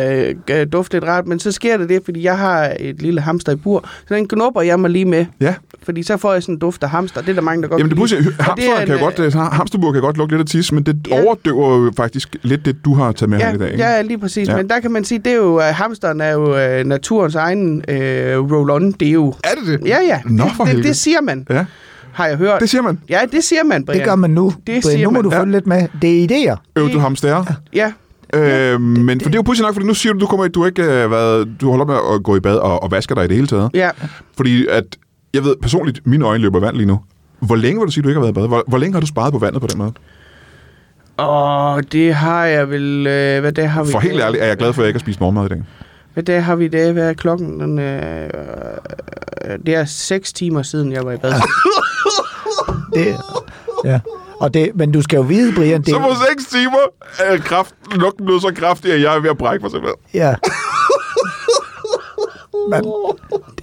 øh, 0.51 0.67
dufte 0.71 0.95
lidt 0.95 1.03
rart, 1.05 1.27
men 1.27 1.39
så 1.39 1.51
sker 1.51 1.77
det 1.77 1.89
det, 1.89 2.01
fordi 2.05 2.23
jeg 2.23 2.37
har 2.37 2.73
et 2.79 3.01
lille 3.01 3.21
hamster 3.21 3.51
i 3.51 3.55
bur, 3.55 3.85
så 4.07 4.15
den 4.15 4.27
knupper 4.27 4.61
jeg 4.61 4.79
mig 4.79 4.89
lige 4.89 5.05
med, 5.05 5.25
Ja. 5.41 5.55
fordi 5.83 6.03
så 6.03 6.17
får 6.17 6.33
jeg 6.33 6.43
sådan 6.43 6.55
en 6.55 6.59
duft 6.59 6.83
af 6.83 6.89
hamster. 6.89 7.21
Det 7.21 7.29
er 7.29 7.33
der 7.33 7.41
mange, 7.41 7.61
der 7.63 7.67
godt 7.67 7.79
Jamen 7.79 7.89
det 7.91 7.95
er 8.13 8.43
hamster 8.43 8.79
en, 8.81 8.87
kan 8.87 8.95
jo 8.97 9.03
godt, 9.03 9.19
øh, 9.19 9.25
øh, 9.25 9.33
hamsterbur 9.33 9.91
kan 9.91 10.01
godt 10.01 10.17
lugte 10.17 10.35
lidt 10.37 10.41
af 10.47 10.51
tis, 10.51 10.71
men 10.71 10.83
det 10.83 11.07
Ja. 11.09 11.23
overdøver 11.23 11.83
jo 11.85 11.91
faktisk 11.97 12.35
lidt 12.41 12.65
det, 12.65 12.75
du 12.85 12.93
har 12.93 13.11
taget 13.11 13.29
med 13.29 13.37
her 13.39 13.53
i 13.53 13.57
dag. 13.57 13.71
ikke? 13.71 13.83
Ja, 13.83 14.01
lige 14.01 14.17
præcis. 14.17 14.47
Ja. 14.47 14.51
Ja. 14.53 14.57
Men 14.57 14.69
der 14.69 14.79
kan 14.79 14.91
man 14.91 15.03
sige, 15.03 15.19
det 15.19 15.31
er 15.31 15.35
jo, 15.35 15.55
uh, 15.57 15.61
hamsteren 15.63 16.21
er 16.21 16.31
jo 16.31 16.79
uh, 16.79 16.85
naturens 16.87 17.35
egen 17.35 17.75
uh, 17.77 17.95
roll-on. 18.51 18.91
Det 18.99 19.07
er 19.07 19.11
jo... 19.11 19.33
Er 19.43 19.49
det 19.63 19.67
det? 19.81 19.87
Ja, 19.87 19.97
ja. 20.07 20.19
Nå, 20.25 20.43
for 20.57 20.63
det, 20.65 20.75
det, 20.75 20.83
det 20.83 20.95
siger 20.95 21.21
man, 21.21 21.47
Ja, 21.49 21.65
har 22.15 22.27
jeg 22.27 22.37
hørt. 22.37 22.61
det 22.61 22.69
siger 22.69 22.81
man. 22.81 22.99
Ja, 23.09 23.19
det 23.31 23.43
siger 23.43 23.63
man, 23.63 23.85
Brian. 23.85 23.99
Det 23.99 24.07
gør 24.07 24.15
man 24.15 24.29
nu. 24.29 24.45
Det 24.57 24.63
Brian, 24.65 24.81
siger 24.81 24.97
nu 25.03 25.09
må 25.11 25.21
man. 25.21 25.23
du 25.23 25.29
Ja. 25.35 25.41
følge 25.41 25.51
lidt 25.51 25.67
med. 25.67 25.87
Det 26.01 26.23
er 26.23 26.27
idéer. 26.53 26.57
Øv 26.75 26.89
du 26.93 26.99
hamster. 26.99 27.43
Ja, 27.73 27.91
Øh, 28.33 28.81
men 28.81 29.21
for 29.21 29.29
det 29.29 29.35
er 29.35 29.39
jo 29.39 29.41
pudsigt 29.41 29.65
nok, 29.65 29.73
fordi 29.75 29.87
nu 29.87 29.93
siger 29.93 30.13
du, 30.13 30.19
du 30.19 30.25
kommer, 30.25 30.47
du 30.47 30.65
ikke 30.65 30.83
øh, 30.83 31.11
været, 31.11 31.47
du 31.61 31.69
holder 31.69 31.81
op 31.85 31.87
med 31.87 32.15
at 32.15 32.23
gå 32.23 32.35
i 32.35 32.39
bad 32.39 32.55
og, 32.55 32.83
og 32.83 32.91
vasker 32.91 33.15
dig 33.15 33.23
i 33.25 33.27
det 33.27 33.35
hele 33.35 33.47
taget. 33.47 33.69
ja. 33.73 33.89
Fordi 34.37 34.67
at, 34.67 34.83
jeg 35.33 35.43
ved 35.43 35.55
personligt, 35.61 36.07
mine 36.07 36.25
øjne 36.25 36.41
løber 36.41 36.59
vand 36.59 36.75
lige 36.75 36.85
nu. 36.85 36.99
Hvor 37.39 37.55
længe 37.55 37.79
vil 37.79 37.87
du 37.87 37.91
sige, 37.91 38.03
du 38.03 38.09
ikke 38.09 38.19
har 38.19 38.21
været 38.25 38.31
i 38.33 38.39
bad? 38.39 38.47
Hvor, 38.47 38.63
hvor 38.67 38.77
længe 38.77 38.93
har 38.93 38.99
du 38.99 39.05
sparet 39.07 39.33
på 39.33 39.39
vandet 39.39 39.61
på 39.61 39.67
den 39.67 39.77
måde? 39.77 39.91
Og 41.17 41.91
det 41.91 42.13
har 42.15 42.45
jeg 42.45 42.69
vel... 42.69 43.07
Øh, 43.07 43.41
hvad 43.41 43.51
dag 43.51 43.71
har 43.71 43.83
vi? 43.83 43.91
For 43.91 43.99
helt 43.99 44.21
ærligt 44.21 44.43
er 44.43 44.47
jeg 44.47 44.57
glad 44.57 44.73
for, 44.73 44.81
at 44.81 44.83
jeg 44.83 44.89
ikke 44.89 44.99
har 44.99 45.03
spist 45.05 45.19
morgenmad 45.19 45.45
i 45.45 45.49
dag. 45.49 45.63
Hvad 46.13 46.23
dag 46.23 46.43
har 46.45 46.55
vi 46.55 46.65
i 46.65 46.67
dag? 46.67 46.91
Hvad 46.91 47.09
er 47.09 47.13
klokken? 47.13 47.59
Den, 47.59 47.79
øh, 47.79 48.23
øh, 48.23 49.59
det 49.65 49.75
er 49.75 49.85
seks 49.85 50.33
timer 50.33 50.61
siden, 50.61 50.91
jeg 50.91 51.05
var 51.05 51.11
i 51.11 51.17
bad. 51.17 51.33
Det, 52.93 53.17
ja. 53.85 53.99
Og 54.39 54.53
det, 54.53 54.71
men 54.75 54.91
du 54.91 55.01
skal 55.01 55.17
jo 55.17 55.23
vide, 55.23 55.53
Brian, 55.55 55.81
det, 55.81 55.89
Så 55.89 55.99
på 55.99 56.09
6 56.31 56.45
timer 56.45 56.77
er 57.19 57.37
kraft, 57.37 57.75
lugten 57.95 58.25
blevet 58.25 58.41
så 58.41 58.51
kraftig, 58.55 58.93
at 58.93 59.01
jeg 59.01 59.15
er 59.15 59.19
ved 59.19 59.29
at 59.29 59.37
brække 59.37 59.63
mig 59.63 59.71
simpelthen. 59.71 59.97
ja. 60.13 60.35
Men, 62.69 62.83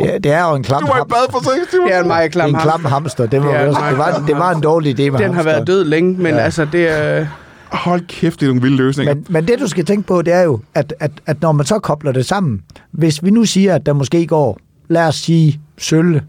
det, 0.00 0.14
er- 0.14 0.18
det 0.18 0.32
er 0.32 0.48
jo 0.48 0.54
en 0.54 0.62
klam 0.62 0.80
Du 0.82 0.86
var 0.86 0.94
i 0.94 0.98
hamster. 0.98 1.16
bad 1.16 1.26
for 1.30 1.54
6 1.58 1.70
timer? 1.70 1.84
Det 1.86 1.94
er 1.94 2.00
en 2.00 2.06
meget 2.08 2.22
Det 2.22 2.28
er 2.28 2.32
klam 2.32 2.48
en 2.48 2.54
hamster. 2.54 2.78
klam 2.78 2.92
hamster. 2.92 3.26
Det, 3.26 3.40
var, 3.44 3.46
Det 3.48 3.56
er 3.56 3.62
en 3.62 3.68
også, 3.68 3.80
det, 3.90 3.98
var, 3.98 4.22
det 4.26 4.36
var 4.36 4.50
en 4.54 4.60
dårlig 4.62 5.00
idé 5.00 5.10
med 5.10 5.18
Den 5.18 5.26
har 5.28 5.32
hamster. 5.34 5.42
været 5.52 5.66
død 5.66 5.84
længe, 5.84 6.12
men 6.16 6.26
Ja. 6.26 6.36
ja. 6.36 6.42
altså, 6.44 6.64
det 6.72 6.88
er... 6.88 7.26
Hold 7.72 8.00
kæft, 8.08 8.40
det 8.40 8.46
er 8.46 8.48
nogle 8.50 8.62
vilde 8.62 8.76
løsninger. 8.76 9.14
Men, 9.14 9.26
men 9.28 9.48
det, 9.48 9.58
du 9.60 9.66
skal 9.68 9.84
tænke 9.84 10.06
på, 10.08 10.22
det 10.22 10.34
er 10.34 10.42
jo, 10.42 10.60
at, 10.74 10.94
at, 11.00 11.10
at 11.26 11.42
når 11.42 11.52
man 11.52 11.66
så 11.66 11.78
kobler 11.78 12.12
det 12.12 12.26
sammen, 12.26 12.62
hvis 12.90 13.24
vi 13.24 13.30
nu 13.30 13.44
siger, 13.44 13.74
at 13.74 13.86
der 13.86 13.92
måske 13.92 14.26
går, 14.26 14.58
lad 14.88 15.06
os 15.06 15.14
sige, 15.14 15.60
sølle 15.78 16.22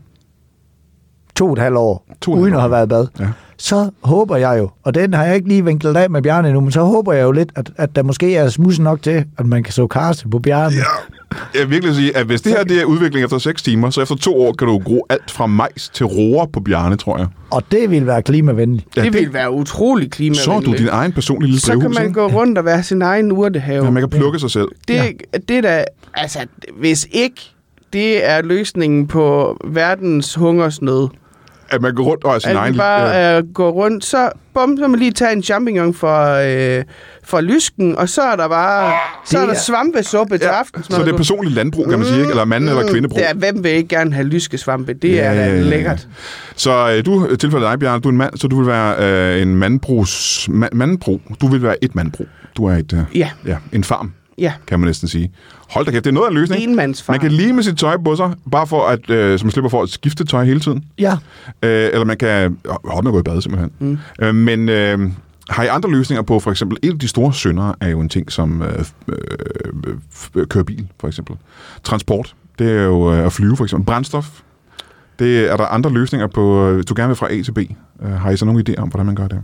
to 1.35 1.45
og 1.47 1.53
et 1.53 1.59
halvt 1.59 1.77
år, 1.77 2.05
To 2.21 2.31
uden 2.31 2.43
halvt 2.43 2.55
at 2.55 2.61
have 2.61 2.71
været 2.71 2.85
i 2.85 2.89
bad, 2.89 3.07
Ja. 3.19 3.25
så 3.57 3.89
håber 4.03 4.35
jeg 4.35 4.55
jo, 4.59 4.69
og 4.83 4.95
den 4.95 5.13
har 5.13 5.23
jeg 5.25 5.35
ikke 5.35 5.47
lige 5.47 5.65
vinklet 5.65 5.97
af 5.97 6.09
med 6.09 6.21
Bjarne 6.21 6.47
endnu, 6.47 6.61
men 6.61 6.71
så 6.71 6.83
håber 6.83 7.13
jeg 7.13 7.23
jo 7.23 7.31
lidt, 7.31 7.51
at, 7.55 7.69
at 7.77 7.95
der 7.95 8.03
måske 8.03 8.35
er 8.35 8.49
smussen 8.49 8.83
nok 8.83 9.01
til, 9.01 9.25
at 9.37 9.45
man 9.45 9.63
kan 9.63 9.73
så 9.73 9.87
karse 9.87 10.27
på 10.27 10.39
Bjarne. 10.39 10.75
Ja. 10.75 10.81
Jeg 11.53 11.61
vil 11.61 11.69
virkelig 11.69 11.95
sige, 11.95 12.17
at 12.17 12.25
hvis 12.25 12.41
det 12.41 12.51
her 12.51 12.63
det 12.63 12.81
er 12.81 12.85
udvikling 12.85 13.23
efter 13.23 13.37
6 13.37 13.63
timer, 13.63 13.89
så 13.89 14.01
efter 14.01 14.15
to 14.15 14.41
år 14.41 14.53
kan 14.53 14.67
du 14.67 14.77
gro 14.79 15.05
alt 15.09 15.31
fra 15.31 15.45
majs 15.45 15.89
til 15.89 16.05
roer 16.05 16.45
på 16.45 16.59
bjørne, 16.59 16.95
tror 16.95 17.17
jeg. 17.17 17.27
Og 17.51 17.63
det 17.71 17.89
vil 17.89 18.07
være 18.07 18.21
klimavenligt. 18.21 18.87
Ja, 18.97 19.01
det, 19.03 19.13
det 19.13 19.21
vil 19.21 19.33
være 19.33 19.51
utrolig 19.51 20.05
Så 20.05 20.09
klimavenligt. 20.15 20.67
er 20.67 20.71
du 20.71 20.77
din 20.77 20.87
egen 20.87 21.11
personlige 21.11 21.47
lille 21.51 21.61
Så 21.61 21.79
kan 21.79 21.91
man 21.93 22.13
gå 22.13 22.27
rundt 22.27 22.57
og 22.57 22.65
være 22.65 22.83
sin 22.83 23.01
egen 23.01 23.31
urtehave. 23.31 23.85
Ja, 23.85 23.91
man 23.91 24.01
kan 24.01 24.09
plukke 24.09 24.39
sig 24.39 24.51
selv. 24.51 24.67
Det, 24.87 24.93
ja. 24.93 25.09
det 25.47 25.57
er 25.57 25.61
da, 25.61 25.85
altså, 26.13 26.39
hvis 26.79 27.07
ikke 27.11 27.51
det 27.93 28.29
er 28.29 28.41
løsningen 28.41 29.07
på 29.07 29.57
verdens 29.65 30.35
hungersnød, 30.35 31.07
At 31.73 31.81
man 31.81 31.93
går 31.95 32.03
rundt 32.03 32.23
og 32.23 32.35
er 32.35 32.39
sin 32.39 32.49
at 32.51 32.55
egen... 32.57 32.73
vi 32.73 32.77
bare 32.77 33.07
ja. 33.07 33.37
øh, 33.37 33.43
går 33.53 33.71
rundt, 33.71 34.05
så, 34.05 34.29
bum, 34.53 34.77
så 34.77 34.87
man 34.87 34.99
lige 34.99 35.11
tage 35.11 35.31
en 35.33 35.43
champignon 35.43 35.93
fra, 35.93 36.43
øh, 36.45 36.83
fra 37.23 37.41
lysken, 37.41 37.95
og 37.97 38.09
så 38.09 38.21
er 38.21 38.35
der 38.35 38.47
bare 38.47 38.93
så 39.25 39.37
er 39.39 39.45
der 39.45 39.53
er- 39.53 39.57
svampesuppe 39.57 40.37
til 40.37 40.45
Ja, 40.45 40.51
aftensmad. 40.59 40.99
så 40.99 41.05
det 41.05 41.11
er 41.13 41.17
personligt 41.17 41.55
landbrug, 41.55 41.85
kan 41.89 41.99
man 41.99 42.07
sige, 42.07 42.19
ikke? 42.19 42.29
Eller 42.29 42.45
mand- 42.45 42.69
eller 42.69 42.87
kvindebrug. 42.91 43.19
Er, 43.21 43.33
hvem 43.33 43.63
vil 43.63 43.71
ikke 43.71 43.89
gerne 43.95 44.13
have 44.13 44.27
lyskesvampe? 44.27 44.93
Det 44.93 45.11
Ja, 45.11 45.17
er 45.17 45.31
ja, 45.33 45.39
da 45.39 45.45
ja, 45.47 45.55
ja. 45.55 45.61
lækkert. 45.61 46.07
Så 46.55 46.93
øh, 46.97 47.05
du 47.05 47.35
tilfældet 47.35 47.69
dig, 47.69 47.79
Bjørn, 47.79 48.01
du 48.01 48.07
er 48.07 48.11
en 48.11 48.17
mand, 48.17 48.37
så 48.37 48.47
du 48.47 48.57
vil 48.57 48.67
være 48.67 48.95
øh, 49.35 49.41
en 49.41 49.55
mandbrugs... 49.55 50.49
Ma- 50.49 50.67
mandbrug. 50.75 51.21
Du 51.41 51.47
vil 51.47 51.63
være 51.63 51.83
et 51.83 51.95
mandbrug. 51.95 52.27
Du 52.57 52.65
er 52.65 52.73
et... 52.75 52.93
Øh, 52.93 53.19
Ja, 53.19 53.29
ja, 53.47 53.57
en 53.71 53.83
farm, 53.83 54.11
ja. 54.37 54.53
kan 54.67 54.79
man 54.79 54.87
næsten 54.87 55.07
sige. 55.07 55.31
Hold 55.69 55.85
da 55.85 55.91
kæft, 55.91 56.03
det 56.03 56.09
er 56.09 56.13
noget 56.13 56.27
af 56.27 56.31
en 56.31 56.37
løsning. 56.37 56.63
Enmandsfar. 56.63 57.13
Man 57.13 57.19
kan 57.21 57.31
lime 57.31 57.63
sit 57.63 57.77
tøj 57.77 57.97
på 57.97 58.15
sig, 58.15 58.33
bare 58.51 58.67
for 58.67 58.87
at, 58.87 59.09
øh, 59.09 59.39
så 59.39 59.45
man 59.45 59.51
slipper 59.51 59.69
for 59.69 59.83
at 59.83 59.89
skifte 59.89 60.25
tøj 60.25 60.45
hele 60.45 60.59
tiden. 60.59 60.83
Ja, 60.99 61.17
Øh, 61.63 61.89
eller 61.93 62.05
man 62.05 62.17
kan 62.17 62.57
holde 62.85 63.03
med 63.03 63.11
at 63.11 63.13
gå 63.13 63.19
i 63.19 63.23
bad, 63.23 63.41
simpelthen. 63.41 63.71
Mm. 63.79 63.97
Øh, 64.19 64.35
men 64.35 64.69
øh, 64.69 64.99
har 65.49 65.63
I 65.63 65.67
andre 65.67 65.91
løsninger 65.91 66.21
på, 66.21 66.39
for 66.39 66.51
eksempel, 66.51 66.77
en 66.83 66.91
af 66.91 66.99
de 66.99 67.07
store 67.07 67.33
syndere 67.33 67.75
er 67.81 67.87
jo 67.89 67.99
en 67.99 68.09
ting 68.09 68.31
som 68.31 68.61
øh, 68.61 68.85
øh, 69.07 69.15
øh, 70.35 70.47
køre 70.47 70.65
bil, 70.65 70.87
for 70.99 71.07
eksempel. 71.07 71.35
Transport, 71.83 72.35
det 72.59 72.71
er 72.71 72.83
jo 72.83 73.13
øh, 73.13 73.25
at 73.25 73.33
flyve, 73.33 73.57
for 73.57 73.63
eksempel. 73.63 73.85
Brændstof, 73.85 74.41
det 75.19 75.51
er 75.51 75.57
der 75.57 75.65
andre 75.65 75.89
løsninger 75.91 76.27
på, 76.27 76.69
øh, 76.69 76.83
du 76.89 76.93
gerne 76.97 77.07
vil 77.07 77.15
fra 77.15 77.33
A 77.33 77.41
til 77.41 77.51
B. 77.51 77.57
Øh, 78.03 78.11
har 78.11 78.31
I 78.31 78.37
så 78.37 78.45
nogle 78.45 78.63
idéer 78.69 78.81
om, 78.81 78.89
hvordan 78.89 79.05
man 79.05 79.15
gør 79.15 79.27
det? 79.27 79.41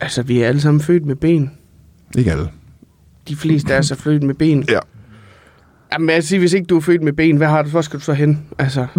Altså, 0.00 0.22
vi 0.22 0.40
er 0.42 0.48
alle 0.48 0.60
sammen 0.60 0.80
født 0.80 1.06
med 1.06 1.16
ben. 1.16 1.50
Ikke 2.18 2.32
alle 2.32 2.48
de 3.28 3.36
fleste 3.36 3.74
af 3.74 3.78
os 3.78 3.90
er 3.90 3.96
født 3.96 4.22
med 4.22 4.34
ben. 4.34 4.64
Ja. 4.68 4.78
Jamen, 5.92 6.10
jeg 6.10 6.24
siger, 6.24 6.40
hvis 6.40 6.52
ikke 6.52 6.66
du 6.66 6.76
er 6.76 6.80
født 6.80 7.02
med 7.02 7.12
ben, 7.12 7.36
hvad 7.36 7.48
har 7.48 7.62
du, 7.62 7.68
hvor 7.68 7.82
skal 7.82 7.98
du 7.98 8.04
så 8.04 8.12
hen? 8.12 8.46
Altså. 8.58 8.80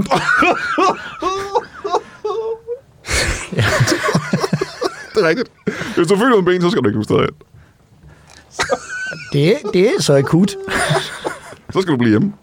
det 5.15 5.24
er 5.24 5.28
rigtigt. 5.28 5.51
Hvis 5.95 6.07
du 6.07 6.13
er 6.13 6.19
født 6.19 6.34
uden 6.34 6.45
ben, 6.45 6.61
så 6.61 6.69
skal 6.69 6.84
du 6.84 6.88
ikke 6.88 6.97
nogen 6.97 7.03
steder 7.03 7.21
hen. 7.21 7.30
Det, 9.34 9.74
det 9.74 9.88
er 9.88 10.01
så 10.01 10.17
akut. 10.17 10.55
så 11.74 11.82
skal 11.82 11.91
du 11.91 11.97
blive 11.97 12.09
hjemme. 12.09 12.34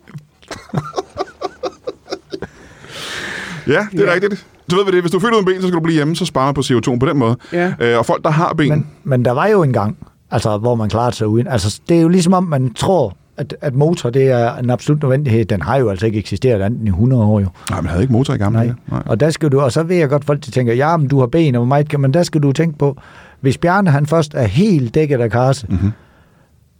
ja, 3.66 3.86
det 3.92 4.00
er 4.00 4.04
ja. 4.06 4.12
rigtigt. 4.12 4.46
Du 4.70 4.76
ved, 4.76 4.84
hvad 4.84 4.92
det. 4.92 5.02
Hvis 5.02 5.10
du 5.10 5.16
er 5.16 5.20
født 5.20 5.34
uden 5.34 5.44
ben, 5.44 5.60
så 5.62 5.68
skal 5.68 5.76
du 5.76 5.80
blive 5.80 5.94
hjemme, 5.94 6.16
så 6.16 6.24
sparer 6.24 6.46
man 6.46 6.54
på 6.54 6.60
CO2 6.60 6.98
på 6.98 7.06
den 7.06 7.16
måde. 7.16 7.36
Ja. 7.52 7.74
Øh, 7.80 7.98
og 7.98 8.06
folk, 8.06 8.24
der 8.24 8.30
har 8.30 8.52
ben... 8.52 8.68
Men, 8.68 8.86
men 9.04 9.24
der 9.24 9.30
var 9.30 9.46
jo 9.46 9.62
engang, 9.62 9.98
altså, 10.30 10.58
hvor 10.58 10.74
man 10.74 10.88
klarede 10.88 11.16
sig 11.16 11.28
uden. 11.28 11.46
Altså, 11.46 11.80
det 11.88 11.96
er 11.96 12.00
jo 12.00 12.08
ligesom 12.08 12.32
om, 12.32 12.44
man 12.44 12.74
tror, 12.74 13.16
at, 13.36 13.54
at 13.60 13.74
motor 13.74 14.10
det 14.10 14.28
er 14.28 14.56
en 14.56 14.70
absolut 14.70 15.02
nødvendighed. 15.02 15.44
Den 15.44 15.62
har 15.62 15.76
jo 15.76 15.88
altså 15.88 16.06
ikke 16.06 16.18
eksisteret 16.18 16.62
andet 16.62 16.78
end 16.78 16.88
i 16.88 16.90
100 16.90 17.22
år 17.24 17.40
jo. 17.40 17.46
nej, 17.70 17.80
man 17.80 17.90
havde 17.90 18.02
ikke 18.02 18.12
motor 18.12 18.34
i 18.34 18.36
gamle 18.36 18.58
Nej. 18.58 18.72
Nej. 18.90 19.02
Og 19.06 19.20
der 19.20 19.30
skal 19.30 19.48
du, 19.48 19.60
og 19.60 19.72
så 19.72 19.82
ved 19.82 19.96
jeg 19.96 20.08
godt, 20.08 20.24
folk 20.24 20.46
de 20.46 20.50
tænker, 20.50 20.74
ja, 20.74 20.96
men 20.96 21.08
du 21.08 21.18
har 21.20 21.26
ben, 21.26 21.54
og 21.54 21.68
meget 21.68 21.88
kan, 21.88 22.00
men 22.00 22.14
der 22.14 22.22
skal 22.22 22.42
du 22.42 22.52
tænke 22.52 22.78
på, 22.78 22.96
hvis 23.40 23.58
Bjarne 23.58 23.90
han 23.90 24.06
først 24.06 24.34
er 24.34 24.46
helt 24.46 24.94
dækket 24.94 25.20
af 25.20 25.30
karse, 25.30 25.66
Mhm. 25.68 25.90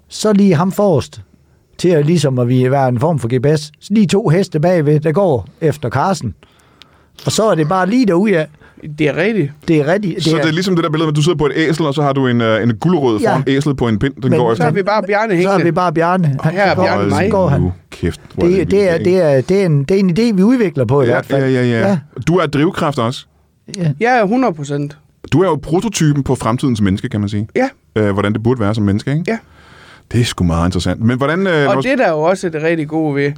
så 0.09 0.33
lige 0.33 0.55
ham 0.55 0.73
forrest, 0.73 1.23
til 1.79 1.89
at 1.89 2.07
ligesom 2.07 2.39
at 2.39 2.49
vi 2.49 2.71
være 2.71 2.89
en 2.89 3.01
form 3.01 3.19
for 3.19 3.29
GPS, 3.55 3.63
så 3.81 3.95
lige 3.95 4.07
to 4.07 4.29
heste 4.29 4.61
bagved, 4.61 5.01
der 5.01 5.13
går 5.13 5.47
efter 5.61 5.89
karsen. 5.89 6.35
Og 7.27 7.33
så 7.33 7.51
er 7.51 7.55
det 7.55 7.69
bare 7.69 7.87
lige 7.91 8.07
derude 8.07 8.39
af. 8.39 8.47
Det 8.99 9.09
er 9.09 9.17
rigtigt. 9.17 9.53
Det 9.69 9.77
er 9.77 9.87
rigtigt. 9.93 10.25
Så 10.25 10.37
det 10.37 10.45
er 10.45 10.53
ligesom 10.53 10.75
det 10.77 10.85
der 10.85 10.91
billede, 10.91 11.09
at 11.09 11.17
du 11.17 11.23
sidder 11.23 11.39
på 11.39 11.47
et 11.47 11.53
æsel, 11.57 11.87
og 11.87 11.95
så 11.95 12.03
har 12.03 12.13
du 12.13 12.27
en, 12.27 12.41
øh, 12.41 12.63
en 12.63 12.77
guldrød 12.77 13.21
Ja. 13.21 13.31
foran 13.31 13.45
æslet 13.47 13.77
på 13.77 13.89
en 13.89 13.99
pind, 13.99 14.15
den 14.23 14.31
Men 14.31 14.39
går 14.39 14.49
Så 14.49 14.53
efter. 14.53 14.65
har 14.65 14.71
vi 14.73 14.83
bare 14.83 15.03
Bjarne 15.03 15.29
så 15.33 15.35
er 15.35 15.37
hængende. 15.53 15.65
vi 15.65 15.71
bare 15.73 15.93
Bjarne. 15.93 16.37
Og 16.39 16.51
her 16.51 16.63
er 16.63 16.75
så 16.75 16.83
Bjarne 16.83 17.09
mig. 17.09 17.25
så 17.25 17.31
går 17.31 17.49
han. 17.49 17.61
Nu 17.61 17.73
kæft. 17.91 18.21
hvor 18.35 18.43
Det, 18.47 18.57
vildt, 18.57 18.71
det, 18.71 18.91
er, 18.91 18.99
det, 18.99 19.17
er, 19.17 19.41
det, 19.41 19.63
er 19.63 19.67
en, 19.67 19.85
det 19.85 19.95
er 19.97 19.99
en 19.99 20.11
idé, 20.19 20.37
vi 20.37 20.43
udvikler 20.43 20.85
på 20.85 21.03
i 21.03 21.05
Ja, 21.05 21.11
hvert 21.11 21.27
fald. 21.27 21.45
ja, 21.45 21.51
ja, 21.63 21.67
ja, 21.81 21.89
Ja. 21.89 21.99
Du 22.27 22.37
er 22.37 22.47
drivkraft 22.47 22.99
også. 22.99 23.27
ja. 23.77 23.93
Ja, 24.01 24.23
100 24.23 24.55
procent. 24.55 24.99
Du 25.33 25.41
er 25.43 25.47
jo 25.47 25.59
prototypen 25.63 26.23
på 26.23 26.35
fremtidens 26.35 26.81
menneske, 26.81 27.09
kan 27.09 27.21
man 27.21 27.29
sige. 27.29 27.49
Ja. 27.57 27.69
Øh, 27.97 28.11
hvordan 28.13 28.33
det 28.33 28.43
burde 28.43 28.61
være 28.61 28.75
som 28.75 28.85
menneske, 28.85 29.11
ikke? 29.13 29.25
Ja. 29.29 29.39
Det 30.13 30.21
er 30.21 30.25
sgu 30.25 30.45
meget 30.45 30.69
interessant. 30.69 31.01
Men 31.01 31.17
hvordan... 31.19 31.47
Øh, 31.47 31.69
Og 31.69 31.75
når- 31.75 31.83
det 31.83 31.99
der 31.99 32.07
er 32.07 32.11
jo 32.11 32.21
også 32.21 32.49
det 32.49 32.63
rigtig 32.63 32.89
gode 32.89 33.15
ved, 33.15 33.33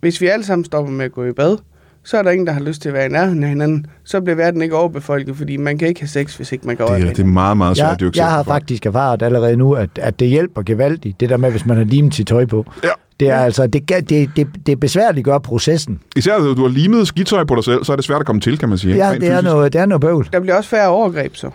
hvis 0.00 0.20
vi 0.20 0.26
alle 0.26 0.44
sammen 0.44 0.64
stopper 0.64 0.92
med 0.92 1.04
at 1.04 1.12
gå 1.12 1.24
i 1.24 1.32
bad, 1.32 1.56
så 2.04 2.18
er 2.18 2.22
der 2.22 2.30
ingen, 2.30 2.46
der 2.46 2.52
har 2.52 2.60
lyst 2.60 2.82
til 2.82 2.88
at 2.88 2.94
være 2.94 3.06
i 3.06 3.08
nærheden 3.08 3.42
af 3.42 3.48
hinanden. 3.48 3.86
Så 4.04 4.20
bliver 4.20 4.36
verden 4.36 4.62
ikke 4.62 4.76
overbefolket, 4.76 5.36
fordi 5.36 5.56
man 5.56 5.78
kan 5.78 5.88
ikke 5.88 6.00
have 6.00 6.08
sex, 6.08 6.36
hvis 6.36 6.52
ikke 6.52 6.66
man 6.66 6.76
går 6.76 6.86
det, 6.86 7.02
er, 7.06 7.08
det 7.08 7.18
er 7.18 7.24
meget, 7.24 7.56
meget 7.56 7.76
svært 7.76 8.02
Jeg, 8.02 8.16
jeg 8.16 8.26
har 8.30 8.42
for. 8.42 8.52
faktisk 8.52 8.86
erfaret 8.86 9.22
allerede 9.22 9.56
nu, 9.56 9.72
at, 9.72 9.90
at 9.96 10.20
det 10.20 10.28
hjælper 10.28 10.62
gevaldigt, 10.62 11.20
det 11.20 11.28
der 11.30 11.36
med, 11.36 11.50
hvis 11.50 11.66
man 11.66 11.76
har 11.76 11.84
limet 11.84 12.14
sit 12.14 12.26
tøj 12.26 12.44
på. 12.46 12.64
Ja. 12.84 12.88
Det 13.20 13.28
er 13.28 13.36
altså, 13.36 13.66
det, 13.66 13.88
det, 13.88 14.30
det, 14.36 14.46
det 14.66 14.80
besværligt 14.80 15.24
gør 15.24 15.38
processen. 15.38 16.00
Især 16.16 16.40
hvis 16.40 16.56
du 16.56 16.62
har 16.62 16.68
limet 16.68 17.08
skitøj 17.08 17.44
på 17.44 17.54
dig 17.54 17.64
selv, 17.64 17.84
så 17.84 17.92
er 17.92 17.96
det 17.96 18.04
svært 18.04 18.20
at 18.20 18.26
komme 18.26 18.40
til, 18.40 18.58
kan 18.58 18.68
man 18.68 18.78
sige. 18.78 18.96
Ja, 18.96 19.14
det 19.14 19.28
er, 19.28 19.40
noget, 19.40 19.72
det 19.72 19.80
er 19.80 19.86
noget 19.86 20.00
bøvl. 20.00 20.28
Der 20.32 20.40
bliver 20.40 20.56
også 20.56 20.70
færre 20.70 20.88
overgreb, 20.88 21.36
så. 21.36 21.50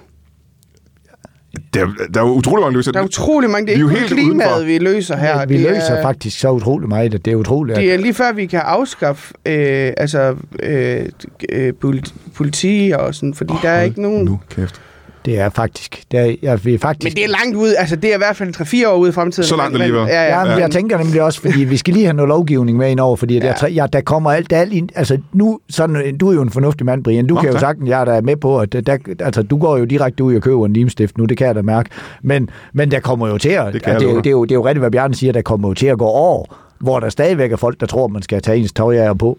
Der, 1.73 1.87
der 2.13 2.19
er 2.21 2.25
utrolig 2.25 2.63
mange 2.63 2.81
Der 2.83 2.99
er 2.99 3.03
utrolig 3.03 3.49
mange. 3.49 3.67
Det 3.67 3.73
er 3.73 3.77
Vi 3.77 3.81
er 3.83 3.83
jo 3.83 3.89
ikke 3.89 4.09
kun 4.09 4.17
helt 4.17 4.27
klimaet, 4.29 4.49
udenfor. 4.49 4.65
vi 4.65 4.77
løser 4.77 5.15
her. 5.17 5.45
vi 5.45 5.53
det 5.53 5.61
løser 5.61 5.93
er, 5.93 6.01
faktisk 6.01 6.39
så 6.39 6.51
utroligt 6.51 6.89
meget, 6.89 7.13
at 7.15 7.25
det 7.25 7.31
er 7.31 7.35
utroligt. 7.35 7.77
Det 7.77 7.93
er 7.93 7.97
lige 7.97 8.13
før, 8.13 8.31
vi 8.33 8.45
kan 8.45 8.59
afskaffe 8.59 9.33
øh, 9.45 9.93
altså, 9.97 10.35
øh, 10.63 11.05
øh, 11.49 11.73
politi- 11.85 12.13
politi 12.35 12.93
og 12.99 13.15
sådan, 13.15 13.33
fordi 13.33 13.51
oh, 13.53 13.61
der 13.61 13.69
er 13.69 13.81
ikke 13.83 14.01
nogen... 14.01 14.25
Nu, 14.25 14.39
kæft. 14.49 14.81
Det 15.25 15.39
er 15.39 15.49
faktisk... 15.49 16.03
Det 16.11 16.19
er, 16.19 16.35
jeg 16.41 16.65
vil 16.65 16.79
faktisk 16.79 17.03
Men 17.03 17.15
det 17.15 17.23
er 17.23 17.27
langt 17.43 17.55
ude, 17.57 17.77
altså 17.77 17.95
det 17.95 18.09
er 18.09 18.15
i 18.15 18.17
hvert 18.17 18.35
fald 18.35 18.83
3-4 18.85 18.87
år 18.89 18.95
ude 18.97 19.09
i 19.09 19.11
fremtiden. 19.13 19.47
Så 19.47 19.55
langt 19.55 19.75
alligevel. 19.81 20.07
Ja, 20.07 20.23
ja. 20.23 20.45
Ja, 20.51 20.55
jeg 20.57 20.71
tænker 20.71 20.97
nemlig 20.97 21.21
også, 21.21 21.41
fordi 21.41 21.63
vi 21.63 21.77
skal 21.77 21.93
lige 21.93 22.05
have 22.05 22.13
noget 22.15 22.27
lovgivning 22.29 22.77
med 22.77 22.89
ind 22.91 22.99
over, 22.99 23.15
fordi 23.15 23.37
ja. 23.39 23.45
Ja. 23.45 23.53
der, 23.61 23.67
ja, 23.67 23.85
der 23.93 24.01
kommer 24.01 24.31
alt, 24.31 24.53
alt 24.53 24.73
ind, 24.73 24.89
altså 24.95 25.17
nu, 25.33 25.59
sådan, 25.69 26.17
du 26.17 26.29
er 26.29 26.33
jo 26.33 26.41
en 26.41 26.49
fornuftig 26.49 26.85
mand, 26.85 27.03
Brian, 27.03 27.27
du 27.27 27.33
Nå, 27.35 27.39
kan 27.41 27.47
jo 27.49 27.53
tak. 27.53 27.59
sagtens, 27.59 27.89
jeg 27.89 28.01
er 28.01 28.05
da 28.05 28.21
med 28.21 28.35
på, 28.35 28.59
at 28.59 28.73
der, 28.73 28.97
altså, 29.19 29.43
du 29.43 29.57
går 29.57 29.77
jo 29.77 29.85
direkte 29.85 30.23
ud 30.23 30.35
og 30.35 30.41
køber 30.41 30.65
en 30.65 30.73
limstift 30.73 31.17
nu, 31.17 31.25
det 31.25 31.37
kan 31.37 31.47
jeg 31.47 31.55
da 31.55 31.61
mærke, 31.61 31.89
men, 32.21 32.49
men 32.73 32.91
der 32.91 32.99
kommer 32.99 33.27
jo 33.27 33.37
til 33.37 33.49
at, 33.49 33.73
Det 33.73 33.83
at 33.83 33.85
det, 33.85 33.91
er 33.91 33.93
jo- 33.93 33.99
love 34.01 34.15
dig. 34.15 34.23
det, 34.23 34.29
er 34.29 34.31
jo, 34.31 34.43
det 34.43 34.51
er 34.51 34.55
jo 34.55 34.65
rigtigt, 34.65 34.81
hvad 34.81 34.91
Bjarne 34.91 35.15
siger, 35.15 35.33
der 35.33 35.41
kommer 35.41 35.67
jo 35.67 35.73
til 35.73 35.87
at 35.87 35.97
gå 35.97 36.05
år, 36.05 36.55
hvor 36.79 36.99
der 36.99 37.09
stadigvæk 37.09 37.51
er 37.51 37.57
folk, 37.57 37.79
der 37.79 37.85
tror, 37.85 38.07
man 38.07 38.21
skal 38.21 38.41
tage 38.41 38.57
ens 38.57 38.73
tøj 38.73 38.95
af 38.97 39.09
og 39.09 39.17
på. 39.17 39.37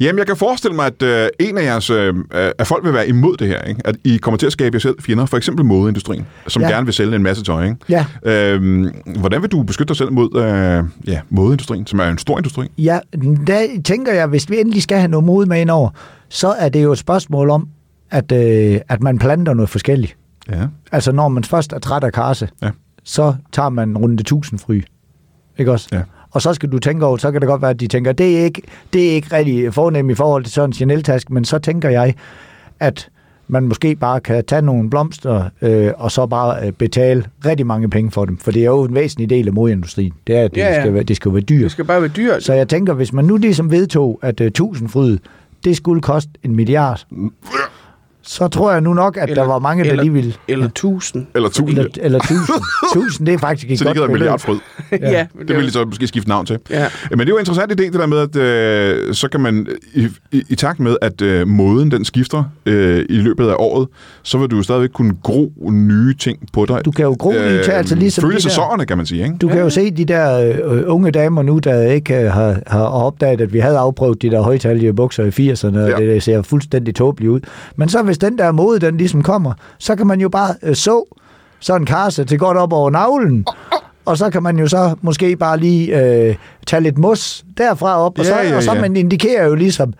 Jamen, 0.00 0.18
jeg 0.18 0.26
kan 0.26 0.36
forestille 0.36 0.76
mig, 0.76 0.86
at 0.86 1.02
øh, 1.02 1.28
en 1.40 1.58
af 1.58 1.62
jeres 1.64 1.90
øh, 1.90 2.14
at 2.58 2.66
folk 2.66 2.84
vil 2.84 2.92
være 2.92 3.08
imod 3.08 3.36
det 3.36 3.48
her, 3.48 3.62
ikke? 3.62 3.80
At 3.84 3.96
I 4.04 4.16
kommer 4.16 4.38
til 4.38 4.46
at 4.46 4.52
skabe 4.52 4.74
jer 4.74 4.80
selv 4.80 4.94
fjender, 5.02 5.26
for 5.26 5.36
eksempel 5.36 5.64
modeindustrien, 5.64 6.26
som 6.48 6.62
Ja. 6.62 6.68
gerne 6.68 6.84
vil 6.86 6.94
sælge 6.94 7.16
en 7.16 7.22
masse 7.22 7.44
tøj, 7.44 7.64
ikke? 7.64 7.76
Ja. 7.88 8.06
Øhm, 8.22 8.90
hvordan 9.20 9.42
vil 9.42 9.50
du 9.52 9.62
beskytte 9.62 9.88
dig 9.88 9.96
selv 9.96 10.12
mod 10.12 10.36
øh, 10.36 10.84
ja, 11.12 11.20
modeindustrien, 11.30 11.86
som 11.86 11.98
er 11.98 12.04
en 12.04 12.18
stor 12.18 12.38
industri? 12.38 12.66
Ja, 12.78 12.98
der 13.46 13.66
tænker 13.84 14.12
jeg, 14.12 14.26
hvis 14.26 14.50
vi 14.50 14.60
endelig 14.60 14.82
skal 14.82 14.98
have 14.98 15.08
noget 15.08 15.24
mod 15.26 15.46
med 15.46 15.60
ind 15.60 15.70
over, 15.70 15.90
så 16.28 16.48
er 16.48 16.68
det 16.68 16.82
jo 16.82 16.92
et 16.92 16.98
spørgsmål 16.98 17.50
om, 17.50 17.68
at, 18.10 18.32
øh, 18.32 18.80
at 18.88 19.02
man 19.02 19.18
planter 19.18 19.54
noget 19.54 19.68
forskelligt. 19.70 20.16
Ja. 20.50 20.66
Altså, 20.92 21.12
når 21.12 21.28
man 21.28 21.44
først 21.44 21.72
er 21.72 21.78
træt 21.78 22.04
af 22.04 22.12
karse, 22.12 22.48
Ja. 22.62 22.70
så 23.04 23.34
tager 23.52 23.68
man 23.68 23.98
runde 23.98 24.20
1000 24.20 24.58
fry. 24.60 24.82
Ikke 25.58 25.72
også? 25.72 25.88
Ja. 25.92 26.00
Og 26.30 26.42
så 26.42 26.54
skal 26.54 26.72
du 26.72 26.78
tænke 26.78 27.06
over, 27.06 27.16
så 27.16 27.32
kan 27.32 27.40
det 27.40 27.48
godt 27.48 27.62
være, 27.62 27.70
at 27.70 27.80
de 27.80 27.86
tænker, 27.86 28.12
det 28.12 28.38
er 28.38 28.44
ikke, 28.44 28.62
det 28.92 29.08
er 29.10 29.10
ikke 29.12 29.36
rigtig 29.36 29.74
fornemt 29.74 30.10
i 30.10 30.14
forhold 30.14 30.44
til 30.44 30.52
sådan 30.52 30.68
en 30.70 30.72
Chanel-taske, 30.72 31.34
men 31.34 31.44
så 31.44 31.58
tænker 31.58 31.88
jeg, 31.88 32.14
at 32.80 33.08
man 33.48 33.68
måske 33.68 33.96
bare 33.96 34.20
kan 34.20 34.44
tage 34.44 34.62
nogle 34.62 34.90
blomster, 34.90 35.48
øh, 35.62 35.92
og 35.96 36.10
så 36.10 36.26
bare 36.26 36.66
øh, 36.66 36.72
betale 36.72 37.24
rigtig 37.46 37.66
mange 37.66 37.90
penge 37.90 38.10
for 38.10 38.24
dem. 38.24 38.38
For 38.38 38.50
det 38.50 38.62
er 38.62 38.66
jo 38.66 38.84
en 38.84 38.94
væsentlig 38.94 39.30
del 39.30 39.46
af 39.46 39.52
modindustrien. 39.52 40.12
Det 40.26 40.36
er, 40.36 40.44
at 40.44 40.50
det, 40.50 40.60
Ja, 40.60 40.68
ja. 40.74 40.80
Skal, 40.80 40.94
være, 40.94 41.02
det 41.02 41.16
skal 41.16 41.32
være 41.32 41.42
dyrt. 41.42 41.62
Det 41.62 41.70
skal 41.70 41.84
bare 41.84 42.00
være 42.00 42.10
dyrt. 42.16 42.42
Så 42.42 42.52
jeg 42.52 42.68
tænker, 42.68 42.94
hvis 42.94 43.12
man 43.12 43.24
nu 43.24 43.36
ligesom 43.36 43.70
vedtog, 43.70 44.18
at 44.22 44.40
uh, 44.40 44.46
1000 44.46 44.88
fryd, 44.88 45.18
det 45.64 45.76
skulle 45.76 46.00
koste 46.00 46.30
en 46.42 46.56
milliard, 46.56 47.06
så 48.30 48.48
tror 48.48 48.72
jeg 48.72 48.80
nu 48.80 48.94
nok, 48.94 49.16
at 49.16 49.22
Eller- 49.30 49.42
der 49.42 49.48
var 49.48 49.58
mange, 49.58 49.84
der 49.84 49.90
eller- 49.90 50.02
lige 50.02 50.12
ville... 50.12 50.34
Eller 50.48 50.66
1000. 50.66 51.26
Eller 51.34 51.48
tusind. 51.48 51.68
Eller, 51.78 51.90
eller 52.00 52.18
1000. 52.18 52.42
1000, 52.96 53.26
det 53.26 53.34
er 53.34 53.38
faktisk 53.38 53.70
et 53.70 53.78
Så 53.78 53.84
det 53.84 53.92
hedder 53.92 54.06
beløb. 54.06 54.12
milliardfryd. 54.18 54.58
ja, 54.92 55.10
ja 55.10 55.26
Det 55.48 55.56
vil 55.56 55.66
de 55.66 55.70
så 55.70 55.84
måske 55.84 56.06
skifte 56.06 56.28
navn 56.28 56.46
til. 56.46 56.58
Ja. 56.70 56.86
Men 57.10 57.18
det 57.18 57.24
er 57.24 57.28
jo 57.28 57.36
en 57.36 57.40
interessant 57.40 57.72
idé, 57.72 57.84
det 57.84 57.92
der 57.92 58.06
med, 58.06 58.18
at 58.18 58.36
øh, 58.36 59.14
så 59.14 59.28
kan 59.28 59.40
man 59.40 59.66
i, 59.94 60.08
i, 60.32 60.42
i 60.48 60.54
takt 60.54 60.80
med, 60.80 60.96
at 61.02 61.22
øh, 61.22 61.48
moden 61.48 61.90
den 61.90 62.04
skifter 62.04 62.44
øh, 62.66 63.04
i 63.08 63.16
løbet 63.16 63.48
af 63.48 63.54
året, 63.58 63.88
så 64.22 64.38
vil 64.38 64.48
du 64.50 64.56
jo 64.56 64.62
stadigvæk 64.62 64.90
kunne 64.90 65.14
gro 65.22 65.52
nye 65.72 66.14
ting 66.14 66.38
på 66.52 66.66
dig. 66.66 66.84
Du 66.84 66.90
kan 66.90 67.04
jo 67.04 67.16
gro 67.18 67.30
nye 67.32 67.62
ting, 67.62 67.74
altså 67.74 67.94
ligesom 67.94 68.22
Følge 68.22 68.32
de 68.36 68.42
der- 68.42 68.48
sæsonerne, 68.48 68.86
kan 68.86 68.96
man 68.96 69.06
sige, 69.06 69.22
ikke? 69.24 69.36
Du 69.36 69.48
kan 69.48 69.58
jo 69.58 69.70
se 69.70 69.90
de 69.90 70.04
der 70.04 70.52
øh, 70.64 70.82
unge 70.86 71.10
damer 71.10 71.42
nu, 71.42 71.58
der 71.58 71.82
ikke 71.82 72.14
øh, 72.24 72.30
har, 72.32 72.58
har 72.66 72.82
opdaget, 72.84 73.40
at 73.40 73.52
vi 73.52 73.58
havde 73.58 73.78
afprøvet 73.78 74.22
de 74.22 74.30
der 74.30 74.40
højtalige 74.42 74.92
bukser 74.92 75.24
i 75.24 75.50
80'erne, 75.52 75.78
og 75.78 75.88
Ja. 75.90 75.96
det, 75.96 76.08
det 76.08 76.22
ser 76.22 76.42
fuldstændig 76.42 76.94
tåbeligt 76.94 77.30
ud. 77.30 77.40
Men 77.76 77.88
så 77.88 78.02
hvis 78.02 78.17
den 78.20 78.38
der 78.38 78.52
mode, 78.52 78.78
den 78.78 78.96
ligesom 78.96 79.22
kommer, 79.22 79.52
så 79.78 79.96
kan 79.96 80.06
man 80.06 80.20
jo 80.20 80.28
bare 80.28 80.54
øh, 80.62 80.74
så 80.74 81.04
sådan 81.60 81.82
en 81.82 81.86
karse 81.86 82.24
til 82.24 82.38
godt 82.38 82.56
op 82.56 82.72
over 82.72 82.90
navlen, 82.90 83.46
og 84.04 84.18
så 84.18 84.30
kan 84.30 84.42
man 84.42 84.58
jo 84.58 84.68
så 84.68 84.94
måske 85.02 85.36
bare 85.36 85.58
lige 85.58 86.00
øh, 86.02 86.36
tage 86.66 86.80
lidt 86.82 86.98
mos 86.98 87.44
derfra 87.58 87.98
op, 88.00 88.18
og, 88.18 88.24
så, 88.24 88.34
Ja, 88.34 88.48
ja, 88.48 88.56
og 88.56 88.62
så 88.62 88.72
ja. 88.74 88.80
man 88.80 88.96
indikerer 88.96 89.46
jo 89.46 89.54
ligesom, 89.54 89.94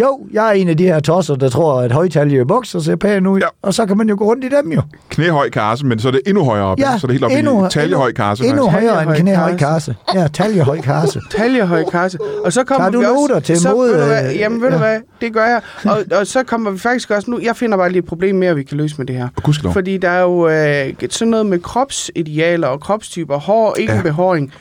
jo, 0.00 0.20
jeg 0.32 0.48
er 0.48 0.52
en 0.52 0.68
af 0.68 0.76
de 0.76 0.84
her 0.84 1.00
tosser, 1.00 1.34
der 1.34 1.48
tror, 1.48 1.80
at 1.80 1.92
højtalige 1.92 2.46
bukser 2.46 2.80
ser 2.80 2.96
pæne 2.96 3.30
ud, 3.30 3.40
Ja. 3.40 3.46
og 3.62 3.74
så 3.74 3.86
kan 3.86 3.96
man 3.96 4.08
jo 4.08 4.14
gå 4.18 4.24
rundt 4.24 4.44
i 4.44 4.48
dem 4.48 4.72
jo. 4.72 4.82
Knæhøj 5.08 5.50
karse, 5.50 5.86
men 5.86 5.98
så 5.98 6.08
er 6.08 6.12
det 6.12 6.20
endnu 6.26 6.44
højere 6.44 6.64
op. 6.64 6.78
Ja, 6.78 6.84
så 6.98 7.06
er 7.06 7.08
det 7.08 7.10
helt 7.10 7.24
op 7.24 7.30
endnu, 7.30 7.66
i 7.66 7.68
taljehøj 7.70 8.12
karse. 8.12 8.44
Endnu, 8.44 8.64
endnu 8.64 8.70
højere 8.70 9.02
end 9.02 9.14
knæhøj 9.22 9.56
karse. 9.56 9.94
karse. 10.12 10.20
Ja, 10.20 10.28
taljehøj 10.32 10.80
karse. 10.80 11.20
Taljehøj 11.38 11.84
kasse. 11.90 12.18
Og 12.44 12.52
så 12.52 12.64
kommer 12.64 12.84
Tager 12.84 12.90
du 12.92 12.98
vi 12.98 13.04
også, 13.04 13.14
noter 13.14 13.40
til 13.40 13.60
så, 13.60 13.70
mod, 13.74 13.88
Ved 13.90 14.00
du 14.00 14.06
hvad, 14.06 14.32
jamen 14.34 14.60
ved 14.62 14.68
ja. 14.68 14.74
du 14.74 14.78
hvad, 14.78 14.98
det 15.20 15.32
gør 15.32 15.44
jeg. 15.46 15.60
Og, 15.84 16.18
og 16.18 16.26
så 16.26 16.42
kommer 16.42 16.70
vi 16.70 16.78
faktisk 16.78 17.10
også 17.10 17.30
nu, 17.30 17.40
jeg 17.42 17.56
finder 17.56 17.76
bare 17.76 17.88
lige 17.88 17.98
et 17.98 18.04
problem 18.04 18.34
mere, 18.36 18.54
vi 18.54 18.62
kan 18.62 18.76
løse 18.76 18.94
med 18.98 19.06
det 19.06 19.16
her. 19.16 19.28
Og. 19.64 19.72
Fordi 19.72 19.96
der 19.98 20.08
er 20.10 20.22
jo 20.22 20.48
øh, 20.48 20.92
sådan 21.10 21.30
noget 21.30 21.46
med 21.46 21.58
kropsidealer 21.58 22.68
og 22.68 22.80
kropstyper, 22.80 23.36
hår, 23.38 23.74
ikke 23.78 23.92
Ja. 23.92 23.96
ja. 23.96 24.02
behåring. 24.02 24.52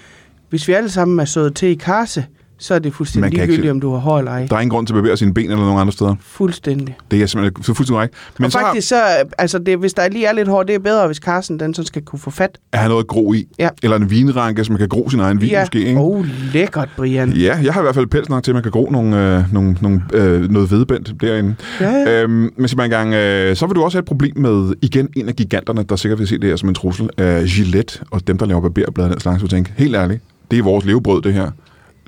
Hvis 0.49 0.67
vi 0.67 0.73
alle 0.73 0.89
sammen 0.89 1.19
er 1.19 1.25
sået 1.25 1.55
til 1.55 1.67
i 1.69 1.73
karse, 1.73 2.25
så 2.57 2.73
er 2.73 2.79
det 2.79 2.93
fuldstændig 2.93 3.31
ligegyldigt, 3.31 3.71
om 3.71 3.81
du 3.81 3.91
har 3.91 3.97
hår 3.97 4.19
eller 4.19 4.31
ej. 4.31 4.45
Der 4.49 4.55
er 4.55 4.59
ingen 4.59 4.69
grund 4.69 4.87
til 4.87 4.93
at 4.93 4.95
bevæge 4.95 5.17
sine 5.17 5.33
ben 5.33 5.43
eller 5.43 5.57
nogen 5.57 5.79
andre 5.79 5.93
steder. 5.93 6.15
Fuldstændig. 6.21 6.97
Det 7.11 7.21
er 7.21 7.25
simpelthen 7.25 7.63
så 7.63 7.73
fuldstændig 7.73 7.97
korrekt. 7.97 8.13
Men 8.37 8.43
Men 8.43 8.51
så 8.51 8.57
og 8.57 8.63
faktisk 8.63 8.87
så, 8.87 8.95
altså 9.37 9.59
det, 9.59 9.77
hvis 9.77 9.93
der 9.93 10.09
lige 10.09 10.25
er 10.25 10.33
lidt 10.33 10.47
hår, 10.47 10.63
det 10.63 10.75
er 10.75 10.79
bedre, 10.79 11.07
hvis 11.07 11.17
Carsten 11.17 11.59
den 11.59 11.73
så 11.73 11.83
skal 11.83 12.01
kunne 12.01 12.19
få 12.19 12.29
fat. 12.29 12.57
har 12.73 12.81
han 12.81 12.89
noget 12.89 13.03
at 13.03 13.07
gro 13.07 13.33
i. 13.33 13.47
Ja. 13.59 13.69
Eller 13.83 13.97
en 13.97 14.09
vinranke, 14.09 14.63
som 14.63 14.73
man 14.73 14.79
kan 14.79 14.89
gro 14.89 15.09
sin 15.09 15.19
egen 15.19 15.41
vin 15.41 15.49
ja. 15.49 15.61
måske. 15.61 15.79
Ikke? 15.85 15.99
Oh, 15.99 16.25
lækkert, 16.53 16.89
Brian. 16.97 17.31
Ja, 17.31 17.57
jeg 17.63 17.73
har 17.73 17.81
i 17.81 17.83
hvert 17.83 17.95
fald 17.95 18.07
pels 18.07 18.29
nok 18.29 18.43
til, 18.43 18.51
at 18.51 18.55
man 18.55 18.63
kan 18.63 18.71
gro 18.71 18.89
nogle, 18.91 19.37
øh, 19.37 19.53
nogle, 19.53 19.77
nogle, 19.81 20.01
øh, 20.13 20.51
noget 20.51 20.71
vedbændt 20.71 21.21
derinde. 21.21 21.55
Ja, 21.81 21.91
ja. 21.91 22.21
Øhm, 22.23 22.31
men 22.31 22.69
mig 22.77 22.85
engang, 22.85 23.13
øh, 23.13 23.55
så 23.55 23.65
vil 23.65 23.75
du 23.75 23.83
også 23.83 23.97
have 23.97 24.01
et 24.01 24.05
problem 24.07 24.37
med, 24.37 24.73
igen, 24.81 25.09
en 25.15 25.29
af 25.29 25.35
giganterne, 25.35 25.83
der 25.83 25.95
sikkert 25.95 26.19
vil 26.19 26.27
se 26.27 26.37
det 26.37 26.49
her 26.49 26.55
som 26.55 26.69
en 26.69 26.75
trussel, 26.75 27.09
øh, 27.17 27.43
Gillette 27.45 27.99
og 28.11 28.27
dem, 28.27 28.37
der 28.37 28.45
laver 28.45 28.61
barberblad 28.61 29.05
og 29.05 29.11
den 29.11 29.19
slags. 29.19 29.41
Du 29.41 29.47
tænker, 29.47 29.71
helt 29.77 29.95
ærligt, 29.95 30.21
det 30.51 30.59
er 30.59 30.63
vores 30.63 30.85
levebrød, 30.85 31.21
det 31.21 31.33
her. 31.33 31.51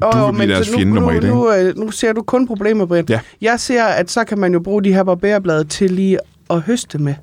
Du 0.02 0.26
vil 0.26 0.34
blive 0.34 0.54
deres 0.54 0.72
nu, 0.72 0.78
fjende 0.78 0.94
nummer 0.94 1.12
nu, 1.12 1.18
et, 1.18 1.24
ikke? 1.24 1.36
nu, 1.36 1.52
øh, 1.54 1.78
nu 1.78 1.92
ser 1.92 2.14
du 2.14 2.22
kun 2.22 2.48
problemer, 2.48 2.86
Brian. 2.86 3.06
Ja. 3.10 3.20
Jeg 3.42 3.60
ser, 3.60 3.84
at 3.84 4.12
så 4.12 4.24
kan 4.24 4.38
man 4.40 4.54
jo 4.54 4.60
bruge 4.60 4.84
de 4.84 4.94
her 4.94 5.04
barberblade 5.04 5.64
til 5.64 5.92
lige 5.92 6.20
at 6.50 6.62
høste 6.62 6.98
med. 6.98 7.14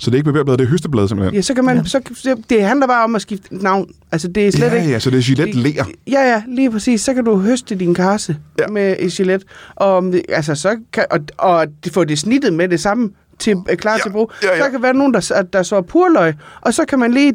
Så 0.00 0.10
det 0.10 0.14
er 0.16 0.18
ikke 0.18 0.24
barberblad, 0.32 0.56
det 0.56 0.64
er 0.64 0.68
høsteblad 0.68 1.08
simpelthen. 1.08 1.34
Ja, 1.34 1.40
så 1.40 1.54
kan 1.54 1.64
man... 1.64 1.76
Ja. 1.76 1.84
Så, 1.84 2.36
det 2.50 2.62
handler 2.62 2.86
bare 2.86 3.04
om 3.04 3.14
at 3.14 3.22
skifte 3.22 3.56
navn. 3.62 3.90
Altså, 4.12 4.28
det 4.28 4.46
er 4.46 4.52
slet 4.52 4.66
ja, 4.66 4.74
ikke... 4.74 4.90
ja, 4.90 4.98
så 4.98 5.10
det 5.10 5.18
er 5.18 5.22
Gillette 5.22 5.58
Ler. 5.58 5.84
Ja, 6.10 6.20
ja, 6.32 6.42
lige 6.48 6.70
præcis. 6.70 7.00
Så 7.00 7.14
kan 7.14 7.24
du 7.24 7.36
høste 7.38 7.74
din 7.74 7.94
karse 7.94 8.36
Ja. 8.58 8.66
med 8.66 8.96
et 8.98 9.12
Gillette. 9.12 9.46
Og, 9.76 10.02
det- 10.02 10.22
altså, 10.28 10.54
så 10.54 10.76
kan, 10.92 11.04
og, 11.10 11.20
og 11.38 11.66
får 11.92 12.04
det 12.04 12.18
snittet 12.18 12.52
med 12.52 12.68
det 12.68 12.80
samme 12.80 13.10
til, 13.38 13.56
øh, 13.70 13.76
klar 13.76 13.92
Ja, 13.92 13.98
til 14.02 14.10
brug. 14.10 14.32
ja, 14.42 14.56
ja. 14.56 14.64
Så 14.64 14.70
kan 14.70 14.82
være 14.82 14.94
nogen, 14.94 15.14
der, 15.14 15.20
der, 15.34 15.42
der 15.42 15.62
så 15.62 15.82
purløg, 15.82 16.34
og 16.60 16.74
så 16.74 16.84
kan 16.88 16.98
man 16.98 17.12
lige... 17.12 17.34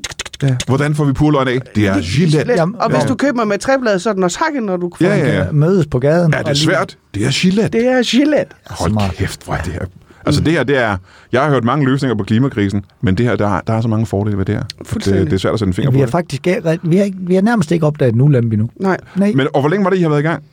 Hvordan 0.68 0.96
får 0.96 1.04
vi 1.06 1.14
purløgn 1.14 1.48
af? 1.48 1.60
Det 1.76 1.88
er 1.88 2.02
Gillette. 2.18 2.54
Jamen, 2.54 2.76
Og 2.82 2.90
hvis 2.90 3.02
ja. 3.04 3.08
du 3.08 3.16
køber 3.16 3.46
med 3.46 3.58
træbladet, 3.60 4.02
så 4.02 4.10
er 4.10 4.14
den 4.14 4.24
også 4.24 4.40
hakket, 4.44 4.64
når 4.64 4.78
du 4.78 4.92
får 4.98 5.06
Ja, 5.06 5.16
ja, 5.18 5.38
ja. 5.44 5.52
Mødes 5.52 5.88
på 5.88 6.00
gaden. 6.00 6.34
Er 6.34 6.38
det 6.38 6.48
lige- 6.48 6.58
svært? 6.58 6.98
Det 7.14 7.26
er 7.26 7.32
Gillette. 7.42 7.78
Det 7.80 7.88
er 7.88 8.04
Gillette. 8.04 8.56
Hold 8.70 9.12
kæft, 9.16 9.46
hvor 9.46 9.54
er 9.54 9.62
det 9.62 9.74
her. 9.74 9.86
Altså 10.26 10.42
det 10.42 10.54
her, 10.54 10.64
det 10.64 10.78
er... 10.78 10.98
Jeg 11.32 11.42
har 11.42 11.50
hørt 11.50 11.64
mange 11.64 11.86
løsninger 11.86 12.16
på 12.16 12.24
klimakrisen, 12.24 12.86
men 13.02 13.18
det 13.18 13.26
her, 13.26 13.36
der, 13.36 13.48
er- 13.58 13.62
der 13.68 13.74
er 13.74 13.82
så 13.82 13.88
mange 13.88 14.06
fordele 14.06 14.38
ved 14.38 14.46
det 14.46 14.56
her. 14.56 14.64
Det, 14.80 14.88
Fuldstændig. 14.88 15.26
det 15.26 15.34
er 15.34 15.38
svært 15.38 15.54
at 15.54 15.60
sætte 15.60 15.70
en 15.70 15.74
finger 15.74 15.92
Vi 15.92 15.96
på 15.96 16.00
har 16.00 16.06
det. 16.06 16.12
faktisk 16.12 16.46
vi 16.84 16.98
har, 16.98 17.10
vi 17.18 17.36
har 17.36 17.42
nærmest 17.42 17.72
ikke 17.72 17.86
opdaget 17.86 18.14
en 18.16 18.22
ulempe 18.22 18.54
endnu. 18.54 18.70
Nej. 18.80 18.98
Nej. 19.16 19.32
Men, 19.36 19.48
og 19.54 19.60
hvor 19.62 19.70
længe 19.70 19.84
var 19.84 19.90
det, 19.90 19.98
I 19.98 20.02
har 20.02 20.10
været 20.10 20.20
i 20.20 20.24
gang? 20.24 20.44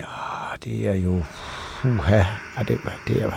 Ah, 0.00 0.58
det 0.64 0.88
er 0.88 0.94
jo... 0.94 1.22
Uha, 1.84 2.16
ja, 2.16 2.24
det, 2.68 2.78
det, 3.08 3.22
er, 3.22 3.30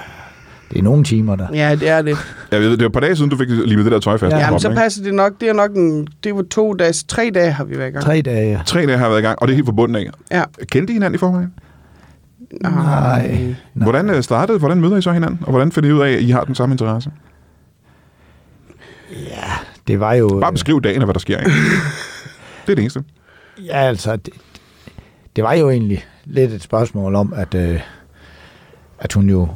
det 0.72 0.80
er 0.80 0.84
nogle 0.84 1.04
timer, 1.04 1.36
der. 1.36 1.48
Ja, 1.54 1.76
det 1.76 1.90
er 1.90 2.02
det. 2.02 2.18
Jeg 2.52 2.62
ved, 2.62 2.72
det 2.72 2.80
var 2.80 2.86
et 2.86 2.94
par 2.94 3.00
dage 3.00 3.16
siden, 3.16 3.30
du 3.30 3.38
fik 3.38 3.50
limet 3.50 3.86
det 3.86 3.92
der 3.92 4.00
tøj 4.00 4.18
fast. 4.18 4.36
Ja. 4.36 4.40
Jamen, 4.40 4.60
så 4.60 4.70
passer 4.70 5.04
det 5.04 5.14
nok. 5.14 5.34
Det 5.42 5.50
er 5.50 5.54
nok 5.54 5.72
en... 5.76 6.08
Det 6.24 6.36
var 6.36 6.44
to 6.52 6.74
dage... 6.74 6.94
Tre 7.08 7.32
dage 7.34 7.52
har 7.52 7.64
vi 7.64 7.78
været 7.78 7.90
i 7.90 7.92
gang. 7.92 8.06
Tre 8.06 8.22
dage, 8.22 8.52
ja. 8.52 8.62
Tre 8.66 8.86
dage 8.86 8.98
har 8.98 9.06
jeg 9.06 9.12
været 9.12 9.22
i 9.22 9.26
gang, 9.26 9.42
og 9.42 9.48
det 9.48 9.54
er 9.54 9.56
helt 9.56 9.68
forbundet 9.68 10.00
af. 10.00 10.10
Ja. 10.32 10.44
Kendte 10.72 10.92
I 10.92 10.94
hinanden 10.94 11.16
i 11.16 11.18
forvejen? 11.18 11.54
Nej. 12.62 12.72
Nej. 12.72 13.56
Hvordan 13.74 14.10
øh, 14.10 14.24
startede, 14.24 14.60
hvordan 14.60 14.82
møder 14.82 14.98
I 14.98 15.02
så 15.02 15.12
hinanden? 15.12 15.40
Og 15.42 15.50
hvordan 15.50 15.72
finder 15.72 15.90
I 15.90 15.94
ud 15.94 16.00
af, 16.00 16.12
at 16.12 16.22
I 16.22 16.30
har 16.30 16.44
den 16.44 16.56
samme 16.56 16.74
interesse? 16.74 17.12
Det 19.88 20.00
var 20.00 20.14
jo... 20.14 20.40
Bare 20.42 20.52
beskriv 20.52 20.82
dagen 20.82 21.02
og 21.02 21.06
hvad 21.06 21.14
der 21.14 21.20
sker, 21.20 21.38
ikke? 21.38 21.52
det 22.66 22.72
er 22.72 22.76
det 22.76 22.80
eneste. 22.80 23.04
Ja, 23.66 23.78
altså, 23.78 24.16
det, 24.16 24.34
det 25.36 25.44
var 25.44 25.54
jo 25.54 25.70
egentlig 25.70 26.06
lidt 26.26 26.52
et 26.52 26.62
spørgsmål 26.62 27.16
om, 27.16 27.34
at, 27.34 27.56
øh, 27.56 27.80
at 29.00 29.14
hun 29.14 29.30
jo... 29.30 29.48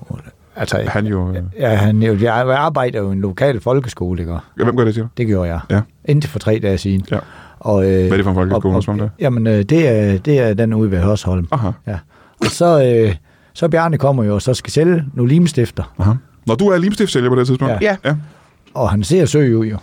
Altså, 0.56 0.84
Han 0.88 1.06
jo... 1.08 1.30
Øh, 1.30 1.36
ja, 1.60 1.70
han, 1.76 2.04
jo, 2.04 2.18
jeg 2.22 2.34
arbejder 2.58 3.00
jo 3.00 3.10
i 3.10 3.14
en 3.14 3.22
lokal 3.22 3.60
folkeskole, 3.62 4.22
ikke? 4.22 4.34
ja, 4.34 4.64
hvem 4.64 4.76
gør 4.76 4.86
det 4.86 4.93
til? 4.93 5.08
Det 5.18 5.28
gjorde 5.28 5.50
jeg. 5.50 5.60
Ja. 5.70 5.82
Indtil 6.06 6.30
for 6.32 6.39
tre 6.39 6.60
dage 6.64 6.78
siden. 6.78 7.06
Ja. 7.12 7.18
Og, 7.60 7.84
øh, 7.86 7.89
Hvad 7.91 8.12
er 8.12 8.16
det 8.16 8.24
for 8.24 8.30
en 8.32 8.36
folkeskole, 8.36 8.76
og- 8.76 8.84
som 8.84 8.97
det 8.97 9.06
er? 9.06 9.10
Jamen, 9.20 9.47
øh, 9.47 9.64
det, 9.64 9.88
er, 9.88 10.18
det 10.18 10.39
er 10.39 10.54
den 10.54 10.74
ude 10.74 10.91
ved 10.91 11.00
Hørsholm. 11.00 11.47
Aha, 11.52 11.70
Ja. 11.88 11.97
Og 12.41 12.45
så, 12.45 12.84
øh, 13.08 13.16
så 13.54 13.68
Bjarne 13.68 13.97
kommer 13.97 14.24
jo 14.24 14.34
og 14.36 14.41
så 14.41 14.54
skal 14.54 14.72
sælge 14.74 15.04
nogle 15.14 15.32
limstifter, 15.32 15.93
aha. 16.00 16.12
Når 16.47 16.56
du 16.56 16.68
er 16.68 16.78
limstiftsælger 16.78 17.30
på 17.30 17.36
det 17.36 17.47
tidspunkt? 17.47 17.74
Ja. 17.82 17.95
ja. 18.06 18.16
og 18.74 18.89
han 18.91 19.04
ser 19.04 19.26
søg 19.26 19.58
ud 19.58 19.66
jo. 19.66 19.78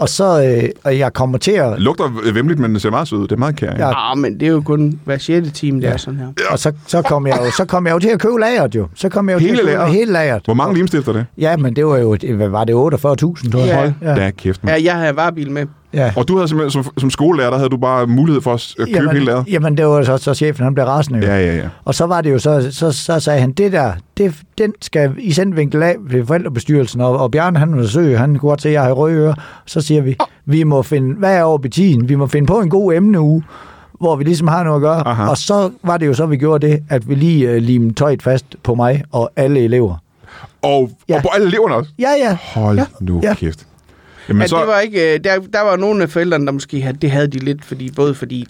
Og 0.00 0.08
så, 0.08 0.44
øh, 0.44 0.68
og 0.84 0.98
jeg 0.98 1.12
kommer 1.12 1.38
til 1.38 1.50
at, 1.52 1.78
Lugter 1.80 2.32
vemmeligt, 2.32 2.60
men 2.60 2.74
det 2.74 2.82
ser 2.82 2.90
meget 2.90 3.08
sød 3.08 3.18
ud. 3.18 3.22
Det 3.22 3.32
er 3.32 3.36
meget 3.36 3.56
kær, 3.56 3.72
Ja. 3.78 4.10
Ah, 4.12 4.18
men 4.18 4.40
det 4.40 4.42
er 4.48 4.52
jo 4.52 4.60
kun 4.60 5.00
hver 5.04 5.18
sjette 5.18 5.50
time, 5.50 5.80
det 5.80 5.86
Ja. 5.86 5.92
er 5.92 5.96
sådan 5.96 6.18
her. 6.20 6.26
og 6.50 6.58
så, 6.58 6.72
så 6.86 7.02
kom 7.02 7.26
jeg 7.26 7.38
jo, 7.44 7.50
så 7.50 7.64
kom 7.64 7.86
jeg 7.86 7.92
jo 7.94 7.98
til 7.98 8.08
at 8.08 8.20
købe 8.20 8.40
lageret 8.40 8.74
jo. 8.74 8.88
Så 8.94 9.08
kom 9.08 9.28
jeg 9.28 9.34
jo 9.34 9.38
Hele 9.38 9.52
til 9.52 9.60
at 9.60 9.66
købe 9.66 9.72
lageret? 9.76 9.92
hele 9.94 10.12
lageret. 10.12 10.42
Hvor 10.44 10.54
mange 10.54 10.74
limstifter 10.74 11.12
er 11.12 11.16
det? 11.16 11.26
Ja, 11.38 11.56
men 11.56 11.76
det 11.76 11.86
var 11.86 11.96
jo, 11.98 12.16
hvad 12.36 12.48
var 12.48 12.64
det 12.64 12.72
48.000, 12.74 13.50
tror 13.52 13.60
jeg. 13.60 13.94
Ja. 14.02 14.08
Ja. 14.10 14.16
da 14.16 14.30
kæft, 14.30 14.64
man. 14.64 14.74
Ja, 14.74 14.84
jeg 14.84 14.94
har 14.94 15.12
varebil 15.12 15.50
med. 15.50 15.66
Ja. 15.94 16.12
Og 16.16 16.28
du 16.28 16.36
havde 16.36 16.48
simpelthen, 16.48 16.84
som, 16.84 16.92
som 16.98 17.10
skolelærer, 17.10 17.50
der 17.50 17.56
havde 17.56 17.70
du 17.70 17.76
bare 17.76 18.06
mulighed 18.06 18.42
for 18.42 18.52
at 18.54 18.74
købe 18.78 18.90
jamen, 18.90 19.10
hele 19.12 19.24
lageret? 19.24 19.44
Jamen, 19.50 19.76
det 19.76 19.86
var 19.86 20.02
så, 20.02 20.16
så 20.16 20.34
chefen, 20.34 20.64
han 20.64 20.74
blev 20.74 20.86
rasende 20.86 21.18
jo. 21.18 21.24
Ja, 21.26 21.38
ja, 21.46 21.56
ja. 21.56 21.68
Og 21.84 21.94
så 21.94 22.06
var 22.06 22.20
det 22.20 22.32
jo 22.32 22.38
så, 22.38 22.68
så, 22.70 22.92
så 22.92 23.20
sagde 23.20 23.40
han, 23.40 23.52
det 23.52 23.72
der, 23.72 23.92
det, 24.16 24.34
den 24.58 24.72
skal 24.82 25.12
I 25.18 25.32
sende 25.32 25.56
vinkel 25.56 25.82
af 25.82 25.96
ved 26.00 26.26
forældrebestyrelsen, 26.26 27.00
og, 27.00 27.18
og 27.18 27.30
Bjarne, 27.30 27.58
han 27.58 27.76
vil 27.76 27.88
søge, 27.88 28.18
han 28.18 28.36
kunne 28.38 28.48
godt 28.50 28.62
se, 28.62 28.68
at 28.68 28.72
jeg 28.74 28.82
har 28.82 28.92
røde 28.92 29.14
ører. 29.16 29.34
Så 29.66 29.80
siger 29.80 30.02
vi, 30.02 30.16
vi 30.46 30.62
må 30.64 30.82
finde, 30.82 31.14
hvad 31.18 31.36
er 31.36 31.42
over 31.42 31.58
betiden? 31.58 32.08
Vi 32.08 32.14
må 32.14 32.26
finde 32.26 32.46
på 32.46 32.60
en 32.60 32.70
god 32.70 32.92
emneuge, 32.94 33.42
hvor 34.00 34.16
vi 34.16 34.24
ligesom 34.24 34.48
har 34.48 34.62
noget 34.64 34.76
at 34.76 34.82
gøre. 34.82 35.06
Aha. 35.08 35.26
Og 35.28 35.36
så 35.36 35.70
var 35.84 35.96
det 35.96 36.06
jo 36.06 36.14
så, 36.14 36.26
vi 36.26 36.36
gjorde 36.36 36.66
det, 36.66 36.80
at 36.88 37.08
vi 37.08 37.14
lige 37.14 37.50
øh, 37.50 37.56
limede 37.62 37.94
tøjet 37.94 38.22
fast 38.22 38.44
på 38.62 38.74
mig 38.74 39.02
og 39.12 39.30
alle 39.36 39.60
elever. 39.60 39.96
Og, 40.62 40.90
Ja. 41.08 41.16
og 41.16 41.22
på 41.22 41.28
alle 41.34 41.46
eleverne 41.46 41.74
også? 41.74 41.90
Ja, 41.98 42.10
ja. 42.24 42.36
Hold 42.54 42.78
Ja. 42.78 42.84
nu 43.00 43.20
Ja. 43.22 43.34
kæft. 43.34 43.66
Jamen, 44.28 44.38
Men 44.38 44.48
så, 44.48 44.58
det 44.58 44.66
var 44.66 44.80
ikke, 44.80 45.14
øh, 45.14 45.20
der, 45.24 45.30
der 45.52 45.60
var 45.62 45.76
nogle 45.76 46.02
af 46.02 46.08
forældrene, 46.10 46.46
der 46.46 46.52
måske 46.52 46.80
havde, 46.82 46.96
det 47.02 47.10
havde 47.10 47.26
de 47.26 47.38
lidt, 47.38 47.64
fordi, 47.64 47.90
både 47.96 48.14
fordi, 48.14 48.46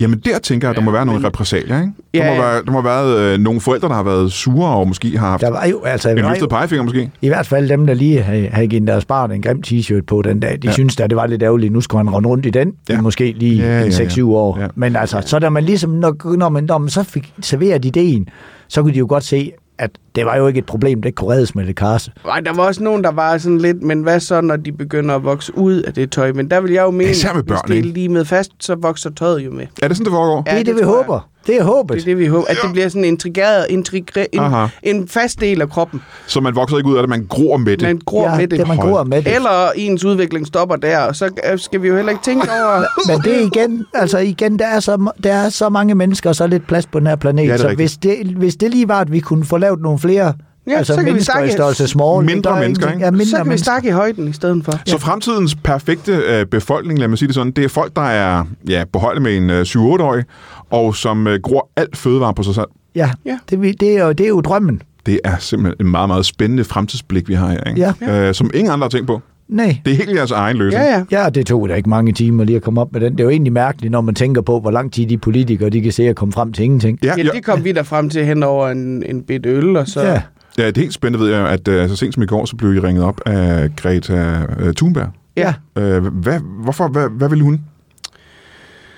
jamen 0.00 0.18
der 0.18 0.38
tænker 0.38 0.68
jeg, 0.68 0.70
at 0.70 0.76
der 0.76 0.82
må 0.82 0.90
være 0.90 1.06
nogle 1.06 1.26
repressalier, 1.26 1.80
ikke? 1.80 1.92
Der, 2.14 2.24
Ja, 2.24 2.30
må 2.30 2.42
ja. 2.42 2.48
være, 2.50 2.62
der 2.64 2.70
må 2.72 2.80
have 2.80 2.84
været 2.84 3.18
øh, 3.34 3.38
nogle 3.40 3.60
forældre, 3.60 3.88
der 3.88 3.94
har 3.94 4.02
været 4.02 4.32
sure, 4.32 4.70
og 4.70 4.88
måske 4.88 5.18
har 5.18 5.30
haft 5.30 5.40
Der 5.42 5.50
var 5.50 5.66
jo, 5.66 5.82
altså, 5.82 6.10
en 6.10 6.16
løftet 6.16 6.48
pegefinger, 6.48 6.82
måske. 6.84 7.10
i 7.22 7.28
hvert 7.28 7.46
fald 7.46 7.68
dem, 7.68 7.86
der 7.86 7.94
lige 7.94 8.22
havde, 8.22 8.48
havde 8.52 8.66
givet 8.68 8.86
deres 8.88 9.04
barn 9.04 9.30
en 9.32 9.42
grim 9.42 9.62
t-shirt 9.66 10.00
på 10.06 10.22
den 10.22 10.40
dag, 10.40 10.52
de 10.62 10.66
Ja. 10.68 10.72
synes 10.72 11.00
at 11.00 11.10
det 11.10 11.16
var 11.16 11.26
lidt 11.26 11.42
ærgerligt. 11.42 11.72
Nu 11.72 11.80
skulle 11.80 12.04
han 12.04 12.14
runde 12.14 12.28
rundt 12.28 12.46
i 12.46 12.50
den, 12.50 12.72
Ja. 12.88 12.94
ja. 12.94 13.00
måske 13.00 13.32
lige 13.38 13.56
Ja, 13.56 13.66
ja, 13.66 13.78
ja, 13.78 13.84
en 13.86 13.92
ja. 13.92 14.06
6-7 14.06 14.22
år. 14.24 14.58
Ja. 14.60 14.66
Men 14.74 14.96
altså, 14.96 15.22
så 15.26 15.38
da 15.38 15.48
man 15.48 15.64
ligesom, 15.64 15.90
når, 15.90 16.36
når, 16.36 16.48
man, 16.48 16.64
når 16.64 16.78
man 16.78 16.88
så 16.88 17.02
fik 17.02 17.32
serveret 17.40 17.84
ideen, 17.84 18.28
så 18.68 18.82
kunne 18.82 18.92
de 18.94 18.98
jo 18.98 19.06
godt 19.08 19.24
se, 19.24 19.52
at 19.78 19.90
det 20.14 20.26
var 20.26 20.36
jo 20.36 20.46
ikke 20.46 20.58
et 20.58 20.66
problem, 20.66 21.02
det 21.02 21.14
kunne 21.14 21.30
reddes 21.34 21.54
med 21.54 21.66
det 21.66 21.76
karse. 21.76 22.12
Ej, 22.28 22.40
der 22.40 22.52
var 22.52 22.62
også 22.62 22.82
nogen, 22.82 23.04
der 23.04 23.10
var 23.10 23.38
sådan 23.38 23.58
lidt, 23.58 23.82
men 23.82 24.02
hvad 24.02 24.20
så, 24.20 24.40
når 24.40 24.56
de 24.56 24.72
begynder 24.72 25.14
at 25.14 25.24
vokse 25.24 25.58
ud 25.58 25.82
af 25.82 25.94
det 25.94 26.12
tøj? 26.12 26.32
Men 26.32 26.50
der 26.50 26.60
vil 26.60 26.72
jeg 26.72 26.82
jo 26.82 26.90
mene, 26.90 27.10
med 27.34 27.42
børn, 27.42 27.60
hvis 27.66 27.76
det 27.76 27.78
er 27.78 27.92
lige 27.92 28.08
med 28.08 28.24
fast, 28.24 28.50
så 28.60 28.74
vokser 28.74 29.10
tøjet 29.10 29.40
jo 29.40 29.50
med. 29.50 29.66
Er 29.82 29.88
det 29.88 29.96
sådan, 29.96 30.04
det 30.04 30.12
foregår? 30.12 30.42
Ja, 30.46 30.50
det 30.50 30.60
er 30.60 30.64
det, 30.64 30.66
det 30.66 30.76
vi 30.76 30.82
håber. 30.82 31.28
Det 31.46 31.56
er 31.56 31.62
håbet. 31.62 31.94
Det 31.94 32.00
er 32.02 32.04
det, 32.04 32.18
vi 32.18 32.26
håber. 32.26 32.46
At 32.48 32.56
det 32.62 32.72
bliver 32.72 32.88
sådan 32.88 33.04
en 33.04 33.08
integreret, 33.08 33.66
intrigre, 33.70 34.34
en, 34.34 34.40
Aha. 34.40 34.66
en 34.82 35.08
fast 35.08 35.40
del 35.40 35.62
af 35.62 35.68
kroppen. 35.70 36.02
Så 36.26 36.40
man 36.40 36.56
vokser 36.56 36.76
ikke 36.76 36.88
ud 36.88 36.96
af 36.96 37.02
det, 37.02 37.10
man 37.10 37.26
gror 37.28 37.56
med 37.56 37.76
det. 37.76 37.82
Man 37.82 38.00
gror 38.06 38.30
ja, 38.30 38.36
med 38.36 38.48
det. 38.48 38.58
det 38.58 38.68
man 38.68 38.76
gror 38.76 39.04
med 39.04 39.22
det. 39.22 39.34
Eller 39.34 39.70
ens 39.76 40.04
udvikling 40.04 40.46
stopper 40.46 40.76
der, 40.76 40.98
og 40.98 41.16
så 41.16 41.30
øh, 41.52 41.58
skal 41.58 41.82
vi 41.82 41.88
jo 41.88 41.96
heller 41.96 42.12
ikke 42.12 42.24
tænke 42.24 42.48
over... 42.52 42.84
Men 43.06 43.20
det 43.20 43.42
er 43.42 43.46
igen, 43.46 43.86
altså 43.94 44.18
igen, 44.18 44.58
der 44.58 44.66
er, 44.66 44.80
så, 44.80 45.10
der 45.24 45.32
er 45.32 45.48
så 45.48 45.68
mange 45.68 45.94
mennesker 45.94 46.30
og 46.30 46.36
så 46.36 46.46
lidt 46.46 46.66
plads 46.66 46.86
på 46.86 46.98
den 46.98 47.06
her 47.06 47.16
planet. 47.16 47.46
Ja, 47.46 47.52
det 47.52 47.60
så 47.60 47.68
rigtigt. 47.68 47.80
hvis 47.80 47.96
det, 47.96 48.26
hvis 48.26 48.56
det 48.56 48.70
lige 48.70 48.88
var, 48.88 49.00
at 49.00 49.12
vi 49.12 49.20
kunne 49.20 49.44
få 49.44 49.56
lavet 49.58 49.80
nogle 49.80 49.98
flere 49.98 50.32
Ja, 50.66 50.72
altså 50.76 50.92
så 50.92 50.96
kan 50.98 51.06
vi 51.06 51.10
mennesker 51.10 51.32
snakke- 51.32 51.48
i 51.48 51.52
størrelse 51.52 51.88
small. 51.88 52.24
Mindre 52.24 52.50
der 52.50 52.56
er 52.56 52.60
mennesker, 52.60 52.88
ikke? 52.92 53.04
Ja, 53.04 53.10
mindre 53.10 53.26
så 53.26 53.36
kan 53.36 53.44
vi 53.44 53.48
mennesker. 53.48 53.64
snakke 53.64 53.88
i 53.88 53.92
højden 53.92 54.28
i 54.28 54.32
stedet 54.32 54.64
for. 54.64 54.72
Så 54.86 54.98
fremtidens 54.98 55.54
perfekte 55.54 56.12
øh, 56.12 56.46
befolkning, 56.46 56.98
lad 56.98 57.08
mig 57.08 57.18
sige 57.18 57.26
det 57.26 57.34
sådan, 57.34 57.52
det 57.52 57.64
er 57.64 57.68
folk, 57.68 57.96
der 57.96 58.02
er 58.02 58.44
ja, 58.68 58.84
på 58.92 58.98
højde 58.98 59.20
med 59.20 59.36
en 59.36 59.50
øh, 59.50 59.60
7-8-årig, 59.62 60.24
og 60.70 60.96
som 60.96 61.26
øh, 61.26 61.40
gror 61.42 61.68
alt 61.76 61.96
fødevare 61.96 62.34
på 62.34 62.42
sig 62.42 62.54
selv. 62.54 62.66
Ja, 62.94 63.10
Ja. 63.26 63.38
Det, 63.50 63.62
vi- 63.62 63.72
det, 63.72 63.96
er 63.98 64.04
jo, 64.06 64.12
det 64.12 64.24
er 64.24 64.28
jo 64.28 64.40
drømmen. 64.40 64.82
Det 65.06 65.20
er 65.24 65.36
simpelthen 65.38 65.86
en 65.86 65.90
meget, 65.90 66.08
meget 66.08 66.26
spændende 66.26 66.64
fremtidsblik, 66.64 67.28
vi 67.28 67.34
har 67.34 67.50
her. 67.50 67.64
Ikke? 67.64 67.92
Ja. 68.00 68.28
Øh, 68.28 68.34
som 68.34 68.50
ingen 68.54 68.72
andre 68.72 68.84
har 68.84 68.88
tænkt 68.90 69.06
på. 69.06 69.20
Nej. 69.48 69.76
Det 69.84 69.92
er 69.92 69.96
helt 69.96 70.14
jeres 70.16 70.30
egen 70.30 70.56
løsning. 70.56 70.84
Ja, 70.84 71.04
ja. 71.10 71.22
Ja, 71.24 71.28
det 71.30 71.46
tog 71.46 71.68
da 71.68 71.74
ikke 71.74 71.88
mange 71.88 72.12
timer 72.12 72.44
lige 72.44 72.56
at 72.56 72.62
komme 72.62 72.80
op 72.80 72.92
med 72.92 73.00
den. 73.00 73.12
Det 73.12 73.20
er 73.20 73.24
jo 73.24 73.30
egentlig 73.30 73.52
mærkeligt, 73.52 73.90
når 73.92 74.00
man 74.00 74.14
tænker 74.14 74.42
på, 74.42 74.60
hvor 74.60 74.70
lang 74.70 74.92
tid 74.92 75.06
de 75.06 75.18
politikere 75.18 75.70
de 75.70 75.80
kan 75.80 75.92
se 75.92 76.02
at 76.08 76.16
komme 76.16 76.32
frem 76.32 76.52
til 76.52 76.64
ingenting. 76.64 76.98
Ja, 77.02 77.14
Ja, 77.18 77.22
ja, 77.24 77.30
det 77.30 77.44
kom 77.44 77.64
vi 77.64 77.72
der 77.72 77.82
frem 77.82 78.10
til 78.10 78.24
hen 78.24 78.42
over 78.42 78.68
en, 78.68 79.02
en 79.06 79.22
bit 79.22 79.46
øl, 79.46 79.76
og 79.76 79.86
så... 79.88 80.02
Ja. 80.02 80.20
Ja, 80.58 80.66
det 80.66 80.76
er 80.78 80.80
helt 80.80 80.94
spændende, 80.94 81.24
ved 81.26 81.34
jeg, 81.34 81.48
at 81.48 81.68
øh, 81.68 81.88
så 81.88 81.96
sent 81.96 82.14
som 82.14 82.22
i 82.22 82.26
går, 82.26 82.44
så 82.44 82.56
blev 82.56 82.74
I 82.74 82.78
ringet 82.80 83.04
op 83.04 83.20
af 83.26 83.76
Greta 83.76 84.46
øh, 84.58 84.74
Thunberg. 84.74 85.08
ja. 85.36 85.54
Øh, 85.78 86.06
hvad, 86.06 86.40
hvorfor, 86.62 86.88
hvad, 86.88 87.08
hvad 87.08 87.28
ville 87.28 87.44
hun? 87.44 87.60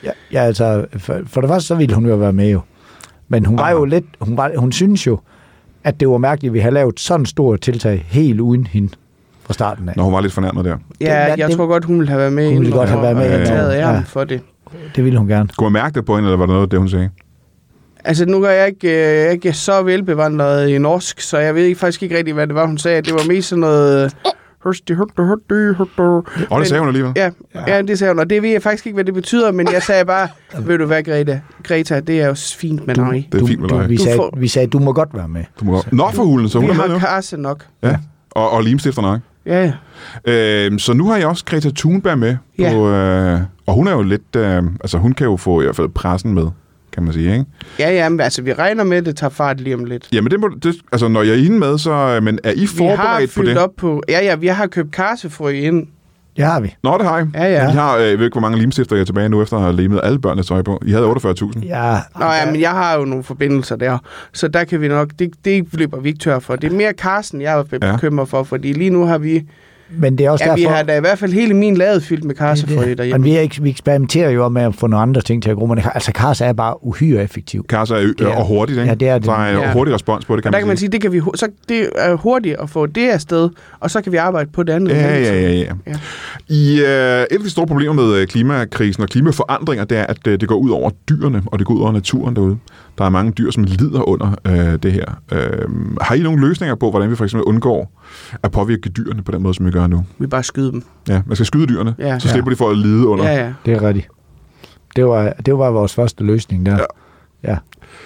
Ja, 0.05 0.11
ja 0.33 0.43
altså, 0.43 0.87
for, 0.99 1.17
for 1.27 1.41
det 1.41 1.51
første, 1.51 1.67
så 1.67 1.75
ville 1.75 1.95
hun 1.95 2.07
jo 2.07 2.15
være 2.17 2.33
med 2.33 2.51
jo. 2.51 2.61
Men 3.29 3.45
hun 3.47 3.57
var 3.59 3.63
Aha. 3.65 3.73
jo 3.73 3.85
lidt, 3.85 4.05
hun, 4.21 4.37
var, 4.37 4.51
hun 4.57 4.73
synes 4.73 5.07
jo, 5.07 5.21
at 5.85 6.01
det 6.01 6.09
var 6.09 6.19
mærkeligt, 6.19 6.51
at 6.51 6.55
vi 6.55 6.59
havde 6.59 6.75
lavet 6.75 7.01
sådan 7.01 7.27
stort 7.27 7.61
tiltag 7.61 8.07
helt 8.09 8.41
uden 8.41 8.67
hende 8.67 8.89
fra 9.45 9.53
starten 9.53 9.89
af. 9.89 9.93
Når 9.97 10.05
hun 10.05 10.13
var 10.13 10.21
lidt 10.21 10.33
fornærmet 10.33 10.65
der. 10.65 10.77
Ja, 11.01 11.27
Det- 11.31 11.39
jeg 11.39 11.49
det- 11.49 11.57
tror 11.57 11.67
godt, 11.67 11.85
hun 11.85 11.99
ville 11.99 12.09
have 12.09 12.19
været 12.21 12.33
med. 12.33 12.49
Hun 12.53 12.61
ville 12.61 12.73
godt 12.77 12.89
have 12.89 13.03
været 13.03 13.17
med 13.17 13.51
over. 13.51 13.71
æren 13.73 13.95
Ja. 13.97 14.01
for 14.07 14.25
det. 14.25 14.41
Det 14.97 15.05
ville 15.05 15.19
hun 15.19 15.29
gerne. 15.29 15.49
Kunne 15.59 15.71
man 15.71 15.83
mærke 15.83 15.95
det 15.95 16.05
på 16.05 16.15
hende, 16.17 16.27
eller 16.29 16.37
var 16.37 16.47
det 16.47 16.53
noget 16.53 16.63
af 16.63 16.71
det, 16.71 16.79
hun 16.79 16.89
sagde? 16.89 17.11
Altså, 18.05 18.26
nu 18.26 18.42
er 18.42 18.51
jeg 18.51 18.66
ikke, 18.68 18.88
øh, 18.88 19.24
jeg 19.24 19.32
ikke 19.32 19.53
så 19.53 19.82
velbevandret 19.82 20.68
i 20.68 20.78
norsk, 20.78 21.20
så 21.20 21.38
jeg 21.38 21.55
ved 21.55 21.64
ikke, 21.64 21.78
faktisk 21.78 22.03
ikke 22.03 22.16
rigtig, 22.18 22.34
hvad 22.34 22.46
det 22.46 22.55
var, 22.55 22.66
hun 22.66 22.78
sagde. 22.78 23.03
Det 23.03 23.12
var 23.14 23.24
mest 23.28 23.49
sådan 23.49 23.61
noget... 23.61 24.16
Hørsti, 24.64 24.92
hørti, 24.94 25.12
hørti, 25.18 25.74
hørti. 25.78 26.26
Og 26.51 26.61
det 26.61 26.68
sagde 26.68 26.78
hun 26.80 26.88
alligevel. 26.88 27.12
Ja, 27.16 27.30
ja, 27.66 27.82
det 27.82 27.99
sagde 27.99 28.12
hun, 28.12 28.18
og 28.20 28.30
det 28.30 28.42
ved 28.42 28.51
jeg 28.51 28.62
faktisk 28.62 28.86
ikke, 28.86 28.94
hvad 28.94 29.05
det 29.05 29.14
betyder, 29.14 29.53
men 29.53 29.68
jeg 29.72 29.82
sagde 29.82 30.05
bare, 30.05 30.28
ved 30.66 30.78
du 30.78 30.86
hvad, 30.86 31.03
Greta? 31.03 31.40
Greta, 31.62 32.01
det 32.01 32.20
er 32.20 32.26
jo 32.26 32.34
fint 32.57 32.86
med 32.86 32.94
dig. 32.94 33.28
Det 33.32 33.42
er 33.42 33.46
fint 33.46 33.61
med 33.61 33.68
du, 33.68 33.78
dig. 33.78 33.88
vi, 33.88 33.96
sagde, 33.96 34.16
får- 34.16 34.34
vi 34.38 34.49
sagde, 34.49 34.66
du 34.68 34.78
må 34.78 34.92
godt 34.92 35.09
være 35.14 35.28
med. 35.28 35.44
Du 35.61 35.64
må 35.64 35.72
godt. 35.72 35.92
Nå 35.92 36.11
for 36.14 36.22
hulen, 36.24 36.49
så 36.49 36.59
hun 36.59 36.66
Vi 36.68 36.72
er 36.72 36.76
med 36.76 36.82
har 36.84 36.92
nu. 36.92 36.99
karse 36.99 37.36
nok. 37.36 37.64
Ja. 37.82 37.96
Og, 38.30 38.51
og 38.51 38.62
limstifter 38.62 39.03
nok. 39.03 39.20
Ja, 39.46 39.64
ja. 39.64 39.72
Øh, 40.32 40.78
så 40.78 40.92
nu 40.92 41.09
har 41.09 41.16
jeg 41.16 41.26
også 41.26 41.44
Greta 41.44 41.70
Thunberg 41.76 42.18
med. 42.18 42.36
Ja. 42.59 42.72
På, 42.72 42.88
øh, 42.90 43.40
og 43.66 43.74
hun 43.74 43.86
er 43.88 43.92
jo 43.92 44.03
lidt... 44.03 44.36
Øh, 44.36 44.62
altså, 44.80 44.99
hun 44.99 45.12
kan 45.12 45.26
jo 45.26 45.36
få 45.36 45.61
i 45.61 45.64
hvert 45.64 45.76
fald 45.76 45.88
pressen 45.88 46.34
med, 46.34 46.46
kan 46.99 47.05
man 47.05 47.12
sige, 47.12 47.32
ikke? 47.32 47.44
Ja, 47.78 47.90
ja, 47.90 48.09
men 48.09 48.20
altså, 48.20 48.42
vi 48.42 48.53
regner 48.53 48.84
med, 48.84 48.96
at 48.96 49.07
det 49.07 49.16
tager 49.16 49.30
fart 49.30 49.61
lige 49.61 49.74
om 49.74 49.84
lidt. 49.84 50.09
Jamen, 50.12 50.30
det, 50.30 50.40
må, 50.40 50.49
det, 50.62 50.74
altså, 50.92 51.09
når 51.09 51.22
jeg 51.22 51.32
er 51.34 51.44
inde 51.44 51.59
med, 51.59 51.78
så... 51.78 51.90
øh, 51.92 52.22
Men 52.22 52.38
er 52.44 52.51
I 52.53 52.55
Vi 52.55 52.61
har 52.61 52.66
forberedt 52.96 53.30
på 53.30 53.34
fyldt 53.34 53.49
det? 53.49 53.59
op 53.59 53.70
på... 53.76 54.03
Ja, 54.09 54.24
ja, 54.24 54.34
vi 54.34 54.46
har 54.46 54.66
købt 54.66 54.92
karsefrø 54.92 55.51
ind. 55.51 55.86
Det 56.36 56.44
har 56.46 56.61
vi. 56.61 56.74
Nå, 56.82 56.99
det 56.99 57.07
har 57.07 57.18
I. 57.18 57.24
Ja, 57.34 57.44
ja. 57.53 57.66
Vi 57.66 57.72
har, 57.76 57.96
øh, 57.96 58.09
jeg 58.09 58.18
ved 58.18 58.24
ikke, 58.24 58.34
hvor 58.34 58.40
mange 58.40 58.59
limstifter 58.59 58.96
jeg 58.96 59.01
er 59.01 59.05
tilbage 59.05 59.28
nu, 59.28 59.42
efter 59.42 59.57
at 59.57 59.62
have 59.62 59.76
limet 59.76 60.01
alle 60.03 60.18
børnenes 60.18 60.46
tøj 60.46 60.62
på. 60.62 60.82
I 60.86 60.90
havde 60.90 61.07
48.000. 61.07 61.66
Ja, 61.66 61.99
Nå 62.20 62.26
ja, 62.26 62.51
men 62.51 62.61
jeg 62.61 62.70
har 62.70 62.94
jo 62.99 63.05
nogle 63.05 63.24
forbindelser 63.24 63.76
der, 63.76 63.99
så 64.32 64.49
der 64.49 64.64
kan 64.64 64.80
vi 64.80 64.88
nok, 64.88 65.11
det, 65.18 65.30
det 65.44 65.66
løber 65.72 66.01
vi 66.01 66.09
ikke 66.09 66.20
tør 66.20 66.38
for. 66.38 66.57
Det 66.57 66.72
er 66.72 66.76
mere 66.76 66.92
Carsten, 66.92 67.40
jeg 67.40 67.59
er 67.59 67.64
Ja. 67.82 67.92
bekymret 67.92 68.28
for, 68.28 68.42
fordi 68.42 68.72
lige 68.72 68.90
nu 68.90 69.05
har 69.07 69.18
vi, 69.18 69.42
men 69.91 70.18
det 70.18 70.26
er 70.26 70.30
også 70.30 70.45
ja, 70.45 70.55
vi 70.55 70.61
derfor... 70.62 70.74
har 70.74 70.82
da 70.82 70.97
i 70.97 71.01
hvert 71.01 71.18
fald 71.18 71.32
hele 71.32 71.55
min 71.55 71.76
lade 71.76 72.01
fyldt 72.01 72.24
med 72.24 72.34
karsefrø 72.34 72.86
Men 72.86 72.99
derhjemme. 72.99 73.24
vi, 73.24 73.36
er 73.36 73.41
ikke, 73.41 73.62
vi 73.62 73.70
eksperimenterer 73.70 74.30
jo 74.30 74.49
med 74.49 74.62
at 74.62 74.74
få 74.74 74.86
nogle 74.86 75.03
andre 75.03 75.20
ting 75.20 75.43
til 75.43 75.51
at 75.51 75.57
gro, 75.57 75.66
men 75.66 75.80
altså 75.95 76.12
Kars 76.12 76.41
er 76.41 76.53
bare 76.53 76.84
uhyre 76.86 77.22
effektiv. 77.22 77.66
Karse 77.68 77.95
er, 77.95 78.12
er- 78.20 78.26
og 78.36 78.47
hurtigt, 78.47 78.78
ikke? 78.78 78.89
Ja, 78.89 78.95
det 78.95 79.09
er 79.09 79.18
det. 79.18 79.26
Der 79.26 79.32
er 79.32 79.57
en 79.57 79.62
Ja. 79.62 79.72
hurtig 79.72 79.95
respons 79.95 80.24
på 80.24 80.36
det, 80.36 80.43
kan 80.43 80.49
Og 80.49 80.53
der 80.53 80.59
man, 80.59 80.61
kan 80.62 80.68
man 80.68 80.76
sige. 80.76 80.89
det, 80.89 81.01
kan 81.01 81.12
vi, 81.12 81.20
så 81.34 81.49
det 81.68 81.89
er 81.97 82.14
hurtigt 82.14 82.57
at 82.62 82.70
få 82.70 82.86
det 82.86 83.09
afsted, 83.09 83.49
og 83.80 83.91
så 83.91 84.01
kan 84.01 84.12
vi 84.12 84.16
arbejde 84.16 84.51
på 84.53 84.62
det 84.62 84.72
andet. 84.72 84.91
Ja, 84.91 85.18
ja, 85.18 85.41
ja, 85.43 85.51
ja. 85.53 85.72
Ja. 85.86 85.95
I, 86.49 86.80
øh, 86.80 86.86
et 86.86 87.26
af 87.30 87.39
de 87.45 87.51
store 87.51 87.66
problemer 87.66 87.93
med 87.95 88.14
øh, 88.14 88.26
klimakrisen 88.26 89.03
og 89.03 89.09
klimaforandringer, 89.09 89.84
det 89.84 89.99
er, 89.99 90.05
at 90.07 90.26
øh, 90.26 90.41
det 90.41 90.49
går 90.49 90.57
ud 90.57 90.70
over 90.70 90.91
dyrene, 91.09 91.43
og 91.47 91.59
det 91.59 91.66
går 91.66 91.74
ud 91.74 91.80
over 91.80 91.93
naturen 91.93 92.36
derude. 92.36 92.57
Der 92.99 93.05
er 93.05 93.09
mange 93.09 93.32
dyr, 93.32 93.51
som 93.51 93.64
lider 93.64 94.09
under 94.09 94.34
øh, 94.47 94.78
det 94.82 94.93
her. 94.93 95.05
Øh, 95.32 95.41
har 96.01 96.14
I 96.14 96.20
nogle 96.20 96.49
løsninger 96.49 96.74
på, 96.74 96.91
hvordan 96.91 97.11
vi 97.11 97.16
for 97.16 97.24
eksempel 97.24 97.45
undgår 97.45 98.03
at 98.43 98.51
påvirke 98.53 98.89
dyrene 98.89 99.22
på 99.22 99.32
den 99.32 99.43
måde, 99.43 99.55
som 99.55 99.66
vi 99.66 99.70
gør 99.79 99.87
nu? 99.87 100.05
Vi 100.18 100.26
bare 100.26 100.43
skyder 100.43 100.70
dem. 100.70 100.83
Ja, 101.09 101.22
man 101.26 101.37
skal 101.37 101.47
skyde 101.47 101.66
dyrene, 101.66 101.95
Ja. 101.99 102.18
så 102.18 102.29
slipper 102.29 102.51
de 102.51 102.57
for 102.57 102.70
at 102.70 102.79
lide 102.79 103.07
under. 103.07 103.24
Ja, 103.31 103.45
ja. 103.45 103.53
Det 103.66 103.74
er 103.74 103.83
rigtigt. 103.83 104.09
Det 104.97 105.07
var, 105.07 105.33
det 105.47 105.59
var 105.59 105.70
vores 105.70 105.95
første 105.95 106.24
løsning 106.24 106.66
der. 106.66 106.79
Ja. 107.43 107.51
ja. 107.53 107.57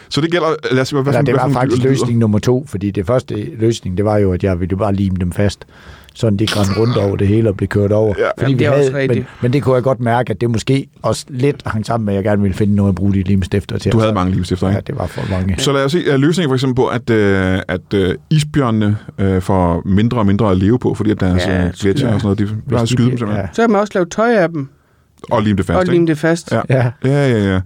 Så 0.09 0.21
det 0.21 0.31
gælder, 0.31 0.47
lad 0.73 0.81
os 0.83 0.89
se, 0.89 0.95
hvad, 0.97 1.03
hvad, 1.03 1.13
Eller 1.15 1.21
for- 1.21 1.25
det 1.25 1.35
hvad 1.35 1.55
var 1.55 1.61
faktisk 1.61 1.83
dyr 1.83 1.89
løsning 1.89 2.19
nummer 2.19 2.39
to, 2.39 2.65
fordi 2.69 2.91
det 2.91 3.07
første 3.07 3.35
løsning, 3.57 3.97
det 3.97 4.05
var 4.05 4.17
jo, 4.17 4.33
at 4.33 4.45
jeg 4.45 4.61
ville 4.61 4.77
bare 4.77 4.95
lime 4.95 5.17
dem 5.21 5.33
fast, 5.33 5.65
sådan 6.15 6.37
de 6.37 6.47
græn 6.47 6.67
rundt 6.79 6.97
over 6.97 7.17
det 7.17 7.29
hele 7.29 7.49
og 7.49 7.57
blev 7.57 7.69
kørt 7.69 7.93
over. 7.93 8.15
Ja. 8.19 8.25
fordi 8.29 8.33
Jamen, 8.43 8.59
vi 8.59 8.65
det 8.65 8.67
er 8.67 8.77
havde, 8.77 8.91
men, 8.93 9.01
rigtigt. 9.01 9.27
men 9.43 9.53
det 9.53 9.63
kunne 9.63 9.75
jeg 9.75 9.83
godt 9.83 10.01
mærke, 10.01 10.31
at 10.31 10.41
det 10.41 10.51
måske 10.51 10.87
også 11.03 11.25
lidt 11.29 11.63
hang 11.67 11.87
sammen 11.87 12.05
med, 12.07 12.15
at 12.15 12.17
jeg 12.17 12.25
gerne 12.25 12.43
ville 12.43 12.55
finde 12.57 12.75
noget 12.75 12.89
at 12.89 12.95
bruge 12.95 13.15
de 13.15 13.23
limstifter 13.23 13.79
til. 13.79 13.93
Du 13.93 13.99
havde 13.99 14.13
mange 14.13 14.33
livstifter, 14.33 14.69
Ja, 14.69 14.77
ikke? 14.77 14.87
det 14.87 14.99
var 14.99 15.07
for 15.07 15.23
mange. 15.31 15.55
Så 15.59 15.73
lad 15.73 15.85
os 15.85 15.93
se, 15.93 16.17
løsningen 16.17 16.49
for 16.51 16.55
eksempel 16.55 16.75
på, 16.77 16.87
at, 16.87 17.11
øh, 17.11 17.59
at 17.69 17.95
øh, 17.95 18.15
isbjørnene 18.31 18.97
øh, 19.19 19.43
får 19.43 19.83
mindre 19.85 20.19
og 20.19 20.27
mindre 20.27 20.51
at 20.51 20.57
leve 20.57 20.79
på, 20.79 20.95
fordi 20.95 21.11
at 21.11 21.21
deres 21.21 21.47
Ja, 21.47 21.63
ja, 21.63 21.71
gletsjer 21.81 22.15
og 22.15 22.21
sådan 22.21 22.37
noget, 22.39 22.39
de 22.39 22.49
bare 22.71 22.83
de 22.83 22.87
skyde 22.87 23.11
dem 23.11 23.19
simpelthen. 23.19 23.47
Så 23.53 23.63
kan 23.63 23.71
man 23.71 23.81
også 23.81 23.93
lave 23.95 24.07
tøj 24.07 24.35
af 24.35 24.49
dem, 24.49 24.69
Ja. 25.31 25.35
Og 25.37 25.43
lime 25.43 25.57
det 25.57 25.67
fast, 25.67 25.77
og 25.79 25.87
lime 25.95 26.07
det 26.07 26.19
fast. 26.19 26.53
Ja. 26.53 26.61
Ja. 26.71 26.91
Ja, 27.05 27.29
ja, 27.31 27.53
ja. 27.53 27.61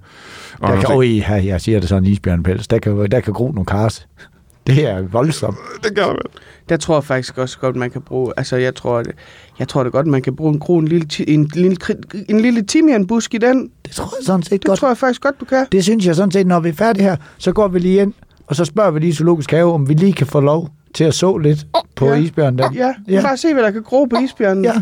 Og 0.61 0.72
Der 0.72 0.80
kan, 0.80 0.97
øj, 0.97 1.05
her, 1.07 1.36
jeg 1.36 1.61
siger 1.61 1.80
det 1.80 1.88
sådan 1.88 2.05
en 2.05 2.11
isbjørnpels, 2.12 2.68
der 2.68 2.78
kan, 2.78 3.07
der 3.11 3.20
kan 3.20 3.32
gro 3.32 3.51
nogle 3.53 3.66
kars. 3.66 4.07
Det 4.66 4.84
er 4.90 5.02
voldsomt. 5.02 5.56
det 5.84 5.96
der 5.96 6.06
være. 6.06 6.16
Der 6.68 6.76
tror 6.76 6.94
jeg 6.96 7.04
faktisk 7.04 7.38
også 7.38 7.58
godt, 7.58 7.76
man 7.76 7.90
kan 7.90 8.02
bruge... 8.02 8.32
Altså, 8.36 8.56
jeg 8.56 8.74
tror, 8.74 9.02
det, 9.02 9.12
jeg 9.58 9.68
tror 9.68 9.82
det 9.82 9.92
godt, 9.92 10.06
man 10.06 10.22
kan 10.22 10.36
bruge 10.36 10.52
en, 10.54 10.58
gro, 10.58 10.78
en, 10.78 10.88
lille, 10.88 11.06
ti- 11.08 11.24
en, 11.34 11.50
lille, 11.54 11.76
en 12.28 12.40
lille 12.40 12.62
timianbusk 12.62 13.34
i 13.34 13.38
den. 13.38 13.70
Det 13.86 13.92
tror 13.94 14.04
jeg 14.18 14.24
sådan 14.26 14.42
set 14.42 14.52
Det 14.52 14.64
godt. 14.64 14.78
tror 14.78 14.88
jeg 14.88 14.96
faktisk 14.98 15.20
godt, 15.22 15.40
du 15.40 15.44
kan. 15.44 15.66
Det 15.72 15.84
synes 15.84 16.06
jeg 16.06 16.14
sådan 16.14 16.30
set, 16.30 16.46
når 16.46 16.60
vi 16.60 16.68
er 16.68 16.72
færdige 16.72 17.02
her, 17.02 17.16
så 17.38 17.52
går 17.52 17.68
vi 17.68 17.78
lige 17.78 18.02
ind, 18.02 18.12
og 18.46 18.56
så 18.56 18.64
spørger 18.64 18.90
vi 18.90 19.00
lige 19.00 19.14
Zoologisk 19.14 19.50
Have, 19.50 19.72
om 19.72 19.88
vi 19.88 19.94
lige 19.94 20.12
kan 20.12 20.26
få 20.26 20.40
lov 20.40 20.68
til 20.94 21.04
at 21.04 21.14
så 21.14 21.36
lidt 21.36 21.66
på 21.96 22.06
Ja. 22.06 22.14
isbjørnen 22.14 22.58
der. 22.58 22.70
Ja, 22.74 22.94
Ja. 23.08 23.22
bare 23.22 23.36
se, 23.36 23.52
hvad 23.54 23.62
der 23.62 23.70
kan 23.70 23.82
gro 23.82 24.04
på 24.04 24.16
isbjørnen. 24.24 24.64
ja. 24.64 24.72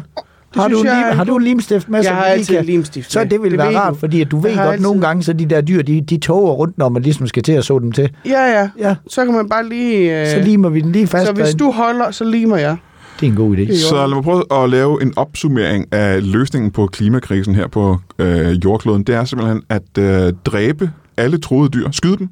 Har 0.55 0.69
du, 0.69 0.77
jeg 0.85 0.95
lim, 0.97 1.05
er 1.11 1.13
har 1.15 1.25
du 1.25 1.39
limstift 1.39 1.89
med, 1.89 2.03
Jeg 2.05 2.15
har 2.15 2.25
altid 2.25 2.55
kan... 2.57 2.65
limstift 2.65 3.13
Så 3.13 3.25
det 3.25 3.43
vil 3.43 3.51
Det 3.51 3.59
være 3.59 3.79
rart, 3.79 3.97
fordi 3.97 4.21
at 4.21 4.31
du 4.31 4.39
ved 4.41 4.51
Jeg 4.51 4.59
godt, 4.59 4.69
altid- 4.73 4.83
nogle 4.83 5.01
gange, 5.01 5.23
så 5.23 5.33
de 5.33 5.47
der 5.47 5.61
dyr, 5.61 5.83
de, 5.83 6.01
de 6.01 6.19
toger 6.19 6.53
rundt, 6.53 6.79
når 6.79 6.89
man 6.89 7.03
ligesom 7.03 7.27
skal 7.27 7.43
til 7.43 7.53
at 7.53 7.65
så 7.65 7.79
dem 7.79 7.93
til. 7.93 8.11
Ja, 8.27 8.61
ja. 8.61 8.69
Ja, 8.79 8.95
Så 9.09 9.25
kan 9.25 9.35
man 9.35 9.49
bare 9.49 9.69
lige... 9.69 10.21
Øh, 10.21 10.27
så 10.29 10.39
limer 10.49 10.69
vi 10.69 10.81
den 10.81 10.93
lige 10.93 11.07
fast. 11.07 11.27
så 11.27 11.33
hvis 11.33 11.43
derinde. 11.45 11.65
du 11.65 11.71
holder, 11.71 12.11
så 12.11 12.25
limer 12.25 12.57
jeg. 12.57 12.77
Det 13.21 13.27
er 13.27 13.31
en 13.31 13.37
god 13.37 13.57
idé. 13.57 13.77
Så 13.77 13.95
lad 14.07 14.15
mig 14.15 14.23
prøve 14.25 14.43
at 14.63 14.71
lave 14.71 15.03
en 15.03 15.13
opsummering 15.17 15.93
af 15.93 16.33
løsningen 16.33 16.71
på 16.71 16.87
klimakrisen 16.87 17.55
her 17.55 17.67
på 17.67 17.99
øh, 18.19 18.65
jordkloden. 18.65 19.03
Det 19.03 19.15
er 19.15 19.25
simpelthen 19.25 19.63
at 19.69 19.99
øh, 19.99 20.33
dræbe 20.45 20.91
alle 21.17 21.39
troede 21.39 21.69
dyr, 21.69 21.91
skyde 21.91 22.17
dem, 22.17 22.29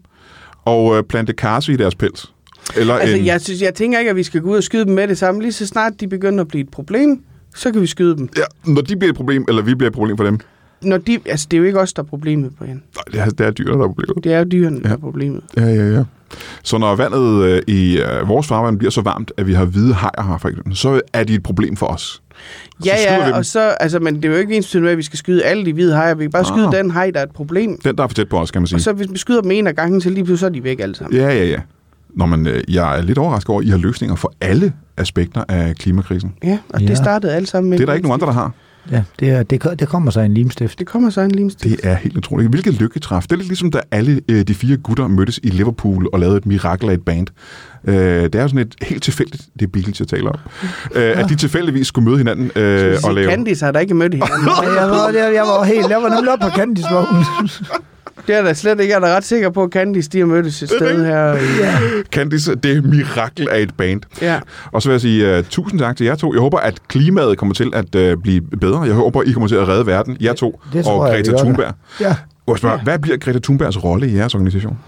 og 0.64 0.97
øh, 0.97 1.03
plante 1.03 1.33
karse 1.33 1.73
i 1.73 1.77
deres 1.77 1.95
pels. 1.95 2.33
Eller 2.77 2.95
Altså, 2.95 3.16
en, 3.16 3.27
jeg, 3.27 3.41
synes, 3.41 3.62
jeg 3.62 3.75
tænker 3.75 3.99
ikke, 3.99 4.11
at 4.11 4.16
vi 4.16 4.23
skal 4.23 4.41
gå 4.41 4.51
ud 4.51 4.57
og 4.57 4.62
skyde 4.62 4.85
dem 4.85 4.95
med 4.95 5.09
det 5.09 5.18
samme. 5.18 5.41
Lige 5.43 5.53
så 5.53 5.66
snart 5.66 5.93
de 6.01 6.09
begynder 6.09 6.41
at 6.41 6.49
blive 6.49 6.62
et 6.62 6.68
problem, 6.68 7.20
så 7.55 7.72
kan 7.72 7.80
vi 7.80 7.86
skyde 7.86 8.16
dem. 8.16 8.28
ja, 8.36 8.42
når 8.72 8.82
de 8.82 8.96
bliver 8.96 9.11
et 9.11 9.16
problem, 9.16 9.44
eller 9.48 9.62
vi 9.62 9.74
bliver 9.74 9.88
et 9.90 9.94
problem 9.94 10.16
for 10.16 10.24
dem. 10.24 10.38
Når 10.82 10.96
de, 10.98 11.18
altså, 11.26 11.46
det 11.50 11.57
er 11.57 11.59
jo 11.59 11.64
ikke 11.66 11.80
os, 11.80 11.92
der 11.92 12.03
er 12.03 12.07
problemet, 12.07 12.53
Brian. 12.59 12.74
Nej, 12.74 13.03
det 13.12 13.20
er, 13.20 13.24
det 13.30 13.46
er 13.46 13.50
dyr, 13.50 13.76
der 13.76 13.82
er 13.84 13.86
problemet. 13.88 14.24
Det 14.24 14.32
er 14.32 14.38
jo 14.38 14.44
dyrene, 14.44 14.80
der 14.82 14.88
Ja. 14.88 14.94
er 14.94 14.98
problemet. 14.98 15.40
Ja, 15.57 15.64
ja, 15.66 15.90
ja. 15.90 16.05
Så 16.62 16.78
når 16.78 16.96
vandet 16.96 17.44
øh, 17.44 17.62
i 17.66 17.98
øh, 17.98 18.28
vores 18.28 18.46
farvand 18.46 18.78
bliver 18.78 18.90
så 18.90 19.00
varmt, 19.00 19.32
at 19.36 19.46
vi 19.46 19.53
har 19.53 19.64
hvide 19.64 19.94
hajer 19.94 20.22
her, 20.28 20.38
for 20.38 20.48
eksempel, 20.48 20.76
så 20.76 21.00
er 21.12 21.24
de 21.24 21.34
et 21.34 21.42
problem 21.42 21.76
for 21.76 21.86
os. 21.86 22.22
Ja, 22.84 22.94
vi 22.96 23.03
ja, 23.30 23.36
og 23.36 23.44
så, 23.46 23.61
altså, 23.61 23.98
men 24.00 24.16
det 24.16 24.24
er 24.24 24.28
jo 24.28 24.34
ikke 24.34 24.57
ens 24.57 24.74
med, 24.74 24.90
at 24.90 24.98
vi 24.98 25.03
skal 25.03 25.18
skyde 25.18 25.44
alle 25.44 25.64
de 25.64 25.72
hvide 25.72 25.94
hajer. 25.94 26.14
Vi 26.14 26.24
kan 26.24 26.30
bare 26.30 26.44
skyde 26.44 26.66
Ah. 26.66 26.72
den 26.72 26.90
haj, 26.90 27.11
der 27.11 27.20
er 27.20 27.24
et 27.24 27.30
problem. 27.30 27.78
Den, 27.84 27.96
der 27.96 28.05
er 28.05 28.09
for 28.09 28.14
tæt 28.14 28.28
på 28.28 28.38
os, 28.38 28.50
kan 28.50 28.62
man 28.62 28.66
sige. 28.66 28.76
Og 28.76 28.80
så 28.80 28.92
hvis 28.92 29.07
vi 29.12 29.18
skyder 29.18 29.40
dem 29.40 29.50
en 29.50 29.66
af 29.66 29.76
gangen, 29.76 30.00
så 30.00 30.09
lige 30.11 30.24
pludselig 30.24 30.38
så 30.38 30.46
er 30.46 30.50
de 30.50 30.64
væk 30.64 30.80
alle 30.80 30.94
sammen. 30.94 31.20
Ja, 31.20 31.28
ja, 31.28 31.44
ja. 31.44 31.61
Nå, 32.16 32.26
men 32.26 32.46
øh, 32.46 32.62
jeg 32.68 32.98
er 32.98 33.03
lidt 33.03 33.18
overrasket 33.18 33.50
over, 33.50 33.61
at 33.61 33.66
I 33.66 33.70
har 33.70 33.78
løsninger 33.78 34.16
for 34.16 34.32
alle 34.40 34.72
aspekter 35.03 35.44
af 35.48 35.74
klimakrisen. 35.76 36.32
Ja, 36.44 36.59
og 36.68 36.80
Ja. 36.80 36.86
det 36.86 36.96
startede 36.96 37.34
alt 37.34 37.48
sammen 37.48 37.70
med... 37.70 37.78
Det 37.78 37.82
er 37.84 37.86
der 37.86 37.94
ikke 37.94 38.09
nogen 38.09 38.14
andre, 38.22 38.26
der 38.26 38.32
har. 38.32 38.53
Ja, 38.90 39.03
det, 39.20 39.30
er, 39.30 39.42
det, 39.42 39.62
det 39.80 39.88
kommer 39.88 40.11
så 40.11 40.20
en 40.20 40.34
limstift. 40.34 40.78
Det 40.78 40.86
kommer 40.86 41.11
så 41.11 41.20
en 41.20 41.30
limstift. 41.30 41.76
Det 41.82 41.86
er 41.90 41.94
helt 41.94 42.16
utroligt. 42.16 42.50
Hvilket 42.50 42.74
lykketræf. 42.74 43.22
Det 43.22 43.32
er 43.32 43.36
lidt 43.36 43.48
ligesom, 43.48 43.70
da 43.70 43.80
alle 43.90 44.20
øh, 44.28 44.42
de 44.42 44.55
fire 44.55 44.76
gutter 44.76 45.07
mødtes 45.09 45.40
i 45.42 45.48
Liverpool 45.48 46.09
og 46.12 46.20
lavede 46.20 46.36
et 46.36 46.46
mirakel 46.46 46.88
af 46.88 46.94
et 46.94 47.03
band. 47.05 47.26
Øh, 47.85 47.95
det 47.95 48.35
er 48.35 48.43
jo 48.43 48.49
sådan 48.49 48.66
et 48.66 48.74
helt 48.83 49.03
tilfældigt, 49.03 49.43
det 49.61 49.62
er 49.62 49.70
Beatles, 49.72 50.01
jeg 50.01 50.09
taler 50.09 50.30
om. 50.30 50.39
Øh, 50.95 51.18
at 51.18 51.28
de 51.28 51.37
tilfældigvis 51.37 51.87
skulle 51.87 52.05
møde 52.09 52.18
hinanden 52.18 52.51
øh, 52.57 52.99
og 53.05 53.14
lave... 53.14 53.30
Candice 53.30 53.64
har 53.64 53.72
der 53.72 53.80
ikke 53.80 53.95
mødt 53.95 54.14
hinanden. 54.14 54.49
jeg, 54.80 54.89
var, 54.91 55.11
jeg, 55.14 55.35
jeg 55.35 55.43
var 55.43 55.64
helt, 55.64 55.91
jeg 55.91 56.03
var 56.03 56.09
nemlig 56.09 56.33
oppe 56.33 56.45
på 56.45 56.51
Candice-vognen. 56.57 57.24
det 58.26 58.37
er 58.37 58.43
da 58.43 58.55
slet 58.55 58.80
ikke. 58.80 58.93
Jeg 58.93 59.03
er 59.03 59.07
da 59.07 59.16
ret 59.16 59.24
sikker 59.24 59.51
på, 59.51 59.62
at 59.62 59.70
Candice 59.70 60.11
de 60.11 60.18
har 60.18 60.26
mødtes 60.26 60.62
et 60.62 60.68
sted 60.68 61.05
her. 61.07 61.35
I, 61.35 62.03
Candice, 62.12 62.55
det 62.55 62.76
er 62.76 62.83
mirakel 62.83 63.49
af 63.51 63.61
et 63.61 63.74
band. 63.76 64.01
ja. 64.22 64.41
Og 64.72 64.83
så 64.83 64.89
vil 64.89 64.95
jeg 64.95 65.01
sige 65.01 65.39
uh, 65.39 65.45
tusind 65.45 65.80
tak 65.80 65.97
til 65.97 66.07
jer 66.07 66.14
to. 66.14 66.33
Jeg 66.33 66.41
håber, 66.41 66.59
at 66.59 66.89
klimaet 66.89 67.39
kommer 67.39 67.55
til 67.55 67.72
at 67.74 68.12
uh, 68.12 68.22
blive 68.22 68.41
bedre. 68.41 68.83
Jeg 68.83 68.95
håber, 68.95 69.22
I 69.22 69.33
kommer 69.33 69.49
til 69.49 69.57
at 69.57 69.68
redde 69.68 69.87
verden, 69.87 70.16
jer 70.20 70.33
to, 70.33 70.61
det 70.72 70.85
tror 70.85 70.93
og 70.93 71.09
jeg, 71.09 71.16
Greta 71.16 71.30
det. 71.30 71.39
Thunberg. 71.39 71.74
Ja. 72.01 72.16
Og 72.47 72.59
spørge, 72.59 72.80
hvad 72.83 72.99
bliver 72.99 73.16
Greta 73.16 73.39
Thunbergs 73.39 73.85
rolle 73.85 74.09
i 74.09 74.16
jeres 74.16 74.35
organisation? 74.35 74.78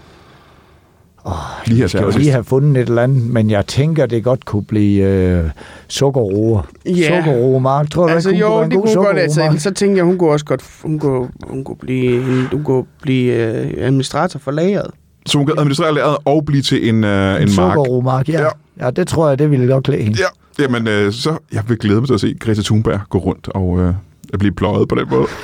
Oh, 1.27 1.33
lige 1.65 1.75
her 1.75 1.83
Jeg 1.83 1.89
skal 1.89 2.01
jo 2.01 2.11
lige 2.17 2.31
have 2.31 2.43
fundet 2.43 2.81
et 2.81 2.89
eller 2.89 3.03
andet, 3.03 3.23
men 3.23 3.49
jeg 3.49 3.67
tænker, 3.67 4.05
det 4.05 4.23
godt 4.23 4.45
kunne 4.45 4.65
blive 4.65 5.03
øh, 5.03 5.49
sukkerroer. 5.87 6.61
Ja. 6.85 7.17
Sukkerroer, 7.17 7.59
Mark. 7.59 7.89
Tror 7.91 8.07
du 8.07 8.13
Altså 8.13 8.31
jo, 8.31 8.47
kunne 8.47 8.55
være 8.59 8.65
det 8.65 8.73
en 8.73 8.79
god 8.79 8.87
kunne 8.95 9.05
godt. 9.05 9.17
Altså, 9.17 9.55
så 9.57 9.71
tænkte 9.71 9.97
jeg, 9.97 10.05
hun 10.05 10.17
kunne 10.17 10.31
også 10.31 10.45
godt 10.45 10.63
hun 10.81 10.99
kunne, 10.99 11.27
hun 11.47 11.63
kunne 11.63 11.77
blive, 11.77 12.23
hun 12.51 12.63
kunne 12.63 12.85
blive 13.01 13.33
øh, 13.33 13.73
administrator 13.77 14.39
for 14.39 14.51
lageret. 14.51 14.91
Så 15.25 15.37
hun 15.37 15.47
kan 15.47 15.55
administrere 15.59 15.93
lageret 15.93 16.17
og 16.25 16.45
blive 16.45 16.61
til 16.61 16.89
en, 16.89 17.03
uh, 17.03 17.09
en 17.09 17.15
En 17.15 17.39
mark. 17.41 17.49
sukkerroe, 17.49 18.03
Mark, 18.03 18.29
ja. 18.29 18.41
Ja. 18.41 18.49
ja. 18.85 18.91
det 18.91 19.07
tror 19.07 19.29
jeg, 19.29 19.39
det 19.39 19.51
ville 19.51 19.67
godt 19.67 19.83
klæde 19.83 20.01
hende. 20.03 20.17
Ja, 20.19 20.63
jamen 20.63 20.87
øh, 20.87 21.13
så 21.13 21.37
jeg 21.53 21.63
vil 21.67 21.77
glæde 21.77 21.99
mig 21.99 22.07
til 22.07 22.13
at 22.13 22.19
se 22.19 22.35
Greta 22.39 22.61
Thunberg 22.61 22.99
gå 23.09 23.17
rundt 23.17 23.47
og 23.47 23.79
øh, 23.79 23.93
blive 24.39 24.53
pløjet 24.53 24.87
på 24.89 24.95
den 24.95 25.07
måde. 25.09 25.27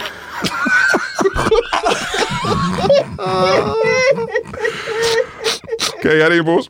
kan 6.02 6.12
jeg 6.12 6.20
have 6.20 6.30
det 6.30 6.36
i 6.36 6.40
en 6.40 6.46
pose? 6.46 6.70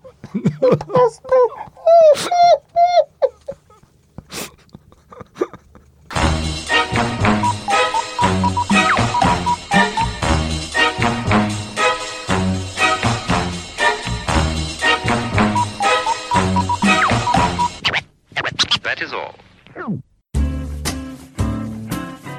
That 18.83 19.01
is 19.01 19.13
all. 19.13 19.33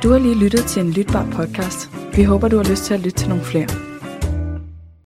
Du 0.02 0.10
har 0.10 0.18
lige 0.18 0.34
lyttet 0.34 0.64
til 0.64 0.82
en 0.82 0.90
lytbar 0.90 1.26
podcast. 1.32 1.90
Vi 2.16 2.22
håber, 2.22 2.48
du 2.48 2.56
har 2.56 2.64
lyst 2.70 2.84
til 2.84 2.94
at 2.94 3.00
lytte 3.00 3.18
til 3.18 3.28
nogle 3.28 3.44
flere. 3.44 3.91